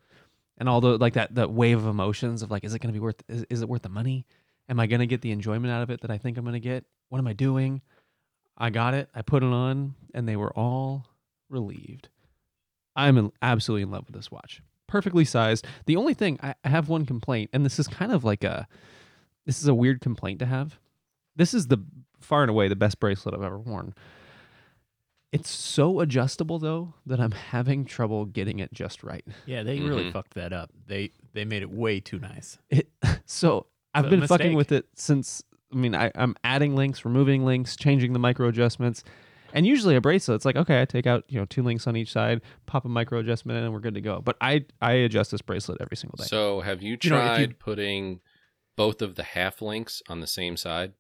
and 0.59 0.69
all 0.69 0.81
the 0.81 0.99
like 0.99 1.15
that 1.15 1.35
that 1.35 1.53
wave 1.53 1.79
of 1.79 1.87
emotions 1.87 2.43
of 2.43 2.51
like, 2.51 2.65
is 2.65 2.75
it 2.75 2.81
to 2.81 2.89
be 2.93 3.01
worth? 3.01 3.23
Is, 3.29 3.45
is 3.51 3.63
it 3.63 3.69
worth 3.69 3.83
the 3.83 3.89
money? 3.89 4.27
Am 4.69 4.79
I 4.79 4.87
to 4.87 5.07
get 5.07 5.21
the 5.21 5.33
enjoyment 5.33 5.73
out 5.73 5.83
of 5.83 5.91
it 5.91 6.01
that 6.03 6.13
I 6.13 6.19
think 6.19 6.39
I'm 6.39 6.45
to 6.53 6.61
get? 6.61 6.85
What 7.09 7.19
am 7.19 7.27
I 7.27 7.33
doing? 7.33 7.83
I 8.57 8.71
got 8.71 8.95
it. 8.95 9.09
I 9.15 9.23
put 9.23 9.43
it 9.43 9.53
on, 9.53 9.95
and 10.15 10.29
they 10.29 10.37
were 10.37 10.53
all 10.57 11.07
relieved. 11.49 12.09
I'm 12.97 13.17
in, 13.19 13.33
absolutely 13.43 13.83
in 13.83 13.91
love 13.91 14.07
with 14.07 14.15
this 14.17 14.31
watch. 14.31 14.63
Perfectly 14.87 15.25
sized. 15.25 15.67
The 15.87 15.97
only 15.97 16.15
thing 16.15 16.39
I, 16.43 16.55
I 16.65 16.69
have 16.69 16.89
one 16.89 17.07
complaint, 17.07 17.51
and 17.53 17.65
this 17.65 17.79
is 17.79 17.87
kind 17.89 18.13
of 18.13 18.25
like 18.25 18.43
a 18.45 18.67
this 19.47 19.61
is 19.63 19.69
a 19.69 19.75
weird 19.75 20.01
complaint 20.01 20.39
to 20.41 20.47
have. 20.47 20.79
This 21.37 21.55
is 21.55 21.69
the 21.69 21.79
far 22.21 22.43
and 22.43 22.51
away 22.51 22.69
the 22.69 22.77
best 22.77 23.01
bracelet 23.01 23.35
I've 23.35 23.43
ever 23.43 23.59
worn. 23.59 23.95
It's 25.33 25.49
so 25.49 26.01
adjustable 26.01 26.59
though 26.59 26.95
that 27.07 27.21
I'm 27.21 27.31
having 27.31 27.85
trouble 27.85 28.25
getting 28.27 28.59
it 28.59 28.73
just 28.73 29.05
right. 29.05 29.25
Yeah, 29.47 29.63
they 29.63 29.79
really 29.81 30.05
Mhm. 30.05 30.13
fucked 30.13 30.35
that 30.35 30.53
up. 30.53 30.71
They 30.87 31.13
they 31.33 31.45
made 31.45 31.63
it 31.63 31.71
way 31.71 32.01
too 32.01 32.19
nice. 32.19 32.59
It 32.69 32.89
so 33.27 33.67
I've 33.95 34.07
a 34.07 34.11
been 34.11 34.27
fucking 34.27 34.55
with 34.55 34.73
it 34.73 34.87
since. 34.95 35.43
I 35.73 35.77
mean, 35.77 35.95
I, 35.95 36.11
I'm 36.17 36.35
adding 36.43 36.75
links, 36.75 37.05
removing 37.05 37.45
links, 37.45 37.77
changing 37.77 38.13
the 38.13 38.19
micro 38.19 38.49
adjustments, 38.49 39.05
and 39.55 39.67
usually 39.67 39.97
a 39.97 40.01
bracelet, 40.01 40.37
it's 40.37 40.45
like 40.45 40.57
okay, 40.57 40.81
I 40.81 40.85
take 40.85 41.07
out 41.07 41.25
you 41.29 41.39
know 41.39 41.45
two 41.47 41.63
links 41.63 41.87
on 41.87 41.97
each 41.97 42.13
side, 42.13 42.41
pop 42.67 42.85
a 42.85 42.89
micro 42.89 43.19
adjustment 43.21 43.59
in, 43.59 43.65
and 43.65 43.73
we're 43.73 43.81
good 43.81 43.95
to 43.95 44.01
go. 44.01 44.21
But 44.21 44.37
I 44.41 44.65
I 44.81 44.93
adjust 44.93 45.31
this 45.31 45.43
bracelet 45.43 45.81
every 45.81 45.97
single 45.97 46.17
day. 46.17 46.25
So, 46.25 46.61
have 46.61 46.83
you 46.83 46.97
You 47.03 47.11
know, 47.11 47.17
if 47.19 47.23
tried 47.27 47.41
you- 47.51 47.55
putting 47.57 48.21
both 48.77 49.03
of 49.03 49.15
the 49.17 49.23
half 49.23 49.61
links 49.61 50.03
on 50.09 50.21
the 50.21 50.27
same 50.27 50.57
side? 50.57 50.93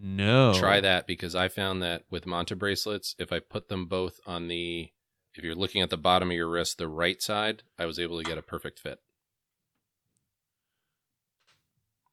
no, 0.00 0.52
Try 0.54 0.80
that 0.80 1.06
because 1.06 1.34
I 1.34 1.48
found 1.48 1.82
that 1.82 2.04
with 2.10 2.24
Monta 2.26 2.56
bracelets, 2.56 3.16
if 3.18 3.32
I 3.32 3.40
put 3.40 3.68
them 3.68 3.86
both 3.86 4.20
on 4.26 4.46
the, 4.46 4.92
if 5.34 5.42
you're 5.42 5.54
looking 5.56 5.80
at 5.82 5.90
the 5.90 5.96
bottom 5.96 6.28
of 6.30 6.36
your 6.36 6.48
wrist, 6.48 6.76
the 6.78 6.86
right 6.86 7.20
side, 7.22 7.62
I 7.78 7.86
was 7.86 7.98
able 7.98 8.18
to 8.18 8.22
get 8.24 8.36
a 8.38 8.42
perfect 8.42 8.78
fit 8.78 9.00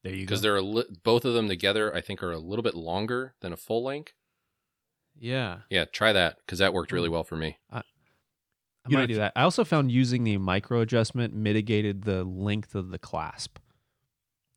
There 0.02 0.12
you 0.12 0.20
go. 0.20 0.26
because 0.26 0.40
they're 0.42 0.56
a 0.56 0.62
li- 0.62 0.96
both 1.02 1.24
of 1.24 1.34
them 1.34 1.48
together. 1.48 1.94
I 1.94 2.00
think 2.00 2.22
are 2.22 2.32
a 2.32 2.38
little 2.38 2.62
bit 2.62 2.74
longer 2.74 3.34
than 3.40 3.52
a 3.52 3.56
full 3.56 3.84
link. 3.84 4.14
Yeah, 5.18 5.58
Yeah, 5.70 5.84
try 5.86 6.12
that 6.12 6.38
because 6.38 6.58
that 6.58 6.72
worked 6.72 6.92
really 6.92 7.08
mm. 7.08 7.12
well 7.12 7.24
for 7.24 7.36
me. 7.36 7.58
I 7.70 7.82
You 8.88 8.92
know, 8.92 8.98
might 8.98 9.04
if 9.04 9.08
do 9.08 9.16
that. 9.16 9.32
I 9.36 9.42
also 9.42 9.64
found 9.64 9.90
using 9.90 10.24
the 10.24 10.36
micro 10.38 10.80
adjustment 10.80 11.34
mitigated 11.34 12.02
the 12.02 12.24
length 12.24 12.74
of 12.74 12.90
the 12.90 12.98
clasp. 12.98 13.58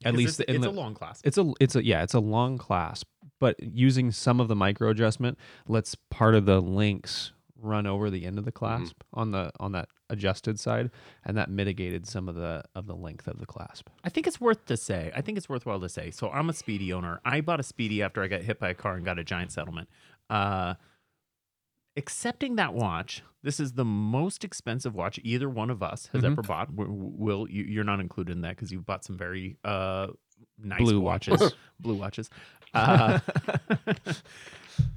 At 0.05 0.15
least 0.15 0.39
it's, 0.39 0.49
in 0.49 0.55
it's 0.57 0.65
the, 0.65 0.71
a 0.71 0.71
long 0.71 0.93
clasp. 0.93 1.25
It's 1.27 1.37
a 1.37 1.51
it's 1.59 1.75
a 1.75 1.83
yeah, 1.83 2.03
it's 2.03 2.13
a 2.13 2.19
long 2.19 2.57
clasp, 2.57 3.07
but 3.39 3.55
using 3.61 4.11
some 4.11 4.39
of 4.39 4.47
the 4.47 4.55
micro 4.55 4.89
adjustment 4.89 5.37
lets 5.67 5.95
part 6.09 6.35
of 6.35 6.45
the 6.45 6.61
links 6.61 7.33
run 7.61 7.85
over 7.85 8.09
the 8.09 8.25
end 8.25 8.37
of 8.37 8.45
the 8.45 8.51
mm-hmm. 8.51 8.65
clasp 8.65 9.03
on 9.13 9.31
the 9.31 9.51
on 9.59 9.73
that 9.73 9.89
adjusted 10.09 10.59
side, 10.59 10.89
and 11.25 11.37
that 11.37 11.49
mitigated 11.49 12.07
some 12.07 12.29
of 12.29 12.35
the 12.35 12.63
of 12.75 12.87
the 12.87 12.95
length 12.95 13.27
of 13.27 13.39
the 13.39 13.45
clasp. 13.45 13.89
I 14.03 14.09
think 14.09 14.27
it's 14.27 14.39
worth 14.39 14.65
to 14.65 14.77
say. 14.77 15.11
I 15.15 15.21
think 15.21 15.37
it's 15.37 15.49
worthwhile 15.49 15.79
to 15.81 15.89
say. 15.89 16.11
So 16.11 16.29
I'm 16.29 16.49
a 16.49 16.53
Speedy 16.53 16.93
owner. 16.93 17.19
I 17.25 17.41
bought 17.41 17.59
a 17.59 17.63
Speedy 17.63 18.01
after 18.01 18.23
I 18.23 18.27
got 18.27 18.41
hit 18.41 18.59
by 18.59 18.69
a 18.69 18.73
car 18.73 18.95
and 18.95 19.03
got 19.03 19.19
a 19.19 19.23
giant 19.23 19.51
settlement. 19.51 19.89
Uh, 20.29 20.75
accepting 21.97 22.55
that 22.55 22.73
watch, 22.73 23.23
this 23.43 23.59
is 23.59 23.73
the 23.73 23.85
most 23.85 24.43
expensive 24.43 24.95
watch 24.95 25.19
either 25.23 25.49
one 25.49 25.69
of 25.69 25.81
us 25.83 26.07
has 26.13 26.21
Mhm. 26.21 26.31
ever 26.31 26.41
bought. 26.41 26.69
Will 26.73 27.49
you, 27.49 27.63
you're 27.63 27.83
not 27.83 27.99
included 27.99 28.33
in 28.33 28.41
that 28.41 28.51
because 28.55 28.71
you 28.71 28.79
bought 28.81 29.03
some 29.03 29.17
very 29.17 29.57
uh, 29.63 30.07
nice 30.57 30.79
Blue 30.79 30.99
watches, 31.01 31.39
watches. 31.41 31.55
blue 31.79 31.95
watches. 31.95 32.29
Uh, 32.73 33.19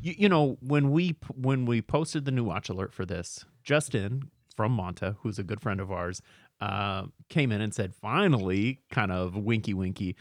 you, 0.00 0.14
you 0.18 0.28
know 0.28 0.56
when 0.60 0.90
we 0.90 1.16
when 1.34 1.64
we 1.66 1.80
posted 1.82 2.24
the 2.24 2.30
new 2.30 2.44
watch 2.44 2.68
alert 2.68 2.92
for 2.92 3.04
this, 3.04 3.44
Justin 3.62 4.30
from 4.54 4.76
Monta, 4.76 5.16
who's 5.20 5.38
a 5.38 5.42
good 5.44 5.60
friend 5.60 5.80
of 5.80 5.90
ours, 5.90 6.20
uh, 6.60 7.06
came 7.28 7.50
in 7.50 7.60
and 7.60 7.72
said, 7.74 7.94
"Finally," 7.94 8.80
kind 8.90 9.10
of 9.10 9.34
winky 9.36 9.72
winky, 9.74 10.14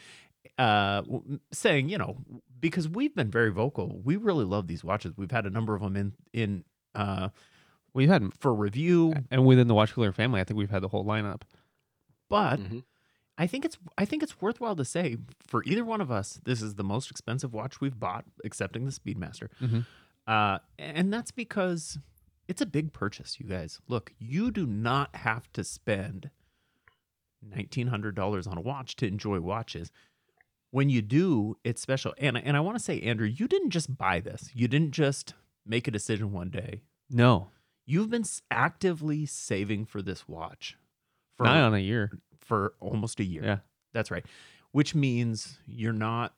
uh, 0.61 1.01
saying, 1.51 1.89
you 1.89 1.97
know, 1.97 2.17
because 2.59 2.87
we've 2.87 3.15
been 3.15 3.31
very 3.31 3.49
vocal, 3.51 3.99
we 4.03 4.15
really 4.15 4.45
love 4.45 4.67
these 4.67 4.83
watches. 4.83 5.13
We've 5.17 5.31
had 5.31 5.47
a 5.47 5.49
number 5.49 5.73
of 5.73 5.81
them 5.81 5.95
in 5.95 6.13
in 6.33 6.63
uh, 6.93 7.29
we've 7.95 8.09
had 8.09 8.21
them 8.21 8.31
for 8.39 8.53
review, 8.53 9.15
and 9.31 9.45
within 9.45 9.67
the 9.67 9.73
Watch 9.73 9.93
Clicker 9.93 10.11
family, 10.11 10.39
I 10.39 10.43
think 10.43 10.59
we've 10.59 10.69
had 10.69 10.83
the 10.83 10.87
whole 10.89 11.03
lineup. 11.03 11.41
But 12.29 12.57
mm-hmm. 12.57 12.79
I 13.39 13.47
think 13.47 13.65
it's 13.65 13.79
I 13.97 14.05
think 14.05 14.21
it's 14.21 14.39
worthwhile 14.39 14.75
to 14.75 14.85
say 14.85 15.17
for 15.47 15.63
either 15.63 15.83
one 15.83 15.99
of 15.99 16.11
us, 16.11 16.39
this 16.43 16.61
is 16.61 16.75
the 16.75 16.83
most 16.83 17.09
expensive 17.09 17.53
watch 17.53 17.81
we've 17.81 17.99
bought, 17.99 18.25
excepting 18.45 18.85
the 18.85 18.91
Speedmaster. 18.91 19.47
Mm-hmm. 19.59 19.79
Uh, 20.27 20.59
and 20.77 21.11
that's 21.11 21.31
because 21.31 21.97
it's 22.47 22.61
a 22.61 22.67
big 22.67 22.93
purchase, 22.93 23.39
you 23.39 23.47
guys. 23.47 23.79
Look, 23.87 24.13
you 24.19 24.51
do 24.51 24.67
not 24.67 25.15
have 25.15 25.51
to 25.53 25.63
spend 25.63 26.29
nineteen 27.41 27.87
hundred 27.87 28.13
dollars 28.13 28.45
on 28.45 28.59
a 28.59 28.61
watch 28.61 28.95
to 28.97 29.07
enjoy 29.07 29.39
watches. 29.39 29.91
When 30.71 30.89
you 30.89 31.01
do, 31.01 31.57
it's 31.63 31.81
special. 31.81 32.13
And 32.17 32.37
and 32.37 32.57
I 32.57 32.61
want 32.61 32.77
to 32.77 32.83
say, 32.83 33.01
Andrew, 33.01 33.27
you 33.27 33.47
didn't 33.47 33.71
just 33.71 33.97
buy 33.97 34.19
this. 34.19 34.49
You 34.53 34.67
didn't 34.67 34.91
just 34.91 35.33
make 35.65 35.87
a 35.87 35.91
decision 35.91 36.31
one 36.31 36.49
day. 36.49 36.81
No, 37.09 37.49
you've 37.85 38.09
been 38.09 38.23
actively 38.49 39.25
saving 39.25 39.85
for 39.85 40.01
this 40.01 40.27
watch 40.27 40.77
for 41.37 41.45
nigh 41.45 41.61
on 41.61 41.73
a 41.73 41.79
year 41.79 42.11
for 42.39 42.73
almost 42.79 43.19
a 43.19 43.23
year. 43.23 43.43
Yeah. 43.43 43.57
That's 43.93 44.11
right. 44.11 44.25
Which 44.71 44.95
means 44.95 45.57
you're 45.67 45.93
not 45.93 46.33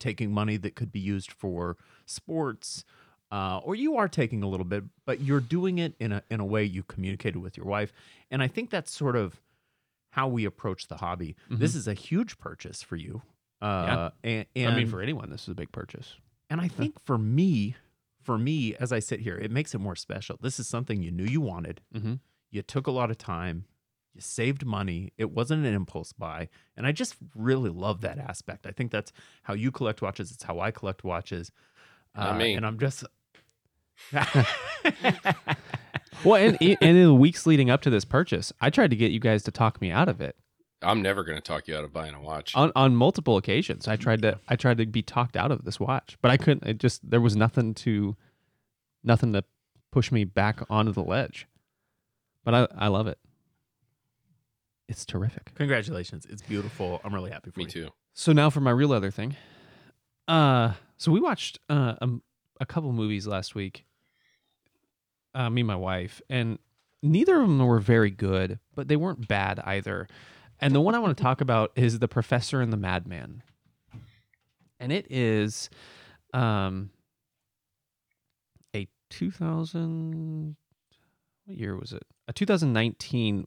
taking 0.00 0.32
money 0.32 0.56
that 0.56 0.74
could 0.74 0.90
be 0.90 0.98
used 0.98 1.30
for 1.30 1.76
sports, 2.06 2.84
uh, 3.30 3.60
or 3.62 3.74
you 3.76 3.96
are 3.96 4.08
taking 4.08 4.42
a 4.42 4.48
little 4.48 4.64
bit, 4.64 4.82
but 5.06 5.20
you're 5.20 5.40
doing 5.40 5.78
it 5.78 5.94
in 6.00 6.10
a 6.10 6.22
in 6.30 6.40
a 6.40 6.44
way 6.44 6.64
you 6.64 6.82
communicated 6.82 7.38
with 7.38 7.56
your 7.56 7.66
wife, 7.66 7.92
and 8.30 8.42
I 8.42 8.48
think 8.48 8.70
that's 8.70 8.90
sort 8.90 9.14
of 9.14 9.40
how 10.10 10.26
we 10.26 10.44
approach 10.44 10.88
the 10.88 10.96
hobby. 10.96 11.36
Mm-hmm. 11.44 11.60
This 11.60 11.76
is 11.76 11.86
a 11.86 11.94
huge 11.94 12.38
purchase 12.38 12.82
for 12.82 12.96
you. 12.96 13.22
Uh, 13.60 14.10
yeah. 14.22 14.30
And, 14.30 14.46
and, 14.56 14.72
I 14.72 14.76
mean, 14.76 14.88
for 14.88 15.00
anyone, 15.02 15.30
this 15.30 15.42
is 15.42 15.48
a 15.48 15.54
big 15.54 15.72
purchase. 15.72 16.14
And 16.48 16.60
I 16.60 16.68
think 16.68 16.96
for 17.04 17.18
me, 17.18 17.76
for 18.22 18.38
me, 18.38 18.74
as 18.76 18.92
I 18.92 18.98
sit 18.98 19.20
here, 19.20 19.36
it 19.36 19.50
makes 19.50 19.74
it 19.74 19.78
more 19.78 19.96
special. 19.96 20.38
This 20.40 20.58
is 20.58 20.68
something 20.68 21.02
you 21.02 21.10
knew 21.10 21.24
you 21.24 21.40
wanted. 21.40 21.80
Mm-hmm. 21.94 22.14
You 22.50 22.62
took 22.62 22.86
a 22.86 22.90
lot 22.90 23.10
of 23.10 23.18
time. 23.18 23.64
You 24.14 24.20
saved 24.20 24.66
money. 24.66 25.12
It 25.16 25.30
wasn't 25.30 25.64
an 25.64 25.74
impulse 25.74 26.12
buy. 26.12 26.48
And 26.76 26.86
I 26.86 26.92
just 26.92 27.14
really 27.36 27.70
love 27.70 28.00
that 28.00 28.18
aspect. 28.18 28.66
I 28.66 28.72
think 28.72 28.90
that's 28.90 29.12
how 29.44 29.54
you 29.54 29.70
collect 29.70 30.02
watches. 30.02 30.32
It's 30.32 30.42
how 30.42 30.58
I 30.58 30.70
collect 30.72 31.04
watches. 31.04 31.52
Uh, 32.14 32.34
me. 32.34 32.54
And 32.54 32.66
I'm 32.66 32.78
just. 32.78 33.04
well, 36.24 36.34
and, 36.34 36.56
and 36.60 36.78
in 36.80 37.04
the 37.04 37.14
weeks 37.14 37.46
leading 37.46 37.70
up 37.70 37.82
to 37.82 37.90
this 37.90 38.04
purchase, 38.04 38.52
I 38.60 38.70
tried 38.70 38.90
to 38.90 38.96
get 38.96 39.12
you 39.12 39.20
guys 39.20 39.44
to 39.44 39.52
talk 39.52 39.80
me 39.80 39.92
out 39.92 40.08
of 40.08 40.20
it. 40.20 40.36
I'm 40.82 41.02
never 41.02 41.24
going 41.24 41.36
to 41.36 41.42
talk 41.42 41.68
you 41.68 41.76
out 41.76 41.84
of 41.84 41.92
buying 41.92 42.14
a 42.14 42.20
watch. 42.20 42.54
On 42.56 42.72
on 42.74 42.96
multiple 42.96 43.36
occasions, 43.36 43.86
I 43.88 43.96
tried 43.96 44.22
to 44.22 44.38
I 44.48 44.56
tried 44.56 44.78
to 44.78 44.86
be 44.86 45.02
talked 45.02 45.36
out 45.36 45.50
of 45.52 45.64
this 45.64 45.78
watch, 45.78 46.16
but 46.22 46.30
I 46.30 46.36
couldn't. 46.36 46.66
It 46.66 46.78
just 46.78 47.08
there 47.08 47.20
was 47.20 47.36
nothing 47.36 47.74
to 47.74 48.16
nothing 49.04 49.32
to 49.34 49.44
push 49.92 50.10
me 50.10 50.24
back 50.24 50.60
onto 50.70 50.92
the 50.92 51.02
ledge. 51.04 51.46
But 52.44 52.54
I 52.54 52.68
I 52.76 52.88
love 52.88 53.06
it 53.06 53.18
it's 54.90 55.06
terrific. 55.06 55.52
Congratulations. 55.54 56.26
It's 56.28 56.42
beautiful. 56.42 57.00
I'm 57.04 57.14
really 57.14 57.30
happy 57.30 57.50
for 57.52 57.60
Me 57.60 57.64
you. 57.66 57.70
too. 57.70 57.88
So 58.12 58.32
now 58.32 58.50
for 58.50 58.60
my 58.60 58.72
real 58.72 58.92
other 58.92 59.12
thing. 59.12 59.36
Uh 60.26 60.72
so 60.96 61.12
we 61.12 61.20
watched 61.20 61.60
uh 61.70 61.94
a, 62.02 62.08
a 62.60 62.66
couple 62.66 62.92
movies 62.92 63.26
last 63.26 63.54
week. 63.54 63.84
Uh 65.32 65.48
me 65.48 65.60
and 65.60 65.68
my 65.68 65.76
wife 65.76 66.20
and 66.28 66.58
neither 67.02 67.36
of 67.40 67.42
them 67.46 67.64
were 67.64 67.78
very 67.78 68.10
good, 68.10 68.58
but 68.74 68.88
they 68.88 68.96
weren't 68.96 69.28
bad 69.28 69.60
either. 69.60 70.08
And 70.60 70.74
the 70.74 70.80
one 70.80 70.94
I 70.94 70.98
want 70.98 71.16
to 71.16 71.22
talk 71.22 71.40
about 71.40 71.72
is 71.74 71.98
The 71.98 72.08
Professor 72.08 72.60
and 72.60 72.72
the 72.72 72.76
Madman. 72.76 73.42
And 74.78 74.92
it 74.92 75.06
is 75.10 75.68
um 76.32 76.90
a 78.74 78.86
2000 79.10 80.56
what 81.44 81.58
year 81.58 81.76
was 81.76 81.92
it? 81.92 82.04
A 82.28 82.32
2019 82.32 83.44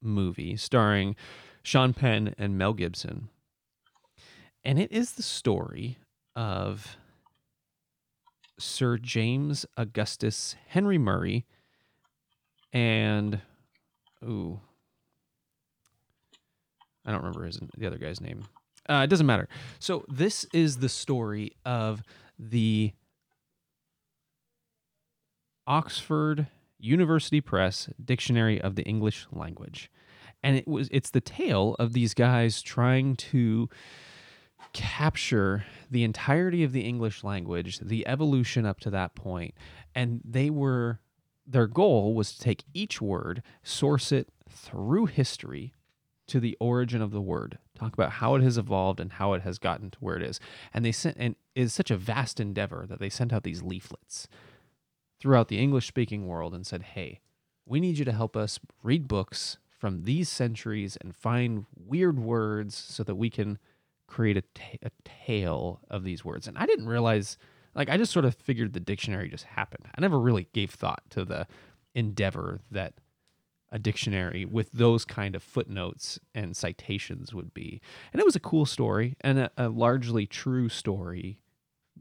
movie 0.00 0.56
starring 0.56 1.14
Sean 1.62 1.92
Penn 1.92 2.34
and 2.38 2.56
Mel 2.56 2.72
Gibson. 2.72 3.28
And 4.64 4.78
it 4.78 4.90
is 4.90 5.12
the 5.12 5.22
story 5.22 5.98
of 6.34 6.96
Sir 8.58 8.96
James 8.96 9.66
Augustus 9.76 10.56
Henry 10.68 10.98
Murray 10.98 11.46
and 12.72 13.40
ooh 14.24 14.60
I 17.04 17.10
don't 17.10 17.20
remember 17.20 17.44
his 17.44 17.58
the 17.76 17.86
other 17.86 17.98
guy's 17.98 18.20
name. 18.20 18.44
Uh, 18.88 19.02
it 19.04 19.10
doesn't 19.10 19.26
matter. 19.26 19.48
So 19.78 20.04
this 20.08 20.46
is 20.52 20.78
the 20.78 20.88
story 20.88 21.52
of 21.64 22.02
the 22.38 22.92
Oxford 25.66 26.48
University 26.78 27.40
Press 27.40 27.88
Dictionary 28.02 28.60
of 28.60 28.74
the 28.74 28.82
English 28.82 29.26
Language. 29.30 29.90
And 30.42 30.56
it 30.56 30.66
was 30.66 30.88
it's 30.90 31.10
the 31.10 31.20
tale 31.20 31.76
of 31.78 31.92
these 31.92 32.14
guys 32.14 32.62
trying 32.62 33.16
to 33.16 33.68
capture 34.72 35.64
the 35.90 36.04
entirety 36.04 36.64
of 36.64 36.72
the 36.72 36.82
English 36.82 37.24
language, 37.24 37.78
the 37.80 38.06
evolution 38.06 38.64
up 38.64 38.80
to 38.80 38.90
that 38.90 39.14
point, 39.14 39.54
and 39.94 40.20
they 40.24 40.50
were 40.50 41.00
their 41.46 41.66
goal 41.66 42.14
was 42.14 42.32
to 42.32 42.40
take 42.40 42.64
each 42.72 43.02
word, 43.02 43.42
source 43.62 44.12
it 44.12 44.28
through 44.48 45.06
history 45.06 45.74
to 46.30 46.40
the 46.40 46.56
origin 46.60 47.02
of 47.02 47.10
the 47.10 47.20
word, 47.20 47.58
talk 47.78 47.92
about 47.92 48.12
how 48.12 48.34
it 48.34 48.42
has 48.42 48.56
evolved 48.56 49.00
and 49.00 49.12
how 49.12 49.32
it 49.34 49.42
has 49.42 49.58
gotten 49.58 49.90
to 49.90 49.98
where 50.00 50.16
it 50.16 50.22
is. 50.22 50.40
And 50.72 50.84
they 50.84 50.92
sent 50.92 51.16
and 51.18 51.34
it 51.54 51.62
is 51.62 51.74
such 51.74 51.90
a 51.90 51.96
vast 51.96 52.40
endeavor 52.40 52.86
that 52.88 53.00
they 53.00 53.10
sent 53.10 53.32
out 53.32 53.42
these 53.42 53.62
leaflets 53.62 54.28
throughout 55.20 55.48
the 55.48 55.58
English 55.58 55.86
speaking 55.86 56.26
world 56.26 56.54
and 56.54 56.66
said, 56.66 56.82
hey, 56.82 57.20
we 57.66 57.80
need 57.80 57.98
you 57.98 58.04
to 58.04 58.12
help 58.12 58.36
us 58.36 58.58
read 58.82 59.06
books 59.06 59.58
from 59.68 60.02
these 60.02 60.28
centuries 60.28 60.96
and 61.00 61.16
find 61.16 61.66
weird 61.74 62.18
words 62.18 62.74
so 62.74 63.02
that 63.02 63.14
we 63.16 63.30
can 63.30 63.58
create 64.06 64.36
a, 64.36 64.42
t- 64.54 64.78
a 64.82 64.90
tale 65.04 65.80
of 65.88 66.04
these 66.04 66.24
words. 66.24 66.46
And 66.46 66.58
I 66.58 66.66
didn't 66.66 66.88
realize, 66.88 67.38
like, 67.74 67.88
I 67.88 67.96
just 67.96 68.12
sort 68.12 68.24
of 68.24 68.34
figured 68.34 68.72
the 68.72 68.80
dictionary 68.80 69.28
just 69.28 69.44
happened. 69.44 69.86
I 69.94 70.00
never 70.00 70.18
really 70.18 70.48
gave 70.52 70.70
thought 70.70 71.02
to 71.10 71.24
the 71.24 71.46
endeavor 71.94 72.60
that 72.70 72.94
a 73.72 73.78
dictionary 73.78 74.44
with 74.44 74.72
those 74.72 75.04
kind 75.04 75.34
of 75.34 75.42
footnotes 75.42 76.18
and 76.34 76.56
citations 76.56 77.32
would 77.32 77.54
be. 77.54 77.80
And 78.12 78.20
it 78.20 78.24
was 78.24 78.36
a 78.36 78.40
cool 78.40 78.66
story 78.66 79.16
and 79.20 79.38
a, 79.38 79.50
a 79.56 79.68
largely 79.68 80.26
true 80.26 80.68
story 80.68 81.38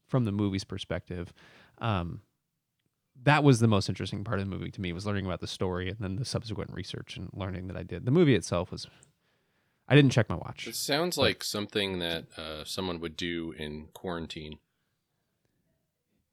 from 0.07 0.25
the 0.25 0.31
movie's 0.31 0.63
perspective. 0.63 1.31
Um, 1.77 2.21
that 3.23 3.43
was 3.43 3.59
the 3.59 3.67
most 3.67 3.89
interesting 3.89 4.23
part 4.23 4.39
of 4.39 4.49
the 4.49 4.55
movie 4.55 4.71
to 4.71 4.81
me 4.81 4.93
was 4.93 5.05
learning 5.05 5.25
about 5.25 5.41
the 5.41 5.47
story 5.47 5.89
and 5.89 5.97
then 5.99 6.15
the 6.15 6.25
subsequent 6.25 6.71
research 6.73 7.17
and 7.17 7.29
learning 7.33 7.67
that 7.67 7.77
I 7.77 7.83
did. 7.83 8.05
The 8.05 8.11
movie 8.11 8.35
itself 8.35 8.71
was 8.71 8.87
I 9.87 9.95
didn't 9.95 10.11
check 10.11 10.29
my 10.29 10.35
watch. 10.35 10.67
It 10.67 10.75
sounds 10.75 11.17
like 11.17 11.43
something 11.43 11.99
that 11.99 12.25
uh, 12.37 12.63
someone 12.63 12.99
would 12.99 13.17
do 13.17 13.53
in 13.57 13.87
quarantine. 13.93 14.59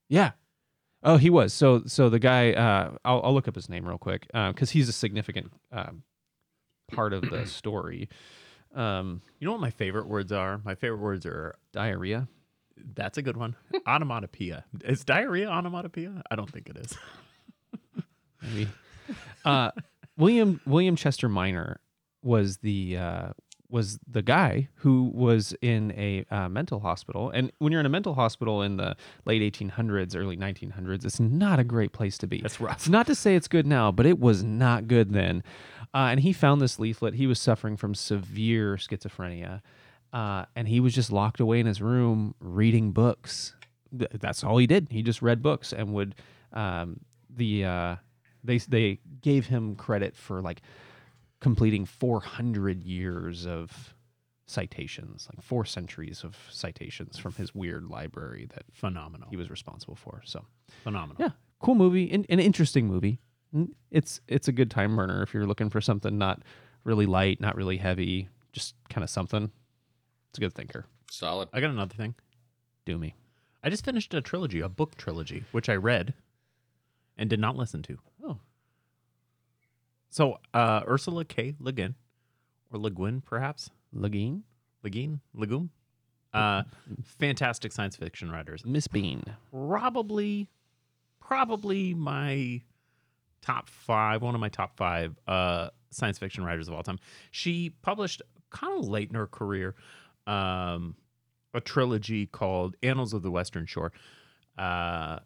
Yeah. 0.08 0.32
Oh, 1.06 1.16
he 1.16 1.30
was. 1.30 1.52
So 1.52 1.84
so 1.86 2.10
the 2.10 2.18
guy 2.18 2.52
uh, 2.52 2.90
I'll, 3.04 3.22
I'll 3.24 3.32
look 3.32 3.46
up 3.46 3.54
his 3.54 3.68
name 3.68 3.86
real 3.86 3.96
quick 3.96 4.26
because 4.26 4.70
uh, 4.70 4.72
he's 4.72 4.88
a 4.88 4.92
significant 4.92 5.52
um, 5.70 6.02
part 6.92 7.12
of 7.12 7.22
the 7.30 7.46
story. 7.46 8.08
Um, 8.74 9.22
you 9.38 9.46
know 9.46 9.52
what 9.52 9.60
my 9.60 9.70
favorite 9.70 10.08
words 10.08 10.32
are? 10.32 10.60
My 10.64 10.74
favorite 10.74 11.00
words 11.00 11.24
are 11.24 11.54
diarrhea. 11.72 12.28
That's 12.94 13.16
a 13.18 13.22
good 13.22 13.36
one. 13.36 13.54
onomatopoeia. 13.86 14.64
Is 14.84 15.04
diarrhea 15.04 15.48
onomatopoeia? 15.48 16.22
I 16.30 16.34
don't 16.34 16.50
think 16.50 16.68
it 16.68 16.76
is. 16.76 16.98
Maybe. 18.42 18.68
Uh, 19.44 19.70
William 20.18 20.60
William 20.66 20.96
Chester 20.96 21.28
Minor 21.28 21.80
was 22.22 22.58
the 22.58 22.96
uh, 22.96 23.28
was 23.68 23.98
the 24.06 24.22
guy 24.22 24.68
who 24.76 25.10
was 25.14 25.54
in 25.60 25.92
a 25.92 26.24
uh, 26.30 26.48
mental 26.48 26.80
hospital. 26.80 27.30
And 27.30 27.52
when 27.58 27.72
you're 27.72 27.80
in 27.80 27.86
a 27.86 27.90
mental 27.90 28.14
hospital 28.14 28.62
in 28.62 28.76
the 28.76 28.96
late 29.24 29.42
1800s, 29.42 30.16
early 30.16 30.36
1900s, 30.36 31.04
it's 31.04 31.20
not 31.20 31.58
a 31.58 31.64
great 31.64 31.92
place 31.92 32.18
to 32.18 32.26
be. 32.26 32.40
That's 32.40 32.60
rough. 32.60 32.76
It's 32.76 32.88
not 32.88 33.06
to 33.06 33.14
say 33.14 33.34
it's 33.34 33.48
good 33.48 33.66
now, 33.66 33.90
but 33.90 34.06
it 34.06 34.18
was 34.18 34.42
not 34.42 34.88
good 34.88 35.12
then. 35.12 35.42
Uh, 35.94 36.08
and 36.10 36.20
he 36.20 36.32
found 36.32 36.60
this 36.60 36.78
leaflet. 36.78 37.14
He 37.14 37.26
was 37.26 37.40
suffering 37.40 37.76
from 37.76 37.94
severe 37.94 38.76
schizophrenia 38.76 39.62
uh, 40.12 40.46
and 40.54 40.68
he 40.68 40.80
was 40.80 40.94
just 40.94 41.12
locked 41.12 41.40
away 41.40 41.60
in 41.60 41.66
his 41.66 41.82
room 41.82 42.34
reading 42.40 42.92
books. 42.92 43.54
That's 43.92 44.42
all 44.42 44.56
he 44.58 44.66
did. 44.66 44.88
He 44.90 45.02
just 45.02 45.20
read 45.20 45.42
books 45.42 45.72
and 45.72 45.92
would 45.92 46.14
um, 46.54 47.00
the 47.28 47.64
uh, 47.64 47.96
they 48.42 48.58
they 48.58 49.00
gave 49.20 49.46
him 49.46 49.74
credit 49.76 50.16
for 50.16 50.40
like 50.40 50.62
completing 51.46 51.84
400 51.84 52.82
years 52.82 53.46
of 53.46 53.94
citations, 54.48 55.28
like 55.32 55.40
four 55.44 55.64
centuries 55.64 56.24
of 56.24 56.36
citations 56.50 57.16
from 57.18 57.34
his 57.34 57.54
weird 57.54 57.84
library 57.88 58.48
that 58.52 58.64
Phenomenal. 58.72 59.28
he 59.30 59.36
was 59.36 59.48
responsible 59.48 59.94
for. 59.94 60.22
So 60.24 60.44
Phenomenal. 60.82 61.22
yeah, 61.22 61.30
cool 61.60 61.76
movie, 61.76 62.10
an, 62.10 62.26
an 62.28 62.40
interesting 62.40 62.88
movie. 62.88 63.20
It's 63.92 64.20
it's 64.26 64.48
a 64.48 64.52
good 64.52 64.72
time 64.72 64.96
burner 64.96 65.22
if 65.22 65.32
you're 65.32 65.46
looking 65.46 65.70
for 65.70 65.80
something 65.80 66.18
not 66.18 66.42
really 66.82 67.06
light, 67.06 67.40
not 67.40 67.54
really 67.54 67.76
heavy, 67.76 68.28
just 68.52 68.74
kind 68.90 69.04
of 69.04 69.08
something. 69.10 69.48
It's 70.30 70.38
a 70.38 70.40
good 70.40 70.52
thinker. 70.52 70.84
Solid. 71.12 71.48
I 71.52 71.60
got 71.60 71.70
another 71.70 71.94
thing. 71.94 72.16
Do 72.86 72.98
me. 72.98 73.14
I 73.62 73.70
just 73.70 73.84
finished 73.84 74.12
a 74.14 74.20
trilogy, 74.20 74.58
a 74.60 74.68
book 74.68 74.96
trilogy, 74.96 75.44
which 75.52 75.68
I 75.68 75.76
read 75.76 76.12
and 77.16 77.30
did 77.30 77.38
not 77.38 77.54
listen 77.56 77.82
to. 77.84 77.98
So, 80.16 80.38
uh, 80.54 80.80
Ursula 80.88 81.26
K. 81.26 81.54
Le 81.60 81.72
Guin, 81.72 81.94
or 82.72 82.78
Le 82.78 82.88
Guin, 82.88 83.20
perhaps 83.20 83.68
Le 83.92 84.08
Guin, 84.08 84.44
Le 84.82 84.88
Guin, 84.88 85.20
Legume, 85.34 85.68
uh, 86.32 86.62
fantastic 87.04 87.70
science 87.70 87.96
fiction 87.96 88.30
writers. 88.30 88.64
Miss 88.64 88.88
Bean. 88.88 89.22
Probably, 89.52 90.48
probably 91.20 91.92
my 91.92 92.62
top 93.42 93.68
five, 93.68 94.22
one 94.22 94.34
of 94.34 94.40
my 94.40 94.48
top 94.48 94.74
five 94.78 95.18
uh, 95.28 95.68
science 95.90 96.18
fiction 96.18 96.44
writers 96.44 96.66
of 96.66 96.72
all 96.72 96.82
time. 96.82 96.98
She 97.30 97.74
published 97.82 98.22
kind 98.48 98.78
of 98.78 98.88
late 98.88 99.10
in 99.10 99.16
her 99.16 99.26
career 99.26 99.74
um, 100.26 100.96
a 101.52 101.60
trilogy 101.60 102.24
called 102.24 102.74
Annals 102.82 103.12
of 103.12 103.22
the 103.22 103.30
Western 103.30 103.66
Shore. 103.66 103.92
Uh, 104.56 105.18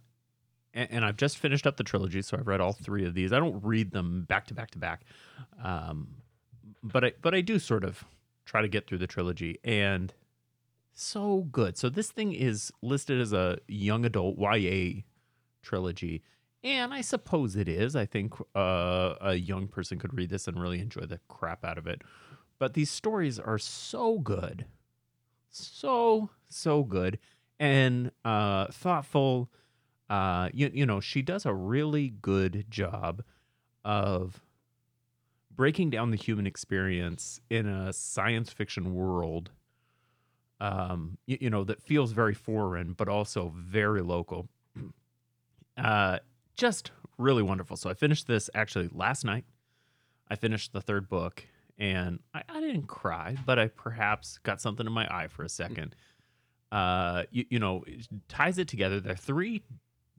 and, 0.74 0.88
and 0.90 1.04
I've 1.04 1.16
just 1.16 1.38
finished 1.38 1.66
up 1.66 1.76
the 1.76 1.84
trilogy, 1.84 2.22
so 2.22 2.36
I've 2.38 2.46
read 2.46 2.60
all 2.60 2.72
three 2.72 3.04
of 3.04 3.14
these. 3.14 3.32
I 3.32 3.38
don't 3.38 3.62
read 3.64 3.92
them 3.92 4.22
back 4.28 4.46
to 4.46 4.54
back 4.54 4.70
to 4.72 4.78
back, 4.78 5.02
um, 5.62 6.08
but 6.82 7.04
I 7.04 7.12
but 7.20 7.34
I 7.34 7.40
do 7.40 7.58
sort 7.58 7.84
of 7.84 8.04
try 8.44 8.62
to 8.62 8.68
get 8.68 8.86
through 8.86 8.98
the 8.98 9.06
trilogy, 9.06 9.58
and 9.64 10.12
so 10.92 11.48
good. 11.50 11.76
So 11.76 11.88
this 11.88 12.10
thing 12.10 12.32
is 12.32 12.72
listed 12.82 13.20
as 13.20 13.32
a 13.32 13.58
young 13.68 14.04
adult 14.04 14.36
YA 14.38 15.02
trilogy, 15.62 16.22
and 16.62 16.92
I 16.92 17.00
suppose 17.00 17.56
it 17.56 17.68
is. 17.68 17.96
I 17.96 18.06
think 18.06 18.34
uh, 18.54 19.14
a 19.20 19.34
young 19.34 19.66
person 19.66 19.98
could 19.98 20.14
read 20.14 20.30
this 20.30 20.46
and 20.46 20.60
really 20.60 20.80
enjoy 20.80 21.02
the 21.02 21.20
crap 21.28 21.64
out 21.64 21.78
of 21.78 21.86
it. 21.86 22.02
But 22.58 22.74
these 22.74 22.90
stories 22.90 23.38
are 23.38 23.58
so 23.58 24.18
good, 24.18 24.66
so 25.50 26.30
so 26.48 26.84
good, 26.84 27.18
and 27.58 28.12
uh, 28.24 28.66
thoughtful. 28.66 29.50
Uh, 30.10 30.50
you, 30.52 30.70
you 30.74 30.84
know, 30.84 31.00
she 31.00 31.22
does 31.22 31.46
a 31.46 31.54
really 31.54 32.10
good 32.20 32.66
job 32.68 33.22
of 33.84 34.42
breaking 35.54 35.88
down 35.88 36.10
the 36.10 36.16
human 36.18 36.46
experience 36.46 37.40
in 37.48 37.66
a 37.66 37.92
science 37.92 38.52
fiction 38.52 38.94
world 38.94 39.50
um, 40.60 41.16
you, 41.26 41.38
you 41.40 41.50
know, 41.50 41.64
that 41.64 41.82
feels 41.82 42.12
very 42.12 42.34
foreign, 42.34 42.92
but 42.92 43.08
also 43.08 43.52
very 43.56 44.02
local. 44.02 44.48
Uh, 45.78 46.18
just 46.56 46.90
really 47.16 47.42
wonderful. 47.42 47.74
So 47.74 47.88
I 47.88 47.94
finished 47.94 48.26
this 48.26 48.50
actually 48.54 48.90
last 48.92 49.24
night. 49.24 49.46
I 50.28 50.34
finished 50.34 50.74
the 50.74 50.82
third 50.82 51.08
book, 51.08 51.46
and 51.78 52.18
I, 52.34 52.42
I 52.46 52.60
didn't 52.60 52.86
cry, 52.86 53.38
but 53.46 53.58
I 53.58 53.68
perhaps 53.68 54.36
got 54.42 54.60
something 54.60 54.86
in 54.86 54.92
my 54.92 55.06
eye 55.06 55.28
for 55.28 55.42
a 55.42 55.48
second. 55.48 55.96
Uh, 56.70 57.22
you, 57.30 57.46
you 57.48 57.58
know, 57.58 57.82
it 57.86 58.08
ties 58.28 58.58
it 58.58 58.68
together. 58.68 59.00
They're 59.00 59.14
three, 59.14 59.62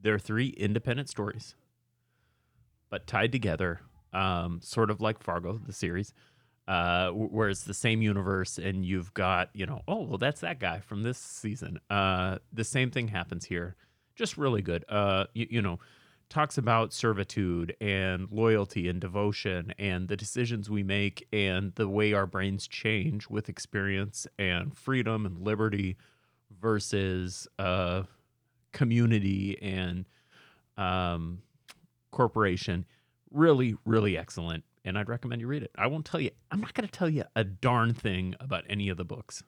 they're 0.02 0.18
three 0.18 0.48
independent 0.48 1.08
stories, 1.08 1.54
but 2.90 3.06
tied 3.06 3.32
together, 3.32 3.80
um, 4.12 4.60
sort 4.62 4.90
of 4.90 5.00
like 5.00 5.22
Fargo, 5.22 5.58
the 5.64 5.72
series 5.72 6.12
uh 6.68 7.10
where 7.10 7.48
it's 7.48 7.64
the 7.64 7.74
same 7.74 8.02
universe 8.02 8.56
and 8.56 8.84
you've 8.86 9.12
got 9.14 9.50
you 9.52 9.66
know 9.66 9.82
oh 9.88 10.02
well 10.02 10.18
that's 10.18 10.42
that 10.42 10.60
guy 10.60 10.78
from 10.78 11.02
this 11.02 11.18
season. 11.18 11.78
Uh 11.90 12.38
the 12.52 12.62
same 12.64 12.90
thing 12.90 13.08
happens 13.08 13.44
here. 13.44 13.74
Just 14.14 14.36
really 14.36 14.62
good. 14.62 14.84
Uh 14.88 15.24
you, 15.34 15.46
you 15.50 15.62
know 15.62 15.80
talks 16.28 16.56
about 16.56 16.92
servitude 16.92 17.76
and 17.80 18.26
loyalty 18.30 18.88
and 18.88 19.00
devotion 19.00 19.74
and 19.78 20.08
the 20.08 20.16
decisions 20.16 20.70
we 20.70 20.82
make 20.82 21.26
and 21.32 21.74
the 21.74 21.86
way 21.88 22.12
our 22.12 22.26
brains 22.26 22.66
change 22.68 23.28
with 23.28 23.48
experience 23.48 24.26
and 24.38 24.74
freedom 24.78 25.26
and 25.26 25.38
liberty 25.40 25.96
versus 26.60 27.48
uh 27.58 28.02
community 28.72 29.58
and 29.60 30.06
um 30.76 31.38
corporation 32.10 32.84
really 33.30 33.76
really 33.84 34.16
excellent 34.16 34.64
and 34.84 34.98
I'd 34.98 35.08
recommend 35.08 35.40
you 35.40 35.46
read 35.46 35.62
it. 35.62 35.70
I 35.76 35.86
won't 35.86 36.04
tell 36.04 36.20
you, 36.20 36.30
I'm 36.50 36.60
not 36.60 36.74
going 36.74 36.86
to 36.86 36.92
tell 36.92 37.08
you 37.08 37.24
a 37.36 37.44
darn 37.44 37.94
thing 37.94 38.34
about 38.40 38.64
any 38.68 38.88
of 38.88 38.96
the 38.96 39.04
books, 39.04 39.42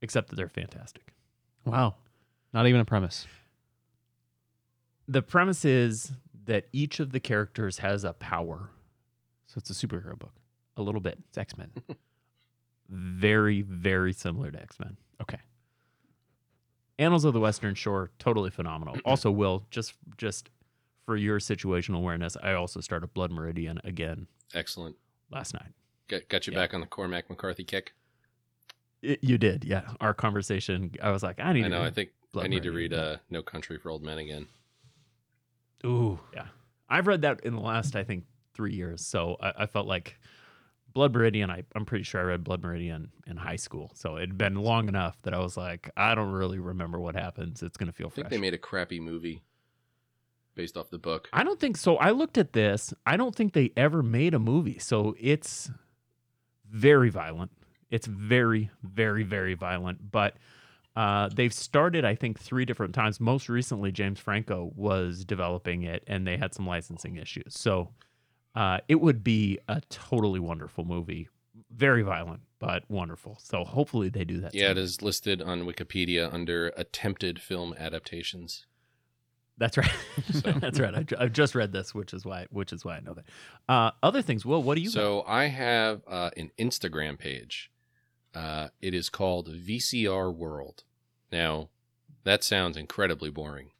except 0.00 0.28
that 0.30 0.36
they're 0.36 0.48
fantastic. 0.48 1.12
Wow. 1.64 1.96
Not 2.52 2.66
even 2.66 2.80
a 2.80 2.84
premise. 2.84 3.26
The 5.08 5.22
premise 5.22 5.64
is 5.64 6.12
that 6.46 6.66
each 6.72 7.00
of 7.00 7.12
the 7.12 7.20
characters 7.20 7.78
has 7.78 8.04
a 8.04 8.12
power. 8.12 8.70
So 9.46 9.58
it's 9.58 9.70
a 9.70 9.86
superhero 9.86 10.18
book, 10.18 10.34
a 10.76 10.82
little 10.82 11.00
bit. 11.00 11.18
It's 11.28 11.38
X 11.38 11.56
Men. 11.56 11.70
Very, 12.88 13.62
very 13.62 14.12
similar 14.12 14.52
to 14.52 14.62
X 14.62 14.78
Men. 14.78 14.96
Okay. 15.20 15.38
Annals 16.98 17.24
of 17.24 17.34
the 17.34 17.40
Western 17.40 17.74
Shore, 17.74 18.10
totally 18.18 18.50
phenomenal. 18.50 18.96
Also, 19.04 19.30
Will, 19.30 19.66
just 19.70 19.94
just 20.16 20.50
for 21.04 21.16
your 21.16 21.38
situational 21.38 21.96
awareness, 21.98 22.36
I 22.42 22.54
also 22.54 22.80
started 22.80 23.12
Blood 23.14 23.30
Meridian 23.30 23.80
again 23.84 24.26
Excellent. 24.54 24.96
last 25.30 25.54
night. 25.54 25.72
Got, 26.08 26.28
got 26.28 26.46
you 26.46 26.52
Yeah. 26.52 26.60
back 26.60 26.74
on 26.74 26.80
the 26.80 26.86
Cormac 26.86 27.28
McCarthy 27.30 27.64
kick. 27.64 27.92
It, 29.02 29.22
you 29.22 29.38
did, 29.38 29.64
yeah. 29.64 29.90
Our 30.00 30.14
conversation, 30.14 30.90
I 31.02 31.10
was 31.10 31.22
like, 31.22 31.38
I 31.38 31.52
need 31.52 31.66
I 31.66 31.68
to 31.68 31.74
know. 31.76 31.82
I 31.82 31.90
think 31.90 32.10
Blood 32.32 32.46
I 32.46 32.48
need 32.48 32.62
to 32.64 32.72
read 32.72 32.90
Meridian. 32.92 33.14
uh, 33.14 33.18
No 33.30 33.42
Country 33.42 33.78
for 33.78 33.90
Old 33.90 34.02
Men 34.02 34.18
again. 34.18 34.46
Ooh. 35.84 36.18
Yeah. 36.34 36.46
I've 36.88 37.06
read 37.06 37.22
that 37.22 37.40
in 37.44 37.54
the 37.54 37.60
last, 37.60 37.94
I 37.94 38.04
think, 38.04 38.24
three 38.54 38.74
years. 38.74 39.04
So 39.06 39.36
I, 39.40 39.52
I 39.58 39.66
felt 39.66 39.86
like 39.86 40.18
Blood 40.96 41.12
Meridian. 41.12 41.50
I, 41.50 41.62
I'm 41.74 41.84
pretty 41.84 42.04
sure 42.04 42.22
I 42.22 42.24
read 42.24 42.42
Blood 42.42 42.62
Meridian 42.62 43.10
in 43.26 43.36
high 43.36 43.56
school. 43.56 43.90
So 43.94 44.16
it'd 44.16 44.38
been 44.38 44.54
long 44.54 44.88
enough 44.88 45.20
that 45.24 45.34
I 45.34 45.38
was 45.40 45.54
like, 45.54 45.90
I 45.94 46.14
don't 46.14 46.32
really 46.32 46.58
remember 46.58 46.98
what 46.98 47.14
happens. 47.14 47.62
It's 47.62 47.76
gonna 47.76 47.92
feel 47.92 48.06
I 48.06 48.10
think 48.10 48.24
fresh. 48.24 48.30
they 48.30 48.38
made 48.38 48.54
a 48.54 48.58
crappy 48.58 48.98
movie 48.98 49.42
based 50.54 50.74
off 50.78 50.88
the 50.88 50.96
book. 50.96 51.28
I 51.34 51.44
don't 51.44 51.60
think 51.60 51.76
so. 51.76 51.96
I 51.98 52.12
looked 52.12 52.38
at 52.38 52.54
this. 52.54 52.94
I 53.04 53.18
don't 53.18 53.36
think 53.36 53.52
they 53.52 53.72
ever 53.76 54.02
made 54.02 54.32
a 54.32 54.38
movie. 54.38 54.78
So 54.78 55.14
it's 55.20 55.70
very 56.72 57.10
violent. 57.10 57.50
It's 57.90 58.06
very, 58.06 58.70
very, 58.82 59.22
very 59.22 59.52
violent. 59.52 60.10
But 60.10 60.38
uh, 60.96 61.28
they've 61.28 61.52
started, 61.52 62.06
I 62.06 62.14
think, 62.14 62.40
three 62.40 62.64
different 62.64 62.94
times. 62.94 63.20
Most 63.20 63.50
recently, 63.50 63.92
James 63.92 64.18
Franco 64.18 64.72
was 64.74 65.26
developing 65.26 65.82
it, 65.82 66.04
and 66.06 66.26
they 66.26 66.38
had 66.38 66.54
some 66.54 66.66
licensing 66.66 67.16
issues. 67.16 67.52
So 67.52 67.90
uh, 68.56 68.78
it 68.88 68.96
would 68.96 69.22
be 69.22 69.58
a 69.68 69.80
totally 69.90 70.40
wonderful 70.40 70.84
movie. 70.84 71.28
Very 71.70 72.02
violent, 72.02 72.40
but 72.58 72.84
wonderful. 72.90 73.38
So 73.42 73.62
hopefully 73.64 74.08
they 74.08 74.24
do 74.24 74.40
that. 74.40 74.54
Yeah, 74.54 74.70
it 74.70 74.76
soon. 74.76 74.78
is 74.78 75.02
listed 75.02 75.42
on 75.42 75.62
Wikipedia 75.62 76.32
under 76.32 76.68
attempted 76.76 77.40
film 77.40 77.74
adaptations. 77.78 78.66
That's 79.58 79.76
right. 79.78 79.90
So- 80.32 80.52
That's 80.60 80.78
right. 80.80 80.94
I, 80.94 81.02
ju- 81.02 81.16
I've 81.18 81.32
just 81.32 81.54
read 81.54 81.72
this, 81.72 81.94
which 81.94 82.12
is 82.12 82.24
why, 82.24 82.46
which 82.50 82.72
is 82.72 82.84
why 82.84 82.96
I 82.96 83.00
know 83.00 83.14
that. 83.14 83.24
Uh, 83.68 83.90
other 84.02 84.20
things. 84.22 84.44
Well, 84.44 84.62
what 84.62 84.74
do 84.76 84.80
you? 84.82 84.88
got? 84.88 84.94
so 84.94 85.24
I 85.26 85.44
have 85.46 86.02
uh, 86.06 86.30
an 86.36 86.50
Instagram 86.58 87.18
page. 87.18 87.70
Uh, 88.34 88.68
it 88.82 88.92
is 88.94 89.08
called 89.08 89.48
VCR 89.48 90.34
World. 90.34 90.84
Now, 91.32 91.70
that 92.24 92.44
sounds 92.44 92.76
incredibly 92.76 93.30
boring. 93.30 93.70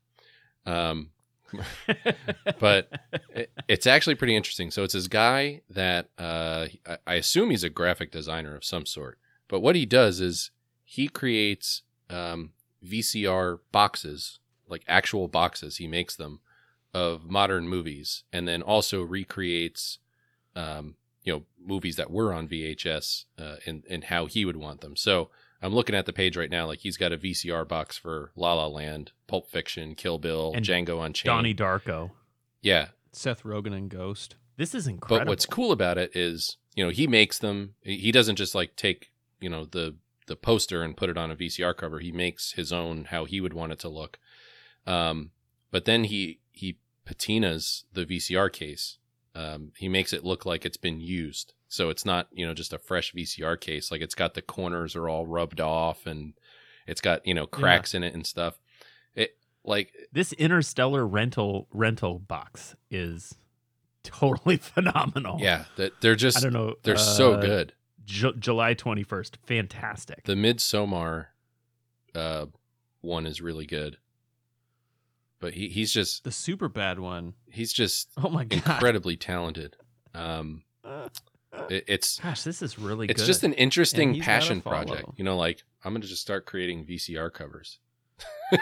Um, 0.65 1.11
but 2.59 2.91
it, 3.35 3.51
it's 3.69 3.87
actually 3.87 4.15
pretty 4.15 4.37
interesting. 4.37 4.71
So 4.71 4.83
it's 4.83 4.95
this 4.95 5.09
guy 5.09 5.63
that 5.71 6.09
uh, 6.19 6.67
I, 6.87 6.99
I 7.07 7.15
assume 7.15 7.51
he's 7.51 7.65
a 7.65 7.71
graphic 7.71 8.11
designer 8.11 8.55
of 8.55 8.65
some 8.65 8.87
sort. 8.87 9.19
But 9.49 9.61
what 9.61 9.77
he 9.77 9.87
does 9.87 10.21
is 10.21 10.51
he 10.85 11.09
creates 11.09 11.83
um, 12.11 12.53
VCR 12.85 13.61
boxes, 13.73 14.39
like 14.69 14.83
actual 14.89 15.29
boxes. 15.29 15.77
He 15.77 15.87
makes 15.87 16.17
them 16.17 16.41
of 16.95 17.29
modern 17.29 17.69
movies, 17.69 18.25
and 18.33 18.49
then 18.49 18.63
also 18.63 19.03
recreates, 19.03 19.99
um, 20.55 20.97
you 21.25 21.33
know, 21.33 21.43
movies 21.63 21.97
that 21.97 22.11
were 22.11 22.33
on 22.33 22.49
VHS 22.49 23.25
uh, 23.39 23.57
and 23.67 23.83
and 23.91 24.05
how 24.05 24.27
he 24.27 24.45
would 24.45 24.57
want 24.57 24.81
them. 24.81 24.97
So 24.97 25.31
I'm 25.63 25.75
looking 25.75 25.95
at 25.95 26.07
the 26.07 26.13
page 26.13 26.37
right 26.37 26.51
now. 26.51 26.67
Like 26.67 26.81
he's 26.81 26.97
got 26.97 27.13
a 27.13 27.17
VCR 27.19 27.67
box 27.67 27.97
for 27.97 28.31
La 28.37 28.55
La 28.55 28.67
Land, 28.67 29.13
Pulp 29.27 29.49
Fiction, 29.49 29.95
Kill 29.95 30.19
Bill, 30.19 30.53
And 30.55 30.65
Django 30.65 31.05
Unchained. 31.05 31.27
Donnie 31.31 31.55
Darko. 31.55 32.11
Yeah, 32.63 32.89
Seth 33.13 33.43
Rogen 33.43 33.75
and 33.75 33.89
Ghost. 33.89 34.37
This 34.57 34.75
is 34.75 34.87
incredible. 34.87 35.27
but 35.27 35.29
what's 35.31 35.47
cool 35.47 35.71
about 35.73 35.99
it 35.99 36.15
is, 36.17 36.57
you 36.75 36.85
know, 36.85 36.91
he 36.91 37.07
makes 37.07 37.39
them. 37.39 37.75
He 37.83 38.11
doesn't 38.13 38.37
just 38.37 38.55
like 38.55 38.77
take, 38.77 39.13
you 39.41 39.49
know, 39.49 39.65
the 39.65 39.97
the 40.27 40.37
poster 40.37 40.83
and 40.83 40.97
put 40.97 41.09
it 41.11 41.17
on 41.17 41.31
a 41.31 41.37
VCR 41.37 41.77
cover. 41.77 42.01
He 42.01 42.11
makes 42.13 42.53
his 42.53 42.73
own 42.73 43.07
how 43.07 43.25
he 43.27 43.41
would 43.41 43.55
want 43.55 43.73
it 43.73 43.79
to 43.81 43.89
look. 43.89 44.19
Um, 44.87 45.31
but 45.71 45.85
then 45.85 46.05
he 46.05 46.41
he 46.53 46.79
patinas 47.07 47.85
the 47.93 48.05
VCR 48.05 48.53
case. 48.53 48.99
Um, 49.35 49.73
he 49.77 49.89
makes 49.89 50.13
it 50.13 50.25
look 50.25 50.45
like 50.47 50.65
it's 50.65 50.77
been 50.79 51.01
used. 51.01 51.53
So 51.69 51.91
it's 51.91 52.05
not, 52.05 52.29
you 52.33 52.47
know, 52.47 52.55
just 52.55 52.73
a 52.73 52.79
fresh 52.79 53.13
VCR 53.13 53.61
case. 53.61 53.91
Like 53.91 54.01
it's 54.01 54.15
got 54.15 54.35
the 54.35 54.43
corners 54.43 54.95
are 54.95 55.09
all 55.09 55.27
rubbed 55.27 55.61
off 55.61 56.07
and 56.07 56.35
it's 56.87 57.01
got, 57.01 57.27
you 57.27 57.35
know, 57.35 57.47
cracks 57.47 57.93
in 57.95 58.03
it 58.05 58.15
and 58.15 58.25
stuff. 58.27 58.61
It 59.15 59.37
like 59.65 59.93
this 60.13 60.33
interstellar 60.35 61.05
rental 61.07 61.67
rental 61.73 62.21
box 62.21 62.77
is 62.91 63.35
totally 64.05 64.57
phenomenal. 64.59 65.39
yeah, 65.41 65.65
they're 66.01 66.15
just 66.15 66.39
I 66.39 66.41
don't 66.43 66.53
know. 66.53 66.75
they're 66.85 66.97
so 66.97 67.33
uh, 67.35 67.41
good. 67.41 67.73
Ju- 68.05 68.37
July 68.39 68.75
21st. 68.77 69.33
Fantastic. 69.45 70.23
The 70.25 70.35
Midsommar 70.35 71.27
uh 72.15 72.47
one 73.01 73.27
is 73.27 73.41
really 73.43 73.67
good. 73.67 73.97
But 75.41 75.55
he, 75.55 75.69
he's 75.69 75.93
just 75.93 76.23
The 76.25 76.31
Superbad 76.31 76.99
one. 77.01 77.35
he's 77.51 77.73
just 77.73 78.11
Oh 78.23 78.29
my 78.31 78.45
god. 78.45 78.57
incredibly 78.65 79.17
talented. 79.17 79.77
Um 80.15 80.63
it, 81.71 81.85
it's 81.87 82.19
Gosh, 82.21 82.43
this 82.43 82.63
is 82.63 82.79
really 82.79 83.07
it's 83.09 83.23
good. 83.23 83.27
just 83.27 83.43
an 83.45 83.53
interesting 83.55 84.21
passion 84.21 84.61
project. 84.61 85.05
You 85.17 85.25
know, 85.25 85.37
like 85.37 85.63
I'm 85.85 85.93
gonna 85.95 86.07
just 86.07 86.23
start 86.23 86.47
creating 86.47 86.85
VCR 86.87 87.33
covers. 87.33 87.79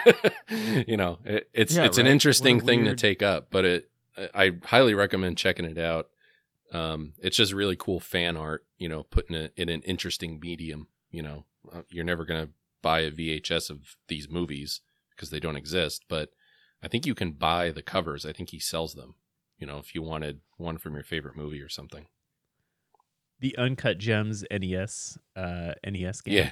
you 0.87 0.97
know, 0.97 1.19
it, 1.25 1.49
it's 1.53 1.75
Yeah, 1.75 1.85
it's 1.85 1.97
an 1.97 2.07
interesting 2.07 2.59
thing 2.59 2.83
weird- 2.83 2.97
to 2.97 3.01
take 3.01 3.21
up, 3.21 3.47
but 3.51 3.65
it 3.65 3.89
I 4.33 4.53
highly 4.63 4.93
recommend 4.93 5.37
checking 5.37 5.65
it 5.65 5.77
out. 5.77 6.07
Um, 6.71 7.13
it's 7.21 7.37
just 7.37 7.53
really 7.53 7.75
cool 7.75 7.99
fan 7.99 8.37
art. 8.37 8.65
You 8.77 8.89
know, 8.89 9.03
putting 9.03 9.35
it 9.35 9.53
in 9.55 9.69
an 9.69 9.81
interesting 9.81 10.39
medium. 10.39 10.87
You 11.11 11.21
know, 11.23 11.45
Uh, 11.71 11.81
you're 11.89 12.03
never 12.05 12.25
gonna 12.25 12.49
buy 12.81 13.01
a 13.01 13.11
VHS 13.11 13.69
of 13.69 13.95
these 14.07 14.29
movies 14.29 14.81
because 15.11 15.29
they 15.29 15.39
don't 15.39 15.55
exist, 15.55 16.05
but 16.07 16.29
I 16.83 16.87
think 16.87 17.05
you 17.05 17.15
can 17.15 17.31
buy 17.31 17.71
the 17.71 17.81
covers. 17.81 18.25
I 18.25 18.33
think 18.33 18.49
he 18.49 18.59
sells 18.59 18.93
them. 18.95 19.15
You 19.57 19.65
know, 19.67 19.77
if 19.79 19.95
you 19.95 20.01
wanted 20.01 20.41
one 20.57 20.77
from 20.77 20.93
your 20.93 21.03
favorite 21.03 21.35
movie 21.37 21.61
or 21.61 21.69
something. 21.69 22.07
The 23.39 23.57
Uncut 23.57 23.97
Gems 23.97 24.43
NES 24.51 25.17
uh 25.35 25.73
NES 25.85 26.21
game. 26.21 26.33
Yeah, 26.35 26.51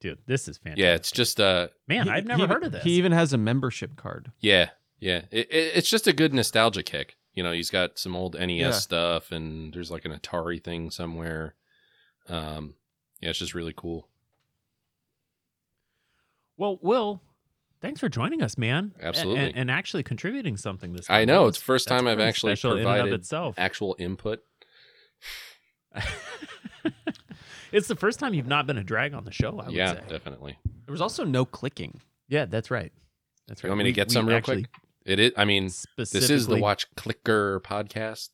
Dude, 0.00 0.18
this 0.26 0.48
is 0.48 0.58
fantastic. 0.58 0.82
yeah. 0.82 0.94
It's 0.94 1.10
just 1.10 1.40
uh, 1.40 1.68
Man, 1.86 2.04
He- 2.06 2.10
I've 2.10 2.26
never 2.26 2.46
he- 2.46 2.52
heard 2.52 2.64
of 2.64 2.72
this. 2.72 2.84
He 2.84 2.92
even 2.92 3.12
has 3.12 3.32
a 3.32 3.38
membership 3.38 3.96
card. 3.96 4.32
Yeah, 4.40 4.70
yeah. 5.00 5.22
It, 5.30 5.50
it, 5.50 5.72
it's 5.76 5.90
just 5.90 6.06
a 6.06 6.12
good 6.12 6.32
nostalgia 6.34 6.82
kick. 6.82 7.16
You 7.34 7.42
know, 7.44 7.52
he's 7.52 7.70
got 7.70 7.98
some 7.98 8.16
old 8.16 8.34
NES 8.34 8.50
Yeah. 8.58 8.70
stuff, 8.72 9.30
and 9.32 9.72
there's 9.72 9.90
like 9.90 10.04
an 10.04 10.12
Atari 10.12 10.62
thing 10.62 10.90
somewhere. 10.90 11.54
Um, 12.28 12.74
yeah, 13.20 13.30
it's 13.30 13.38
just 13.38 13.54
really 13.54 13.74
cool. 13.76 14.08
Well, 16.56 16.78
Will, 16.82 17.22
thanks 17.80 18.00
for 18.00 18.08
joining 18.08 18.42
us, 18.42 18.58
man. 18.58 18.92
Absolutely. 19.00 19.44
And, 19.44 19.56
and 19.56 19.70
actually 19.70 20.02
contributing 20.02 20.56
something 20.56 20.92
this 20.92 21.08
I 21.08 21.24
know, 21.24 21.46
it's 21.46 21.58
the 21.58 21.64
first 21.64 21.86
time 21.86 22.06
I've 22.08 22.16
pretty 22.16 22.28
actually 22.28 22.56
special 22.56 22.76
in 22.76 22.84
provided 22.84 23.12
itself. 23.14 23.54
Actual 23.58 23.94
input. 23.98 24.40
it's 27.72 27.88
the 27.88 27.96
first 27.96 28.18
time 28.18 28.34
you've 28.34 28.46
not 28.46 28.66
been 28.66 28.78
a 28.78 28.84
drag 28.84 29.14
on 29.14 29.24
the 29.24 29.32
show, 29.32 29.58
I 29.60 29.66
would 29.66 29.74
yeah, 29.74 29.94
say. 29.94 30.00
definitely. 30.08 30.58
There 30.86 30.92
was 30.92 31.00
also 31.00 31.24
no 31.24 31.44
clicking. 31.44 32.00
Yeah, 32.28 32.44
that's 32.46 32.70
right. 32.70 32.92
That's 33.46 33.62
You 33.62 33.68
right. 33.68 33.72
want 33.72 33.78
me 33.78 33.84
to 33.84 33.88
We- 33.90 33.92
get 33.94 34.08
we 34.08 34.14
some 34.14 34.26
real 34.26 34.40
quick? 34.40 34.66
It 35.04 35.18
is. 35.18 35.32
I 35.36 35.44
mean, 35.46 35.70
this 35.96 36.14
is 36.14 36.46
the 36.46 36.56
Watch 36.58 36.86
Clicker 36.96 37.60
podcast. 37.60 38.28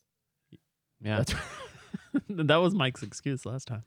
Yeah. 1.00 1.18
That's 1.18 1.34
that 2.28 2.56
was 2.56 2.74
Mike's 2.74 3.02
excuse 3.02 3.46
last 3.46 3.68
time. 3.68 3.84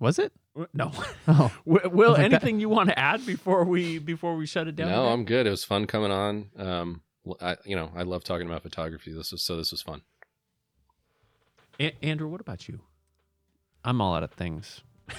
Was 0.00 0.18
it? 0.18 0.32
No, 0.74 0.92
Oh. 1.26 1.52
Will, 1.64 1.90
Will, 1.90 2.12
Okay. 2.12 2.24
anything 2.24 2.60
you 2.60 2.68
want 2.68 2.88
to 2.90 2.98
add 2.98 3.24
before 3.24 3.64
we 3.64 3.98
before 3.98 4.36
we 4.36 4.44
shut 4.46 4.68
it 4.68 4.76
down? 4.76 4.88
no, 4.88 5.02
today? 5.02 5.12
I'm 5.12 5.24
good. 5.24 5.46
It 5.46 5.50
was 5.50 5.64
fun 5.64 5.86
coming 5.86 6.10
on. 6.10 6.50
Um, 6.58 7.00
I, 7.40 7.56
you 7.64 7.74
know, 7.76 7.90
I 7.96 8.02
love 8.02 8.24
talking 8.24 8.46
about 8.46 8.62
photography. 8.62 9.12
This 9.12 9.32
was 9.32 9.42
so. 9.42 9.56
This 9.56 9.70
was 9.70 9.80
fun. 9.82 10.02
A- 11.80 11.96
Andrew, 12.04 12.28
what 12.28 12.40
about 12.40 12.68
you? 12.68 12.80
I'm 13.84 14.00
all 14.00 14.14
out 14.14 14.22
of 14.22 14.32
things. 14.32 14.82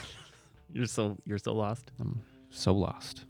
You're 0.72 0.86
so 0.86 1.18
you're 1.26 1.40
so 1.40 1.54
lost. 1.54 1.92
I'm 2.00 2.22
so 2.52 2.74
lost. 2.74 3.26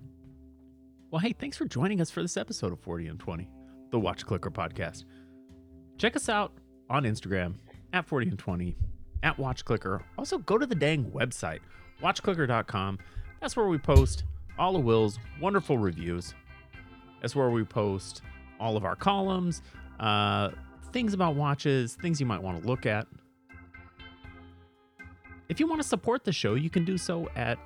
Well, 1.09 1.19
hey, 1.19 1.33
thanks 1.33 1.55
for 1.55 1.63
joining 1.65 2.01
us 2.01 2.11
for 2.11 2.21
this 2.21 2.35
episode 2.35 2.73
of 2.73 2.79
40 2.81 3.07
and 3.07 3.17
20, 3.19 3.47
the 3.91 3.99
Watch 3.99 4.25
Clicker 4.25 4.51
podcast. 4.51 5.05
Check 5.97 6.17
us 6.17 6.27
out 6.27 6.51
on 6.89 7.03
Instagram 7.03 7.53
at 7.93 8.05
40 8.05 8.29
and 8.31 8.37
20, 8.39 8.75
at 9.23 9.39
Watch 9.39 9.63
Clicker. 9.63 10.03
Also, 10.17 10.37
go 10.39 10.57
to 10.57 10.65
the 10.65 10.75
dang 10.75 11.05
website, 11.11 11.59
watchclicker.com. 12.03 12.99
That's 13.39 13.55
where 13.55 13.67
we 13.67 13.77
post 13.77 14.25
all 14.57 14.75
of 14.75 14.83
Will's 14.83 15.17
wonderful 15.39 15.77
reviews. 15.77 16.33
That's 17.21 17.35
where 17.37 17.49
we 17.49 17.63
post 17.63 18.21
all 18.59 18.75
of 18.75 18.83
our 18.83 18.97
columns, 18.97 19.61
uh, 20.01 20.49
things 20.91 21.13
about 21.13 21.35
watches, 21.35 21.95
things 21.95 22.19
you 22.19 22.25
might 22.25 22.43
want 22.43 22.61
to 22.61 22.67
look 22.67 22.85
at. 22.85 23.07
If 25.49 25.59
you 25.59 25.67
want 25.67 25.81
to 25.81 25.87
support 25.87 26.23
the 26.23 26.31
show, 26.31 26.53
you 26.53 26.69
can 26.69 26.85
do 26.85 26.97
so 26.97 27.27
at 27.35 27.57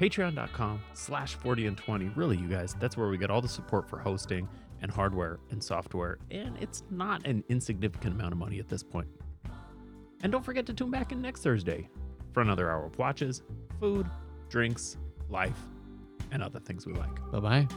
patreon.com 0.00 0.80
slash 0.94 1.34
40 1.34 1.66
and 1.66 1.76
20 1.76 2.08
really 2.16 2.38
you 2.38 2.48
guys 2.48 2.74
that's 2.80 2.96
where 2.96 3.08
we 3.08 3.18
get 3.18 3.30
all 3.30 3.42
the 3.42 3.48
support 3.48 3.86
for 3.86 3.98
hosting 3.98 4.48
and 4.80 4.90
hardware 4.90 5.38
and 5.50 5.62
software 5.62 6.16
and 6.30 6.56
it's 6.58 6.84
not 6.90 7.26
an 7.26 7.44
insignificant 7.50 8.14
amount 8.14 8.32
of 8.32 8.38
money 8.38 8.58
at 8.58 8.66
this 8.66 8.82
point. 8.82 9.06
and 10.22 10.32
don't 10.32 10.42
forget 10.42 10.64
to 10.64 10.72
tune 10.72 10.90
back 10.90 11.12
in 11.12 11.20
next 11.20 11.42
thursday 11.42 11.86
for 12.32 12.40
another 12.40 12.70
hour 12.70 12.86
of 12.86 12.96
watches 12.98 13.42
food 13.78 14.06
drinks 14.48 14.96
life 15.28 15.60
and 16.30 16.42
other 16.42 16.60
things 16.60 16.86
we 16.86 16.94
like 16.94 17.30
Bye 17.30 17.40
bye. 17.40 17.68